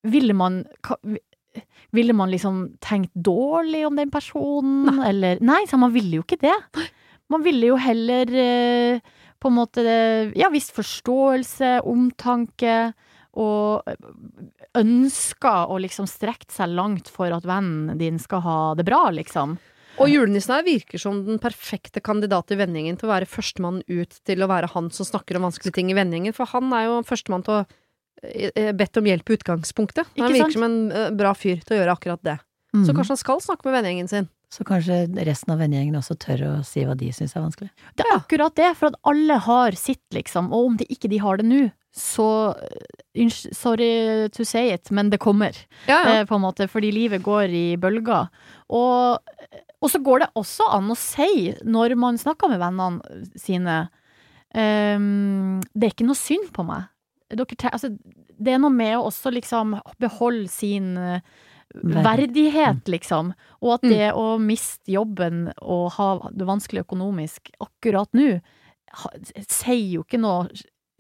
Ville 0.07 0.31
man 0.33 0.61
Ville 1.91 2.13
man 2.15 2.31
liksom 2.31 2.77
tenkt 2.79 3.11
dårlig 3.15 3.85
om 3.87 3.97
den 3.99 4.11
personen, 4.15 5.03
eller 5.03 5.43
Nei, 5.43 5.65
så 5.67 5.77
man 5.79 5.91
ville 5.95 6.21
jo 6.21 6.23
ikke 6.23 6.39
det. 6.39 6.55
Man 7.31 7.43
ville 7.43 7.67
jo 7.73 7.77
heller 7.83 8.31
eh, 8.31 9.01
på 9.43 9.51
en 9.51 9.59
måte 9.59 9.83
Ja, 10.39 10.51
vist 10.55 10.71
forståelse, 10.75 11.81
omtanke, 11.83 12.93
og 13.35 13.83
ønska 14.79 15.65
å 15.67 15.79
liksom 15.83 16.07
strekke 16.07 16.47
seg 16.55 16.71
langt 16.75 17.09
for 17.11 17.35
at 17.35 17.47
vennen 17.47 17.99
din 17.99 18.19
skal 18.23 18.43
ha 18.45 18.59
det 18.79 18.87
bra, 18.87 19.09
liksom. 19.11 19.57
Og 20.03 20.11
julenissen 20.11 20.57
her 20.57 20.67
virker 20.67 21.01
som 21.01 21.23
den 21.27 21.41
perfekte 21.43 22.03
kandidat 22.05 22.51
i 22.55 22.59
vendingen 22.59 22.99
til 22.99 23.09
å 23.09 23.15
være 23.15 23.29
førstemann 23.31 23.83
ut 23.87 24.19
til 24.27 24.45
å 24.45 24.51
være 24.51 24.73
han 24.75 24.91
som 24.95 25.09
snakker 25.09 25.39
om 25.39 25.49
vanskelige 25.49 25.79
ting 25.79 25.93
i 25.93 25.99
vendingen, 25.99 26.35
for 26.37 26.51
han 26.51 26.73
er 26.77 26.89
jo 26.89 27.01
førstemann 27.07 27.45
til 27.47 27.61
å 27.61 27.61
eh, 28.25 28.51
eh, 28.51 28.73
bedt 28.77 28.99
om 29.01 29.11
hjelp 29.11 29.31
i 29.31 29.39
utgangspunktet. 29.39 30.11
Ikke 30.15 30.27
Han 30.27 30.37
virker 30.39 30.51
sant? 30.51 30.59
som 30.59 30.67
en 30.69 30.81
eh, 30.91 31.13
bra 31.15 31.35
fyr 31.39 31.63
til 31.63 31.77
å 31.77 31.81
gjøre 31.83 31.99
akkurat 31.99 32.25
det. 32.27 32.39
Mm. 32.75 32.89
Så 32.89 32.97
kanskje 32.97 33.15
han 33.15 33.23
skal 33.23 33.45
snakke 33.45 33.69
med 33.69 33.79
vennegjengen 33.79 34.11
sin. 34.11 34.33
Så 34.55 34.63
kanskje 34.67 35.05
resten 35.27 35.55
av 35.55 35.63
vennegjengen 35.63 35.99
også 35.99 36.15
tør 36.21 36.43
å 36.47 36.53
si 36.67 36.85
hva 36.87 36.95
de 36.99 37.09
syns 37.15 37.35
er 37.35 37.43
vanskelig. 37.43 37.71
Det 37.99 38.05
er 38.05 38.13
akkurat 38.15 38.55
det, 38.59 38.69
for 38.79 38.93
at 38.93 38.99
alle 39.11 39.39
har 39.47 39.79
sitt, 39.79 40.05
liksom. 40.15 40.53
Og 40.55 40.69
om 40.69 40.77
de 40.79 40.87
ikke 40.95 41.11
de 41.11 41.19
har 41.23 41.41
det 41.41 41.47
nå, 41.49 41.65
så 41.95 42.29
Sorry 43.55 44.29
to 44.35 44.43
say 44.43 44.73
it, 44.75 44.91
men 44.91 45.11
det 45.13 45.21
kommer. 45.23 45.55
Ja, 45.87 46.01
ja. 46.03 46.15
eh, 46.21 46.25
på 46.27 46.35
en 46.35 46.43
måte, 46.43 46.67
fordi 46.67 46.91
livet 46.91 47.23
går 47.23 47.53
i 47.55 47.67
bølger. 47.79 48.27
Og, 48.75 49.23
og 49.85 49.91
så 49.93 50.01
går 50.01 50.25
det 50.25 50.31
også 50.41 50.67
an 50.73 50.89
å 50.91 50.97
si, 50.99 51.53
når 51.69 51.95
man 52.01 52.17
snakker 52.21 52.49
med 52.49 52.63
vennene 52.63 53.29
sine 53.39 53.75
um, 54.57 55.61
Det 55.75 55.89
er 55.91 55.93
ikke 55.95 56.07
noe 56.09 56.19
synd 56.19 56.49
på 56.57 56.65
meg. 56.67 56.87
Dere, 57.35 57.71
altså, 57.73 57.91
det 58.39 58.55
er 58.55 58.61
noe 58.63 58.73
med 58.73 58.97
å 58.99 59.09
også 59.11 59.33
liksom 59.35 59.77
beholde 60.03 60.49
sin 60.53 60.95
eh, 61.01 61.21
Verdighet. 61.75 62.05
verdighet, 62.07 62.83
liksom. 62.93 63.33
Og 63.65 63.73
at 63.77 63.83
Mm. 63.83 63.91
det 63.91 64.11
å 64.15 64.39
miste 64.39 64.93
jobben 64.95 65.49
og 65.61 65.89
ha 65.97 66.09
det 66.31 66.47
vanskelig 66.47 66.85
økonomisk 66.85 67.51
akkurat 67.65 68.09
nå, 68.15 68.41
sier 69.49 69.89
jo 69.97 70.05
ikke 70.05 70.21
noe 70.23 70.47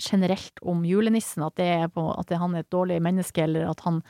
generelt 0.02 0.58
om 0.66 0.82
julenissen, 0.82 1.44
at, 1.46 1.54
det 1.60 1.68
er 1.84 1.88
på, 1.94 2.08
at 2.18 2.32
han 2.34 2.56
er 2.56 2.64
et 2.64 2.70
dårlig 2.74 3.00
menneske, 3.04 3.44
eller 3.44 3.68
at 3.70 3.84
han 3.86 4.00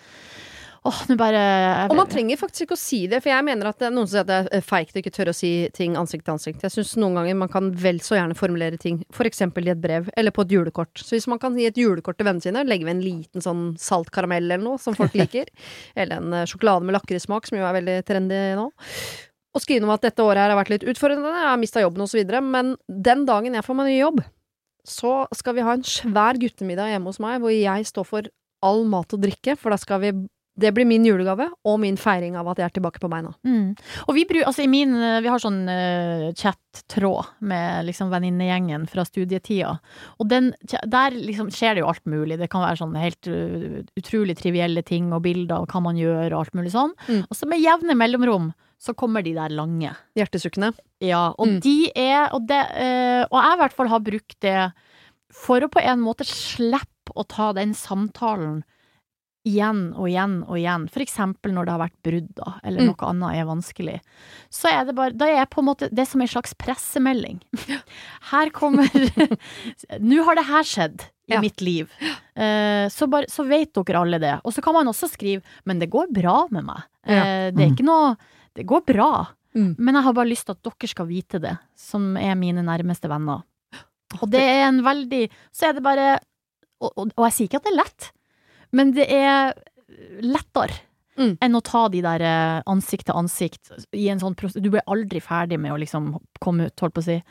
Åh, 0.85 0.99
nå 1.09 1.15
bare 1.17 1.43
Og 1.89 1.97
man 1.97 2.09
trenger 2.13 2.37
faktisk 2.37 2.67
ikke 2.67 2.77
å 2.77 2.81
si 2.81 2.99
det, 3.09 3.23
for 3.25 3.33
jeg 3.33 3.45
mener 3.47 3.71
at 3.71 3.79
det 3.81 3.87
er 3.89 3.95
noen 3.95 4.05
som 4.05 4.19
sier 4.19 4.27
at 4.27 4.29
det 4.29 4.59
er 4.59 4.65
feigt 4.67 4.93
å 4.93 5.01
ikke 5.01 5.13
tørre 5.17 5.33
å 5.33 5.37
si 5.37 5.53
ting 5.73 5.95
ansikt 5.97 6.27
til 6.27 6.35
ansikt. 6.35 6.65
Jeg 6.67 6.75
syns 6.75 6.93
noen 7.01 7.17
ganger 7.17 7.39
man 7.41 7.53
kan 7.53 7.71
vel 7.81 8.03
så 8.05 8.19
gjerne 8.19 8.37
formulere 8.37 8.77
ting, 8.81 8.99
for 9.15 9.25
eksempel 9.25 9.65
i 9.65 9.73
et 9.73 9.81
brev, 9.81 10.11
eller 10.13 10.35
på 10.37 10.45
et 10.45 10.53
julekort. 10.53 10.93
Så 11.01 11.17
hvis 11.17 11.29
man 11.31 11.41
kan 11.41 11.57
gi 11.57 11.71
et 11.71 11.81
julekort 11.81 12.21
til 12.21 12.29
vennene 12.29 12.45
sine, 12.45 12.67
legge 12.69 12.85
ved 12.85 12.99
en 12.99 13.05
liten 13.07 13.45
sånn 13.45 13.65
salt 13.81 14.13
karamell 14.13 14.45
eller 14.45 14.61
noe, 14.67 14.83
som 14.83 14.99
folk 14.99 15.17
liker, 15.23 15.49
eller 15.97 16.21
en 16.21 16.37
eh, 16.43 16.45
sjokolade 16.53 16.85
med 16.85 16.99
lakrismak, 16.99 17.49
som 17.49 17.57
jo 17.57 17.65
er 17.65 17.79
veldig 17.79 17.97
trendy 18.05 18.45
nå. 18.61 18.69
Og 19.55 19.65
skrive 19.65 19.89
om 19.89 19.95
at 19.95 20.05
dette 20.05 20.21
året 20.21 20.43
her 20.43 20.53
har 20.53 20.61
vært 20.61 20.75
litt 20.75 20.85
utfordrende, 20.93 21.33
jeg 21.33 21.49
har 21.49 21.65
mista 21.65 21.81
jobben 21.81 22.05
osv., 22.05 22.29
men 22.45 22.77
den 23.09 23.25
dagen 23.25 23.57
jeg 23.57 23.65
får 23.65 23.81
meg 23.81 23.89
ny 23.89 23.99
jobb, 24.03 24.21
så 24.85 25.17
skal 25.33 25.57
vi 25.57 25.65
ha 25.65 25.79
en 25.79 25.89
svær 25.89 26.37
guttemiddag 26.37 26.93
hjemme 26.93 27.09
hos 27.09 27.23
meg, 27.25 27.41
hvor 27.41 27.57
jeg 27.57 27.89
står 27.89 28.11
for 28.11 28.33
all 28.65 28.85
mat 28.89 29.17
og 29.17 29.25
drikke, 29.25 29.57
for 29.57 29.73
da 29.73 29.81
skal 29.81 30.03
vi 30.03 30.13
det 30.57 30.71
blir 30.75 30.87
min 30.87 31.03
julegave 31.05 31.49
og 31.67 31.81
min 31.83 31.97
feiring 31.99 32.37
av 32.39 32.47
at 32.53 32.61
jeg 32.61 32.69
er 32.69 32.75
tilbake 32.77 33.01
på 33.03 33.09
beina. 33.11 33.33
Mm. 33.43 33.73
Og 34.07 34.15
vi, 34.15 34.23
bru- 34.29 34.45
altså 34.47 34.63
i 34.63 34.69
min, 34.71 34.93
eh, 34.95 35.17
vi 35.25 35.31
har 35.33 35.41
sånn 35.43 35.65
uh, 35.67 36.29
chat-tråd 36.39 37.33
med 37.51 37.87
liksom 37.89 38.13
venninnegjengen 38.13 38.87
fra 38.91 39.03
studietida. 39.09 39.73
Og 40.23 40.29
den, 40.31 40.53
der 40.87 41.11
liksom 41.19 41.51
skjer 41.55 41.75
det 41.75 41.83
jo 41.83 41.89
alt 41.91 42.05
mulig. 42.07 42.39
Det 42.39 42.49
kan 42.53 42.63
være 42.63 42.79
sånn 42.81 42.95
helt 43.01 43.27
uh, 43.27 43.81
utrolig 43.99 44.37
trivielle 44.39 44.85
ting 44.87 45.11
og 45.13 45.25
bilder 45.27 45.65
og 45.65 45.75
hva 45.75 45.83
man 45.89 45.99
gjør 45.99 46.29
og 46.37 46.45
alt 46.45 46.55
mulig 46.55 46.71
sånn. 46.77 46.95
Mm. 47.09 47.25
Og 47.29 47.35
så 47.39 47.51
med 47.51 47.63
jevne 47.65 47.97
mellomrom 47.99 48.53
så 48.85 48.93
kommer 48.95 49.23
de 49.25 49.33
der 49.35 49.51
lange. 49.55 49.91
Hjertesukkene. 50.19 50.71
Ja, 51.03 51.33
og 51.39 51.47
Mm. 51.49 51.61
de 51.65 51.77
er 51.97 52.31
Og, 52.35 52.47
det, 52.47 52.63
uh, 52.79 53.25
og 53.31 53.39
jeg 53.43 53.55
i 53.57 53.61
hvert 53.63 53.73
fall 53.75 53.89
har 53.91 54.01
brukt 54.07 54.39
det 54.45 54.73
for 55.35 55.61
å 55.65 55.69
på 55.73 55.83
en 55.83 55.99
måte 56.05 56.23
slippe 56.29 57.11
å 57.17 57.25
ta 57.27 57.51
den 57.57 57.75
samtalen 57.75 58.63
igjen 59.45 59.93
og 59.95 60.09
igjen 60.09 60.39
og 60.49 60.57
igjen. 60.57 60.87
For 60.91 61.01
eksempel 61.05 61.53
når 61.53 61.67
det 61.69 61.73
har 61.75 61.83
vært 61.83 61.99
brudd, 62.07 62.29
da, 62.35 62.55
eller 62.65 62.81
Mm. 62.81 62.87
noe 62.91 63.09
annet 63.11 63.37
er 63.41 63.45
vanskelig. 63.45 64.01
Så 64.51 64.71
er 64.73 64.85
det 64.89 64.95
bare 64.97 65.13
Da 65.13 65.27
er 65.27 65.37
jeg 65.45 65.51
på 65.51 65.61
en 65.61 65.67
måte 65.69 65.89
det 65.93 66.07
som 66.09 66.21
en 66.21 66.29
slags 66.29 66.55
pressemelding. 66.55 67.41
Her 68.33 68.51
kommer 68.51 68.89
Nå 70.01 70.25
har 70.25 70.35
det 70.39 70.47
her 70.49 70.63
skjedd 70.63 71.01
i 71.29 71.33
Ja. 71.35 71.41
mitt 71.41 71.61
liv. 71.65 71.89
Uh, 72.37 72.89
så, 72.93 73.07
bare, 73.09 73.25
så 73.33 73.47
vet 73.49 73.73
dere 73.73 74.01
alle 74.01 74.19
det. 74.21 74.41
Og 74.45 74.53
så 74.53 74.61
kan 74.63 74.75
man 74.75 74.87
også 74.89 75.09
skrive 75.09 75.43
Men 75.65 75.79
det 75.79 75.91
går 75.91 76.13
bra 76.13 76.47
med 76.51 76.65
meg. 76.65 76.83
Eh, 77.07 77.51
Det 77.51 77.61
er 77.61 77.69
Mm. 77.71 77.75
ikke 77.77 77.85
noe 77.85 78.17
Det 78.55 78.67
går 78.67 78.85
bra. 78.87 79.29
Mm. 79.55 79.77
Men 79.79 79.95
jeg 79.95 80.03
har 80.05 80.13
bare 80.13 80.27
lyst 80.29 80.47
til 80.47 80.53
at 80.53 80.63
dere 80.63 80.89
skal 80.89 81.07
vite 81.07 81.41
det, 81.41 81.59
som 81.77 82.17
er 82.17 82.35
mine 82.35 82.63
nærmeste 82.63 83.09
venner. 83.09 83.43
Og 84.23 84.31
det 84.31 84.41
er 84.41 84.69
en 84.69 84.83
veldig 84.83 85.29
Så 85.53 85.69
er 85.69 85.73
det 85.75 85.83
bare 85.83 86.19
Og, 86.81 86.93
og, 86.97 87.13
og 87.17 87.25
jeg 87.31 87.33
sier 87.33 87.49
ikke 87.49 87.57
at 87.57 87.65
det 87.65 87.73
er 87.73 87.83
lett, 87.85 88.13
Men 88.75 88.91
det 88.97 89.07
er 89.11 89.55
lettere 90.25 90.81
Mm. 91.15 91.37
enn 91.47 91.55
å 91.55 91.61
ta 91.63 91.85
de 91.89 92.01
der 92.03 92.23
eh, 92.27 92.63
ansikt 92.67 93.05
til 93.07 93.15
ansikt 93.15 93.69
i 93.95 94.09
en 94.11 94.19
sånn 94.19 94.35
prosess. 94.35 94.59
Du 94.61 94.67
blir 94.73 94.83
aldri 94.91 95.21
ferdig 95.23 95.61
med 95.63 95.71
å 95.71 95.77
liksom 95.79 96.09
komme 96.43 96.67
ut, 96.67 96.81
holdt 96.83 96.95
på 96.97 97.05
å 97.05 97.07
si. 97.07 97.23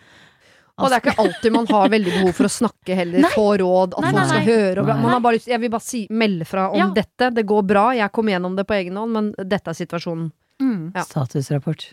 Og 0.80 0.88
det 0.88 0.96
er 0.96 1.02
ikke 1.04 1.20
alltid 1.20 1.52
man 1.52 1.68
har 1.68 1.90
veldig 1.92 2.14
behov 2.16 2.32
for 2.38 2.48
å 2.48 2.54
snakke 2.54 2.96
heller, 2.96 3.20
Nei. 3.26 3.32
få 3.36 3.50
råd, 3.60 3.98
at 3.98 4.06
Nei, 4.06 4.12
folk 4.14 4.22
nei, 4.22 4.30
skal 4.30 4.40
nei. 4.40 4.46
høre. 4.56 4.80
Og, 4.80 4.88
man 4.88 5.12
har 5.12 5.20
bare 5.20 5.36
lyst, 5.36 5.50
jeg 5.52 5.60
vil 5.66 5.70
bare 5.76 5.84
si, 5.84 6.08
melde 6.10 6.48
fra 6.48 6.70
om 6.72 6.80
Ja. 6.80 6.88
dette. 6.96 7.30
Det 7.36 7.46
går 7.46 7.68
bra, 7.68 7.84
jeg 8.00 8.10
kom 8.16 8.26
gjennom 8.32 8.56
det 8.56 8.66
på 8.66 8.74
egen 8.80 8.96
hånd, 8.96 9.12
men 9.12 9.34
dette 9.38 9.68
er 9.68 9.74
situasjonen. 9.84 10.32
Mm. 10.62 10.92
Ja. 10.96 11.04
Statusrapport. 11.04 11.90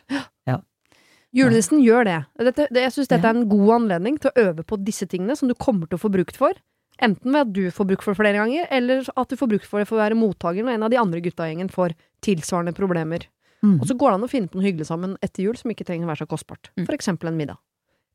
Julenissen 1.32 1.78
gjør 1.84 2.04
det. 2.08 2.16
Dette, 2.42 2.64
det 2.74 2.82
jeg 2.88 2.92
syns 2.92 3.08
dette 3.08 3.22
Ja. 3.22 3.30
er 3.30 3.36
en 3.38 3.48
god 3.48 3.70
anledning 3.82 4.16
til 4.18 4.30
å 4.32 4.48
øve 4.48 4.64
på 4.66 4.76
disse 4.82 5.06
tingene 5.06 5.36
som 5.36 5.46
du 5.48 5.54
kommer 5.54 5.86
til 5.88 5.96
å 5.98 6.02
få 6.02 6.10
brukt 6.10 6.36
for. 6.36 6.52
Enten 7.00 7.32
ved 7.32 7.40
at 7.40 7.52
du 7.56 7.62
får 7.72 7.88
bruk 7.88 8.04
for 8.04 8.12
det 8.12 8.20
flere 8.20 8.40
ganger, 8.42 8.66
eller 8.70 9.06
at 9.08 9.30
du 9.30 9.36
får 9.40 9.50
brukt 9.54 9.68
for 9.68 9.80
det 9.80 9.88
for 9.88 9.96
å 9.96 10.02
være 10.02 10.18
mottaker 10.18 10.66
når 10.66 10.76
en 10.76 10.86
av 10.88 10.92
de 10.92 11.00
andre 11.00 11.22
gutta 11.24 11.46
i 11.46 11.54
gjengen 11.54 11.72
får 11.72 11.96
tilsvarende 12.24 12.76
problemer. 12.76 13.24
Mm. 13.64 13.78
Og 13.80 13.88
så 13.88 13.96
går 13.96 14.12
det 14.12 14.18
an 14.18 14.26
å 14.26 14.30
finne 14.32 14.50
på 14.50 14.60
noe 14.60 14.68
hyggelig 14.68 14.88
sammen 14.88 15.16
etter 15.24 15.44
jul 15.44 15.56
som 15.56 15.72
ikke 15.72 15.86
trenger 15.88 16.08
å 16.08 16.12
være 16.12 16.24
så 16.24 16.30
kostbart. 16.30 16.72
Mm. 16.76 16.86
For 16.86 16.96
eksempel 16.96 17.32
en 17.32 17.40
middag. 17.40 17.60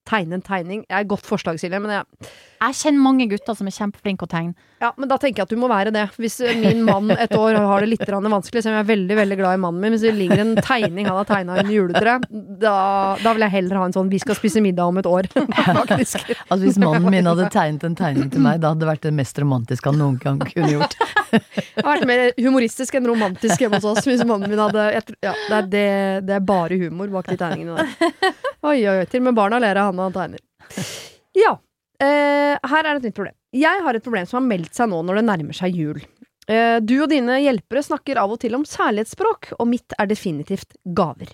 Tegne 0.06 0.38
en 0.38 0.46
tegning. 0.46 0.84
Jeg 0.86 1.02
er 1.02 1.08
godt 1.10 1.26
forslag, 1.26 1.58
Silje, 1.58 1.80
men 1.82 1.90
jeg, 1.96 2.30
Jeg 2.62 2.78
kjenner 2.78 3.02
mange 3.02 3.26
gutter 3.32 3.58
som 3.58 3.68
er 3.70 3.74
kjempeflinke 3.74 4.28
å 4.28 4.30
tegne. 4.30 4.54
Ja, 4.84 4.92
men 5.00 5.10
da 5.10 5.16
tenker 5.18 5.42
jeg 5.42 5.48
at 5.48 5.54
du 5.56 5.60
må 5.60 5.70
være 5.72 5.92
det. 5.96 6.04
Hvis 6.20 6.36
eh, 6.44 6.58
min 6.60 6.84
mann 6.86 7.10
et 7.16 7.34
år 7.34 7.58
har 7.58 7.82
det 7.82 7.90
litt 7.90 8.04
vanskelig, 8.06 8.62
så 8.62 8.70
er 8.70 8.78
jeg 8.82 8.90
veldig 8.92 9.18
veldig 9.18 9.38
glad 9.40 9.58
i 9.58 9.62
mannen 9.64 9.82
min. 9.82 9.96
Hvis 9.96 10.04
det 10.06 10.14
ligger 10.18 10.44
en 10.44 10.54
tegning 10.60 11.08
han 11.10 11.18
har 11.18 11.30
tegna 11.30 11.58
under 11.62 11.74
juletreet, 11.74 12.28
da, 12.62 12.76
da 13.22 13.34
vil 13.34 13.46
jeg 13.48 13.56
heller 13.56 13.80
ha 13.80 13.88
en 13.88 13.96
sånn 13.96 14.12
'vi 14.12 14.20
skal 14.22 14.38
spise 14.38 14.62
middag 14.62 14.92
om 14.92 15.00
et 15.02 15.10
år', 15.10 15.30
faktisk. 15.82 16.22
Altså 16.50 16.62
Hvis 16.66 16.78
mannen 16.78 17.10
min 17.10 17.26
hadde 17.26 17.50
tegnet 17.50 17.84
en 17.88 17.96
tegning 17.98 18.30
til 18.32 18.44
meg, 18.44 18.60
da 18.62 18.74
hadde 18.74 18.84
det 18.84 18.92
vært 18.92 19.08
det 19.08 19.14
mest 19.16 19.40
romantiske 19.42 19.90
han 19.90 19.98
noen 20.00 20.20
gang 20.22 20.40
kunne 20.44 20.72
gjort. 20.76 20.98
Det 21.36 21.84
hadde 21.84 21.92
vært 21.92 22.08
mer 22.08 22.22
humoristisk 22.40 22.96
enn 22.96 23.08
romantisk 23.10 23.60
hjemme 23.60 23.82
hos 23.82 23.88
oss. 23.90 24.06
Hvis 24.08 24.22
mannen 24.24 24.48
min 24.48 24.62
hadde 24.62 24.86
jeg, 24.94 25.16
ja, 25.26 25.34
det, 25.50 25.58
er 25.58 25.66
det, 25.68 25.88
det 26.30 26.36
er 26.38 26.46
bare 26.48 26.78
humor 26.80 27.10
bak 27.12 27.28
de 27.28 27.36
tegningene 27.42 27.76
der. 27.76 28.38
Oi, 28.66 28.80
oi, 28.82 28.98
oi. 28.98 29.06
Til 29.10 29.22
og 29.22 29.30
med 29.30 29.38
barna 29.38 29.62
ler 29.62 29.78
av 29.78 29.92
han 29.92 30.00
og 30.02 30.08
han 30.10 30.16
tegner. 30.16 30.42
Ja. 31.38 31.58
Eh, 32.02 32.56
her 32.72 32.88
er 32.88 32.98
et 32.98 33.06
nytt 33.06 33.18
problem. 33.18 33.36
Jeg 33.56 33.82
har 33.86 33.98
et 33.98 34.04
problem 34.04 34.26
som 34.28 34.42
har 34.42 34.48
meldt 34.50 34.76
seg 34.76 34.90
nå 34.92 35.02
når 35.06 35.20
det 35.20 35.26
nærmer 35.30 35.58
seg 35.58 35.78
jul. 35.78 36.00
Eh, 36.46 36.78
du 36.82 36.94
og 37.00 37.10
dine 37.10 37.40
hjelpere 37.42 37.82
snakker 37.86 38.20
av 38.22 38.34
og 38.36 38.40
til 38.42 38.54
om 38.58 38.66
særlighetsspråk, 38.70 39.54
og 39.58 39.70
mitt 39.70 39.96
er 39.98 40.10
definitivt 40.10 40.78
gaver. 40.98 41.32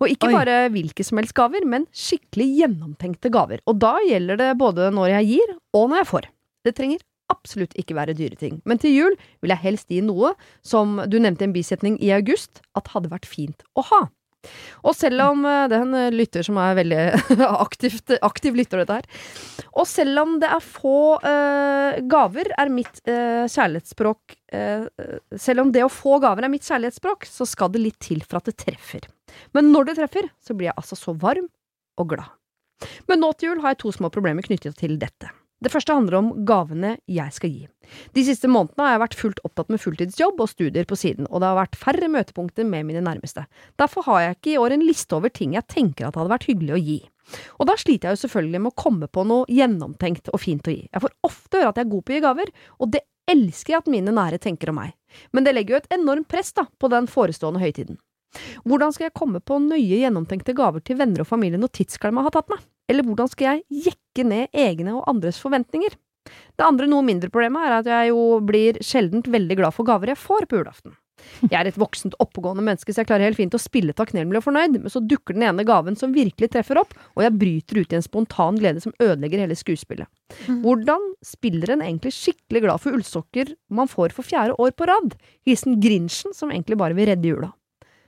Og 0.00 0.08
ikke 0.08 0.30
Oi. 0.30 0.36
bare 0.36 0.56
hvilke 0.72 1.04
som 1.04 1.20
helst 1.20 1.36
gaver, 1.36 1.66
men 1.68 1.84
skikkelig 1.92 2.48
gjennomtenkte 2.62 3.32
gaver. 3.32 3.64
Og 3.68 3.80
da 3.82 3.96
gjelder 4.08 4.40
det 4.40 4.50
både 4.60 4.90
når 4.94 5.12
jeg 5.18 5.30
gir, 5.34 5.54
og 5.76 5.90
når 5.90 6.02
jeg 6.02 6.10
får. 6.12 6.30
Det 6.64 6.76
trenger 6.76 7.04
absolutt 7.28 7.74
ikke 7.76 7.96
være 7.96 8.16
dyre 8.16 8.38
ting. 8.40 8.60
Men 8.64 8.80
til 8.80 8.94
jul 8.94 9.18
vil 9.42 9.52
jeg 9.52 9.64
helst 9.64 9.92
gi 9.92 10.00
noe 10.04 10.32
som 10.64 10.96
du 11.08 11.18
nevnte 11.20 11.44
i 11.44 11.50
en 11.50 11.56
bisetning 11.56 11.98
i 12.00 12.12
august, 12.16 12.62
at 12.78 12.88
hadde 12.94 13.12
vært 13.12 13.28
fint 13.28 13.66
å 13.76 13.84
ha. 13.90 14.06
Og 14.86 14.94
selv 14.96 15.22
om 15.24 15.44
eh, 15.48 15.66
det 15.70 15.76
er 15.78 15.84
en 15.84 15.96
eh, 15.98 16.14
lytter 16.14 16.46
som 16.46 16.58
er 16.62 16.76
veldig 16.78 17.00
aktivt, 17.66 18.14
aktiv 18.24 18.56
lytter, 18.58 18.82
dette 18.82 19.00
her. 19.00 19.26
Og 19.78 19.86
selv 19.90 20.22
om 20.22 20.36
det 20.42 20.48
er 20.50 20.64
få 20.64 21.18
uh, 21.22 21.98
gaver, 22.10 22.50
er 22.58 22.72
mitt 22.72 23.00
uh, 23.06 23.44
kjærlighetsspråk 23.46 24.34
uh, 24.54 24.86
Selv 25.38 25.62
om 25.62 25.70
det 25.74 25.84
å 25.84 25.92
få 25.92 26.16
gaver 26.22 26.46
er 26.46 26.52
mitt 26.52 26.66
kjærlighetsspråk, 26.66 27.28
så 27.30 27.46
skal 27.46 27.70
det 27.74 27.84
litt 27.84 28.00
til 28.02 28.24
for 28.24 28.40
at 28.40 28.50
det 28.50 28.56
treffer. 28.64 29.06
Men 29.54 29.70
når 29.74 29.90
det 29.90 29.98
treffer, 30.00 30.30
så 30.42 30.56
blir 30.56 30.70
jeg 30.70 30.78
altså 30.80 30.98
så 30.98 31.14
varm 31.18 31.46
og 31.98 32.10
glad. 32.14 32.34
Men 33.10 33.22
nå 33.22 33.32
til 33.34 33.52
jul 33.52 33.62
har 33.62 33.74
jeg 33.74 33.82
to 33.84 33.94
små 33.94 34.10
problemer 34.14 34.46
knyttet 34.46 34.78
til 34.78 34.98
dette. 35.02 35.30
Det 35.58 35.72
første 35.74 35.94
handler 35.94 36.20
om 36.20 36.28
gavene 36.46 36.92
jeg 37.10 37.34
skal 37.34 37.50
gi. 37.50 37.64
De 38.14 38.22
siste 38.22 38.46
månedene 38.50 38.84
har 38.84 38.92
jeg 38.94 39.02
vært 39.02 39.16
fullt 39.18 39.40
opptatt 39.48 39.72
med 39.72 39.82
fulltidsjobb 39.82 40.38
og 40.44 40.50
studier 40.52 40.86
på 40.86 40.98
siden, 40.98 41.26
og 41.26 41.42
det 41.42 41.48
har 41.50 41.58
vært 41.58 41.78
færre 41.80 42.10
møtepunkter 42.12 42.68
med 42.68 42.86
mine 42.86 43.02
nærmeste. 43.02 43.48
Derfor 43.80 44.06
har 44.06 44.22
jeg 44.22 44.36
ikke 44.36 44.52
i 44.52 44.58
år 44.62 44.76
en 44.76 44.86
liste 44.86 45.18
over 45.18 45.34
ting 45.34 45.56
jeg 45.56 45.66
tenker 45.66 46.06
at 46.06 46.18
hadde 46.20 46.30
vært 46.30 46.46
hyggelig 46.46 46.76
å 46.76 46.82
gi. 46.82 46.98
Og 47.58 47.68
da 47.68 47.74
sliter 47.76 48.08
jeg 48.08 48.16
jo 48.16 48.22
selvfølgelig 48.22 48.62
med 48.62 48.72
å 48.72 48.82
komme 48.84 49.10
på 49.10 49.26
noe 49.26 49.50
gjennomtenkt 49.50 50.30
og 50.30 50.40
fint 50.44 50.70
å 50.70 50.76
gi. 50.76 50.86
Jeg 50.86 51.04
får 51.04 51.16
ofte 51.26 51.60
høre 51.60 51.74
at 51.74 51.80
jeg 51.80 51.88
er 51.88 51.92
god 51.96 52.06
på 52.06 52.14
å 52.14 52.16
gi 52.16 52.24
gaver, 52.28 52.54
og 52.78 52.94
det 52.94 53.04
elsker 53.28 53.74
jeg 53.74 53.82
at 53.82 53.92
mine 53.92 54.14
nære 54.14 54.40
tenker 54.40 54.70
om 54.70 54.78
meg. 54.78 54.94
Men 55.34 55.44
det 55.44 55.56
legger 55.56 55.74
jo 55.74 55.82
et 55.82 55.98
enormt 55.98 56.30
press 56.30 56.54
da, 56.54 56.68
på 56.70 56.92
den 56.92 57.10
forestående 57.10 57.60
høytiden. 57.64 57.98
Hvordan 58.68 58.94
skal 58.94 59.08
jeg 59.08 59.18
komme 59.18 59.40
på 59.42 59.58
nøye 59.64 60.02
gjennomtenkte 60.04 60.54
gaver 60.56 60.84
til 60.84 61.00
venner 61.00 61.24
og 61.24 61.30
familie 61.30 61.60
når 61.60 61.74
tidsklemma 61.80 62.26
har 62.26 62.34
tatt 62.36 62.50
meg? 62.52 62.62
Eller 62.88 63.04
hvordan 63.06 63.30
skal 63.30 63.50
jeg 63.52 63.88
jekke 63.88 64.26
ned 64.26 64.54
egne 64.56 64.96
og 64.96 65.08
andres 65.10 65.40
forventninger? 65.42 65.96
Det 66.28 66.64
andre 66.64 66.88
noe 66.90 67.04
mindre 67.06 67.30
problemet 67.32 67.66
er 67.66 67.76
at 67.78 67.88
jeg 67.88 68.12
jo 68.12 68.40
blir 68.44 68.80
sjeldent 68.84 69.28
veldig 69.32 69.60
glad 69.60 69.76
for 69.76 69.88
gaver 69.88 70.12
jeg 70.12 70.20
får 70.20 70.48
på 70.48 70.60
julaften. 70.60 70.96
Jeg 71.42 71.56
er 71.58 71.68
et 71.68 71.78
voksent, 71.78 72.14
oppegående 72.22 72.62
menneske, 72.64 72.92
så 72.94 73.02
jeg 73.02 73.08
klarer 73.10 73.26
helt 73.26 73.38
fint 73.38 73.54
å 73.56 73.60
spille 73.60 73.94
takknemlig 73.96 74.38
og 74.40 74.46
fornøyd, 74.46 74.78
men 74.78 74.92
så 74.92 75.02
dukker 75.02 75.34
den 75.34 75.48
ene 75.48 75.64
gaven 75.66 75.98
som 75.98 76.14
virkelig 76.14 76.52
treffer 76.54 76.78
opp, 76.82 76.94
og 77.16 77.24
jeg 77.24 77.34
bryter 77.40 77.80
ut 77.80 77.94
i 77.94 77.98
en 77.98 78.06
spontan 78.06 78.60
glede 78.60 78.82
som 78.84 78.94
ødelegger 79.02 79.42
hele 79.42 79.58
skuespillet. 79.58 80.08
Mm. 80.46 80.62
Hvordan 80.62 81.10
spiller 81.26 81.74
en 81.74 81.84
egentlig 81.84 82.14
skikkelig 82.14 82.64
glad 82.68 82.84
for 82.84 82.98
ullsokker 82.98 83.54
man 83.74 83.90
får 83.90 84.14
for 84.16 84.26
fjerde 84.26 84.58
år 84.62 84.74
på 84.78 84.88
rad? 84.90 85.18
Hilsen 85.48 85.78
Grinchen, 85.82 86.36
som 86.36 86.54
egentlig 86.54 86.78
bare 86.80 86.96
vil 86.98 87.10
redde 87.10 87.32
jula. 87.34 87.52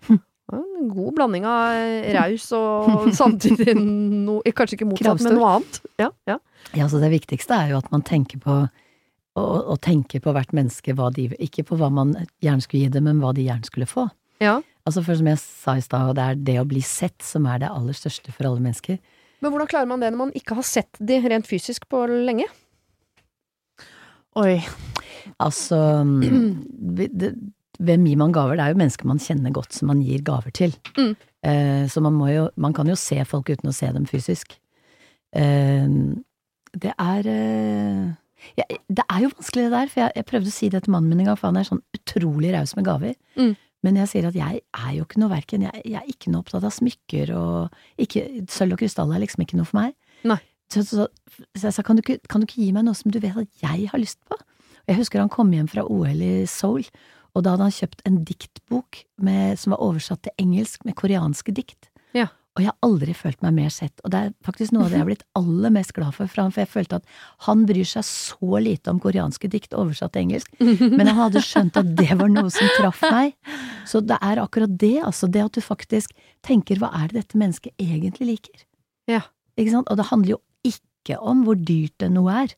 En 0.57 0.88
god 0.90 1.14
blanding 1.18 1.44
av 1.46 1.76
eh, 1.78 2.11
raus 2.16 2.46
og 2.57 3.09
samtidig 3.20 3.74
no, 3.78 4.40
kanskje 4.46 4.78
ikke 4.78 4.88
motsatt, 4.90 5.07
Kravstor. 5.07 5.30
men 5.30 5.38
noe 5.38 5.51
annet. 5.57 5.80
Ja, 6.03 6.11
ja. 6.30 6.38
Ja, 6.76 6.88
så 6.92 7.01
Det 7.03 7.11
viktigste 7.12 7.57
er 7.57 7.72
jo 7.74 7.78
at 7.80 7.90
man 7.92 8.03
tenker 8.07 8.40
på 8.42 8.57
å, 8.64 9.42
å 9.42 9.76
tenke 9.80 10.20
på 10.20 10.32
hvert 10.34 10.53
menneske, 10.57 10.94
hva 10.98 11.11
de, 11.14 11.28
ikke 11.38 11.64
på 11.68 11.78
hva 11.80 11.88
man 11.94 12.16
gjerne 12.42 12.64
skulle 12.64 12.84
gi 12.86 12.92
dem, 12.96 13.07
men 13.09 13.22
hva 13.22 13.30
de 13.36 13.46
gjerne 13.46 13.68
skulle 13.68 13.88
få. 13.90 14.09
ja. 14.42 14.59
Altså 14.88 15.03
for 15.05 15.14
som 15.14 15.26
jeg 15.28 15.36
sa 15.38 15.74
i 15.76 15.82
stad, 15.84 16.14
det 16.16 16.22
er 16.24 16.38
det 16.40 16.55
å 16.62 16.64
bli 16.66 16.80
sett 16.82 17.20
som 17.22 17.44
er 17.46 17.59
det 17.61 17.68
aller 17.68 17.92
største 17.94 18.32
for 18.32 18.48
alle 18.48 18.62
mennesker. 18.64 18.96
Men 19.44 19.53
hvordan 19.53 19.68
klarer 19.68 19.86
man 19.90 20.01
det 20.01 20.09
når 20.11 20.18
man 20.22 20.32
ikke 20.34 20.57
har 20.57 20.64
sett 20.66 20.96
de 20.98 21.18
rent 21.20 21.46
fysisk 21.46 21.84
på 21.92 22.01
lenge? 22.09 22.46
Oi. 24.40 24.57
Altså 25.42 25.76
det, 26.07 27.30
Hvem 27.81 28.07
gir 28.09 28.18
man 28.20 28.33
gaver? 28.37 28.59
Det 28.59 28.64
er 28.64 28.74
jo 28.74 28.81
mennesker 28.83 29.09
man 29.09 29.22
kjenner 29.22 29.55
godt 29.57 29.76
som 29.76 29.89
man 29.89 30.03
gir 30.05 30.24
gaver 30.26 30.53
til. 30.57 30.74
Mm. 30.99 31.14
Eh, 31.49 31.85
så 31.89 32.03
man 32.05 32.12
må 32.12 32.26
jo 32.28 32.51
Man 32.61 32.74
kan 32.76 32.89
jo 32.91 32.93
se 33.01 33.16
folk 33.24 33.49
uten 33.49 33.70
å 33.70 33.72
se 33.72 33.89
dem 33.95 34.05
fysisk. 34.09 34.59
Eh, 35.33 35.87
det 36.76 36.93
er 36.93 37.31
eh, 37.31 38.11
ja, 38.59 38.66
Det 38.89 39.05
er 39.07 39.24
jo 39.24 39.33
vanskelig 39.33 39.64
det 39.64 39.72
der, 39.72 39.89
for 39.89 40.03
jeg, 40.05 40.12
jeg 40.16 40.28
prøvde 40.28 40.53
å 40.53 40.59
si 40.59 40.68
det 40.72 40.85
til 40.85 40.95
mannen 40.95 41.11
min 41.12 41.24
en 41.24 41.31
gang, 41.31 41.41
for 41.41 41.51
han 41.51 41.61
er 41.61 41.68
sånn 41.68 41.83
utrolig 41.97 42.53
raus 42.55 42.76
med 42.76 42.89
gaver. 42.89 43.16
Mm. 43.41 43.57
Men 43.87 43.97
jeg 44.03 44.11
sier 44.11 44.28
at 44.28 44.37
jeg 44.37 44.61
er 44.61 44.93
jo 44.93 45.07
ikke 45.07 45.20
noe 45.22 45.33
verken 45.33 45.64
jeg, 45.64 45.83
jeg 45.89 46.01
er 46.03 46.12
ikke 46.12 46.33
noe 46.33 46.45
opptatt 46.45 46.66
av 46.68 46.74
smykker, 46.76 47.33
og 47.37 48.05
ikke, 48.05 48.26
sølv 48.53 48.76
og 48.76 48.83
krystall 48.83 49.12
er 49.16 49.22
liksom 49.24 49.45
ikke 49.45 49.61
noe 49.61 49.68
for 49.68 49.81
meg. 49.81 49.95
Nei. 50.28 50.41
Så, 50.70 50.85
så, 50.87 51.09
så 51.57 51.66
jeg 51.66 51.74
sa 51.74 51.85
kan 51.87 51.99
du, 51.99 52.05
ikke, 52.05 52.20
kan 52.31 52.43
du 52.43 52.47
ikke 52.47 52.61
gi 52.61 52.72
meg 52.76 52.85
noe 52.87 52.99
som 52.99 53.11
du 53.11 53.18
vet 53.22 53.39
at 53.41 53.62
jeg 53.64 53.89
har 53.91 54.01
lyst 54.03 54.20
på? 54.28 54.37
Jeg 54.89 54.99
husker 55.01 55.22
han 55.22 55.33
kom 55.33 55.51
hjem 55.55 55.68
fra 55.70 55.85
OL 55.87 56.22
i 56.24 56.45
Seoul, 56.51 56.85
og 57.35 57.45
da 57.45 57.55
hadde 57.55 57.68
han 57.68 57.78
kjøpt 57.78 58.05
en 58.09 58.20
diktbok 58.26 59.05
med, 59.22 59.59
som 59.61 59.74
var 59.74 59.83
oversatt 59.85 60.22
til 60.26 60.35
engelsk 60.43 60.85
med 60.87 60.97
koreanske 60.99 61.55
dikt. 61.55 61.91
Ja. 62.16 62.28
Og 62.59 62.64
jeg 62.64 62.72
har 62.72 62.83
aldri 62.83 63.12
følt 63.14 63.45
meg 63.45 63.55
mer 63.55 63.70
sett, 63.70 63.95
og 64.03 64.11
det 64.11 64.20
er 64.20 64.33
faktisk 64.45 64.74
noe 64.74 64.83
av 64.85 64.91
det 64.91 64.99
jeg 64.99 65.05
har 65.05 65.09
blitt 65.09 65.26
aller 65.39 65.72
mest 65.72 65.93
glad 65.95 66.16
for 66.16 66.31
fra 66.31 66.49
for 66.51 66.64
jeg 66.64 66.70
følte 66.72 66.99
at 66.99 67.12
han 67.47 67.62
bryr 67.68 67.87
seg 67.87 68.05
så 68.09 68.61
lite 68.61 68.91
om 68.91 68.99
koreanske 69.03 69.51
dikt 69.53 69.76
oversatt 69.78 70.16
til 70.16 70.26
engelsk, 70.26 70.51
men 70.99 71.07
han 71.07 71.20
hadde 71.20 71.45
skjønt 71.47 71.78
at 71.78 71.93
det 72.01 72.11
var 72.18 72.33
noe 72.33 72.51
som 72.51 72.72
traff 72.74 73.05
meg. 73.07 73.37
Så 73.87 74.03
det 74.03 74.18
er 74.18 74.43
akkurat 74.43 74.74
det, 74.83 74.97
altså, 75.07 75.31
det 75.31 75.47
at 75.47 75.55
du 75.55 75.62
faktisk 75.62 76.16
tenker 76.47 76.83
hva 76.83 76.91
er 76.99 77.12
det 77.12 77.22
dette 77.22 77.39
mennesket 77.39 77.76
egentlig 77.78 78.33
liker? 78.35 78.66
Ja. 79.11 79.22
Ikke 79.55 79.76
sant? 79.76 79.91
Og 79.93 80.01
det 80.01 80.11
handler 80.11 80.35
jo 80.35 80.43
ikke 80.66 81.20
om 81.22 81.47
hvor 81.47 81.59
dyrt 81.59 81.97
det 82.03 82.11
noe 82.12 82.35
er. 82.45 82.57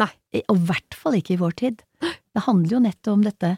Nei. 0.00 0.12
Og 0.44 0.58
i 0.58 0.66
hvert 0.68 0.96
fall 0.96 1.16
ikke 1.18 1.36
i 1.36 1.40
vår 1.40 1.56
tid. 1.56 1.82
Det 2.04 2.44
handler 2.44 2.76
jo 2.76 2.84
nettopp 2.84 3.16
om 3.16 3.24
dette 3.24 3.56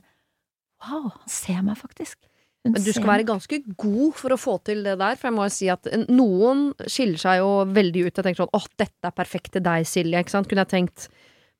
Wow, 0.84 1.08
han 1.14 1.30
ser 1.32 1.62
meg 1.66 1.78
faktisk. 1.80 2.20
Hun 2.66 2.74
Men 2.74 2.84
du 2.84 2.90
skal 2.90 3.06
være 3.06 3.26
ganske 3.28 3.60
god 3.78 4.16
for 4.18 4.34
å 4.34 4.38
få 4.40 4.56
til 4.66 4.82
det 4.86 4.96
der, 4.98 5.16
for 5.18 5.30
jeg 5.30 5.36
må 5.36 5.46
jo 5.46 5.54
si 5.54 5.68
at 5.72 5.86
noen 6.10 6.68
skiller 6.90 7.20
seg 7.22 7.40
jo 7.40 7.50
veldig 7.70 8.04
ut. 8.08 8.12
Jeg 8.12 8.26
tenker 8.26 8.42
sånn 8.42 8.54
åh, 8.58 8.68
dette 8.80 9.10
er 9.10 9.14
perfekt 9.14 9.54
til 9.54 9.64
deg, 9.64 9.86
Silje, 9.88 10.22
ikke 10.22 10.34
sant, 10.34 10.50
kunne 10.50 10.66
jeg 10.66 10.74
tenkt. 10.74 11.08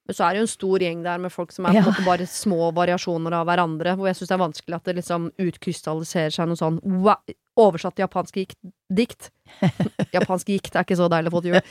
Men 0.08 0.16
så 0.16 0.24
er 0.24 0.34
det 0.34 0.40
jo 0.40 0.46
en 0.46 0.50
stor 0.50 0.82
gjeng 0.82 1.02
der 1.04 1.20
med 1.20 1.32
folk 1.34 1.52
som 1.52 1.66
er 1.68 1.76
på 1.76 1.82
en 1.82 1.86
måte 1.90 2.06
bare 2.06 2.26
små 2.32 2.70
variasjoner 2.76 3.34
av 3.36 3.44
hverandre, 3.48 3.92
hvor 3.98 4.08
jeg 4.08 4.16
syns 4.16 4.30
det 4.30 4.36
er 4.38 4.40
vanskelig 4.40 4.76
at 4.78 4.88
det 4.88 4.94
liksom 4.96 5.26
utkrystalliserer 5.44 6.32
seg 6.32 6.48
noe 6.48 6.60
sånn 6.60 6.78
wow, 7.04 7.34
oversatt 7.60 8.00
japansk 8.00 8.40
dikt. 8.88 9.30
japansk 10.16 10.48
gikt 10.54 10.74
er 10.74 10.86
ikke 10.86 10.96
så 10.98 11.10
deilig 11.12 11.28
å 11.28 11.36
få 11.36 11.44
til 11.44 11.56
jul. 11.56 11.62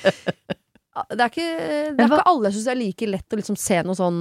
Det 1.14 1.22
er 1.22 1.30
ikke, 1.30 1.44
det 1.94 2.02
er 2.02 2.08
ikke 2.08 2.24
alle 2.26 2.50
jeg 2.50 2.56
syns 2.56 2.70
er 2.72 2.78
like 2.80 3.06
lett 3.06 3.34
å 3.36 3.38
liksom 3.38 3.58
se 3.62 3.76
noe 3.86 3.94
sånn 3.94 4.16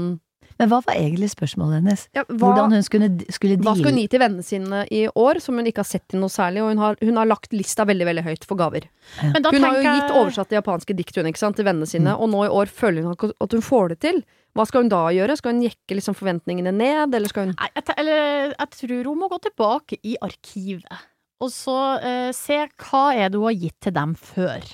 Men 0.59 0.71
hva 0.71 0.79
var 0.87 0.97
egentlig 0.97 1.29
spørsmålet 1.35 1.83
hennes? 1.83 2.05
Ja, 2.17 2.23
hva, 2.29 2.37
Hvordan 2.41 2.73
hun 2.73 2.85
skulle, 2.87 3.09
skulle 3.35 3.59
hva 3.61 3.75
skal 3.77 3.91
hun 3.93 3.99
gi 4.01 4.07
til 4.13 4.23
vennene 4.23 4.45
sine 4.47 4.83
i 4.95 5.03
år, 5.09 5.41
som 5.45 5.59
hun 5.61 5.69
ikke 5.69 5.83
har 5.85 5.89
sett 5.91 6.07
til 6.09 6.23
noe 6.23 6.33
særlig? 6.33 6.63
Og 6.65 6.71
hun 6.73 6.81
har, 6.81 6.97
hun 7.05 7.21
har 7.21 7.29
lagt 7.29 7.53
lista 7.53 7.85
veldig 7.89 8.07
veldig 8.09 8.25
høyt 8.25 8.47
for 8.49 8.57
gaver. 8.57 8.87
Men 9.23 9.45
da 9.45 9.53
Hun 9.53 9.67
har 9.67 9.77
jo 9.77 9.83
gitt 9.85 10.15
oversatt 10.17 10.49
det 10.55 10.57
japanske 10.63 10.97
dikt 10.97 11.21
hun, 11.21 11.29
sant, 11.37 11.57
til 11.61 11.69
vennene 11.69 11.87
sine, 11.91 12.15
Mm. 12.17 12.21
og 12.23 12.31
nå 12.33 12.45
i 12.47 12.53
år 12.63 12.73
føler 12.73 13.03
hun 13.05 13.33
at 13.41 13.53
hun 13.53 13.63
får 13.63 13.89
det 13.93 13.99
til. 14.01 14.23
Hva 14.57 14.65
skal 14.67 14.83
hun 14.87 14.89
da 14.89 15.03
gjøre? 15.13 15.37
Skal 15.37 15.53
hun 15.53 15.63
jekke 15.67 15.99
liksom 15.99 16.17
forventningene 16.17 16.73
ned, 16.73 17.13
eller 17.15 17.29
skal 17.29 17.47
hun 17.51 17.55
Nei, 17.59 17.69
jeg, 17.77 17.85
eller, 17.99 18.55
jeg 18.57 18.71
tror 18.81 19.05
hun 19.11 19.19
må 19.21 19.29
gå 19.29 19.39
tilbake 19.51 19.99
i 20.03 20.17
arkivet. 20.25 21.05
Og 21.45 21.51
så 21.53 21.77
eh, 22.01 22.31
se 22.33 22.57
hva 22.81 23.03
er 23.13 23.29
det 23.29 23.37
hun 23.37 23.45
har 23.51 23.59
gitt 23.61 23.77
til 23.85 23.93
dem 23.93 24.15
før. 24.17 24.65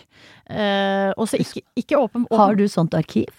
Eh, 0.46 1.10
og 1.16 1.26
så 1.26 1.40
ikke, 1.42 1.64
ikke 1.74 1.98
åpen, 1.98 2.28
åpen 2.30 2.38
Har 2.38 2.54
du 2.54 2.68
sånt 2.70 2.94
arkiv? 2.94 3.34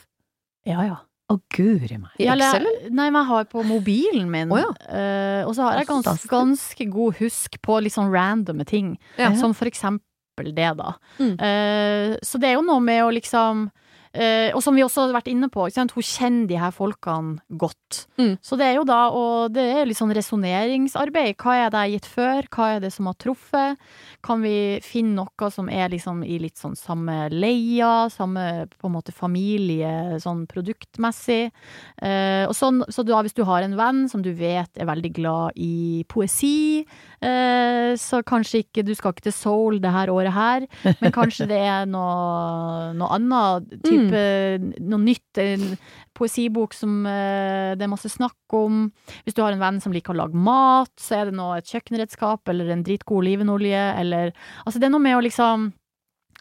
Ja, 0.68 0.84
ja. 0.84 0.98
Å, 1.32 1.38
guri 1.56 1.98
meg. 1.98 2.12
I 2.20 2.26
Ja, 2.26 2.34
eller- 2.34 2.60
Excel, 2.60 2.92
Nei, 2.92 3.10
men 3.10 3.22
jeg 3.22 3.28
har 3.30 3.46
på 3.46 3.64
mobilen 3.66 4.30
min. 4.30 4.52
Oh, 4.52 4.60
ja. 4.60 4.72
uh, 4.90 5.48
og 5.48 5.56
så 5.56 5.64
har 5.64 5.78
jeg 5.80 5.88
gans, 5.88 6.26
ganske 6.28 6.90
god 6.92 7.16
husk 7.22 7.62
på 7.62 7.82
litt 7.82 7.94
sånn 7.96 8.12
randome 8.12 8.66
ting. 8.66 8.98
Ja. 9.18 9.34
Som 9.40 9.54
for 9.54 9.66
eksempel 9.66 10.52
det, 10.54 10.78
da. 10.78 10.94
Mm. 11.20 11.34
Uh, 11.40 12.18
så 12.22 12.40
det 12.42 12.50
er 12.52 12.58
jo 12.58 12.66
noe 12.68 12.82
med 12.84 13.04
å 13.06 13.12
liksom 13.14 13.70
og 14.14 14.62
som 14.62 14.76
vi 14.78 14.84
også 14.86 15.08
har 15.08 15.16
vært 15.16 15.32
inne 15.32 15.50
på, 15.50 15.66
hun 15.74 15.90
kjenner 16.06 16.46
de 16.50 16.58
her 16.62 16.74
folkene 16.76 17.40
godt. 17.50 18.04
Mm. 18.20 18.36
Så 18.46 18.58
det 18.60 18.68
er 18.68 18.76
jo 18.78 18.86
da 18.86 19.00
og 19.14 19.54
det 19.56 19.64
er 19.74 19.88
litt 19.90 19.98
sånn 19.98 20.14
resonneringsarbeid. 20.14 21.36
Hva 21.42 21.56
er 21.58 21.74
det 21.74 21.82
jeg 21.82 21.90
har 21.90 21.94
gitt 21.96 22.10
før? 22.10 22.50
Hva 22.54 22.68
er 22.76 22.84
det 22.84 22.92
som 22.94 23.10
har 23.10 23.18
truffet? 23.22 23.82
Kan 24.26 24.44
vi 24.46 24.80
finne 24.86 25.18
noe 25.24 25.50
som 25.54 25.70
er 25.72 25.92
liksom 25.94 26.22
i 26.26 26.38
litt 26.42 26.62
sånn 26.62 26.76
samme 26.80 27.28
leia, 27.34 28.10
samme 28.14 28.68
på 28.72 28.90
en 28.90 28.96
måte 28.96 29.16
familie, 29.16 30.20
sånn 30.24 30.46
produktmessig? 30.50 31.52
Eh, 31.98 32.46
og 32.48 32.56
sånn, 32.58 32.84
så 32.94 33.06
da 33.08 33.22
hvis 33.26 33.38
du 33.38 33.44
har 33.48 33.66
en 33.66 33.78
venn 33.80 34.06
som 34.12 34.24
du 34.26 34.32
vet 34.38 34.78
er 34.78 34.90
veldig 34.90 35.14
glad 35.16 35.60
i 35.60 36.04
poesi, 36.10 36.84
eh, 37.22 37.94
så 38.00 38.22
kanskje 38.26 38.64
ikke 38.64 38.86
du 38.86 38.94
skal 38.98 39.14
ikke 39.14 39.28
til 39.30 39.38
Soul 39.38 39.82
det 39.84 39.94
her 39.94 40.12
året 40.14 40.34
her, 40.36 40.68
men 41.02 41.14
kanskje 41.16 41.50
det 41.52 41.60
er 41.60 41.90
noe, 41.90 42.94
noe 42.98 43.12
annet 43.18 43.70
type 43.84 44.03
Noe 44.12 45.02
nytt. 45.04 45.40
En 45.42 45.78
poesibok 46.18 46.76
som 46.78 47.06
eh, 47.10 47.74
det 47.78 47.86
er 47.86 47.92
masse 47.92 48.12
snakk 48.12 48.58
om. 48.58 48.86
Hvis 49.24 49.38
du 49.38 49.42
har 49.44 49.56
en 49.56 49.62
venn 49.62 49.80
som 49.84 49.94
liker 49.96 50.14
å 50.14 50.20
lage 50.24 50.38
mat, 50.38 50.92
så 51.00 51.20
er 51.20 51.30
det 51.30 51.38
noe 51.38 51.58
et 51.60 51.70
kjøkkenredskap 51.70 52.52
eller 52.54 52.74
en 52.74 52.84
dritgod 52.86 53.24
olivenolje 53.24 53.82
eller 54.00 54.34
Altså, 54.66 54.80
det 54.80 54.88
er 54.88 54.94
noe 54.94 55.04
med 55.04 55.18
å 55.18 55.24
liksom 55.24 55.68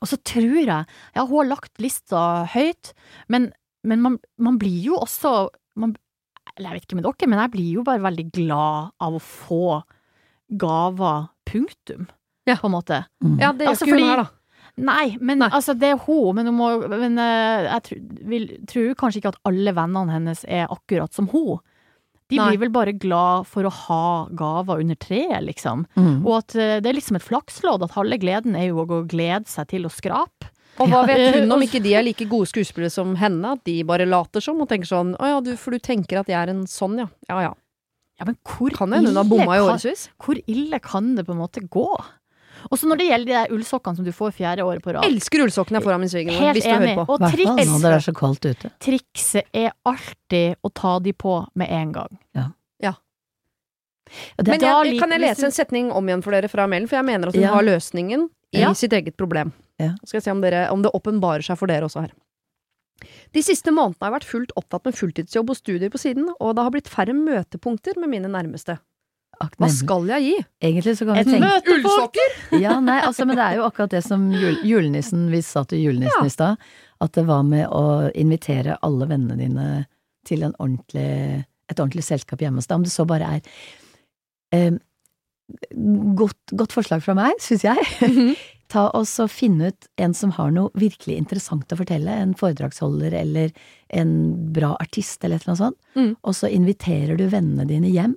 Og 0.03 0.09
så 0.11 0.19
tror 0.25 0.59
jeg 0.59 0.69
Ja, 0.69 1.25
hun 1.25 1.37
har 1.39 1.51
lagt 1.53 1.83
lista 1.83 2.45
høyt, 2.53 2.93
men, 3.29 3.51
men 3.87 4.03
man, 4.05 4.19
man 4.39 4.59
blir 4.61 4.91
jo 4.91 4.99
også 5.01 5.51
man, 5.81 5.95
Eller 6.57 6.73
jeg 6.73 6.81
vet 6.81 6.89
ikke 6.89 7.01
med 7.01 7.09
dere, 7.09 7.31
men 7.31 7.45
jeg 7.45 7.55
blir 7.57 7.73
jo 7.79 7.87
bare 7.87 8.05
veldig 8.05 8.29
glad 8.35 8.93
av 9.01 9.19
å 9.19 9.23
få 9.23 9.65
gaver, 10.53 11.31
punktum. 11.49 12.11
Ja. 12.45 12.59
På 12.61 12.67
en 12.69 12.75
måte. 12.75 13.05
Mm. 13.25 13.39
Ja, 13.41 13.53
det 13.53 13.65
gjør 13.65 13.71
Altså, 13.71 13.87
ikke 13.87 13.99
hun 13.99 14.09
her, 14.09 14.21
da. 14.21 14.27
Nei, 14.81 15.17
men 15.21 15.43
Nei. 15.43 15.51
altså, 15.53 15.75
det 15.77 15.91
er 15.93 15.99
hun, 16.07 16.35
men, 16.39 16.49
hun 16.49 16.57
må, 16.57 16.69
men 16.89 17.19
eh, 17.21 17.67
jeg 17.69 17.83
tr 17.89 17.99
vil, 18.31 18.47
tror 18.71 18.95
kanskje 19.03 19.21
ikke 19.21 19.35
at 19.35 19.43
alle 19.49 19.75
vennene 19.77 20.15
hennes 20.15 20.47
er 20.49 20.71
akkurat 20.73 21.13
som 21.13 21.29
hun. 21.33 21.61
De 22.33 22.39
Nei. 22.39 22.47
blir 22.49 22.63
vel 22.63 22.73
bare 22.73 22.95
glad 22.97 23.45
for 23.51 23.69
å 23.69 23.73
ha 23.83 24.05
gaver 24.33 24.81
under 24.81 24.97
treet, 24.97 25.43
liksom. 25.45 25.85
Mm. 25.99 26.23
Og 26.25 26.39
at 26.39 26.57
eh, 26.57 26.79
det 26.81 26.89
er 26.89 26.97
liksom 26.97 27.19
et 27.21 27.27
flakslodd, 27.27 27.85
at 27.85 27.93
halve 27.99 28.17
gleden 28.23 28.57
er 28.57 28.71
jo 28.71 28.87
å 28.87 29.03
glede 29.05 29.51
seg 29.53 29.69
til 29.75 29.85
å 29.85 29.93
skrape. 29.93 30.49
Og 30.81 30.89
hva 30.89 31.03
vet 31.05 31.37
hun 31.37 31.53
om 31.53 31.61
ikke 31.67 31.83
de 31.85 31.93
er 31.99 32.07
like 32.07 32.25
gode 32.31 32.49
skuespillere 32.49 32.89
som 32.95 33.13
henne? 33.21 33.53
At 33.59 33.67
de 33.69 33.83
bare 33.85 34.09
later 34.09 34.41
som 34.41 34.63
og 34.65 34.71
tenker 34.71 34.89
sånn 34.89 35.13
Å 35.21 35.29
ja, 35.35 35.43
du, 35.45 35.53
for 35.61 35.77
du 35.77 35.83
tenker 35.85 36.23
at 36.23 36.31
jeg 36.33 36.39
er 36.39 36.55
en 36.55 36.65
sånn, 36.71 36.97
ja. 37.03 37.11
Ja 37.29 37.43
ja. 37.51 37.53
Ja, 38.21 38.25
men 38.29 38.39
hvor 38.47 38.73
Kan 38.77 38.93
hende 38.97 39.13
hun 39.13 39.21
har 39.21 39.29
bomma 39.29 39.59
i 39.59 39.61
kan- 39.69 40.07
Hvor 40.25 40.41
ille 40.47 40.81
kan 40.81 41.13
det 41.19 41.27
på 41.29 41.35
en 41.37 41.43
måte 41.43 41.61
gå? 41.69 41.91
Og 42.73 42.79
så 42.81 42.89
når 42.89 42.97
det 43.03 43.07
gjelder 43.11 43.29
de 43.29 43.35
der 43.37 43.53
ullsokkene 43.53 43.99
som 44.01 44.05
du 44.07 44.13
får 44.17 44.31
fjerde 44.33 44.65
året 44.65 44.81
på 44.83 44.95
rad. 44.97 45.05
Elsker 45.05 45.43
ullsokkene 45.45 45.77
jeg 45.79 45.85
får 45.85 45.93
av 45.93 46.01
min 46.01 46.09
svigermor. 46.09 46.41
Helt 46.47 46.57
Hvis 46.57 46.65
du 46.65 46.71
enig. 46.73 46.89
hører 46.95 47.05
på. 47.05 47.13
Og 47.13 47.27
triks, 47.35 47.67
nå 47.69 47.77
når 47.83 47.89
det 47.91 47.99
er 47.99 48.07
så 48.07 48.15
kaldt 48.17 48.49
ute. 48.49 48.71
trikset 48.81 49.45
er 49.53 49.73
alltid 49.85 50.57
å 50.65 50.73
ta 50.73 50.95
de 51.05 51.13
på 51.13 51.35
med 51.55 51.69
en 51.71 51.93
gang. 51.93 52.19
Ja 52.35 52.49
det, 54.37 54.47
Men 54.51 54.61
jeg, 54.61 54.99
kan 55.01 55.13
jeg 55.15 55.21
lese 55.23 55.47
en 55.49 55.55
setning 55.55 55.91
om 55.95 56.09
igjen 56.09 56.23
for 56.25 56.35
dere 56.35 56.49
fra 56.51 56.67
mailen? 56.69 56.89
For 56.91 56.99
jeg 56.99 57.07
mener 57.09 57.29
at 57.31 57.35
hun 57.39 57.43
Ja. 57.45 57.53
har 57.55 57.63
løsningen 57.63 58.29
i 58.53 58.61
Ja. 58.61 58.73
sitt 58.75 58.93
eget 58.93 59.17
problem. 59.17 59.53
Ja. 59.79 59.95
Skal 60.05 60.19
jeg 60.19 60.25
se 60.25 60.31
om, 60.31 60.41
dere, 60.43 60.71
om 60.71 60.83
det 60.83 60.91
åpenbarer 60.93 61.43
seg 61.43 61.57
for 61.57 61.67
dere 61.67 61.85
også 61.87 62.03
her. 62.03 62.13
De 63.33 63.41
siste 63.43 63.71
månedene 63.73 63.97
har 64.03 64.11
jeg 64.13 64.21
vært 64.21 64.31
fullt 64.31 64.53
opptatt 64.57 64.85
med 64.85 64.95
fulltidsjobb 64.95 65.51
og 65.51 65.57
studier 65.57 65.89
på 65.91 65.99
siden, 65.99 66.29
og 66.41 66.55
det 66.57 66.63
har 66.63 66.71
blitt 66.71 66.89
færre 66.89 67.15
møtepunkter 67.17 67.97
med 67.97 68.11
mine 68.11 68.29
nærmeste. 68.29 68.79
Hva 69.41 69.69
skal 69.73 70.07
jeg 70.13 70.23
gi? 70.27 70.35
Egentlig 70.63 70.95
så 70.99 71.07
kan 71.09 71.19
vi 71.19 71.25
tenke 71.27 71.49
møtepunkt! 71.49 72.19
Ja, 72.63 72.77
nei, 72.85 72.99
altså, 73.03 73.27
men 73.27 73.39
det 73.39 73.47
er 73.47 73.57
jo 73.59 73.65
akkurat 73.67 73.91
det 73.95 74.03
som 74.07 74.29
jul, 74.35 74.61
julenissen 74.69 75.25
Vi 75.33 75.41
sa 75.43 75.65
til 75.67 75.83
julenissen 75.83 76.23
Ja. 76.23 76.29
i 76.29 76.35
stad, 76.35 76.69
at 77.03 77.13
det 77.17 77.25
var 77.27 77.43
med 77.49 77.67
å 77.73 78.13
invitere 78.15 78.77
alle 78.87 79.09
vennene 79.11 79.39
dine 79.41 79.67
til 80.29 80.45
en 80.47 80.55
ordentlig, 80.63 81.43
et 81.69 81.81
ordentlig 81.81 82.05
selskap 82.07 82.39
hjemme 82.45 82.63
hos 82.63 82.69
deg. 82.71 82.77
Om 82.79 82.87
det 82.87 82.93
så 82.95 83.07
bare 83.11 83.31
er 83.39 83.41
eh, 84.55 84.79
godt, 86.19 86.55
godt 86.55 86.75
forslag 86.77 87.03
fra 87.03 87.17
meg, 87.19 87.35
syns 87.43 87.65
jeg. 87.67 88.37
Ta 88.73 88.87
oss 88.97 89.19
og 89.21 89.29
Finne 89.29 89.73
ut 89.73 89.89
en 90.01 90.15
som 90.17 90.31
har 90.39 90.53
noe 90.55 90.71
virkelig 90.79 91.19
interessant 91.19 91.73
å 91.75 91.77
fortelle. 91.77 92.15
En 92.23 92.33
foredragsholder 92.39 93.13
eller 93.19 93.51
en 93.93 94.13
bra 94.55 94.77
artist 94.81 95.25
eller 95.25 95.37
et 95.37 95.45
eller 95.45 95.53
annet 95.53 95.65
sånt. 95.67 95.81
Mm. 95.99 96.13
Og 96.23 96.37
så 96.39 96.49
inviterer 96.49 97.19
du 97.21 97.27
vennene 97.33 97.67
dine 97.69 97.91
hjem. 97.93 98.15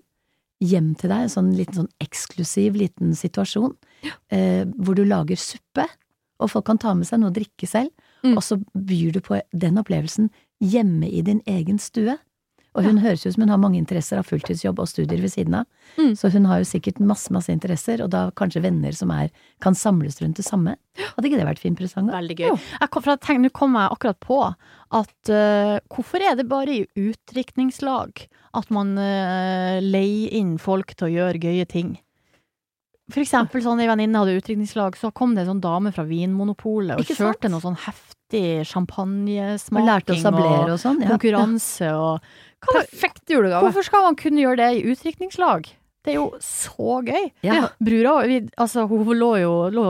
Hjem 0.64 0.94
til 1.00 1.12
deg. 1.12 1.26
En 1.26 1.34
sånn 1.34 1.52
liten 1.58 1.82
sånn 1.82 1.92
eksklusiv 2.04 2.78
liten 2.80 3.16
situasjon. 3.18 3.76
Eh, 4.34 4.64
hvor 4.78 4.96
du 4.98 5.04
lager 5.08 5.40
suppe, 5.40 5.88
og 6.40 6.52
folk 6.52 6.68
kan 6.68 6.80
ta 6.82 6.94
med 6.96 7.08
seg 7.08 7.22
noe 7.22 7.32
å 7.32 7.36
drikke 7.36 7.68
selv. 7.70 7.92
Mm. 8.26 8.36
Og 8.36 8.44
så 8.44 8.60
byr 8.74 9.16
du 9.16 9.22
på 9.24 9.40
den 9.56 9.80
opplevelsen 9.82 10.32
hjemme 10.64 11.10
i 11.10 11.22
din 11.26 11.42
egen 11.50 11.80
stue. 11.82 12.18
Og 12.76 12.84
hun 12.84 13.00
høres 13.00 13.24
ut 13.24 13.32
som 13.32 13.46
hun 13.46 13.54
har 13.54 13.60
mange 13.62 13.80
interesser 13.80 14.20
av 14.20 14.28
fulltidsjobb 14.28 14.82
og 14.84 14.90
studier 14.92 15.22
ved 15.24 15.32
siden 15.32 15.62
av. 15.62 15.68
Mm. 15.96 16.12
Så 16.20 16.28
hun 16.34 16.48
har 16.50 16.60
jo 16.60 16.68
sikkert 16.68 17.00
masse, 17.00 17.32
masse 17.32 17.54
interesser, 17.54 18.04
og 18.04 18.12
da 18.12 18.26
kanskje 18.36 18.66
venner 18.66 18.96
som 18.96 19.14
er, 19.16 19.30
kan 19.64 19.78
samles 19.80 20.20
rundt 20.20 20.42
det 20.42 20.48
samme. 20.48 20.76
Hadde 21.00 21.30
ikke 21.30 21.40
det 21.40 21.48
vært 21.48 21.64
fin 21.64 21.78
presang, 21.80 22.10
da? 22.10 22.18
Veldig 22.20 22.38
gøy. 22.42 22.50
Jeg 22.52 22.92
kom, 22.92 23.06
for 23.06 23.14
jeg 23.14 23.24
tenkte, 23.24 23.46
Nå 23.46 23.54
kom 23.56 23.80
jeg 23.80 23.96
akkurat 23.96 24.20
på 24.24 24.42
at 24.96 25.32
uh, 25.32 25.76
hvorfor 25.92 26.24
er 26.24 26.38
det 26.40 26.48
bare 26.50 26.72
i 26.72 26.86
utdrikningslag 26.96 28.26
at 28.56 28.72
man 28.74 28.96
uh, 28.96 29.78
leier 29.84 30.34
inn 30.40 30.56
folk 30.62 30.96
til 30.96 31.10
å 31.10 31.14
gjøre 31.14 31.44
gøye 31.48 31.68
ting? 31.70 31.96
For 33.14 33.22
eksempel 33.22 33.62
sånn 33.62 33.84
ei 33.84 33.90
venninne 33.90 34.18
hadde 34.18 34.40
utdrikningslag, 34.40 34.96
så 34.98 35.12
kom 35.14 35.36
det 35.36 35.44
en 35.44 35.52
sånn 35.54 35.62
dame 35.62 35.92
fra 35.94 36.08
Vinmonopolet 36.10 36.98
og 36.98 37.12
kjørte 37.12 37.52
noe 37.54 37.62
sånn 37.62 37.78
heftig 37.84 38.64
Og 39.84 39.92
lærte 39.92 40.16
å 40.16 40.22
sablere 40.24 40.74
og 40.74 40.82
sånn. 40.82 41.04
Ja. 41.04 41.12
konkurranse 41.14 41.92
og 41.94 42.26
Perfekt 42.66 43.30
julegave. 43.30 43.62
Hvorfor 43.68 43.86
skal 43.86 44.08
man 44.08 44.16
kunne 44.18 44.42
gjøre 44.42 44.58
det 44.64 44.70
i 44.80 44.86
utdrikningslag? 44.90 45.70
Det 46.06 46.14
er 46.14 46.18
jo 46.18 46.32
så 46.42 47.00
gøy. 47.06 47.30
Ja. 47.46 47.68
Brura 47.82 48.20
altså, 48.62 48.88
hun 48.90 49.14
lå 49.18 49.32
jo 49.42 49.54
lå 49.74 49.86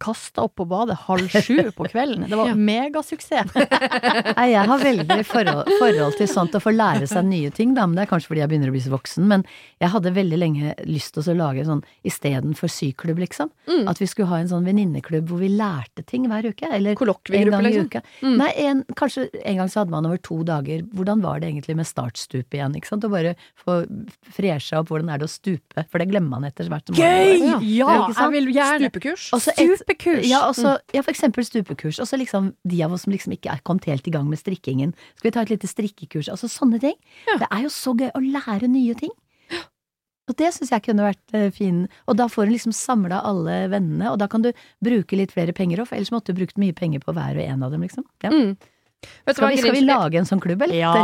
kasta 0.00 0.46
opp 0.46 0.54
på 0.58 0.64
badet 0.70 0.96
halv 1.06 1.28
sju 1.30 1.70
på 1.76 1.86
kvelden. 1.92 2.26
Det 2.30 2.38
var 2.38 2.48
Ja. 2.50 2.54
megasuksess. 2.56 3.52
Jeg 4.50 4.66
har 4.70 4.80
veldig 4.82 5.18
forhold, 5.28 5.68
forhold 5.78 6.16
til 6.18 6.28
sånt 6.30 6.54
å 6.56 6.60
få 6.62 6.72
lære 6.74 7.06
seg 7.10 7.26
nye 7.28 7.50
ting, 7.54 7.74
da, 7.76 7.84
men 7.86 7.98
det 7.98 8.06
er 8.06 8.10
kanskje 8.10 8.30
fordi 8.32 8.40
jeg 8.42 8.50
begynner 8.50 8.70
å 8.72 8.74
bli 8.74 8.82
så 8.82 8.92
voksen. 8.94 9.26
Men 9.30 9.44
jeg 9.82 9.92
hadde 9.92 10.12
veldig 10.16 10.38
lenge 10.40 10.74
lyst 10.88 11.14
til 11.14 11.28
å 11.30 11.36
lage 11.36 11.64
sånn 11.68 11.82
istedenfor 12.08 12.70
syklubb, 12.72 13.20
liksom. 13.22 13.50
Mm. 13.68 13.84
At 13.92 14.00
vi 14.02 14.08
skulle 14.10 14.30
ha 14.32 14.40
en 14.42 14.50
sånn 14.50 14.66
venninneklubb 14.66 15.28
hvor 15.30 15.42
vi 15.42 15.50
lærte 15.52 16.04
ting 16.08 16.26
hver 16.30 16.48
uke. 16.50 16.66
Eller 16.72 16.96
en 16.96 17.50
gang 17.52 17.66
i 17.68 17.72
liksom. 17.74 17.90
uka. 17.92 18.02
Mm. 18.24 18.36
Nei, 18.40 18.50
en, 18.66 18.82
kanskje 18.98 19.28
en 19.44 19.60
gang 19.62 19.70
så 19.72 19.82
hadde 19.82 19.94
man 19.94 20.08
over 20.08 20.18
to 20.24 20.40
dager 20.46 20.82
Hvordan 20.96 21.20
var 21.22 21.40
det 21.42 21.50
egentlig 21.50 21.76
med 21.78 21.86
startstup 21.88 22.56
igjen, 22.56 22.74
ikke 22.78 22.88
sant? 22.90 23.04
Å 23.06 23.12
bare 23.12 23.34
få 23.60 23.80
fresha 24.34 24.80
opp 24.80 24.90
hvordan 24.90 25.10
er 25.12 25.20
det 25.22 25.28
å 25.28 25.32
stupe, 25.32 25.84
for 25.90 26.02
det 26.02 26.08
glemmer 26.10 26.38
man 26.40 26.48
etter 26.48 26.68
hvert. 26.70 26.88
man 26.90 26.98
går. 26.98 27.62
Ja. 27.70 27.86
Ja, 27.90 28.08
jeg 28.08 28.32
vil 28.34 28.50
gjerne 28.54 28.90
Stupekurs. 28.90 29.28
Et- 29.50 29.58
Stupekurs! 29.90 30.26
Ja, 30.30 30.44
også, 30.46 30.76
ja, 30.94 31.02
for 31.02 31.12
eksempel 31.12 31.46
stupekurs. 31.46 31.98
Og 32.02 32.08
så 32.08 32.18
liksom 32.20 32.52
de 32.68 32.82
av 32.86 32.94
oss 32.94 33.06
som 33.06 33.14
liksom 33.14 33.34
ikke 33.34 33.50
er 33.52 33.64
kommet 33.66 33.88
helt 33.90 34.06
i 34.06 34.14
gang 34.14 34.28
med 34.30 34.38
strikkingen. 34.38 34.94
Skal 35.18 35.30
vi 35.30 35.34
ta 35.34 35.42
et 35.42 35.52
lite 35.52 35.70
strikkekurs? 35.70 36.30
Altså 36.30 36.50
sånne 36.50 36.80
ting. 36.82 36.96
Ja. 37.26 37.40
Det 37.42 37.50
er 37.50 37.66
jo 37.66 37.72
så 37.74 37.94
gøy 37.98 38.12
å 38.14 38.22
lære 38.22 38.70
nye 38.70 38.94
ting. 38.98 39.12
Og 40.30 40.36
det 40.38 40.52
syns 40.54 40.70
jeg 40.70 40.84
kunne 40.86 41.08
vært 41.08 41.34
eh, 41.34 41.48
fin. 41.50 41.86
Og 42.06 42.18
da 42.20 42.28
får 42.30 42.46
du 42.46 42.54
liksom 42.54 42.74
samla 42.76 43.18
alle 43.26 43.64
vennene, 43.72 44.12
og 44.12 44.20
da 44.22 44.28
kan 44.30 44.44
du 44.44 44.52
bruke 44.84 45.18
litt 45.18 45.34
flere 45.34 45.54
penger 45.56 45.82
òg, 45.82 45.90
for 45.90 45.98
ellers 45.98 46.12
måtte 46.14 46.30
du 46.30 46.38
brukt 46.38 46.60
mye 46.60 46.76
penger 46.76 47.02
på 47.02 47.14
hver 47.16 47.34
og 47.34 47.42
en 47.42 47.64
av 47.66 47.74
dem, 47.74 47.82
liksom. 47.82 48.06
Ja. 48.22 48.30
Mm. 48.30 48.54
Skal, 49.00 49.48
vi, 49.48 49.58
skal 49.58 49.74
vi 49.74 49.82
lage 49.82 50.20
en 50.20 50.28
sånn 50.28 50.42
klubb, 50.44 50.62
eller? 50.62 50.76
Ja. 50.76 50.94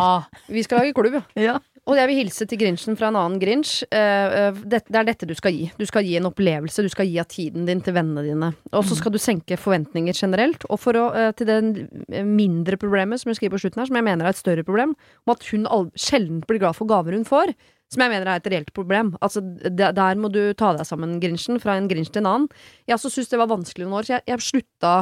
Vi 0.52 0.62
skal 0.62 0.84
lage 0.84 0.94
klubb, 0.94 1.18
ja. 1.18 1.24
ja. 1.48 1.56
Og 1.86 1.94
jeg 1.94 2.10
vil 2.10 2.18
hilse 2.18 2.46
til 2.50 2.58
Grinchen 2.58 2.96
fra 2.98 3.12
en 3.12 3.18
annen 3.18 3.38
Grinch. 3.38 3.84
Eh, 3.94 4.32
eh, 4.38 4.56
det, 4.66 4.82
det 4.90 4.98
er 4.98 5.06
dette 5.06 5.28
du 5.30 5.36
skal 5.38 5.54
gi. 5.54 5.68
Du 5.78 5.84
skal 5.86 6.02
gi 6.06 6.16
en 6.18 6.26
opplevelse. 6.26 6.82
Du 6.82 6.90
skal 6.90 7.06
gi 7.06 7.20
av 7.22 7.28
tiden 7.30 7.68
din 7.68 7.82
til 7.84 7.94
vennene 7.94 8.24
dine. 8.26 8.48
Og 8.74 8.82
så 8.88 8.98
skal 8.98 9.14
du 9.14 9.20
senke 9.22 9.58
forventninger 9.60 10.16
generelt. 10.18 10.66
Og 10.66 10.80
for 10.82 10.98
å, 10.98 11.06
eh, 11.14 11.30
til 11.38 11.46
det 11.46 12.24
mindre 12.26 12.78
problemet 12.82 13.22
som 13.22 13.30
jeg 13.30 13.38
skriver 13.38 13.54
på 13.54 13.62
slutten 13.62 13.84
her, 13.84 13.90
som 13.92 14.00
jeg 14.00 14.08
mener 14.08 14.26
er 14.26 14.34
et 14.34 14.42
større 14.42 14.66
problem, 14.66 14.96
om 15.26 15.34
at 15.36 15.46
hun 15.52 15.70
sjelden 15.94 16.42
blir 16.42 16.64
glad 16.64 16.74
for 16.74 16.90
gaver 16.90 17.14
hun 17.14 17.26
får, 17.28 17.54
som 17.94 18.02
jeg 18.02 18.10
mener 18.16 18.32
er 18.32 18.42
et 18.42 18.50
reelt 18.50 18.74
problem. 18.74 19.14
Altså, 19.22 19.44
der, 19.46 20.18
må 20.18 20.32
du 20.34 20.42
ta 20.58 20.72
deg 20.74 20.88
sammen, 20.88 21.20
Grinchen, 21.22 21.62
fra 21.62 21.78
en 21.78 21.86
Grinch 21.86 22.10
til 22.10 22.24
en 22.24 22.32
annen. 22.32 22.48
Jeg 22.90 22.98
også 22.98 23.22
det 23.30 23.38
var 23.38 23.52
vanskelig 23.52 23.86
noen 23.86 24.00
år, 24.00 24.08
så 24.08 24.16
jeg, 24.16 24.26
jeg 24.26 24.48
slutta 24.48 24.96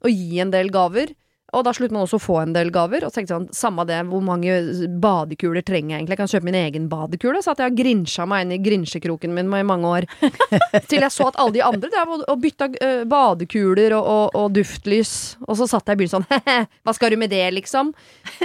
å 0.00 0.08
gi 0.08 0.40
en 0.40 0.56
del 0.56 0.72
gaver. 0.72 1.12
Og 1.56 1.64
da 1.66 1.72
slutter 1.74 1.94
man 1.96 2.04
også 2.04 2.18
å 2.20 2.22
få 2.22 2.36
en 2.42 2.54
del 2.54 2.70
gaver. 2.74 3.04
Og 3.06 3.14
tenkte 3.14 3.34
sånn, 3.34 3.48
samme 3.56 3.86
det, 3.88 3.98
hvor 4.10 4.22
mange 4.24 4.56
badekuler 5.02 5.64
trenger 5.66 5.94
jeg 5.94 6.00
egentlig? 6.00 6.16
Jeg 6.16 6.22
kan 6.22 6.32
kjøpe 6.32 6.48
min 6.48 6.58
egen 6.60 6.88
badekule. 6.90 7.42
Så 7.42 7.54
at 7.54 7.62
jeg 7.62 7.70
har 7.70 7.78
grinsja 7.78 8.26
meg 8.30 8.44
inn 8.44 8.54
i 8.56 8.60
grinsjekroken 8.62 9.34
min 9.36 9.50
i 9.58 9.62
mange 9.66 9.90
år. 9.90 10.08
Til 10.90 11.00
jeg 11.00 11.14
så 11.14 11.30
at 11.30 11.40
alle 11.40 11.56
de 11.56 11.64
andre 11.66 11.90
drev 11.92 12.14
og, 12.18 12.36
bytta 12.40 12.70
øh, 12.72 13.02
badekuler 13.10 13.96
og, 13.98 14.10
og, 14.14 14.38
og 14.42 14.54
duftlys. 14.56 15.14
Og 15.48 15.58
så 15.60 15.68
satt 15.70 15.90
jeg 15.90 15.98
i 15.98 16.02
byen 16.04 16.14
sånn 16.14 16.28
he-he, 16.32 16.60
hva 16.86 16.96
skal 16.96 17.14
du 17.14 17.20
med 17.20 17.34
det, 17.34 17.44
liksom? 17.56 17.94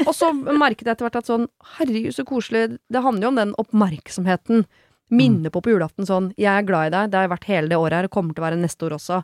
Og 0.05 0.13
så 0.15 0.31
merket 0.33 0.87
jeg 0.87 0.95
etter 0.95 1.07
hvert 1.07 1.21
at 1.21 1.29
sånn, 1.29 1.49
herregud, 1.77 2.15
så 2.15 2.25
koselig. 2.27 2.67
Det 2.91 3.05
handler 3.05 3.27
jo 3.27 3.33
om 3.33 3.41
den 3.43 3.55
oppmerksomheten. 3.61 4.65
Minne 5.13 5.51
på 5.53 5.61
på 5.61 5.69
julaften 5.69 6.07
sånn, 6.07 6.31
jeg 6.33 6.49
er 6.49 6.65
glad 6.65 6.89
i 6.89 6.93
deg, 6.95 7.11
det 7.11 7.19
har 7.19 7.27
jeg 7.27 7.35
vært 7.35 7.51
hele 7.51 7.69
det 7.69 7.77
året 7.77 7.99
her, 7.99 8.07
og 8.07 8.15
kommer 8.15 8.33
til 8.33 8.41
å 8.41 8.47
være 8.47 8.57
neste 8.57 8.87
år 8.87 8.95
også. 8.97 9.19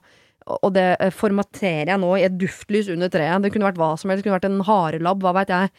Og 0.60 0.74
det 0.76 0.88
eh, 0.98 1.14
formaterer 1.14 1.94
jeg 1.94 2.02
nå 2.02 2.12
i 2.18 2.26
et 2.28 2.38
duftlys 2.42 2.92
under 2.94 3.12
treet. 3.12 3.44
Det 3.44 3.52
kunne 3.54 3.70
vært 3.70 3.82
hva 3.82 3.94
som 4.00 4.12
helst, 4.12 4.24
det 4.24 4.30
kunne 4.30 4.40
vært 4.40 4.50
en 4.50 4.68
harelabb, 4.68 5.24
hva 5.24 5.36
veit 5.40 5.54
jeg. 5.54 5.72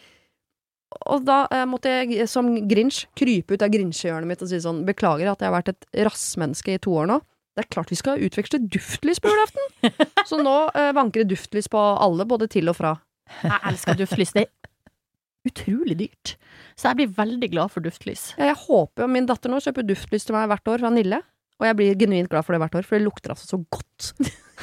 Og 1.13 1.25
da 1.27 1.43
eh, 1.53 1.67
måtte 1.69 1.93
jeg 1.93 2.29
som 2.31 2.51
Grinch 2.69 3.05
krype 3.19 3.57
ut 3.57 3.65
av 3.65 3.73
Grinchehjørnet 3.73 4.29
mitt 4.29 4.45
og 4.45 4.51
si 4.51 4.61
sånn 4.63 4.83
beklager 4.89 5.31
at 5.33 5.43
jeg 5.43 5.49
har 5.51 5.57
vært 5.57 5.73
et 5.73 6.03
rassmenneske 6.09 6.77
i 6.77 6.83
to 6.83 6.95
år 7.03 7.09
nå. 7.11 7.21
Det 7.53 7.67
er 7.67 7.73
klart 7.75 7.93
vi 7.93 7.99
skal 8.01 8.23
utveksle 8.25 8.63
duftlys 8.73 9.21
på 9.21 9.33
julaften! 9.33 9.95
Så 10.29 10.41
nå 10.41 10.57
eh, 10.73 10.93
vanker 10.97 11.23
det 11.23 11.35
duftlys 11.35 11.69
på 11.73 11.81
alle, 11.81 12.29
både 12.29 12.49
til 12.53 12.71
og 12.73 12.79
fra. 12.79 12.95
Jeg 13.43 13.61
elsker 13.73 13.99
duftlys. 14.01 14.33
Det 14.37 14.47
er 14.47 15.51
utrolig 15.51 15.99
dyrt. 16.01 16.37
Så 16.79 16.91
jeg 16.91 17.03
blir 17.03 17.13
veldig 17.19 17.51
glad 17.53 17.73
for 17.75 17.85
duftlys. 17.85 18.31
Ja, 18.39 18.53
Jeg 18.53 18.61
håper 18.65 19.05
jo 19.05 19.11
min 19.13 19.29
datter 19.29 19.53
nå 19.53 19.61
kjøper 19.65 19.85
duftlys 19.85 20.29
til 20.29 20.37
meg 20.37 20.49
hvert 20.53 20.73
år 20.73 20.85
fra 20.85 20.93
Nille. 20.95 21.21
Og 21.61 21.69
jeg 21.69 21.79
blir 21.79 21.99
genuint 22.01 22.31
glad 22.33 22.47
for 22.47 22.57
det 22.57 22.63
hvert 22.65 22.81
år, 22.81 22.87
for 22.89 22.99
det 22.99 23.07
lukter 23.07 23.35
altså 23.35 23.53
så 23.53 23.61
godt. 23.71 24.13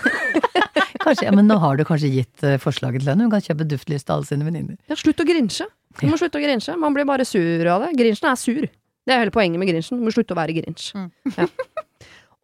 Kanskje, 1.03 1.25
ja, 1.29 1.31
men 1.33 1.47
nå 1.47 1.55
har 1.61 1.77
du 1.79 1.85
kanskje 1.87 2.09
gitt 2.11 2.43
eh, 2.45 2.57
forslaget 2.61 3.03
til 3.03 3.13
henne. 3.13 3.25
Hun 3.25 3.31
kan 3.31 3.43
kjøpe 3.43 3.65
duftlys 3.69 4.03
til 4.05 4.17
alle 4.17 4.27
sine 4.27 4.45
venninner. 4.45 4.75
Ja, 4.91 4.97
slutt 4.99 5.21
å 5.23 5.25
grinsje. 5.27 5.65
Du 5.99 6.05
må 6.11 6.19
slutte 6.19 6.37
å 6.37 6.43
grinsje. 6.43 6.75
Man 6.79 6.95
blir 6.95 7.07
bare 7.07 7.25
sur 7.25 7.69
av 7.71 7.85
det. 7.85 7.93
Grinchen 7.97 8.29
er 8.29 8.37
sur. 8.39 8.67
Det 8.67 9.15
er 9.15 9.23
hele 9.23 9.33
poenget 9.33 9.61
med 9.61 9.71
Grinchen. 9.71 10.01
Du 10.01 10.05
må 10.05 10.13
slutte 10.13 10.35
å 10.35 10.39
være 10.39 10.57
Grinch. 10.59 10.91
Mm. 10.97 11.07
Ja. 11.37 11.47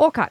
Ok. 0.08 0.24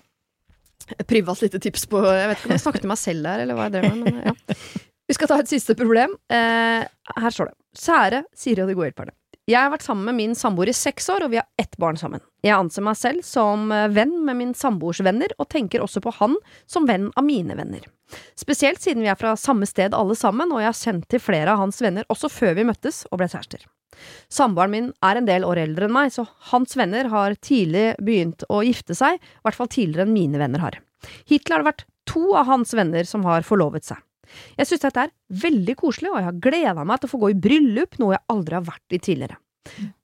Privat 1.09 1.41
lite 1.41 1.61
tips 1.65 1.87
på 1.89 2.01
Jeg 2.05 2.27
vet 2.29 2.41
ikke 2.41 2.51
om 2.51 2.57
jeg 2.57 2.63
snakket 2.65 2.83
til 2.85 2.91
meg 2.91 3.01
selv 3.01 3.29
der, 3.29 3.45
eller 3.45 3.57
hva 3.57 3.69
jeg 3.69 3.77
drev 3.77 3.95
med, 3.95 4.03
men 4.05 4.27
ja. 4.29 4.59
Vi 5.05 5.17
skal 5.17 5.31
ta 5.31 5.39
et 5.41 5.49
siste 5.53 5.77
problem. 5.77 6.17
Eh, 6.33 6.83
her 7.21 7.33
står 7.37 7.53
det. 7.53 7.57
Sære 7.77 8.25
Siri 8.37 8.65
og 8.65 8.71
de 8.71 8.77
gode 8.77 8.91
hjelperne. 8.91 9.15
Jeg 9.45 9.61
har 9.61 9.75
vært 9.75 9.85
sammen 9.85 10.07
med 10.09 10.17
min 10.17 10.35
samboer 10.39 10.71
i 10.73 10.77
seks 10.77 11.11
år, 11.13 11.27
og 11.27 11.35
vi 11.35 11.37
har 11.37 11.45
ett 11.61 11.77
barn 11.77 11.99
sammen. 12.01 12.23
Jeg 12.45 12.55
anser 12.57 12.85
meg 12.87 12.97
selv 12.97 13.25
som 13.29 13.69
eh, 13.77 13.91
venn 13.93 14.15
med 14.25 14.39
min 14.39 14.55
samboers 14.57 15.03
venner, 15.05 15.35
og 15.37 15.51
tenker 15.53 15.85
også 15.85 16.01
på 16.01 16.15
han 16.17 16.39
som 16.65 16.89
venn 16.89 17.11
av 17.13 17.27
mine 17.27 17.57
venner. 17.59 17.85
Spesielt 18.41 18.81
siden 18.81 19.05
vi 19.05 19.11
er 19.13 19.19
fra 19.21 19.35
samme 19.37 19.69
sted 19.69 19.93
alle 19.97 20.17
sammen, 20.17 20.49
og 20.49 20.63
jeg 20.63 20.71
har 20.71 20.79
kjent 20.79 21.09
til 21.13 21.21
flere 21.21 21.53
av 21.53 21.61
hans 21.61 21.83
venner 21.85 22.09
også 22.09 22.31
før 22.33 22.57
vi 22.57 22.65
møttes 22.71 23.03
og 23.11 23.21
ble 23.21 23.29
kjærester. 23.29 23.67
Samboeren 24.33 24.73
min 24.73 24.89
er 25.05 25.21
en 25.21 25.29
del 25.29 25.45
år 25.45 25.61
eldre 25.67 25.91
enn 25.91 25.97
meg, 25.97 26.15
så 26.17 26.25
hans 26.49 26.73
venner 26.81 27.13
har 27.13 27.37
tidlig 27.45 27.91
begynt 28.01 28.49
å 28.49 28.63
gifte 28.65 28.97
seg, 28.97 29.21
i 29.21 29.45
hvert 29.45 29.61
fall 29.61 29.69
tidligere 29.69 30.09
enn 30.09 30.17
mine 30.17 30.41
venner 30.41 30.65
har. 30.65 30.81
Hittil 31.29 31.53
har 31.53 31.61
det 31.61 31.69
vært 31.69 31.87
to 32.09 32.33
av 32.33 32.49
hans 32.49 32.73
venner 32.73 33.05
som 33.09 33.29
har 33.29 33.45
forlovet 33.45 33.93
seg. 33.93 34.01
Jeg 34.59 34.69
synes 34.71 34.85
dette 34.87 35.07
er 35.07 35.15
veldig 35.45 35.77
koselig, 35.81 36.11
og 36.13 36.21
jeg 36.21 36.29
har 36.29 36.43
gleda 36.49 36.85
meg 36.85 37.01
til 37.01 37.11
å 37.11 37.15
få 37.15 37.23
gå 37.23 37.33
i 37.33 37.41
bryllup, 37.47 37.99
noe 38.03 38.17
jeg 38.17 38.27
aldri 38.35 38.59
har 38.59 38.69
vært 38.69 38.97
i 38.97 39.01
tidligere. 39.03 39.41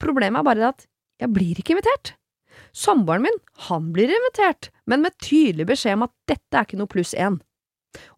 Problemet 0.00 0.40
er 0.40 0.48
bare 0.48 0.72
at 0.72 0.88
jeg 1.20 1.34
blir 1.34 1.60
ikke 1.60 1.76
invitert. 1.76 2.14
Samboeren 2.76 3.26
min, 3.26 3.38
han 3.68 3.92
blir 3.94 4.10
invitert, 4.12 4.70
men 4.86 5.04
med 5.04 5.16
tydelig 5.22 5.68
beskjed 5.70 5.98
om 5.98 6.06
at 6.06 6.14
dette 6.30 6.56
er 6.56 6.66
ikke 6.66 6.80
noe 6.80 6.90
pluss 6.90 7.14
én. 7.18 7.40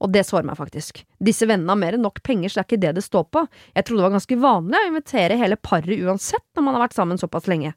Og 0.04 0.10
det 0.12 0.24
sårer 0.28 0.44
meg 0.44 0.58
faktisk. 0.58 1.00
Disse 1.22 1.46
vennene 1.48 1.72
har 1.72 1.80
mer 1.80 1.96
enn 1.96 2.04
nok 2.04 2.20
penger, 2.26 2.52
så 2.52 2.58
det 2.58 2.62
er 2.62 2.68
ikke 2.68 2.82
det 2.82 2.92
det 2.98 3.04
står 3.06 3.24
på. 3.32 3.44
Jeg 3.72 3.86
trodde 3.86 4.02
det 4.02 4.06
var 4.06 4.14
ganske 4.18 4.38
vanlig 4.42 4.78
å 4.78 4.88
invitere 4.90 5.38
hele 5.40 5.56
paret 5.56 6.04
uansett 6.04 6.44
når 6.52 6.66
man 6.66 6.76
har 6.76 6.84
vært 6.84 6.98
sammen 6.98 7.20
såpass 7.20 7.48
lenge. 7.48 7.72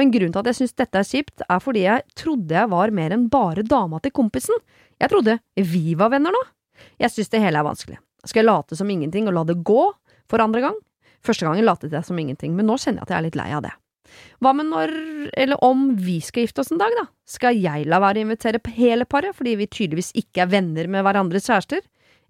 Men 0.00 0.12
grunnen 0.14 0.32
til 0.32 0.40
at 0.40 0.50
jeg 0.50 0.60
synes 0.62 0.76
dette 0.80 1.00
er 1.00 1.10
kjipt, 1.10 1.44
er 1.44 1.60
fordi 1.62 1.84
jeg 1.84 2.06
trodde 2.16 2.56
jeg 2.56 2.72
var 2.72 2.94
mer 2.96 3.14
enn 3.16 3.28
bare 3.32 3.66
dama 3.66 4.00
til 4.00 4.14
kompisen. 4.16 4.56
Jeg 5.02 5.12
trodde 5.12 5.38
vi 5.60 5.98
var 6.00 6.14
venner 6.14 6.32
nå. 6.34 6.44
Jeg 7.02 7.12
synes 7.14 7.32
det 7.32 7.42
hele 7.44 7.60
er 7.60 7.66
vanskelig. 7.66 8.00
Skal 8.24 8.42
jeg 8.42 8.50
late 8.50 8.78
som 8.78 8.90
ingenting 8.90 9.28
og 9.28 9.36
la 9.36 9.46
det 9.48 9.60
gå 9.66 9.86
for 10.30 10.42
andre 10.42 10.64
gang? 10.64 10.76
Første 11.24 11.46
gangen 11.46 11.64
latet 11.64 11.94
jeg 11.94 12.04
som 12.06 12.18
ingenting, 12.20 12.52
men 12.56 12.68
nå 12.68 12.76
kjenner 12.80 13.02
jeg 13.02 13.08
at 13.08 13.14
jeg 13.14 13.18
er 13.18 13.26
litt 13.28 13.40
lei 13.40 13.48
av 13.56 13.64
det. 13.64 13.72
Hva 14.44 14.52
med 14.56 14.68
når, 14.68 14.92
eller 15.40 15.62
om 15.64 15.86
vi 15.98 16.18
skal 16.22 16.44
gifte 16.44 16.62
oss 16.62 16.70
en 16.74 16.80
dag, 16.80 16.92
da? 16.98 17.06
Skal 17.28 17.56
jeg 17.56 17.86
la 17.88 18.00
være 18.02 18.20
å 18.20 18.26
invitere 18.26 18.60
hele 18.76 19.06
paret, 19.08 19.34
fordi 19.36 19.56
vi 19.58 19.70
tydeligvis 19.70 20.12
ikke 20.20 20.44
er 20.44 20.52
venner 20.52 20.90
med 20.90 21.06
hverandres 21.06 21.48
kjærester? 21.48 21.80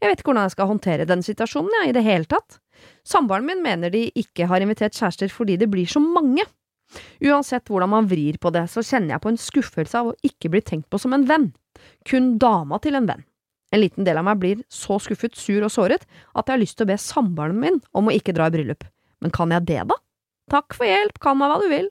Jeg 0.00 0.10
vet 0.10 0.20
ikke 0.20 0.30
hvordan 0.30 0.46
jeg 0.46 0.54
skal 0.54 0.70
håndtere 0.70 1.08
den 1.08 1.24
situasjonen, 1.26 1.74
jeg, 1.80 1.90
i 1.90 1.96
det 1.96 2.04
hele 2.06 2.30
tatt. 2.30 2.60
Samboeren 3.06 3.46
min 3.48 3.62
mener 3.64 3.92
de 3.92 4.06
ikke 4.18 4.48
har 4.50 4.62
invitert 4.62 4.96
kjærester 4.96 5.32
fordi 5.32 5.58
det 5.60 5.70
blir 5.72 5.88
så 5.90 6.02
mange. 6.02 6.46
Uansett 7.24 7.70
hvordan 7.70 7.90
man 7.90 8.08
vrir 8.10 8.38
på 8.38 8.52
det, 8.54 8.66
så 8.70 8.84
kjenner 8.84 9.16
jeg 9.16 9.24
på 9.24 9.32
en 9.32 9.40
skuffelse 9.40 10.00
av 10.00 10.10
å 10.12 10.18
ikke 10.26 10.50
bli 10.52 10.62
tenkt 10.62 10.90
på 10.92 11.00
som 11.00 11.14
en 11.16 11.26
venn. 11.28 11.50
Kun 12.06 12.34
dama 12.42 12.78
til 12.82 12.98
en 12.98 13.08
venn. 13.10 13.24
En 13.72 13.80
liten 13.82 14.06
del 14.06 14.18
av 14.20 14.26
meg 14.26 14.40
blir 14.42 14.62
så 14.70 14.98
skuffet, 15.02 15.34
sur 15.38 15.64
og 15.64 15.72
såret 15.72 16.04
at 16.04 16.44
jeg 16.44 16.52
har 16.52 16.62
lyst 16.62 16.78
til 16.78 16.86
å 16.86 16.92
be 16.92 16.98
samboeren 17.00 17.58
min 17.58 17.80
om 17.96 18.10
å 18.10 18.14
ikke 18.14 18.34
dra 18.36 18.50
i 18.50 18.54
bryllup. 18.54 18.86
Men 19.24 19.32
kan 19.34 19.54
jeg 19.54 19.66
det, 19.70 19.82
da? 19.90 19.98
Takk 20.52 20.76
for 20.76 20.88
hjelp, 20.88 21.18
kall 21.22 21.38
meg 21.40 21.50
hva 21.50 21.60
du 21.62 21.68
vil. 21.72 21.88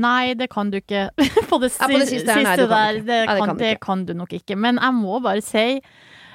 Nei, 0.00 0.34
det 0.38 0.50
kan 0.52 0.70
du 0.70 0.78
ikke. 0.78 1.08
på 1.50 1.58
det, 1.62 1.72
Ja, 1.74 1.88
på 1.90 1.98
det 1.98 2.08
siste 2.10 2.34
her, 2.34 2.44
nei, 2.46 2.56
kan 2.56 2.70
der, 2.70 3.26
Nei, 3.26 3.38
kan, 3.40 3.56
det 3.58 3.72
kan 3.82 4.04
du 4.06 4.14
nok 4.18 4.34
ikke. 4.38 4.58
Men 4.58 4.78
jeg 4.82 4.96
må 4.98 5.18
bare 5.24 5.42
si, 5.44 5.66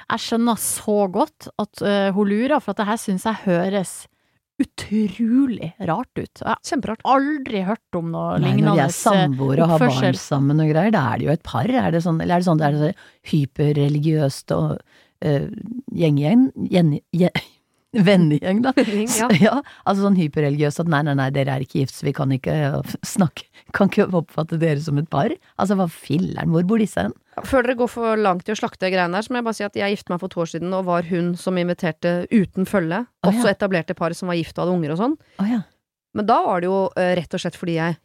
jeg 0.06 0.24
skjønner 0.26 0.60
så 0.60 0.98
godt 1.12 1.48
at 1.60 1.82
uh, 1.84 2.10
hun 2.16 2.32
lurer, 2.32 2.58
for 2.60 2.74
at 2.74 2.82
det 2.82 2.90
her 2.90 3.00
syns 3.00 3.26
jeg 3.28 3.44
høres 3.46 3.94
utrolig 4.62 5.72
rart 5.88 6.18
ut. 6.18 6.40
Jeg 6.40 6.78
har 6.84 7.02
aldri 7.04 7.62
hørt 7.66 7.98
om 7.98 8.12
noe 8.14 8.36
Nei, 8.40 8.52
lignende 8.52 8.70
når 8.70 8.78
de 8.78 8.84
er 8.86 8.94
samboere 8.96 9.66
og 9.66 9.74
har 9.74 9.84
barn 9.84 10.20
sammen 10.20 10.62
og 10.64 10.70
greier, 10.70 10.94
da 10.94 11.02
er 11.12 11.20
det 11.20 11.28
jo 11.28 11.34
et 11.34 11.44
par. 11.46 11.68
Er 11.68 11.90
det 11.92 12.02
sånn, 12.06 12.22
eller 12.24 12.38
er 12.38 12.44
det 12.44 12.48
sånn, 12.48 12.62
er 12.64 12.78
så 12.80 12.92
hyperreligiøst 13.32 14.56
og 14.56 14.78
uh, 14.78 15.50
gjenggjeng? 15.92 16.48
Gjen, 16.72 16.96
gjen, 17.16 17.44
Vennegjeng, 18.06 18.62
da. 18.64 18.72
Ja. 18.76 19.28
ja, 19.46 19.58
altså 19.84 20.06
sånn 20.06 20.18
hyperreligiøst 20.20 20.82
at 20.82 20.90
nei, 20.92 21.02
nei, 21.06 21.16
nei, 21.20 21.30
dere 21.34 21.56
er 21.56 21.64
ikke 21.64 21.82
gift, 21.84 21.96
så 21.96 22.08
vi 22.08 22.16
kan 22.16 22.32
ikke 22.34 22.56
snakke, 23.06 23.46
kan 23.76 23.90
ikke 23.92 24.08
oppfatte 24.16 24.58
dere 24.60 24.80
som 24.82 24.98
et 25.00 25.08
par. 25.12 25.34
Altså 25.60 25.76
hva 25.78 25.86
filler'n, 25.92 26.52
hvor 26.54 26.64
bor 26.68 26.80
disse 26.80 27.02
hen? 27.04 27.14
Før 27.44 27.66
dere 27.66 27.76
går 27.76 27.90
for 27.92 28.16
langt 28.20 28.48
i 28.48 28.54
å 28.54 28.58
slakte 28.58 28.88
greiene 28.92 29.18
her, 29.18 29.26
så 29.26 29.34
må 29.34 29.42
jeg 29.42 29.48
bare 29.48 29.58
si 29.58 29.66
at 29.66 29.76
jeg 29.76 29.96
giftet 29.96 30.14
meg 30.14 30.22
for 30.22 30.32
to 30.32 30.42
år 30.44 30.52
siden, 30.54 30.72
og 30.76 30.86
var 30.88 31.08
hun 31.10 31.34
som 31.36 31.60
inviterte 31.60 32.14
uten 32.32 32.68
følge. 32.68 33.02
Også 33.26 33.50
ja. 33.50 33.52
etablerte 33.52 33.96
par 33.98 34.16
som 34.16 34.32
var 34.32 34.38
gift 34.40 34.56
og 34.56 34.64
hadde 34.64 34.76
unger 34.78 34.96
og 34.96 35.02
sånn. 35.02 35.18
Oh, 35.42 35.50
ja. 35.50 35.60
Men 36.16 36.28
da 36.30 36.40
var 36.46 36.64
det 36.64 36.70
jo 36.70 36.78
eh, 36.96 37.12
rett 37.18 37.36
og 37.36 37.42
slett 37.42 37.58
fordi 37.60 37.76
jeg 37.76 37.98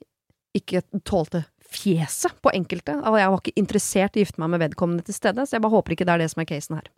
ikke 0.59 0.83
tålte 1.07 1.45
fjeset 1.71 2.35
på 2.43 2.51
enkelte. 2.51 2.97
Og 3.07 3.15
jeg 3.15 3.31
var 3.31 3.39
ikke 3.39 3.59
interessert 3.61 4.17
i 4.17 4.21
å 4.21 4.25
gifte 4.25 4.41
meg 4.43 4.51
med 4.51 4.63
vedkommende 4.65 5.05
til 5.07 5.15
stede, 5.15 5.45
så 5.47 5.55
jeg 5.55 5.63
bare 5.63 5.75
håper 5.77 5.95
ikke 5.95 6.07
det 6.09 6.15
er 6.17 6.23
det 6.25 6.27
som 6.33 6.43
er 6.43 6.49
casen 6.49 6.75
her. 6.81 6.89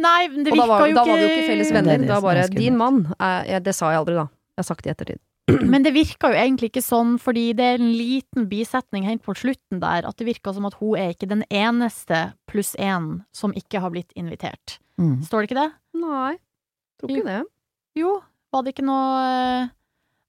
Nei, 0.00 0.16
det 0.32 0.54
Og 0.54 0.62
da 0.62 0.64
virka 0.70 0.80
jo 0.80 0.94
ikke 0.94 0.96
da 0.96 1.04
var 1.10 1.20
vi 1.20 1.26
jo 1.26 1.34
ikke 1.34 1.50
felles 1.50 1.68
er 1.68 1.78
venner. 1.78 1.98
det 2.00 2.08
Da 2.08 2.16
som 2.16 2.24
er 2.24 2.28
bare 2.30 2.48
'din 2.48 2.80
mann'. 2.80 3.04
jeg- 3.20 3.62
det 3.64 3.74
sa 3.74 3.90
jeg 3.92 4.00
aldri, 4.00 4.14
da. 4.14 4.26
Jeg 4.56 4.62
har 4.64 4.64
sagt 4.64 4.82
det 4.84 4.90
i 4.90 4.94
ettertid. 4.94 5.20
Men 5.72 5.84
det 5.84 5.92
virka 5.92 6.30
jo 6.32 6.38
egentlig 6.40 6.70
ikke 6.70 6.84
sånn, 6.84 7.16
fordi 7.20 7.50
det 7.56 7.66
er 7.74 7.82
en 7.82 7.92
liten 7.98 8.46
bisetning 8.48 9.04
helt 9.08 9.24
på 9.26 9.36
slutten 9.36 9.82
der, 9.82 10.08
at 10.08 10.16
det 10.16 10.28
virka 10.28 10.54
som 10.56 10.64
at 10.68 10.78
hun 10.80 10.96
er 11.00 11.12
ikke 11.12 11.28
den 11.28 11.44
eneste 11.52 12.30
pluss 12.48 12.72
én 12.80 13.18
som 13.36 13.52
ikke 13.56 13.82
har 13.84 13.92
blitt 13.92 14.14
invitert. 14.16 14.78
Mm. 15.00 15.20
Står 15.26 15.42
det 15.42 15.50
ikke 15.50 15.60
det? 15.60 15.70
Nei, 16.00 16.34
tror 17.00 17.12
ikke 17.12 17.28
det. 17.28 17.40
Jo, 17.98 18.18
var 18.54 18.64
det 18.64 18.74
ikke 18.74 18.86
noe 18.86 19.08
eh, 19.22 19.72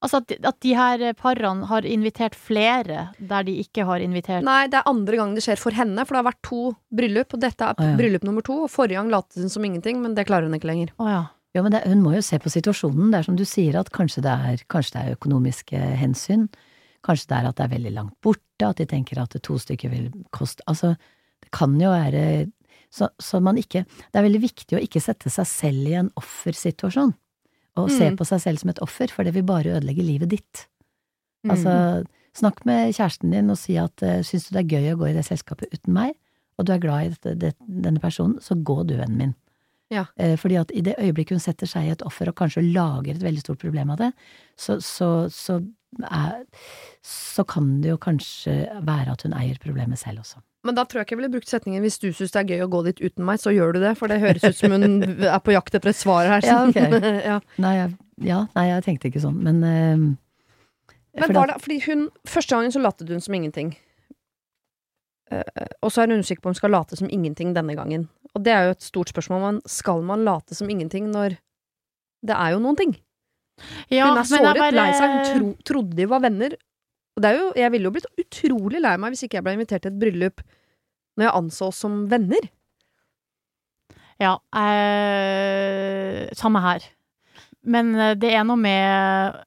Altså 0.06 0.20
at, 0.22 0.34
at 0.46 0.58
de 0.62 0.74
her 0.78 1.02
parene 1.18 1.66
har 1.66 1.86
invitert 1.88 2.36
flere 2.38 3.08
der 3.18 3.46
de 3.48 3.56
ikke 3.64 3.88
har 3.88 4.04
invitert 4.04 4.46
Nei, 4.46 4.68
det 4.70 4.78
er 4.78 4.92
andre 4.92 5.18
gang 5.18 5.32
det 5.34 5.42
skjer 5.46 5.58
for 5.58 5.74
henne, 5.74 6.04
for 6.04 6.14
det 6.14 6.22
har 6.22 6.28
vært 6.28 6.44
to 6.46 6.60
bryllup, 6.94 7.34
og 7.34 7.42
dette 7.42 7.66
er 7.66 7.74
ah, 7.74 7.88
ja. 7.90 7.96
bryllup 7.98 8.28
nummer 8.28 8.46
to. 8.46 8.60
Og 8.68 8.70
forrige 8.70 9.00
gang 9.00 9.10
lot 9.14 9.40
hun 9.40 9.50
som 9.50 9.66
ingenting, 9.66 10.04
men 10.04 10.14
det 10.18 10.28
klarer 10.30 10.46
hun 10.46 10.58
ikke 10.60 10.70
lenger. 10.70 10.92
Å 11.02 11.10
ja. 11.10 11.24
Ja, 11.56 11.64
men 11.64 11.72
det, 11.72 11.86
hun 11.88 12.02
må 12.04 12.12
jo 12.18 12.24
se 12.26 12.38
på 12.42 12.52
situasjonen. 12.52 13.14
Det 13.14 13.22
er 13.22 13.28
som 13.30 13.38
du 13.40 13.46
sier, 13.48 13.78
at 13.80 13.92
kanskje 13.96 14.26
det 14.26 14.32
er, 14.34 14.64
kanskje 14.72 14.98
det 14.98 15.04
er 15.04 15.16
økonomiske 15.16 15.80
hensyn. 16.02 16.50
Kanskje 17.06 17.30
det 17.32 17.38
er 17.38 17.48
at 17.48 17.58
det 17.60 17.66
er 17.68 17.76
veldig 17.78 17.94
langt 17.96 18.16
borte, 18.26 18.68
at 18.68 18.82
de 18.82 18.88
tenker 18.90 19.22
at 19.22 19.38
to 19.46 19.56
stykker 19.62 19.92
vil 19.94 20.10
koste 20.36 20.66
Altså, 20.68 20.96
det 21.44 21.52
kan 21.56 21.76
jo 21.80 21.94
være 21.94 22.52
så, 22.92 23.10
så 23.20 23.42
man 23.44 23.58
ikke 23.60 23.84
Det 23.84 24.20
er 24.20 24.24
veldig 24.24 24.42
viktig 24.42 24.78
å 24.78 24.82
ikke 24.84 25.02
sette 25.04 25.32
seg 25.32 25.48
selv 25.50 25.88
i 25.90 25.96
en 26.00 26.12
offersituasjon. 26.20 27.14
Og 27.76 27.90
se 27.92 28.08
Mm. 28.10 28.16
på 28.16 28.26
seg 28.26 28.40
selv 28.40 28.60
som 28.60 28.70
et 28.72 28.80
offer, 28.80 29.12
for 29.12 29.24
det 29.24 29.34
vil 29.36 29.44
bare 29.44 29.76
ødelegge 29.76 30.04
livet 30.04 30.30
ditt. 30.32 30.68
Mm. 31.44 31.52
Altså, 31.52 32.06
snakk 32.36 32.66
med 32.66 32.94
kjæresten 32.96 33.32
din 33.32 33.50
og 33.52 33.58
si 33.60 33.76
at 33.76 34.02
uh, 34.02 34.22
syns 34.24 34.48
du 34.48 34.56
det 34.56 34.64
er 34.64 34.80
gøy 34.80 34.94
å 34.94 35.00
gå 35.02 35.10
i 35.10 35.16
det 35.18 35.26
selskapet 35.28 35.74
uten 35.74 35.94
meg, 35.94 36.16
og 36.58 36.66
du 36.66 36.72
er 36.72 36.80
glad 36.80 37.06
i 37.06 37.10
dette, 37.10 37.36
det, 37.36 37.52
denne 37.68 38.00
personen, 38.00 38.40
så 38.40 38.56
gå 38.56 38.86
du, 38.88 38.96
vennen 38.96 39.18
min. 39.18 39.36
Ja. 39.94 40.08
Eh, 40.18 40.34
fordi 40.40 40.58
at 40.58 40.72
i 40.74 40.82
det 40.82 40.96
øyeblikket 40.98 41.38
hun 41.38 41.44
setter 41.44 41.70
seg 41.70 41.86
i 41.86 41.94
et 41.94 42.04
offer 42.06 42.30
og 42.32 42.38
kanskje 42.40 42.64
lager 42.66 43.14
et 43.14 43.24
veldig 43.24 43.44
stort 43.44 43.62
problem 43.62 43.92
av 43.94 44.02
det, 44.02 44.12
så, 44.58 44.80
så, 44.82 45.30
så, 45.30 45.60
er, 46.10 46.42
så 47.06 47.46
kan 47.48 47.78
det 47.84 47.94
jo 47.94 48.02
kanskje 48.02 48.58
være 48.88 49.14
at 49.14 49.26
hun 49.28 49.38
eier 49.38 49.62
problemet 49.62 50.02
selv 50.02 50.26
også. 50.26 50.42
Men 50.66 50.78
da 50.78 50.88
tror 50.88 51.00
jeg 51.00 51.06
ikke 51.06 51.14
jeg 51.14 51.20
ville 51.20 51.34
brukt 51.36 51.52
setningen 51.52 51.84
'hvis 51.86 52.00
du 52.02 52.08
syns 52.10 52.34
det 52.34 52.42
er 52.42 52.56
gøy 52.56 52.66
å 52.66 52.72
gå 52.74 52.82
dit 52.88 53.02
uten 53.06 53.26
meg, 53.26 53.38
så 53.38 53.54
gjør 53.54 53.76
du 53.76 53.80
det', 53.84 53.98
for 53.98 54.10
det 54.10 54.20
høres 54.20 54.44
ut 54.44 54.58
som 54.58 54.74
hun 54.74 55.04
er 55.36 55.40
på 55.40 55.54
jakt 55.54 55.76
etter 55.78 55.94
et 55.94 55.96
svar 55.96 56.26
her. 56.26 56.42
Ja, 56.42 56.66
okay. 56.66 56.90
ja. 57.32 57.40
Nei, 57.62 57.76
jeg, 57.78 57.98
ja, 58.26 58.46
nei, 58.56 58.68
jeg 58.72 58.86
tenkte 58.88 59.12
ikke 59.12 59.22
sånn, 59.22 59.38
men 59.46 59.64
eh, 59.64 60.06
Men 61.22 61.34
var 61.38 61.48
det, 61.48 61.62
fordi 61.62 61.80
hun, 61.86 62.10
Første 62.28 62.56
gangen 62.56 62.74
så 62.74 62.82
latet 62.82 63.10
hun 63.10 63.22
som 63.22 63.34
ingenting. 63.38 63.78
Uh, 65.32 65.42
og 65.82 65.92
så 65.92 66.04
er 66.04 66.12
hun 66.12 66.22
usikker 66.22 66.42
på 66.42 66.50
om 66.50 66.54
hun 66.54 66.60
skal 66.60 66.74
late 66.74 66.98
som 66.98 67.10
ingenting 67.10 67.54
denne 67.56 67.74
gangen. 67.78 68.10
Og 68.36 68.44
det 68.44 68.52
er 68.54 68.66
jo 68.68 68.76
et 68.76 68.84
stort 68.84 69.12
spørsmål. 69.14 69.42
Men 69.46 69.60
skal 69.70 70.02
man 70.04 70.26
late 70.28 70.56
som 70.58 70.70
ingenting 70.70 71.08
når 71.14 71.38
det 72.26 72.36
er 72.36 72.56
jo 72.56 72.60
noen 72.64 72.76
ting? 72.80 72.96
Ja, 73.88 74.10
hun 74.10 74.20
er 74.20 74.28
såret, 74.28 74.58
bare- 74.60 74.76
lei 74.76 74.90
seg. 74.98 75.14
Hun 75.14 75.26
tro, 75.30 75.52
trodde 75.64 75.96
de 75.96 76.08
var 76.12 76.20
venner. 76.26 76.58
Og 77.16 77.24
det 77.24 77.30
er 77.32 77.38
jo, 77.40 77.48
jeg 77.56 77.72
ville 77.72 77.88
jo 77.88 77.94
blitt 77.96 78.10
utrolig 78.20 78.82
lei 78.84 78.96
meg 79.00 79.14
hvis 79.14 79.24
ikke 79.24 79.38
jeg 79.40 79.46
ble 79.48 79.54
invitert 79.56 79.86
til 79.86 79.94
et 79.94 80.00
bryllup 80.02 80.42
når 81.16 81.24
jeg 81.30 81.36
anså 81.40 81.70
oss 81.72 81.78
som 81.86 82.02
venner. 82.12 82.50
Ja, 84.20 84.34
eh, 84.56 86.28
samme 86.36 86.60
her. 86.64 86.84
Men 87.64 87.94
eh, 87.96 88.14
det 88.20 88.34
er 88.36 88.44
noe 88.48 88.60
med 88.60 89.40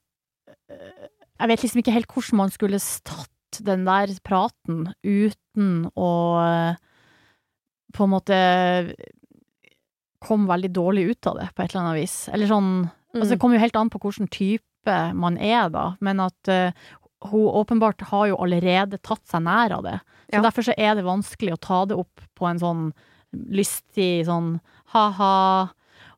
eh, 0.69 1.07
Jeg 1.39 1.51
vet 1.51 1.63
liksom 1.63 1.81
ikke 1.83 1.93
helt 1.95 2.09
hvordan 2.11 2.41
man 2.41 2.51
skulle 2.53 2.81
tatt 3.07 3.61
den 3.65 3.85
der 3.87 4.11
praten 4.25 4.89
uten 5.05 5.69
å 5.97 6.09
eh, 6.43 6.75
på 7.93 8.03
en 8.05 8.13
måte 8.13 8.37
kom 10.19 10.47
veldig 10.49 10.71
dårlig 10.75 11.03
ut 11.13 11.27
av 11.31 11.37
det, 11.39 11.49
på 11.55 11.63
et 11.63 11.71
eller 11.73 11.85
annet 11.85 12.01
vis. 12.03 12.15
Eller 12.33 12.49
sånn 12.51 12.71
Altså, 13.09 13.31
det 13.33 13.39
kommer 13.41 13.57
jo 13.57 13.63
helt 13.63 13.77
an 13.79 13.89
på 13.89 13.97
hvilken 14.03 14.27
type 14.29 14.95
man 15.17 15.37
er, 15.41 15.71
da, 15.73 15.95
men 15.99 16.19
at 16.21 16.49
uh, 16.53 16.69
hun 17.31 17.47
åpenbart 17.57 18.03
har 18.11 18.27
jo 18.29 18.35
allerede 18.37 18.99
tatt 19.01 19.23
seg 19.25 19.41
nær 19.47 19.73
av 19.79 19.81
det. 19.87 19.95
Så 20.29 20.35
Ja. 20.37 20.41
derfor 20.45 20.61
så 20.67 20.75
er 20.77 20.93
det 20.93 21.07
vanskelig 21.07 21.55
å 21.55 21.59
ta 21.59 21.79
det 21.89 21.97
opp 21.97 22.21
på 22.37 22.45
en 22.45 22.59
sånn 22.61 22.83
lystig 23.33 24.27
sånn 24.29 24.59
ha-ha, 24.93 25.71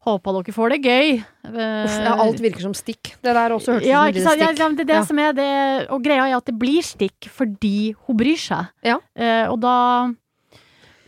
håper 0.04 0.36
dere 0.42 0.54
får 0.58 0.70
det 0.76 0.82
gøy. 0.84 1.24
Uff, 1.48 1.96
ja, 1.96 2.14
alt 2.20 2.44
virker 2.44 2.60
som 2.68 2.74
stikk. 2.76 3.16
Det 3.24 3.34
der 3.40 3.56
også 3.56 3.78
hørtes 3.80 3.88
ja, 3.88 4.04
ut 4.10 4.16
som 4.20 4.34
stikk. 4.34 4.42
ja, 4.44 4.52
det 4.52 4.82
er 4.82 4.86
det 4.92 4.96
Ja. 5.00 5.04
som 5.06 5.20
er 5.20 5.32
det 5.34 5.88
Og 5.92 6.04
greia 6.04 6.28
er 6.28 6.36
at 6.36 6.46
det 6.46 6.60
blir 6.60 6.82
stikk 6.84 7.30
fordi 7.32 7.96
hun 8.06 8.18
bryr 8.18 8.36
seg. 8.38 8.68
Ja. 8.84 9.00
Uh, 9.16 9.48
og 9.54 9.62
da 9.62 10.14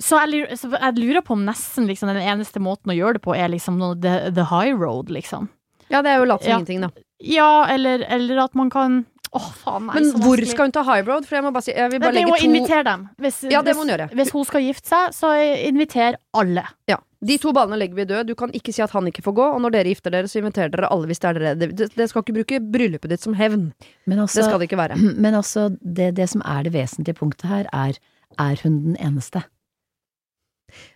så 0.03 0.19
jeg, 0.27 0.57
så 0.59 0.69
jeg 0.73 0.97
lurer 0.99 1.23
på 1.23 1.37
om 1.37 1.45
nesten 1.47 1.87
liksom, 1.87 2.11
den 2.11 2.19
eneste 2.23 2.59
måten 2.63 2.91
å 2.91 2.97
gjøre 2.97 3.17
det 3.19 3.23
på, 3.23 3.35
er 3.39 3.51
liksom 3.53 3.79
the, 4.03 4.17
the 4.35 4.49
high 4.51 4.73
road, 4.75 5.09
liksom. 5.13 5.47
Ja, 5.91 6.01
det 6.03 6.11
er 6.13 6.21
jo 6.23 6.27
late 6.29 6.43
som 6.43 6.51
Ja. 6.51 6.59
ingenting, 6.59 6.81
da. 6.83 6.89
Ja, 7.23 7.51
eller, 7.71 8.03
eller 8.11 8.43
at 8.43 8.55
man 8.59 8.69
kan 8.73 9.05
Å, 9.33 9.39
faen, 9.63 9.87
nei, 9.87 9.95
Men 9.95 10.03
så 10.11 10.19
hvor 10.21 10.35
vanskelig. 10.37 10.49
skal 10.51 10.67
hun 10.67 10.73
ta 10.75 10.81
high 10.85 11.05
road? 11.07 11.25
For 11.25 11.35
jeg 11.39 11.43
må 11.45 11.51
bare 11.55 11.65
si 11.65 11.71
Jeg 11.73 11.89
vil 11.89 12.01
bare 12.03 12.11
det 12.13 12.19
er 12.21 12.27
legge 12.27 12.33
å 12.35 12.37
to 12.37 12.45
invitere 12.49 12.83
dem. 12.85 13.05
Hvis, 13.23 13.39
Ja, 13.49 13.61
det 13.65 13.73
må 13.73 13.81
hun 13.81 13.89
gjøre. 13.89 14.05
Hvis 14.13 14.31
hun 14.35 14.45
skal 14.45 14.61
gifte 14.61 14.91
seg, 14.91 15.15
så 15.17 15.31
inviter 15.71 16.17
alle. 16.37 16.65
Ja. 16.91 16.99
De 17.23 17.37
to 17.41 17.53
ballene 17.55 17.79
legger 17.81 17.95
vi 17.97 18.05
døde. 18.05 18.27
Du 18.27 18.35
kan 18.37 18.51
ikke 18.53 18.73
si 18.75 18.83
at 18.85 18.91
han 18.93 19.07
ikke 19.09 19.23
får 19.25 19.33
gå. 19.39 19.47
Og 19.55 19.61
når 19.63 19.73
dere 19.73 19.89
gifter 19.89 20.13
dere, 20.13 20.29
så 20.29 20.37
inviterer 20.43 20.69
dere 20.75 20.91
alle 20.93 21.09
hvis 21.09 21.23
det 21.23 21.29
er 21.31 21.39
dere. 21.39 21.55
Det, 21.63 21.89
det 21.95 22.09
skal 22.11 22.21
ikke 22.21 22.35
bruke 22.37 22.59
bryllupet 22.75 23.09
ditt 23.15 23.23
som 23.25 23.33
hevn. 23.39 23.71
Men 24.05 24.21
Det 24.21 24.27
skal 24.29 24.43
altså, 24.51 24.59
det 24.61 24.67
ikke 24.69 24.81
være. 24.83 24.99
men 25.25 25.33
altså 25.39 25.65
det, 25.81 26.11
det 26.19 26.29
som 26.29 26.43
er 26.45 26.67
det 26.67 26.73
vesentlige 26.77 27.17
punktet 27.17 27.49
her, 27.49 27.65
er 27.73 27.97
er 28.37 28.61
hun 28.61 28.77
den 28.85 28.95
eneste? 29.01 29.43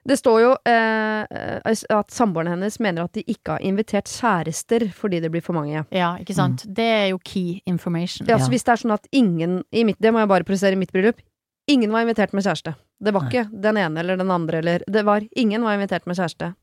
Det 0.07 0.17
står 0.19 0.41
jo 0.41 0.51
eh, 0.69 1.77
at 1.97 2.13
samboerne 2.13 2.55
hennes 2.55 2.79
mener 2.83 3.05
at 3.05 3.17
de 3.17 3.23
ikke 3.27 3.57
har 3.57 3.65
invitert 3.65 4.09
kjærester 4.11 4.87
fordi 4.95 5.21
det 5.23 5.31
blir 5.33 5.45
for 5.45 5.57
mange. 5.57 5.85
Ja, 5.93 6.13
ikke 6.21 6.35
sant? 6.37 6.65
Det 6.67 6.85
er 6.85 7.07
jo 7.11 7.21
key 7.23 7.61
information. 7.65 8.27
Ja, 8.29 8.39
så 8.41 8.51
hvis 8.53 8.67
det 8.67 8.75
er 8.75 8.83
sånn 8.83 8.95
at 8.95 9.09
ingen 9.11 9.61
i 9.71 9.83
mitt, 9.87 9.99
Det 9.99 10.13
må 10.13 10.21
jeg 10.21 10.31
bare 10.31 10.47
presisere 10.47 10.77
i 10.77 10.79
mitt 10.79 10.93
bryllup. 10.93 11.19
Ingen 11.67 11.91
var 11.91 12.05
invitert 12.05 12.33
med 12.33 12.45
kjæreste. 12.45 12.75
Det 13.03 13.13
var 13.13 13.25
Nei. 13.25 13.31
ikke 13.31 13.61
den 13.67 13.77
ene 13.77 13.99
eller 13.99 14.17
den 14.17 14.31
andre 14.31 14.61
eller 14.63 14.83
Det 14.87 15.03
var 15.05 15.25
Ingen 15.35 15.63
var 15.63 15.75
invitert 15.75 16.07
med 16.07 16.15
kjæreste. 16.15 16.53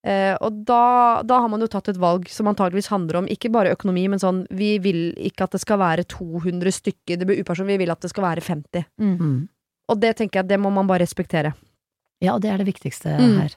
Eh, 0.00 0.32
og 0.40 0.62
da, 0.64 1.20
da 1.28 1.42
har 1.42 1.50
man 1.52 1.60
jo 1.60 1.68
tatt 1.68 1.90
et 1.92 2.00
valg 2.00 2.28
som 2.32 2.48
antageligvis 2.48 2.88
handler 2.88 3.18
om 3.20 3.26
ikke 3.28 3.50
bare 3.52 3.74
økonomi, 3.74 4.06
men 4.08 4.20
sånn 4.22 4.46
Vi 4.48 4.78
vil 4.80 5.10
ikke 5.28 5.44
at 5.44 5.56
det 5.56 5.60
skal 5.60 5.80
være 5.82 6.06
200 6.08 6.72
stykker. 6.72 7.18
Det 7.20 7.28
blir 7.28 7.40
upersonlig. 7.42 7.76
Vi 7.76 7.84
vil 7.84 7.92
at 7.92 8.00
det 8.00 8.12
skal 8.12 8.28
være 8.28 8.44
50. 8.44 8.86
Mm. 9.00 9.16
Mm. 9.18 9.40
Og 9.90 10.00
det 10.00 10.14
tenker 10.16 10.40
jeg 10.40 10.52
det 10.52 10.60
må 10.62 10.72
man 10.72 10.88
bare 10.88 11.04
respektere. 11.04 11.52
Ja, 12.20 12.38
det 12.38 12.50
er 12.52 12.60
det 12.60 12.68
viktigste 12.68 13.16
Mm. 13.16 13.36
her. 13.40 13.56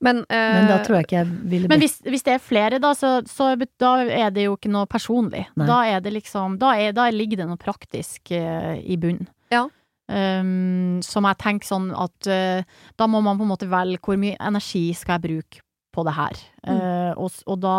Men, 0.00 0.22
eh, 0.28 0.54
Men 0.56 0.68
da 0.68 0.78
tror 0.82 0.96
jeg 0.96 1.06
ikke 1.06 1.18
jeg 1.18 1.26
ville 1.50 1.68
Men 1.68 1.80
hvis, 1.82 2.00
hvis 2.02 2.22
det 2.22 2.34
er 2.34 2.38
flere, 2.42 2.78
da, 2.80 2.92
så, 2.94 3.20
så 3.28 3.52
da 3.78 3.92
er 4.06 4.30
det 4.30 4.46
jo 4.46 4.56
ikke 4.56 4.70
noe 4.72 4.86
personlig. 4.86 5.46
Nei. 5.56 5.66
Da 5.66 5.82
er 5.84 6.00
det 6.00 6.12
liksom 6.14 6.58
Da, 6.58 6.72
er, 6.74 6.92
da 6.96 7.10
ligger 7.10 7.42
det 7.42 7.48
noe 7.50 7.60
praktisk 7.60 8.32
uh, 8.32 8.74
i 8.78 8.96
bunnen. 8.96 9.28
Ja. 9.52 9.68
Um, 10.08 11.00
som 11.02 11.24
jeg 11.24 11.38
tenker 11.38 11.66
sånn 11.68 11.92
at 11.94 12.26
uh, 12.26 12.64
da 12.98 13.06
må 13.06 13.22
man 13.22 13.38
på 13.38 13.46
en 13.46 13.52
måte 13.52 13.68
velge 13.70 14.00
hvor 14.02 14.18
mye 14.20 14.36
energi 14.40 14.90
skal 14.96 15.18
jeg 15.20 15.28
bruke 15.28 15.62
på 15.92 16.02
det 16.08 16.14
her. 16.16 16.38
Mm. 16.66 16.74
Eh, 16.74 17.12
og, 17.20 17.34
og 17.46 17.58
da 17.62 17.74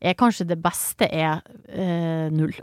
er 0.00 0.16
kanskje 0.18 0.46
det 0.50 0.58
beste 0.64 1.06
er 1.08 1.40
eh, 1.68 2.28
null, 2.34 2.54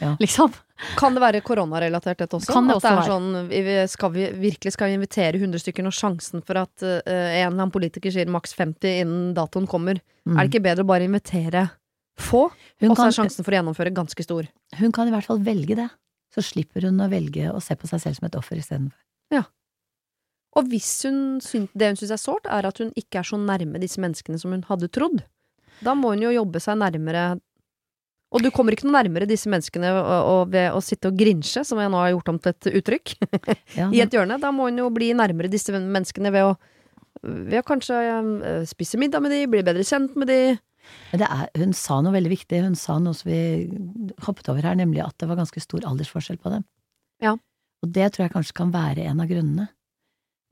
Ja. 0.00 0.14
liksom. 0.22 0.52
Kan 0.96 1.12
det 1.12 1.20
være 1.20 1.42
koronarelatert, 1.44 2.22
dette 2.22 2.38
også? 2.38 2.54
Kan 2.56 2.70
det 2.70 2.78
at 2.78 2.84
det 2.86 2.90
er 2.90 3.00
være. 3.02 3.10
sånn, 3.10 3.88
skal 3.92 4.12
vi 4.14 4.28
virkelig 4.40 4.72
skal 4.72 4.88
vi 4.88 4.96
invitere 4.96 5.36
100 5.36 5.60
stykker 5.60 5.84
når 5.84 5.96
sjansen 5.98 6.40
for 6.46 6.56
at 6.62 6.86
eh, 6.86 7.02
en 7.04 7.50
eller 7.50 7.58
annen 7.58 7.74
politiker 7.74 8.14
sier 8.14 8.30
maks 8.32 8.54
50 8.56 9.02
innen 9.04 9.34
datoen 9.36 9.68
kommer, 9.68 10.00
Mm. 10.20 10.34
er 10.36 10.44
det 10.44 10.50
ikke 10.52 10.62
bedre 10.66 10.84
å 10.84 10.88
bare 10.90 11.06
invitere 11.08 11.62
få? 12.20 12.42
Og 12.84 12.90
så 12.96 13.06
er 13.06 13.14
sjansen 13.16 13.40
for 13.44 13.54
å 13.54 13.56
gjennomføre 13.56 13.92
ganske 13.96 14.22
stor. 14.22 14.44
hun 14.76 14.92
kan 14.92 15.08
i 15.08 15.10
hvert 15.14 15.24
fall 15.24 15.40
velge 15.40 15.74
det. 15.78 15.86
Så 16.34 16.44
slipper 16.44 16.84
hun 16.86 17.00
å 17.00 17.08
velge 17.10 17.48
å 17.50 17.58
se 17.64 17.74
på 17.74 17.88
seg 17.88 18.02
selv 18.04 18.18
som 18.18 18.26
et 18.28 18.36
offer 18.36 18.60
istedenfor. 18.60 19.00
Og 20.58 20.66
hvis 20.72 20.88
hun 21.06 21.38
synt, 21.44 21.70
det 21.78 21.92
hun 21.92 22.00
syns 22.00 22.14
er 22.16 22.20
sårt, 22.20 22.48
er 22.50 22.66
at 22.66 22.80
hun 22.82 22.90
ikke 22.98 23.20
er 23.20 23.28
så 23.28 23.38
nærme 23.38 23.80
disse 23.82 24.02
menneskene 24.02 24.40
som 24.40 24.54
hun 24.54 24.64
hadde 24.66 24.90
trodd, 24.92 25.22
da 25.84 25.94
må 25.96 26.14
hun 26.14 26.26
jo 26.26 26.34
jobbe 26.34 26.60
seg 26.60 26.76
nærmere 26.76 27.38
Og 28.30 28.42
du 28.44 28.50
kommer 28.54 28.74
ikke 28.74 28.84
noe 28.84 28.98
nærmere 28.98 29.26
disse 29.26 29.48
menneskene 29.50 29.88
og, 29.96 30.10
og 30.32 30.52
ved 30.52 30.74
å 30.76 30.82
sitte 30.84 31.08
og 31.08 31.16
grinsje, 31.18 31.64
som 31.66 31.80
jeg 31.80 31.90
nå 31.90 31.98
har 31.98 32.12
gjort 32.12 32.28
om 32.30 32.38
til 32.38 32.52
et 32.52 32.68
uttrykk, 32.80 33.14
Ja, 33.78 33.88
i 33.90 34.02
et 34.04 34.12
hjørne. 34.14 34.36
Da 34.42 34.52
må 34.54 34.68
hun 34.68 34.78
jo 34.78 34.90
bli 34.94 35.10
nærmere 35.16 35.50
disse 35.50 35.74
menneskene 35.74 36.34
ved 36.34 36.50
å 36.50 36.58
ved 37.20 37.58
å 37.60 37.66
kanskje 37.66 37.96
eh, 38.00 38.62
spise 38.68 38.98
middag 39.00 39.20
med 39.24 39.34
de, 39.34 39.44
bli 39.50 39.62
bedre 39.66 39.84
kjent 39.84 40.14
med 40.18 40.30
de. 40.30 40.38
Det 41.12 41.26
er, 41.26 41.48
hun 41.60 41.74
sa 41.76 41.98
noe 42.00 42.14
veldig 42.14 42.32
viktig. 42.32 42.62
Hun 42.64 42.78
sa 42.78 42.96
noe 43.02 43.16
som 43.16 43.30
vi 43.30 43.40
hoppet 44.24 44.48
over 44.52 44.64
her, 44.66 44.78
nemlig 44.78 45.02
at 45.04 45.16
det 45.20 45.28
var 45.30 45.40
ganske 45.40 45.62
stor 45.62 45.84
aldersforskjell 45.90 46.40
på 46.40 46.54
dem. 46.54 46.64
Ja. 47.20 47.34
Og 47.84 47.92
det 47.92 48.12
tror 48.14 48.26
jeg 48.26 48.34
kanskje 48.34 48.56
kan 48.56 48.72
være 48.74 49.04
en 49.10 49.20
av 49.22 49.28
grunnene. 49.30 49.68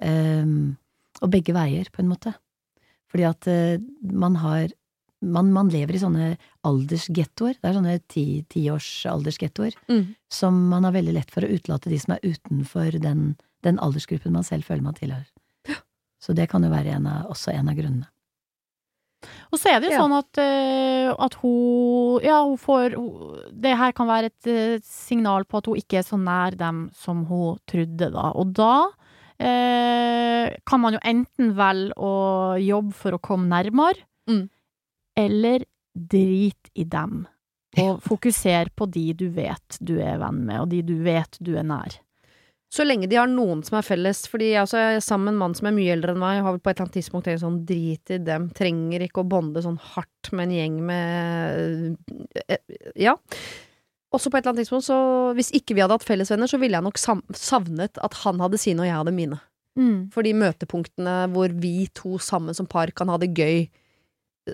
Ehm, 0.00 0.76
og 1.22 1.30
begge 1.32 1.52
veier, 1.56 1.88
på 1.92 2.00
en 2.04 2.08
måte. 2.12 2.34
Fordi 3.10 3.24
at 3.26 3.48
uh, 3.48 3.78
man 4.12 4.36
har 4.36 4.68
man, 5.20 5.48
man 5.50 5.68
lever 5.68 5.96
i 5.96 5.98
sånne 5.98 6.26
aldersgettoer. 6.62 7.56
Det 7.58 7.64
er 7.66 7.74
sånne 7.74 7.96
ti- 8.06 8.44
tiårs 8.48 9.04
aldersgettoer 9.10 9.74
Mm. 9.90 10.14
som 10.30 10.68
man 10.70 10.84
har 10.84 10.92
veldig 10.94 11.14
lett 11.16 11.30
for 11.34 11.42
å 11.42 11.50
utelate 11.50 11.90
de 11.90 11.98
som 11.98 12.14
er 12.14 12.20
utenfor 12.22 13.00
den, 13.02 13.36
den 13.66 13.78
aldersgruppen 13.82 14.30
man 14.32 14.44
selv 14.44 14.62
føler 14.62 14.82
man 14.82 14.94
tilhører. 14.94 15.26
Så 16.22 16.34
det 16.36 16.48
kan 16.50 16.62
jo 16.62 16.70
være 16.70 16.94
en 16.94 17.06
av, 17.06 17.26
også 17.32 17.50
en 17.52 17.68
av 17.68 17.74
grunnene. 17.74 18.06
Og 19.50 19.58
så 19.58 19.72
er 19.74 19.80
det 19.80 19.90
jo 19.90 19.96
Ja. 19.96 20.02
sånn 20.04 20.16
at, 20.18 20.38
eh, 20.38 21.10
at 21.18 21.34
hun 21.42 22.20
Ja, 22.22 22.44
hun 22.44 22.56
får 22.56 22.94
hun, 22.94 23.50
Det 23.60 23.76
her 23.76 23.90
kan 23.92 24.06
være 24.06 24.26
et 24.26 24.46
eh, 24.46 24.78
signal 24.84 25.44
på 25.44 25.58
at 25.58 25.66
hun 25.66 25.74
ikke 25.76 25.98
er 25.98 26.02
så 26.06 26.16
nær 26.16 26.56
dem 26.56 26.90
som 26.94 27.24
hun 27.24 27.58
trodde, 27.66 28.12
da. 28.12 28.30
Og 28.36 28.52
da 28.54 28.90
eh, 29.40 30.54
kan 30.66 30.80
man 30.82 30.96
jo 30.96 31.00
enten 31.04 31.54
velge 31.58 31.94
å 31.96 32.12
jobbe 32.62 32.94
for 32.94 33.16
å 33.16 33.20
komme 33.22 33.48
nærmere, 33.50 34.04
Mm. 34.28 34.48
eller 35.16 35.64
drit 35.96 36.70
i 36.74 36.84
dem. 36.84 37.26
Og 37.78 38.00
fokusere 38.02 38.70
på 38.76 38.90
de 38.90 39.12
du 39.14 39.28
vet 39.30 39.78
du 39.80 39.98
er 40.00 40.18
venn 40.18 40.44
med, 40.46 40.60
og 40.60 40.68
de 40.70 40.82
du 40.82 40.96
vet 41.04 41.38
du 41.40 41.56
er 41.56 41.62
nær. 41.64 41.98
Så 42.70 42.84
lenge 42.84 43.08
de 43.08 43.16
har 43.16 43.26
noen 43.26 43.62
som 43.64 43.78
er 43.78 43.82
felles. 43.86 44.26
Fordi 44.28 44.50
jeg 44.52 44.60
også 44.60 44.76
er 44.76 44.98
sammen 45.00 45.24
med 45.24 45.32
en 45.32 45.38
mann 45.38 45.54
som 45.56 45.66
er 45.70 45.72
mye 45.72 45.92
eldre 45.94 46.12
enn 46.12 46.18
meg, 46.20 46.42
har 46.44 46.52
vel 46.52 46.60
på 46.60 46.68
et 46.68 46.76
eller 46.76 46.84
annet 46.84 46.96
tidspunkt 46.98 47.24
tenkt 47.24 47.40
sånn 47.40 47.64
drit 47.64 48.10
i 48.12 48.18
dem, 48.20 48.50
trenger 48.52 49.00
ikke 49.06 49.22
å 49.22 49.28
bonde 49.28 49.62
sånn 49.64 49.78
hardt 49.94 50.32
med 50.32 50.48
en 50.50 50.56
gjeng 50.58 50.76
med 50.84 51.96
eh, 52.48 52.58
Ja. 52.96 53.14
Også 54.14 54.30
på 54.32 54.38
et 54.38 54.44
eller 54.44 54.54
annet 54.54 54.64
tidspunkt, 54.64 54.86
så 54.86 54.98
hvis 55.36 55.50
ikke 55.56 55.76
vi 55.76 55.82
hadde 55.84 55.98
hatt 55.98 56.06
fellesvenner, 56.06 56.48
så 56.48 56.60
ville 56.60 56.78
jeg 56.78 56.86
nok 56.86 57.00
savnet 57.36 58.00
at 58.00 58.14
han 58.22 58.40
hadde 58.40 58.60
sine 58.60 58.84
og 58.84 58.88
jeg 58.88 58.96
hadde 58.96 59.16
mine. 59.16 59.40
For 60.14 60.26
de 60.26 60.32
møtepunktene 60.34 61.18
hvor 61.34 61.52
vi 61.62 61.90
to 61.94 62.16
sammen 62.22 62.56
som 62.56 62.66
par 62.70 62.90
kan 62.96 63.12
ha 63.12 63.18
det 63.20 63.30
gøy, 63.36 63.68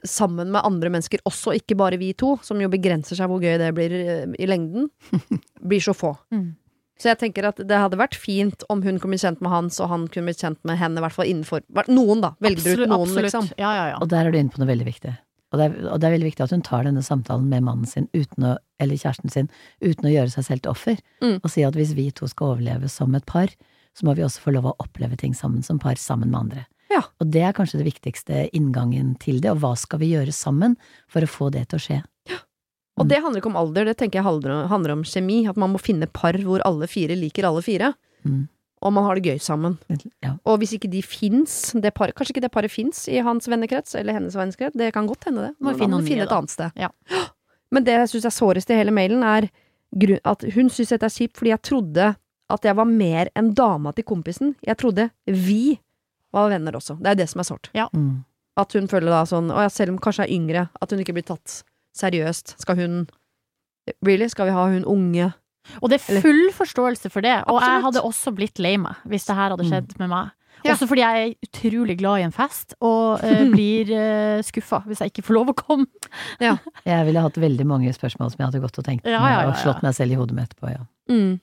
sammen 0.03 0.51
med 0.51 0.67
andre 0.67 0.91
mennesker 0.91 1.23
også, 1.29 1.55
ikke 1.61 1.77
bare 1.79 2.01
vi 2.01 2.11
to, 2.19 2.35
som 2.43 2.59
jo 2.59 2.71
begrenser 2.73 3.15
seg 3.19 3.31
hvor 3.31 3.43
gøy 3.43 3.57
det 3.63 3.71
blir 3.77 3.95
eh, 3.95 4.37
i 4.43 4.49
lengden, 4.51 4.89
blir 5.71 5.85
så 5.85 5.95
få. 5.95 6.17
Mm. 6.35 6.57
Så 6.99 7.11
jeg 7.11 7.19
tenker 7.21 7.49
at 7.49 7.59
det 7.59 7.79
hadde 7.79 7.99
vært 7.99 8.15
fint 8.19 8.63
om 8.71 8.83
hun 8.85 9.01
kunne 9.03 9.17
bli 9.17 9.23
kjent 9.23 9.41
med 9.43 9.51
Hans, 9.51 9.81
og 9.83 9.91
han 9.91 10.07
kunne 10.11 10.31
bli 10.31 10.39
kjent 10.39 10.61
med 10.67 10.79
henne, 10.79 11.01
i 11.01 11.03
hvert 11.03 11.17
fall 11.17 11.31
innenfor 11.31 11.65
Noen, 11.91 12.23
da. 12.23 12.35
Velger 12.43 12.85
ut 12.85 12.85
noen, 12.85 13.01
absolutt. 13.01 13.27
liksom. 13.27 13.49
Ja, 13.59 13.73
ja, 13.75 13.87
ja. 13.95 13.97
Og 14.03 14.11
der 14.13 14.29
er 14.29 14.35
du 14.35 14.39
inne 14.39 14.55
på 14.55 14.63
noe 14.63 14.71
veldig 14.71 14.87
viktig. 14.87 15.15
Og 15.55 15.61
det, 15.61 15.69
er, 15.69 15.87
og 15.87 16.01
det 16.03 16.09
er 16.09 16.15
veldig 16.17 16.29
viktig 16.33 16.43
at 16.43 16.53
hun 16.57 16.65
tar 16.67 16.87
denne 16.89 17.05
samtalen 17.07 17.47
med 17.47 17.63
mannen 17.63 17.87
sin, 17.87 18.09
å, 18.11 18.57
eller 18.83 18.99
kjæresten 18.99 19.31
sin, 19.31 19.51
uten 19.85 20.11
å 20.11 20.13
gjøre 20.13 20.35
seg 20.35 20.49
selv 20.49 20.65
til 20.65 20.75
offer. 20.75 21.01
Mm. 21.23 21.37
Og 21.39 21.51
si 21.53 21.63
at 21.67 21.79
hvis 21.79 21.95
vi 21.95 22.09
to 22.11 22.27
skal 22.31 22.57
overleve 22.57 22.91
som 22.91 23.15
et 23.15 23.27
par, 23.29 23.53
så 23.95 24.09
må 24.09 24.17
vi 24.19 24.25
også 24.27 24.43
få 24.43 24.57
lov 24.57 24.67
å 24.67 24.79
oppleve 24.83 25.19
ting 25.21 25.37
sammen 25.39 25.63
som 25.63 25.79
par, 25.79 26.01
sammen 26.01 26.33
med 26.33 26.41
andre. 26.41 26.65
Ja. 26.91 27.05
Og 27.23 27.31
det 27.35 27.45
er 27.47 27.55
kanskje 27.55 27.81
det 27.81 27.87
viktigste 27.87 28.49
inngangen 28.55 29.15
til 29.23 29.39
det, 29.43 29.55
og 29.55 29.63
hva 29.63 29.77
skal 29.79 30.03
vi 30.03 30.11
gjøre 30.13 30.35
sammen 30.35 30.75
for 31.11 31.23
å 31.23 31.31
få 31.31 31.53
det 31.55 31.69
til 31.71 31.79
å 31.79 31.87
skje? 31.87 32.01
Og 32.95 33.09
det 33.11 33.19
handler 33.25 33.41
ikke 33.41 33.51
om 33.51 33.59
alder, 33.59 33.89
det 33.89 33.97
tenker 33.99 34.21
jeg 34.21 34.27
handler 34.27 34.53
om, 34.55 34.67
handler 34.71 34.93
om 34.95 35.01
kjemi. 35.09 35.41
At 35.51 35.59
man 35.59 35.73
må 35.73 35.81
finne 35.83 36.07
par 36.07 36.37
hvor 36.47 36.63
alle 36.67 36.87
fire 36.91 37.17
liker 37.19 37.49
alle 37.49 37.63
fire. 37.67 37.91
Mm. 38.23 38.45
Og 38.85 38.93
man 38.93 39.07
har 39.07 39.17
det 39.17 39.25
gøy 39.33 39.39
sammen. 39.41 39.79
Ja. 40.23 40.35
Og 40.45 40.59
hvis 40.61 40.75
ikke 40.77 40.91
de 40.93 41.01
fins, 41.03 41.73
kanskje 41.73 42.35
ikke 42.35 42.43
det 42.45 42.53
paret 42.53 42.73
fins 42.73 43.07
i 43.09 43.23
hans 43.25 43.49
vennekrets 43.49 43.95
eller 43.97 44.17
hennes 44.19 44.37
vennekrets, 44.37 44.77
det 44.77 44.91
kan 44.93 45.09
godt 45.09 45.25
hende 45.31 45.47
det. 45.49 45.53
Må 45.59 45.73
Da 45.73 45.81
finne 45.81 46.03
finne 46.05 46.27
et 46.27 46.33
da. 46.33 46.41
annet 46.43 46.53
sted. 46.53 46.77
Ja. 46.77 46.91
Men 47.73 47.87
det 47.87 47.97
jeg 47.97 48.11
syns 48.13 48.29
er 48.29 48.35
sårest 48.37 48.71
i 48.71 48.77
hele 48.79 48.93
mailen, 48.95 49.25
er 49.25 49.49
at 50.27 50.45
hun 50.55 50.69
syns 50.69 50.93
dette 50.93 51.07
er 51.07 51.15
kjipt 51.15 51.39
fordi 51.39 51.53
jeg 51.55 51.63
trodde 51.65 52.13
at 52.53 52.67
jeg 52.67 52.77
var 52.77 52.89
mer 52.91 53.31
enn 53.39 53.53
dama 53.57 53.93
til 53.97 54.05
kompisen. 54.05 54.55
Jeg 54.67 54.77
trodde 54.77 55.09
vi 55.27 55.79
var 56.35 56.51
venner 56.53 56.77
også. 56.77 56.99
Det 57.01 57.15
er 57.15 57.19
det 57.23 57.29
som 57.31 57.41
er 57.41 57.49
sårt. 57.49 57.71
Mm. 57.73 58.25
At 58.61 58.75
hun 58.77 58.87
føler 58.91 59.11
da 59.11 59.23
sånn, 59.27 59.49
og 59.51 59.71
selv 59.73 59.95
om 59.95 60.01
kanskje 60.03 60.27
er 60.27 60.35
yngre, 60.35 60.67
at 60.83 60.93
hun 60.93 61.01
ikke 61.03 61.15
blir 61.17 61.27
tatt 61.27 61.63
seriøst. 61.97 62.57
Skal 62.63 62.79
hun 62.83 63.05
Really? 64.01 64.31
Skal 64.33 64.49
vi 64.49 64.55
ha 64.57 64.63
hun 64.73 64.85
unge? 64.89 65.27
Og 65.81 65.91
det 65.91 66.01
er 66.01 66.21
full 66.23 66.47
forståelse 66.55 67.11
for 67.13 67.25
det. 67.25 67.37
Og 67.51 67.61
jeg 67.63 67.85
hadde 67.87 68.03
også 68.05 68.33
blitt 68.37 68.59
lei 68.63 68.77
meg 68.81 69.01
hvis 69.09 69.27
det 69.29 69.37
her 69.39 69.55
hadde 69.55 69.67
skjedd 69.69 69.95
med 70.01 70.13
meg. 70.13 70.33
Ja. 70.65 70.73
Også 70.73 70.87
fordi 70.89 71.03
jeg 71.03 71.23
er 71.25 71.33
utrolig 71.45 71.97
glad 72.01 72.23
i 72.23 72.25
en 72.25 72.33
fest, 72.33 72.73
og 72.81 73.21
uh, 73.21 73.41
blir 73.55 73.91
uh, 73.93 74.39
skuffa 74.47 74.79
hvis 74.87 75.03
jeg 75.03 75.13
ikke 75.13 75.25
får 75.27 75.37
lov 75.37 75.51
å 75.53 75.57
komme. 75.59 75.89
Jeg 76.89 77.05
ville 77.09 77.21
hatt 77.25 77.37
veldig 77.41 77.67
mange 77.69 77.93
spørsmål 77.93 78.31
som 78.33 78.41
jeg 78.41 78.47
hadde 78.49 78.61
gått 78.63 78.79
og 78.81 78.87
tenkt 78.87 79.09
Ja, 79.09 79.19
ja, 79.19 79.43
ja, 79.43 79.51
og 79.51 79.59
slått 79.61 79.83
meg 79.85 79.97
selv 79.97 80.15
i 80.15 80.17
hodet 80.21 80.37
med 80.37 80.47
etterpå, 80.49 80.71
ja. 80.73 80.85
Mm. 81.11 81.35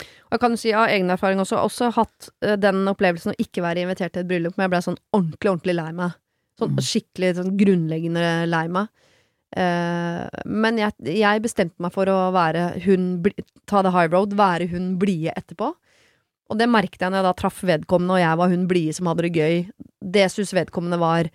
Og 0.00 0.32
jeg 0.36 0.40
kan 0.40 0.54
jo 0.54 0.60
si 0.62 0.72
av 0.72 0.88
egen 0.88 1.12
erfaring 1.12 1.40
også, 1.42 1.58
også 1.60 1.90
hatt 1.96 2.30
uh, 2.46 2.54
den 2.60 2.80
opplevelsen 2.88 3.34
å 3.34 3.38
ikke 3.42 3.64
være 3.64 3.84
invitert 3.84 4.14
til 4.14 4.22
et 4.24 4.30
bryllup, 4.30 4.56
men 4.56 4.64
jeg 4.68 4.72
ble 4.72 4.82
sånn 4.86 4.98
ordentlig, 5.16 5.50
ordentlig 5.52 5.76
lei 5.76 5.90
meg. 6.00 6.16
Sånn 6.60 6.72
Mm. 6.76 6.80
skikkelig 6.84 7.34
sånn 7.38 7.54
grunnleggende 7.60 8.24
lei 8.48 8.66
meg. 8.68 8.88
Eh, 9.56 10.42
men 10.46 10.78
jeg, 10.78 10.94
jeg 11.18 11.42
bestemte 11.42 11.82
meg 11.82 11.94
for 11.94 12.10
å 12.10 12.30
være 12.34 12.68
hun 12.84 13.16
Ta 13.66 13.82
the 13.82 13.90
high 13.94 14.10
road, 14.10 14.36
være 14.38 14.70
hun 14.70 14.94
blide 15.00 15.34
etterpå. 15.36 15.72
Og 16.50 16.58
det 16.58 16.66
merket 16.70 17.04
jeg 17.04 17.12
når 17.12 17.22
jeg 17.22 17.28
da 17.28 17.36
traff 17.38 17.60
vedkommende, 17.66 18.16
og 18.16 18.24
jeg 18.24 18.40
var 18.40 18.50
hun 18.50 18.66
blide 18.70 18.96
som 18.96 19.10
hadde 19.10 19.28
det 19.28 19.36
gøy. 19.38 19.60
Det 20.02 20.26
syntes 20.32 20.56
vedkommende 20.56 20.98
var 20.98 21.30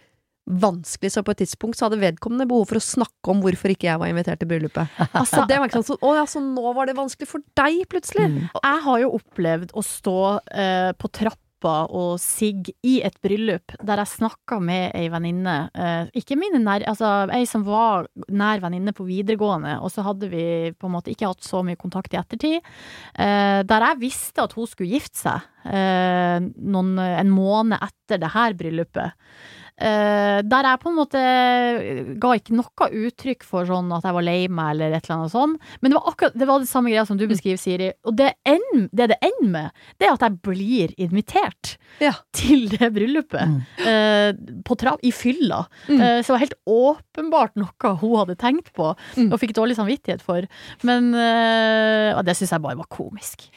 vanskelig, 0.46 1.10
så 1.14 1.24
på 1.26 1.34
et 1.34 1.40
tidspunkt 1.42 1.78
så 1.78 1.88
hadde 1.88 2.02
vedkommende 2.04 2.46
behov 2.50 2.68
for 2.70 2.78
å 2.78 2.84
snakke 2.84 3.32
om 3.34 3.40
hvorfor 3.42 3.72
ikke 3.74 3.88
jeg 3.88 4.02
var 4.02 4.12
invitert 4.12 4.42
til 4.42 4.50
bryllupet. 4.52 5.00
Altså, 5.18 5.46
det 5.50 5.58
var 5.58 5.70
ikke 5.70 5.80
sånn, 5.80 5.88
så, 5.88 5.98
å 6.06 6.12
ja, 6.20 6.26
så 6.30 6.42
nå 6.44 6.74
var 6.78 6.90
det 6.90 6.98
vanskelig 7.00 7.30
for 7.30 7.46
deg, 7.58 7.80
plutselig. 7.90 8.28
Mm. 8.30 8.44
Jeg 8.54 8.84
har 8.86 9.00
jo 9.02 9.14
opplevd 9.18 9.74
å 9.74 9.86
stå 9.86 10.20
eh, 10.54 10.92
på 11.00 11.12
trappa 11.56 11.88
og 11.92 12.20
sigge 12.20 12.74
i 12.84 13.02
et 13.04 13.16
bryllup 13.22 13.74
der 13.82 13.98
jeg 14.02 14.08
snakka 14.08 14.60
med 14.60 14.92
ei 14.96 15.10
venninne, 15.10 15.70
eh, 15.74 16.08
ikke 16.14 16.36
mine 16.38 16.60
nær, 16.60 16.84
altså 16.88 17.30
ei 17.32 17.46
som 17.46 17.64
var 17.66 18.08
nær 18.30 18.62
venninne 18.62 18.94
på 18.94 19.06
videregående, 19.06 19.80
og 19.82 19.92
så 19.92 20.04
hadde 20.04 20.30
vi 20.30 20.74
på 20.78 20.88
en 20.88 20.94
måte 20.94 21.12
ikke 21.12 21.28
hatt 21.28 21.44
så 21.44 21.64
mye 21.64 21.76
kontakt 21.76 22.14
i 22.14 22.20
ettertid, 22.20 22.62
eh, 23.18 23.64
der 23.64 23.88
jeg 23.90 24.00
visste 24.00 24.44
at 24.44 24.54
hun 24.54 24.68
skulle 24.68 24.92
gifte 24.92 25.26
seg 25.26 25.42
eh, 25.66 26.40
noen, 26.42 26.98
en 27.00 27.32
måned 27.32 27.80
etter 27.80 28.20
det 28.20 28.34
her 28.34 28.54
bryllupet. 28.54 29.16
Eh, 29.76 30.40
der 30.48 30.64
jeg 30.70 30.80
på 30.80 30.88
en 30.88 30.96
måte 30.96 31.22
ga 32.22 32.30
ikke 32.38 32.56
noe 32.56 32.88
uttrykk 32.96 33.42
for 33.44 33.68
sånn 33.68 33.90
at 33.92 34.06
jeg 34.08 34.16
var 34.16 34.24
lei 34.24 34.38
meg 34.48 34.70
eller 34.76 34.94
et 34.96 35.04
eller 35.10 35.18
annet 35.18 35.34
sånt. 35.34 35.60
Men 35.82 35.92
det 35.92 35.98
var 36.00 36.12
akkurat 36.14 36.38
det, 36.40 36.48
var 36.48 36.62
det 36.64 36.70
samme 36.70 36.94
greia 36.94 37.04
som 37.10 37.18
du 37.20 37.26
beskriver, 37.28 37.60
Siri. 37.60 37.90
Og 38.08 38.16
det, 38.16 38.30
end, 38.48 38.86
det 38.96 39.10
det 39.12 39.18
ender 39.26 39.52
med, 39.52 39.84
det 40.00 40.08
er 40.08 40.14
at 40.16 40.24
jeg 40.28 40.40
blir 40.48 40.94
invitert 40.98 41.76
Ja. 42.00 42.14
til 42.36 42.70
det 42.72 42.92
bryllupet. 42.96 43.44
Mm. 43.52 43.60
eh, 43.84 44.62
på 44.64 44.78
trapp, 44.80 45.04
I 45.04 45.12
fylla. 45.12 45.66
Mm. 45.90 46.00
Eh, 46.00 46.22
så 46.24 46.32
det 46.32 46.36
var 46.38 46.46
helt 46.46 46.60
åpenbart 46.66 47.56
noe 47.60 47.96
hun 48.00 48.16
hadde 48.22 48.36
tenkt 48.40 48.72
på, 48.74 48.94
Mm. 49.16 49.32
og 49.34 49.40
fikk 49.40 49.54
dårlig 49.56 49.76
samvittighet 49.76 50.22
for. 50.24 50.48
Men 50.84 51.12
eh, 51.14 52.16
det 52.24 52.36
syns 52.40 52.52
jeg 52.56 52.62
bare 52.64 52.80
var 52.80 52.88
komisk. 52.90 53.50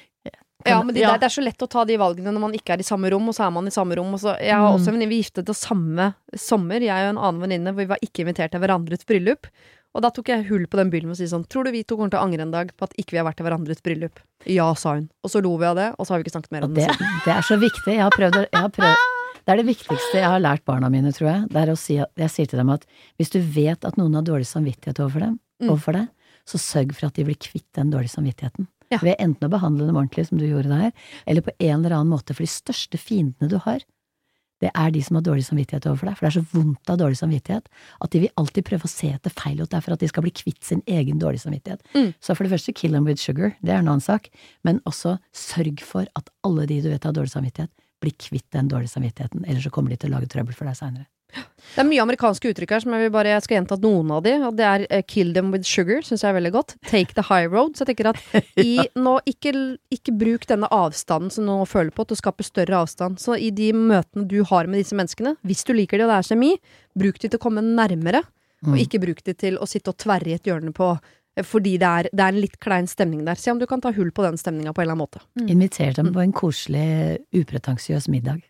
Ja, 0.67 0.83
men 0.83 0.95
de 0.95 1.01
Ja. 1.01 1.17
Det 1.17 1.25
er 1.25 1.35
så 1.41 1.43
lett 1.45 1.59
å 1.63 1.69
ta 1.71 1.85
de 1.85 1.97
valgene 1.97 2.33
når 2.35 2.41
man 2.41 2.53
ikke 2.53 2.75
er 2.75 2.81
i 2.81 2.83
samme 2.83 3.11
rom, 3.11 3.29
og 3.29 3.35
så 3.35 3.47
er 3.47 3.51
man 3.53 3.67
i 3.67 3.71
samme 3.71 3.95
rom. 3.97 4.13
Og 4.15 4.21
så, 4.21 4.39
jeg 4.41 4.53
har 4.55 4.69
Mm. 4.73 4.75
også 4.79 4.89
en 4.89 4.95
venninne 4.99 5.09
vi 5.09 5.23
giftet 5.23 5.49
oss 5.49 5.65
samme 5.65 6.15
sommer, 6.35 6.81
jeg 6.81 6.91
og 6.91 7.17
en 7.17 7.19
annen 7.19 7.41
venninne, 7.43 7.73
hvor 7.73 7.77
vi 7.87 7.87
var 7.87 7.99
ikke 8.03 8.25
invitert 8.27 8.51
til 8.51 8.61
hverandres 8.61 9.05
bryllup. 9.07 9.47
Og 9.95 10.03
da 10.03 10.11
tok 10.11 10.27
jeg 10.29 10.47
hull 10.49 10.67
på 10.67 10.77
den 10.77 10.91
byllen 10.91 11.11
og 11.11 11.17
si 11.17 11.25
sånn 11.25 11.47
Tror 11.49 11.65
du 11.65 11.71
vi 11.73 11.83
to 11.83 11.97
kommer 11.97 12.11
til 12.11 12.19
å 12.21 12.25
angre 12.25 12.43
en 12.43 12.51
dag 12.51 12.71
på 12.77 12.83
at 12.85 12.93
ikke 12.99 13.13
vi 13.13 13.17
har 13.19 13.25
vært 13.25 13.37
til 13.37 13.47
hverandres 13.47 13.81
bryllup? 13.83 14.19
Ja, 14.47 14.75
sa 14.75 14.95
hun. 14.95 15.09
Og 15.25 15.31
så 15.31 15.41
lo 15.43 15.57
vi 15.57 15.65
av 15.65 15.77
det, 15.77 15.95
og 15.99 16.07
så 16.07 16.11
har 16.11 16.19
vi 16.19 16.25
ikke 16.29 16.37
snakket 16.41 16.53
mer 16.53 16.65
om 16.65 16.75
det, 16.75 16.87
det. 16.89 16.99
det 17.25 17.33
er 17.35 17.41
så 17.43 17.57
viktig. 17.59 17.95
Jeg 17.95 18.01
har 18.03 18.11
prøvd, 18.11 18.35
å- 18.35 18.49
jeg 18.53 18.61
har 18.61 18.69
prøvd 18.69 18.97
Det 19.49 19.53
er 19.59 19.63
det 19.63 19.67
viktigste 19.77 20.13
jeg 20.15 20.25
har 20.29 20.41
lært 20.41 20.65
barna 20.67 20.91
mine, 20.91 21.09
tror 21.11 21.33
jeg. 21.33 21.49
Det 21.49 21.57
er 21.57 21.73
å 21.73 21.79
si 21.79 21.95
jeg 21.97 22.29
sier 22.31 22.47
til 22.47 22.59
dem 22.59 22.69
at 22.69 22.85
hvis 23.19 23.31
du 23.31 23.41
vet 23.41 23.83
at 23.83 23.97
noen 23.97 24.13
har 24.15 24.23
dårlig 24.23 24.45
samvittighet 24.45 24.99
overfor 25.01 25.21
dem, 25.21 25.41
Mm. 25.63 25.71
overfor 25.71 25.93
deg, 25.95 26.09
så 26.47 26.59
sørg 26.59 26.93
for 26.95 27.07
at 27.07 27.15
de 27.15 27.25
blir 27.25 27.37
kvitt 27.37 27.65
den 27.75 27.91
dårlige 27.91 28.13
samvittigheten. 28.13 28.67
Ja. 28.93 29.01
Ved 29.03 29.19
enten 29.21 29.49
å 29.49 29.53
behandle 29.53 29.87
dem 29.89 29.99
ordentlig, 30.01 30.29
som 30.31 30.41
du 30.41 30.47
gjorde 30.49 30.73
der, 30.73 30.93
eller 31.29 31.45
på 31.45 31.55
en 31.59 31.83
eller 31.83 31.99
annen 31.99 32.13
måte. 32.15 32.35
For 32.37 32.47
de 32.47 32.53
største 32.53 33.01
fiendene 33.01 33.51
du 33.53 33.59
har, 33.65 33.85
det 34.63 34.71
er 34.75 34.91
de 34.91 35.01
som 35.05 35.19
har 35.19 35.25
dårlig 35.27 35.45
samvittighet 35.47 35.87
overfor 35.87 36.11
deg. 36.11 36.19
For 36.19 36.27
det 36.27 36.31
er 36.31 36.37
så 36.41 36.57
vondt 36.57 36.91
av 36.91 36.99
dårlig 36.99 37.19
samvittighet 37.21 37.69
at 38.05 38.15
de 38.15 38.23
vil 38.25 38.33
alltid 38.41 38.67
prøve 38.67 38.89
å 38.89 38.91
se 38.91 39.11
etter 39.15 39.35
feil 39.35 39.61
hos 39.63 39.71
deg 39.71 39.85
for 39.85 39.95
at 39.95 40.03
de 40.03 40.09
skal 40.11 40.25
bli 40.27 40.33
kvitt 40.35 40.65
sin 40.67 40.83
egen 40.91 41.21
dårlige 41.23 41.45
samvittighet. 41.45 41.85
Mm. 41.95 42.09
Så 42.19 42.35
for 42.35 42.47
det 42.47 42.55
første, 42.57 42.75
kill 42.75 42.97
them 42.97 43.07
with 43.07 43.23
sugar, 43.23 43.55
det 43.63 43.75
er 43.75 43.83
en 43.83 43.93
annen 43.93 44.05
sak. 44.05 44.27
Men 44.67 44.83
også 44.89 45.19
sørg 45.37 45.85
for 45.87 46.11
at 46.19 46.33
alle 46.47 46.67
de 46.71 46.81
du 46.83 46.91
vet 46.91 47.07
har 47.07 47.15
dårlig 47.15 47.35
samvittighet, 47.37 47.71
blir 48.03 48.15
kvitt 48.19 48.49
den 48.55 48.71
dårlige 48.71 48.95
samvittigheten. 48.97 49.47
Ellers 49.47 49.67
så 49.67 49.75
kommer 49.75 49.95
de 49.95 50.01
til 50.01 50.11
å 50.11 50.19
lage 50.19 50.31
trøbbel 50.33 50.59
for 50.59 50.71
deg 50.71 50.79
seinere. 50.79 51.07
Det 51.35 51.83
er 51.83 51.87
mye 51.87 52.01
amerikanske 52.03 52.51
uttrykk 52.51 52.71
her 52.75 52.81
som 52.83 52.95
jeg 52.97 53.05
vil 53.05 53.13
bare 53.15 53.29
Jeg 53.35 53.43
skal 53.45 53.57
gjenta 53.59 53.77
noen 53.83 54.11
av 54.17 54.23
de. 54.25 54.33
Og 54.49 54.57
det 54.57 54.65
er 54.65 54.85
uh, 54.89 55.03
'kill 55.07 55.35
them 55.35 55.51
with 55.53 55.69
sugar', 55.69 56.01
syns 56.03 56.25
jeg 56.25 56.31
er 56.31 56.39
veldig 56.41 56.53
godt. 56.53 56.77
'Take 56.89 57.15
the 57.15 57.23
high 57.29 57.47
road'. 57.47 57.77
Så 57.77 57.85
jeg 57.85 57.93
tenker 57.97 58.09
at 58.11 58.17
i, 58.57 58.79
nå, 58.97 59.19
ikke, 59.29 59.53
ikke 59.93 60.17
bruk 60.19 60.47
denne 60.49 60.67
avstanden 60.73 61.31
som 61.31 61.45
du 61.45 61.51
nå 61.53 61.67
føler 61.69 61.93
på, 61.93 62.07
til 62.09 62.17
å 62.17 62.23
skape 62.23 62.43
større 62.47 62.81
avstand. 62.81 63.21
Så 63.21 63.37
i 63.39 63.51
de 63.51 63.73
møtene 63.77 64.27
du 64.27 64.43
har 64.49 64.67
med 64.67 64.81
disse 64.81 64.97
menneskene, 64.97 65.37
hvis 65.45 65.63
du 65.69 65.75
liker 65.77 65.99
det 66.01 66.09
og 66.09 66.15
det 66.15 66.19
er 66.19 66.29
kjemi, 66.33 66.51
bruk 66.99 67.21
de 67.21 67.29
til 67.29 67.39
å 67.39 67.45
komme 67.45 67.63
nærmere. 67.63 68.25
Og 68.67 68.75
Mm. 68.75 68.81
ikke 68.83 68.99
bruk 68.99 69.23
de 69.23 69.35
til 69.39 69.55
å 69.63 69.69
sitte 69.71 69.93
og 69.93 69.99
tverre 70.03 70.27
i 70.27 70.35
et 70.35 70.43
hjørne 70.43 70.73
på 70.75 70.99
eh, 71.37 71.45
fordi 71.47 71.77
det 71.79 71.87
er, 71.87 72.09
det 72.11 72.25
er 72.25 72.33
en 72.33 72.41
litt 72.43 72.59
klein 72.59 72.89
stemning 72.91 73.23
der. 73.25 73.37
Se 73.39 73.53
om 73.53 73.59
du 73.61 73.67
kan 73.71 73.81
ta 73.81 73.93
hull 73.93 74.11
på 74.11 74.25
den 74.25 74.35
stemninga 74.41 74.73
på 74.75 74.81
en 74.83 74.89
eller 74.89 74.97
annen 74.97 75.07
måte. 75.07 75.21
Inviter 75.47 75.93
dem 75.95 76.11
på 76.13 76.25
en 76.25 76.33
koselig, 76.33 77.21
upretensiøs 77.31 78.09
middag. 78.11 78.41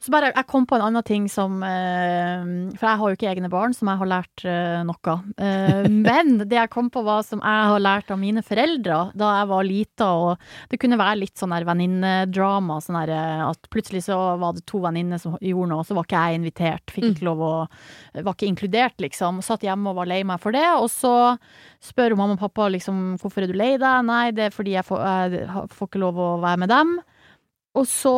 Så 0.00 0.10
bare, 0.12 0.30
jeg 0.34 0.46
kom 0.50 0.64
på 0.66 0.76
en 0.76 0.84
annen 0.86 1.04
ting 1.06 1.26
som 1.30 1.60
eh, 1.62 2.42
For 2.74 2.86
jeg 2.88 3.00
har 3.00 3.12
jo 3.12 3.16
ikke 3.18 3.28
egne 3.30 3.50
barn, 3.52 3.74
som 3.76 3.90
jeg 3.90 4.00
har 4.00 4.10
lært 4.10 4.44
eh, 4.48 4.80
noe. 4.86 5.16
Eh, 5.38 5.86
men 6.08 6.40
det 6.42 6.58
jeg 6.58 6.72
kom 6.72 6.90
på, 6.92 7.02
var 7.06 7.22
som 7.26 7.42
jeg 7.44 7.70
har 7.72 7.82
lært 7.82 8.10
av 8.10 8.20
mine 8.20 8.42
foreldre 8.46 9.00
da 9.20 9.30
jeg 9.38 9.50
var 9.50 9.66
lita, 9.66 10.08
og 10.10 10.70
det 10.72 10.80
kunne 10.82 10.98
være 11.00 11.20
litt 11.22 11.40
sånn 11.40 11.54
der 11.54 11.66
venninnedrama. 11.68 12.80
Sånn 12.82 12.98
der, 13.02 13.14
at 13.46 13.70
plutselig 13.72 14.04
så 14.08 14.18
var 14.40 14.56
det 14.56 14.66
to 14.70 14.82
venninner 14.82 15.20
som 15.22 15.36
gjorde 15.38 15.72
noe, 15.72 15.84
og 15.84 15.88
så 15.88 15.96
var 15.98 16.08
ikke 16.08 16.24
jeg 16.24 16.40
invitert. 16.40 16.94
Fikk 16.94 17.10
ikke 17.12 17.28
lov 17.30 17.44
å 17.46 17.54
Var 18.10 18.34
ikke 18.34 18.48
inkludert, 18.48 18.96
liksom. 19.02 19.38
Satt 19.44 19.62
hjemme 19.64 19.92
og 19.92 20.00
var 20.00 20.08
lei 20.10 20.20
meg 20.26 20.40
for 20.42 20.54
det. 20.54 20.66
Og 20.80 20.88
så 20.92 21.36
spør 21.84 22.16
mamma 22.18 22.36
og 22.36 22.42
pappa 22.42 22.66
liksom 22.72 23.14
hvorfor 23.20 23.44
er 23.44 23.52
du 23.52 23.58
lei 23.58 23.72
deg. 23.80 24.06
Nei, 24.08 24.24
det 24.34 24.48
er 24.48 24.54
fordi 24.54 24.74
jeg 24.74 24.86
får, 24.88 25.04
jeg 25.06 25.68
får 25.76 25.90
ikke 25.90 26.02
lov 26.02 26.18
å 26.20 26.30
være 26.42 26.62
med 26.64 26.72
dem. 26.72 26.96
Og 27.78 27.86
så 27.88 28.16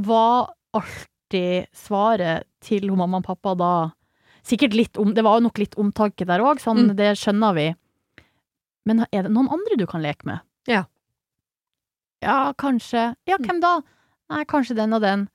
var 0.00 0.50
alltid 0.76 1.66
svaret 1.76 2.44
til 2.60 2.88
hun 2.90 2.98
mamma 2.98 3.18
og 3.22 3.24
pappa 3.26 3.54
da 3.58 3.72
Sikkert 4.42 4.72
litt 4.72 4.96
om 4.96 5.12
Det 5.14 5.22
var 5.22 5.36
jo 5.36 5.44
nok 5.44 5.58
litt 5.60 5.74
omtanke 5.76 6.24
der 6.26 6.40
òg, 6.40 6.58
sånn, 6.62 6.86
Mm. 6.90 6.96
det 6.96 7.10
skjønner 7.20 7.54
vi. 7.54 7.66
Men 8.86 9.04
er 9.12 9.22
det 9.26 9.30
noen 9.30 9.50
andre 9.52 9.76
du 9.76 9.84
kan 9.86 10.00
leke 10.00 10.24
med? 10.24 10.40
Ja. 10.66 10.84
Ja, 12.22 12.52
kanskje. 12.54 13.14
Ja, 13.28 13.36
Mm. 13.36 13.44
hvem 13.46 13.60
da? 13.60 13.80
Nei, 14.30 14.44
kanskje 14.44 14.74
den 14.76 14.92
og 14.94 15.02
den. 15.02 15.28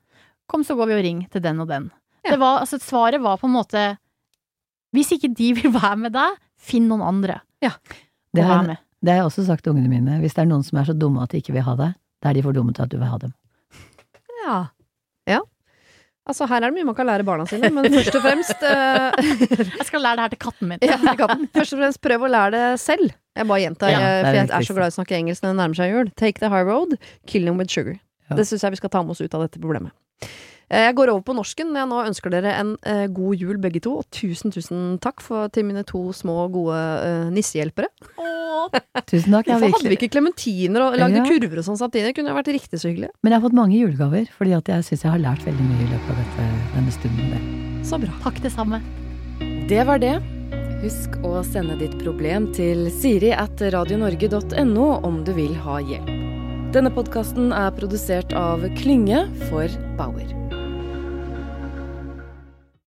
Kom, 0.50 0.64
så 0.64 0.76
går 0.76 0.88
vi 0.88 0.94
og 0.94 1.04
ringer 1.04 1.30
til 1.30 1.42
den 1.42 1.60
og 1.62 1.68
den. 1.68 1.92
Ja. 2.26 2.32
Det 2.32 2.40
var, 2.40 2.60
altså, 2.62 2.80
svaret 2.82 3.22
var 3.22 3.38
på 3.38 3.46
en 3.46 3.54
måte 3.54 3.98
Hvis 4.94 5.12
ikke 5.12 5.34
de 5.36 5.54
vil 5.54 5.72
være 5.82 5.98
med 5.98 6.14
deg, 6.14 6.38
finn 6.58 6.88
noen 6.88 7.02
andre 7.06 7.42
Det 7.62 8.44
har, 8.44 8.64
være 8.66 8.78
det 9.04 9.12
har 9.12 9.18
jeg 9.22 9.26
også 9.30 9.46
sagt 9.46 9.64
til 9.64 9.74
ungene 9.74 9.90
mine. 9.90 10.20
Hvis 10.20 10.34
det 10.34 10.40
er 10.40 10.46
noen 10.50 10.64
som 10.64 10.80
er 10.80 10.86
så 10.86 10.98
dumme 10.98 11.22
at 11.22 11.30
de 11.30 11.38
ikke 11.42 11.54
vil 11.54 11.62
ha 11.64 11.76
deg, 11.76 11.94
da 12.22 12.30
er 12.30 12.34
de 12.34 12.42
for 12.42 12.54
dumme 12.54 12.74
til 12.74 12.84
at 12.84 12.90
du 12.90 12.98
vil 12.98 13.08
ha 13.08 13.18
dem. 13.18 13.34
Ja. 14.46 14.68
Ja. 15.30 15.42
Altså, 16.26 16.48
her 16.50 16.64
er 16.64 16.72
det 16.72 16.74
mye 16.80 16.88
man 16.88 16.96
kan 16.98 17.06
lære 17.06 17.26
barna 17.26 17.44
sine, 17.46 17.70
men 17.70 17.86
først 17.94 18.16
og 18.18 18.24
fremst 18.24 18.64
uh, 18.66 19.14
Jeg 19.80 19.86
skal 19.86 20.02
lære 20.02 20.18
det 20.18 20.24
her 20.24 20.32
til 20.34 20.42
katten 20.42 20.72
min. 20.72 20.82
ja, 20.90 20.98
katten. 21.20 21.46
Først 21.54 21.76
og 21.76 21.84
fremst 21.84 22.02
prøv 22.02 22.26
å 22.26 22.32
lære 22.34 22.56
det 22.56 22.64
selv. 22.82 23.14
Jeg 23.36 23.50
bare 23.52 23.62
gjentar, 23.62 23.94
Ja, 23.94 24.00
eh, 24.00 24.16
er 24.16 24.26
for 24.26 24.40
jeg 24.40 24.50
er 24.58 24.66
så 24.70 24.78
glad 24.78 24.90
i 24.90 24.94
å 24.94 24.98
snakke 24.98 25.18
engelsk 25.20 25.46
når 25.46 25.54
det 25.54 25.60
nærmer 25.60 25.78
seg 25.78 25.94
jul. 25.94 26.10
Take 26.18 26.42
the 26.42 26.50
high 26.50 26.66
road, 26.66 26.98
kill 27.30 27.46
them 27.46 27.62
with 27.62 27.70
sugar. 27.70 28.00
Ja. 28.26 28.40
Det 28.40 28.48
syns 28.50 28.66
jeg 28.66 28.74
vi 28.74 28.82
skal 28.82 28.94
ta 28.96 29.04
med 29.06 29.14
oss 29.14 29.22
ut 29.22 29.38
av 29.38 29.46
dette 29.46 29.62
problemet. 29.62 29.94
Eh, 30.70 30.86
Jeg 30.88 30.96
går 30.98 31.12
over 31.14 31.22
på 31.28 31.36
norsken 31.38 31.70
når 31.72 31.82
jeg 31.84 31.90
nå 31.92 32.00
ønsker 32.10 32.34
dere 32.34 32.54
en 32.60 32.76
eh, 32.90 33.06
god 33.14 33.36
jul 33.38 33.58
begge 33.62 33.82
to. 33.86 33.98
Og 34.02 34.08
tusen, 34.12 34.52
tusen 34.56 34.98
takk 35.04 35.22
for, 35.22 35.48
til 35.54 35.66
mine 35.68 35.84
to 35.86 36.08
små, 36.16 36.48
gode 36.54 36.76
eh, 36.80 37.30
nissehjelpere. 37.36 37.92
Tusen 39.06 39.30
takk. 39.36 39.46
Hvorfor 39.52 39.76
hadde 39.78 39.90
vi 39.92 39.98
ikke 40.00 40.10
klementiner 40.16 40.88
og 40.88 40.96
lagde 40.98 41.20
Ja. 41.22 41.26
kurver 41.28 41.60
og 41.62 41.66
sånn 41.68 41.78
samtidig? 41.78 42.08
Det 42.10 42.16
kunne 42.18 42.32
jo 42.34 42.38
vært 42.40 42.50
riktig 42.56 42.80
så 42.82 42.90
hyggelig. 42.90 43.12
Men 43.22 43.32
jeg 43.36 43.40
har 43.40 43.46
fått 43.46 43.58
mange 43.60 43.78
julegaver, 43.78 44.30
fordi 44.34 44.56
at 44.58 44.72
jeg 44.72 44.88
syns 44.88 45.04
jeg 45.06 45.12
har 45.14 45.22
lært 45.22 45.44
veldig 45.46 45.66
mye 45.68 45.84
i 45.86 45.90
løpet 45.92 46.10
av 46.10 46.18
dette, 46.24 46.48
denne 46.74 46.94
stunden. 46.96 47.28
Der. 47.36 47.44
Så 47.86 48.00
bra. 48.02 48.16
Takk, 48.26 48.42
det 48.42 48.52
samme. 48.56 48.80
Det 49.70 49.84
var 49.86 50.02
det. 50.02 50.16
Husk 50.82 51.20
å 51.26 51.44
sende 51.46 51.78
ditt 51.80 51.94
problem 52.02 52.50
til 52.58 52.88
siri 52.94 53.32
at 53.38 53.62
radionorge.no 53.62 54.88
om 55.06 55.22
du 55.26 55.32
vil 55.38 55.54
ha 55.66 55.78
hjelp. 55.86 56.10
Denne 56.76 56.90
podkasten 56.92 57.54
er 57.56 57.70
produsert 57.78 58.34
av 58.36 58.66
Klynge 58.82 59.28
for 59.48 59.70
Bauer. 60.00 60.26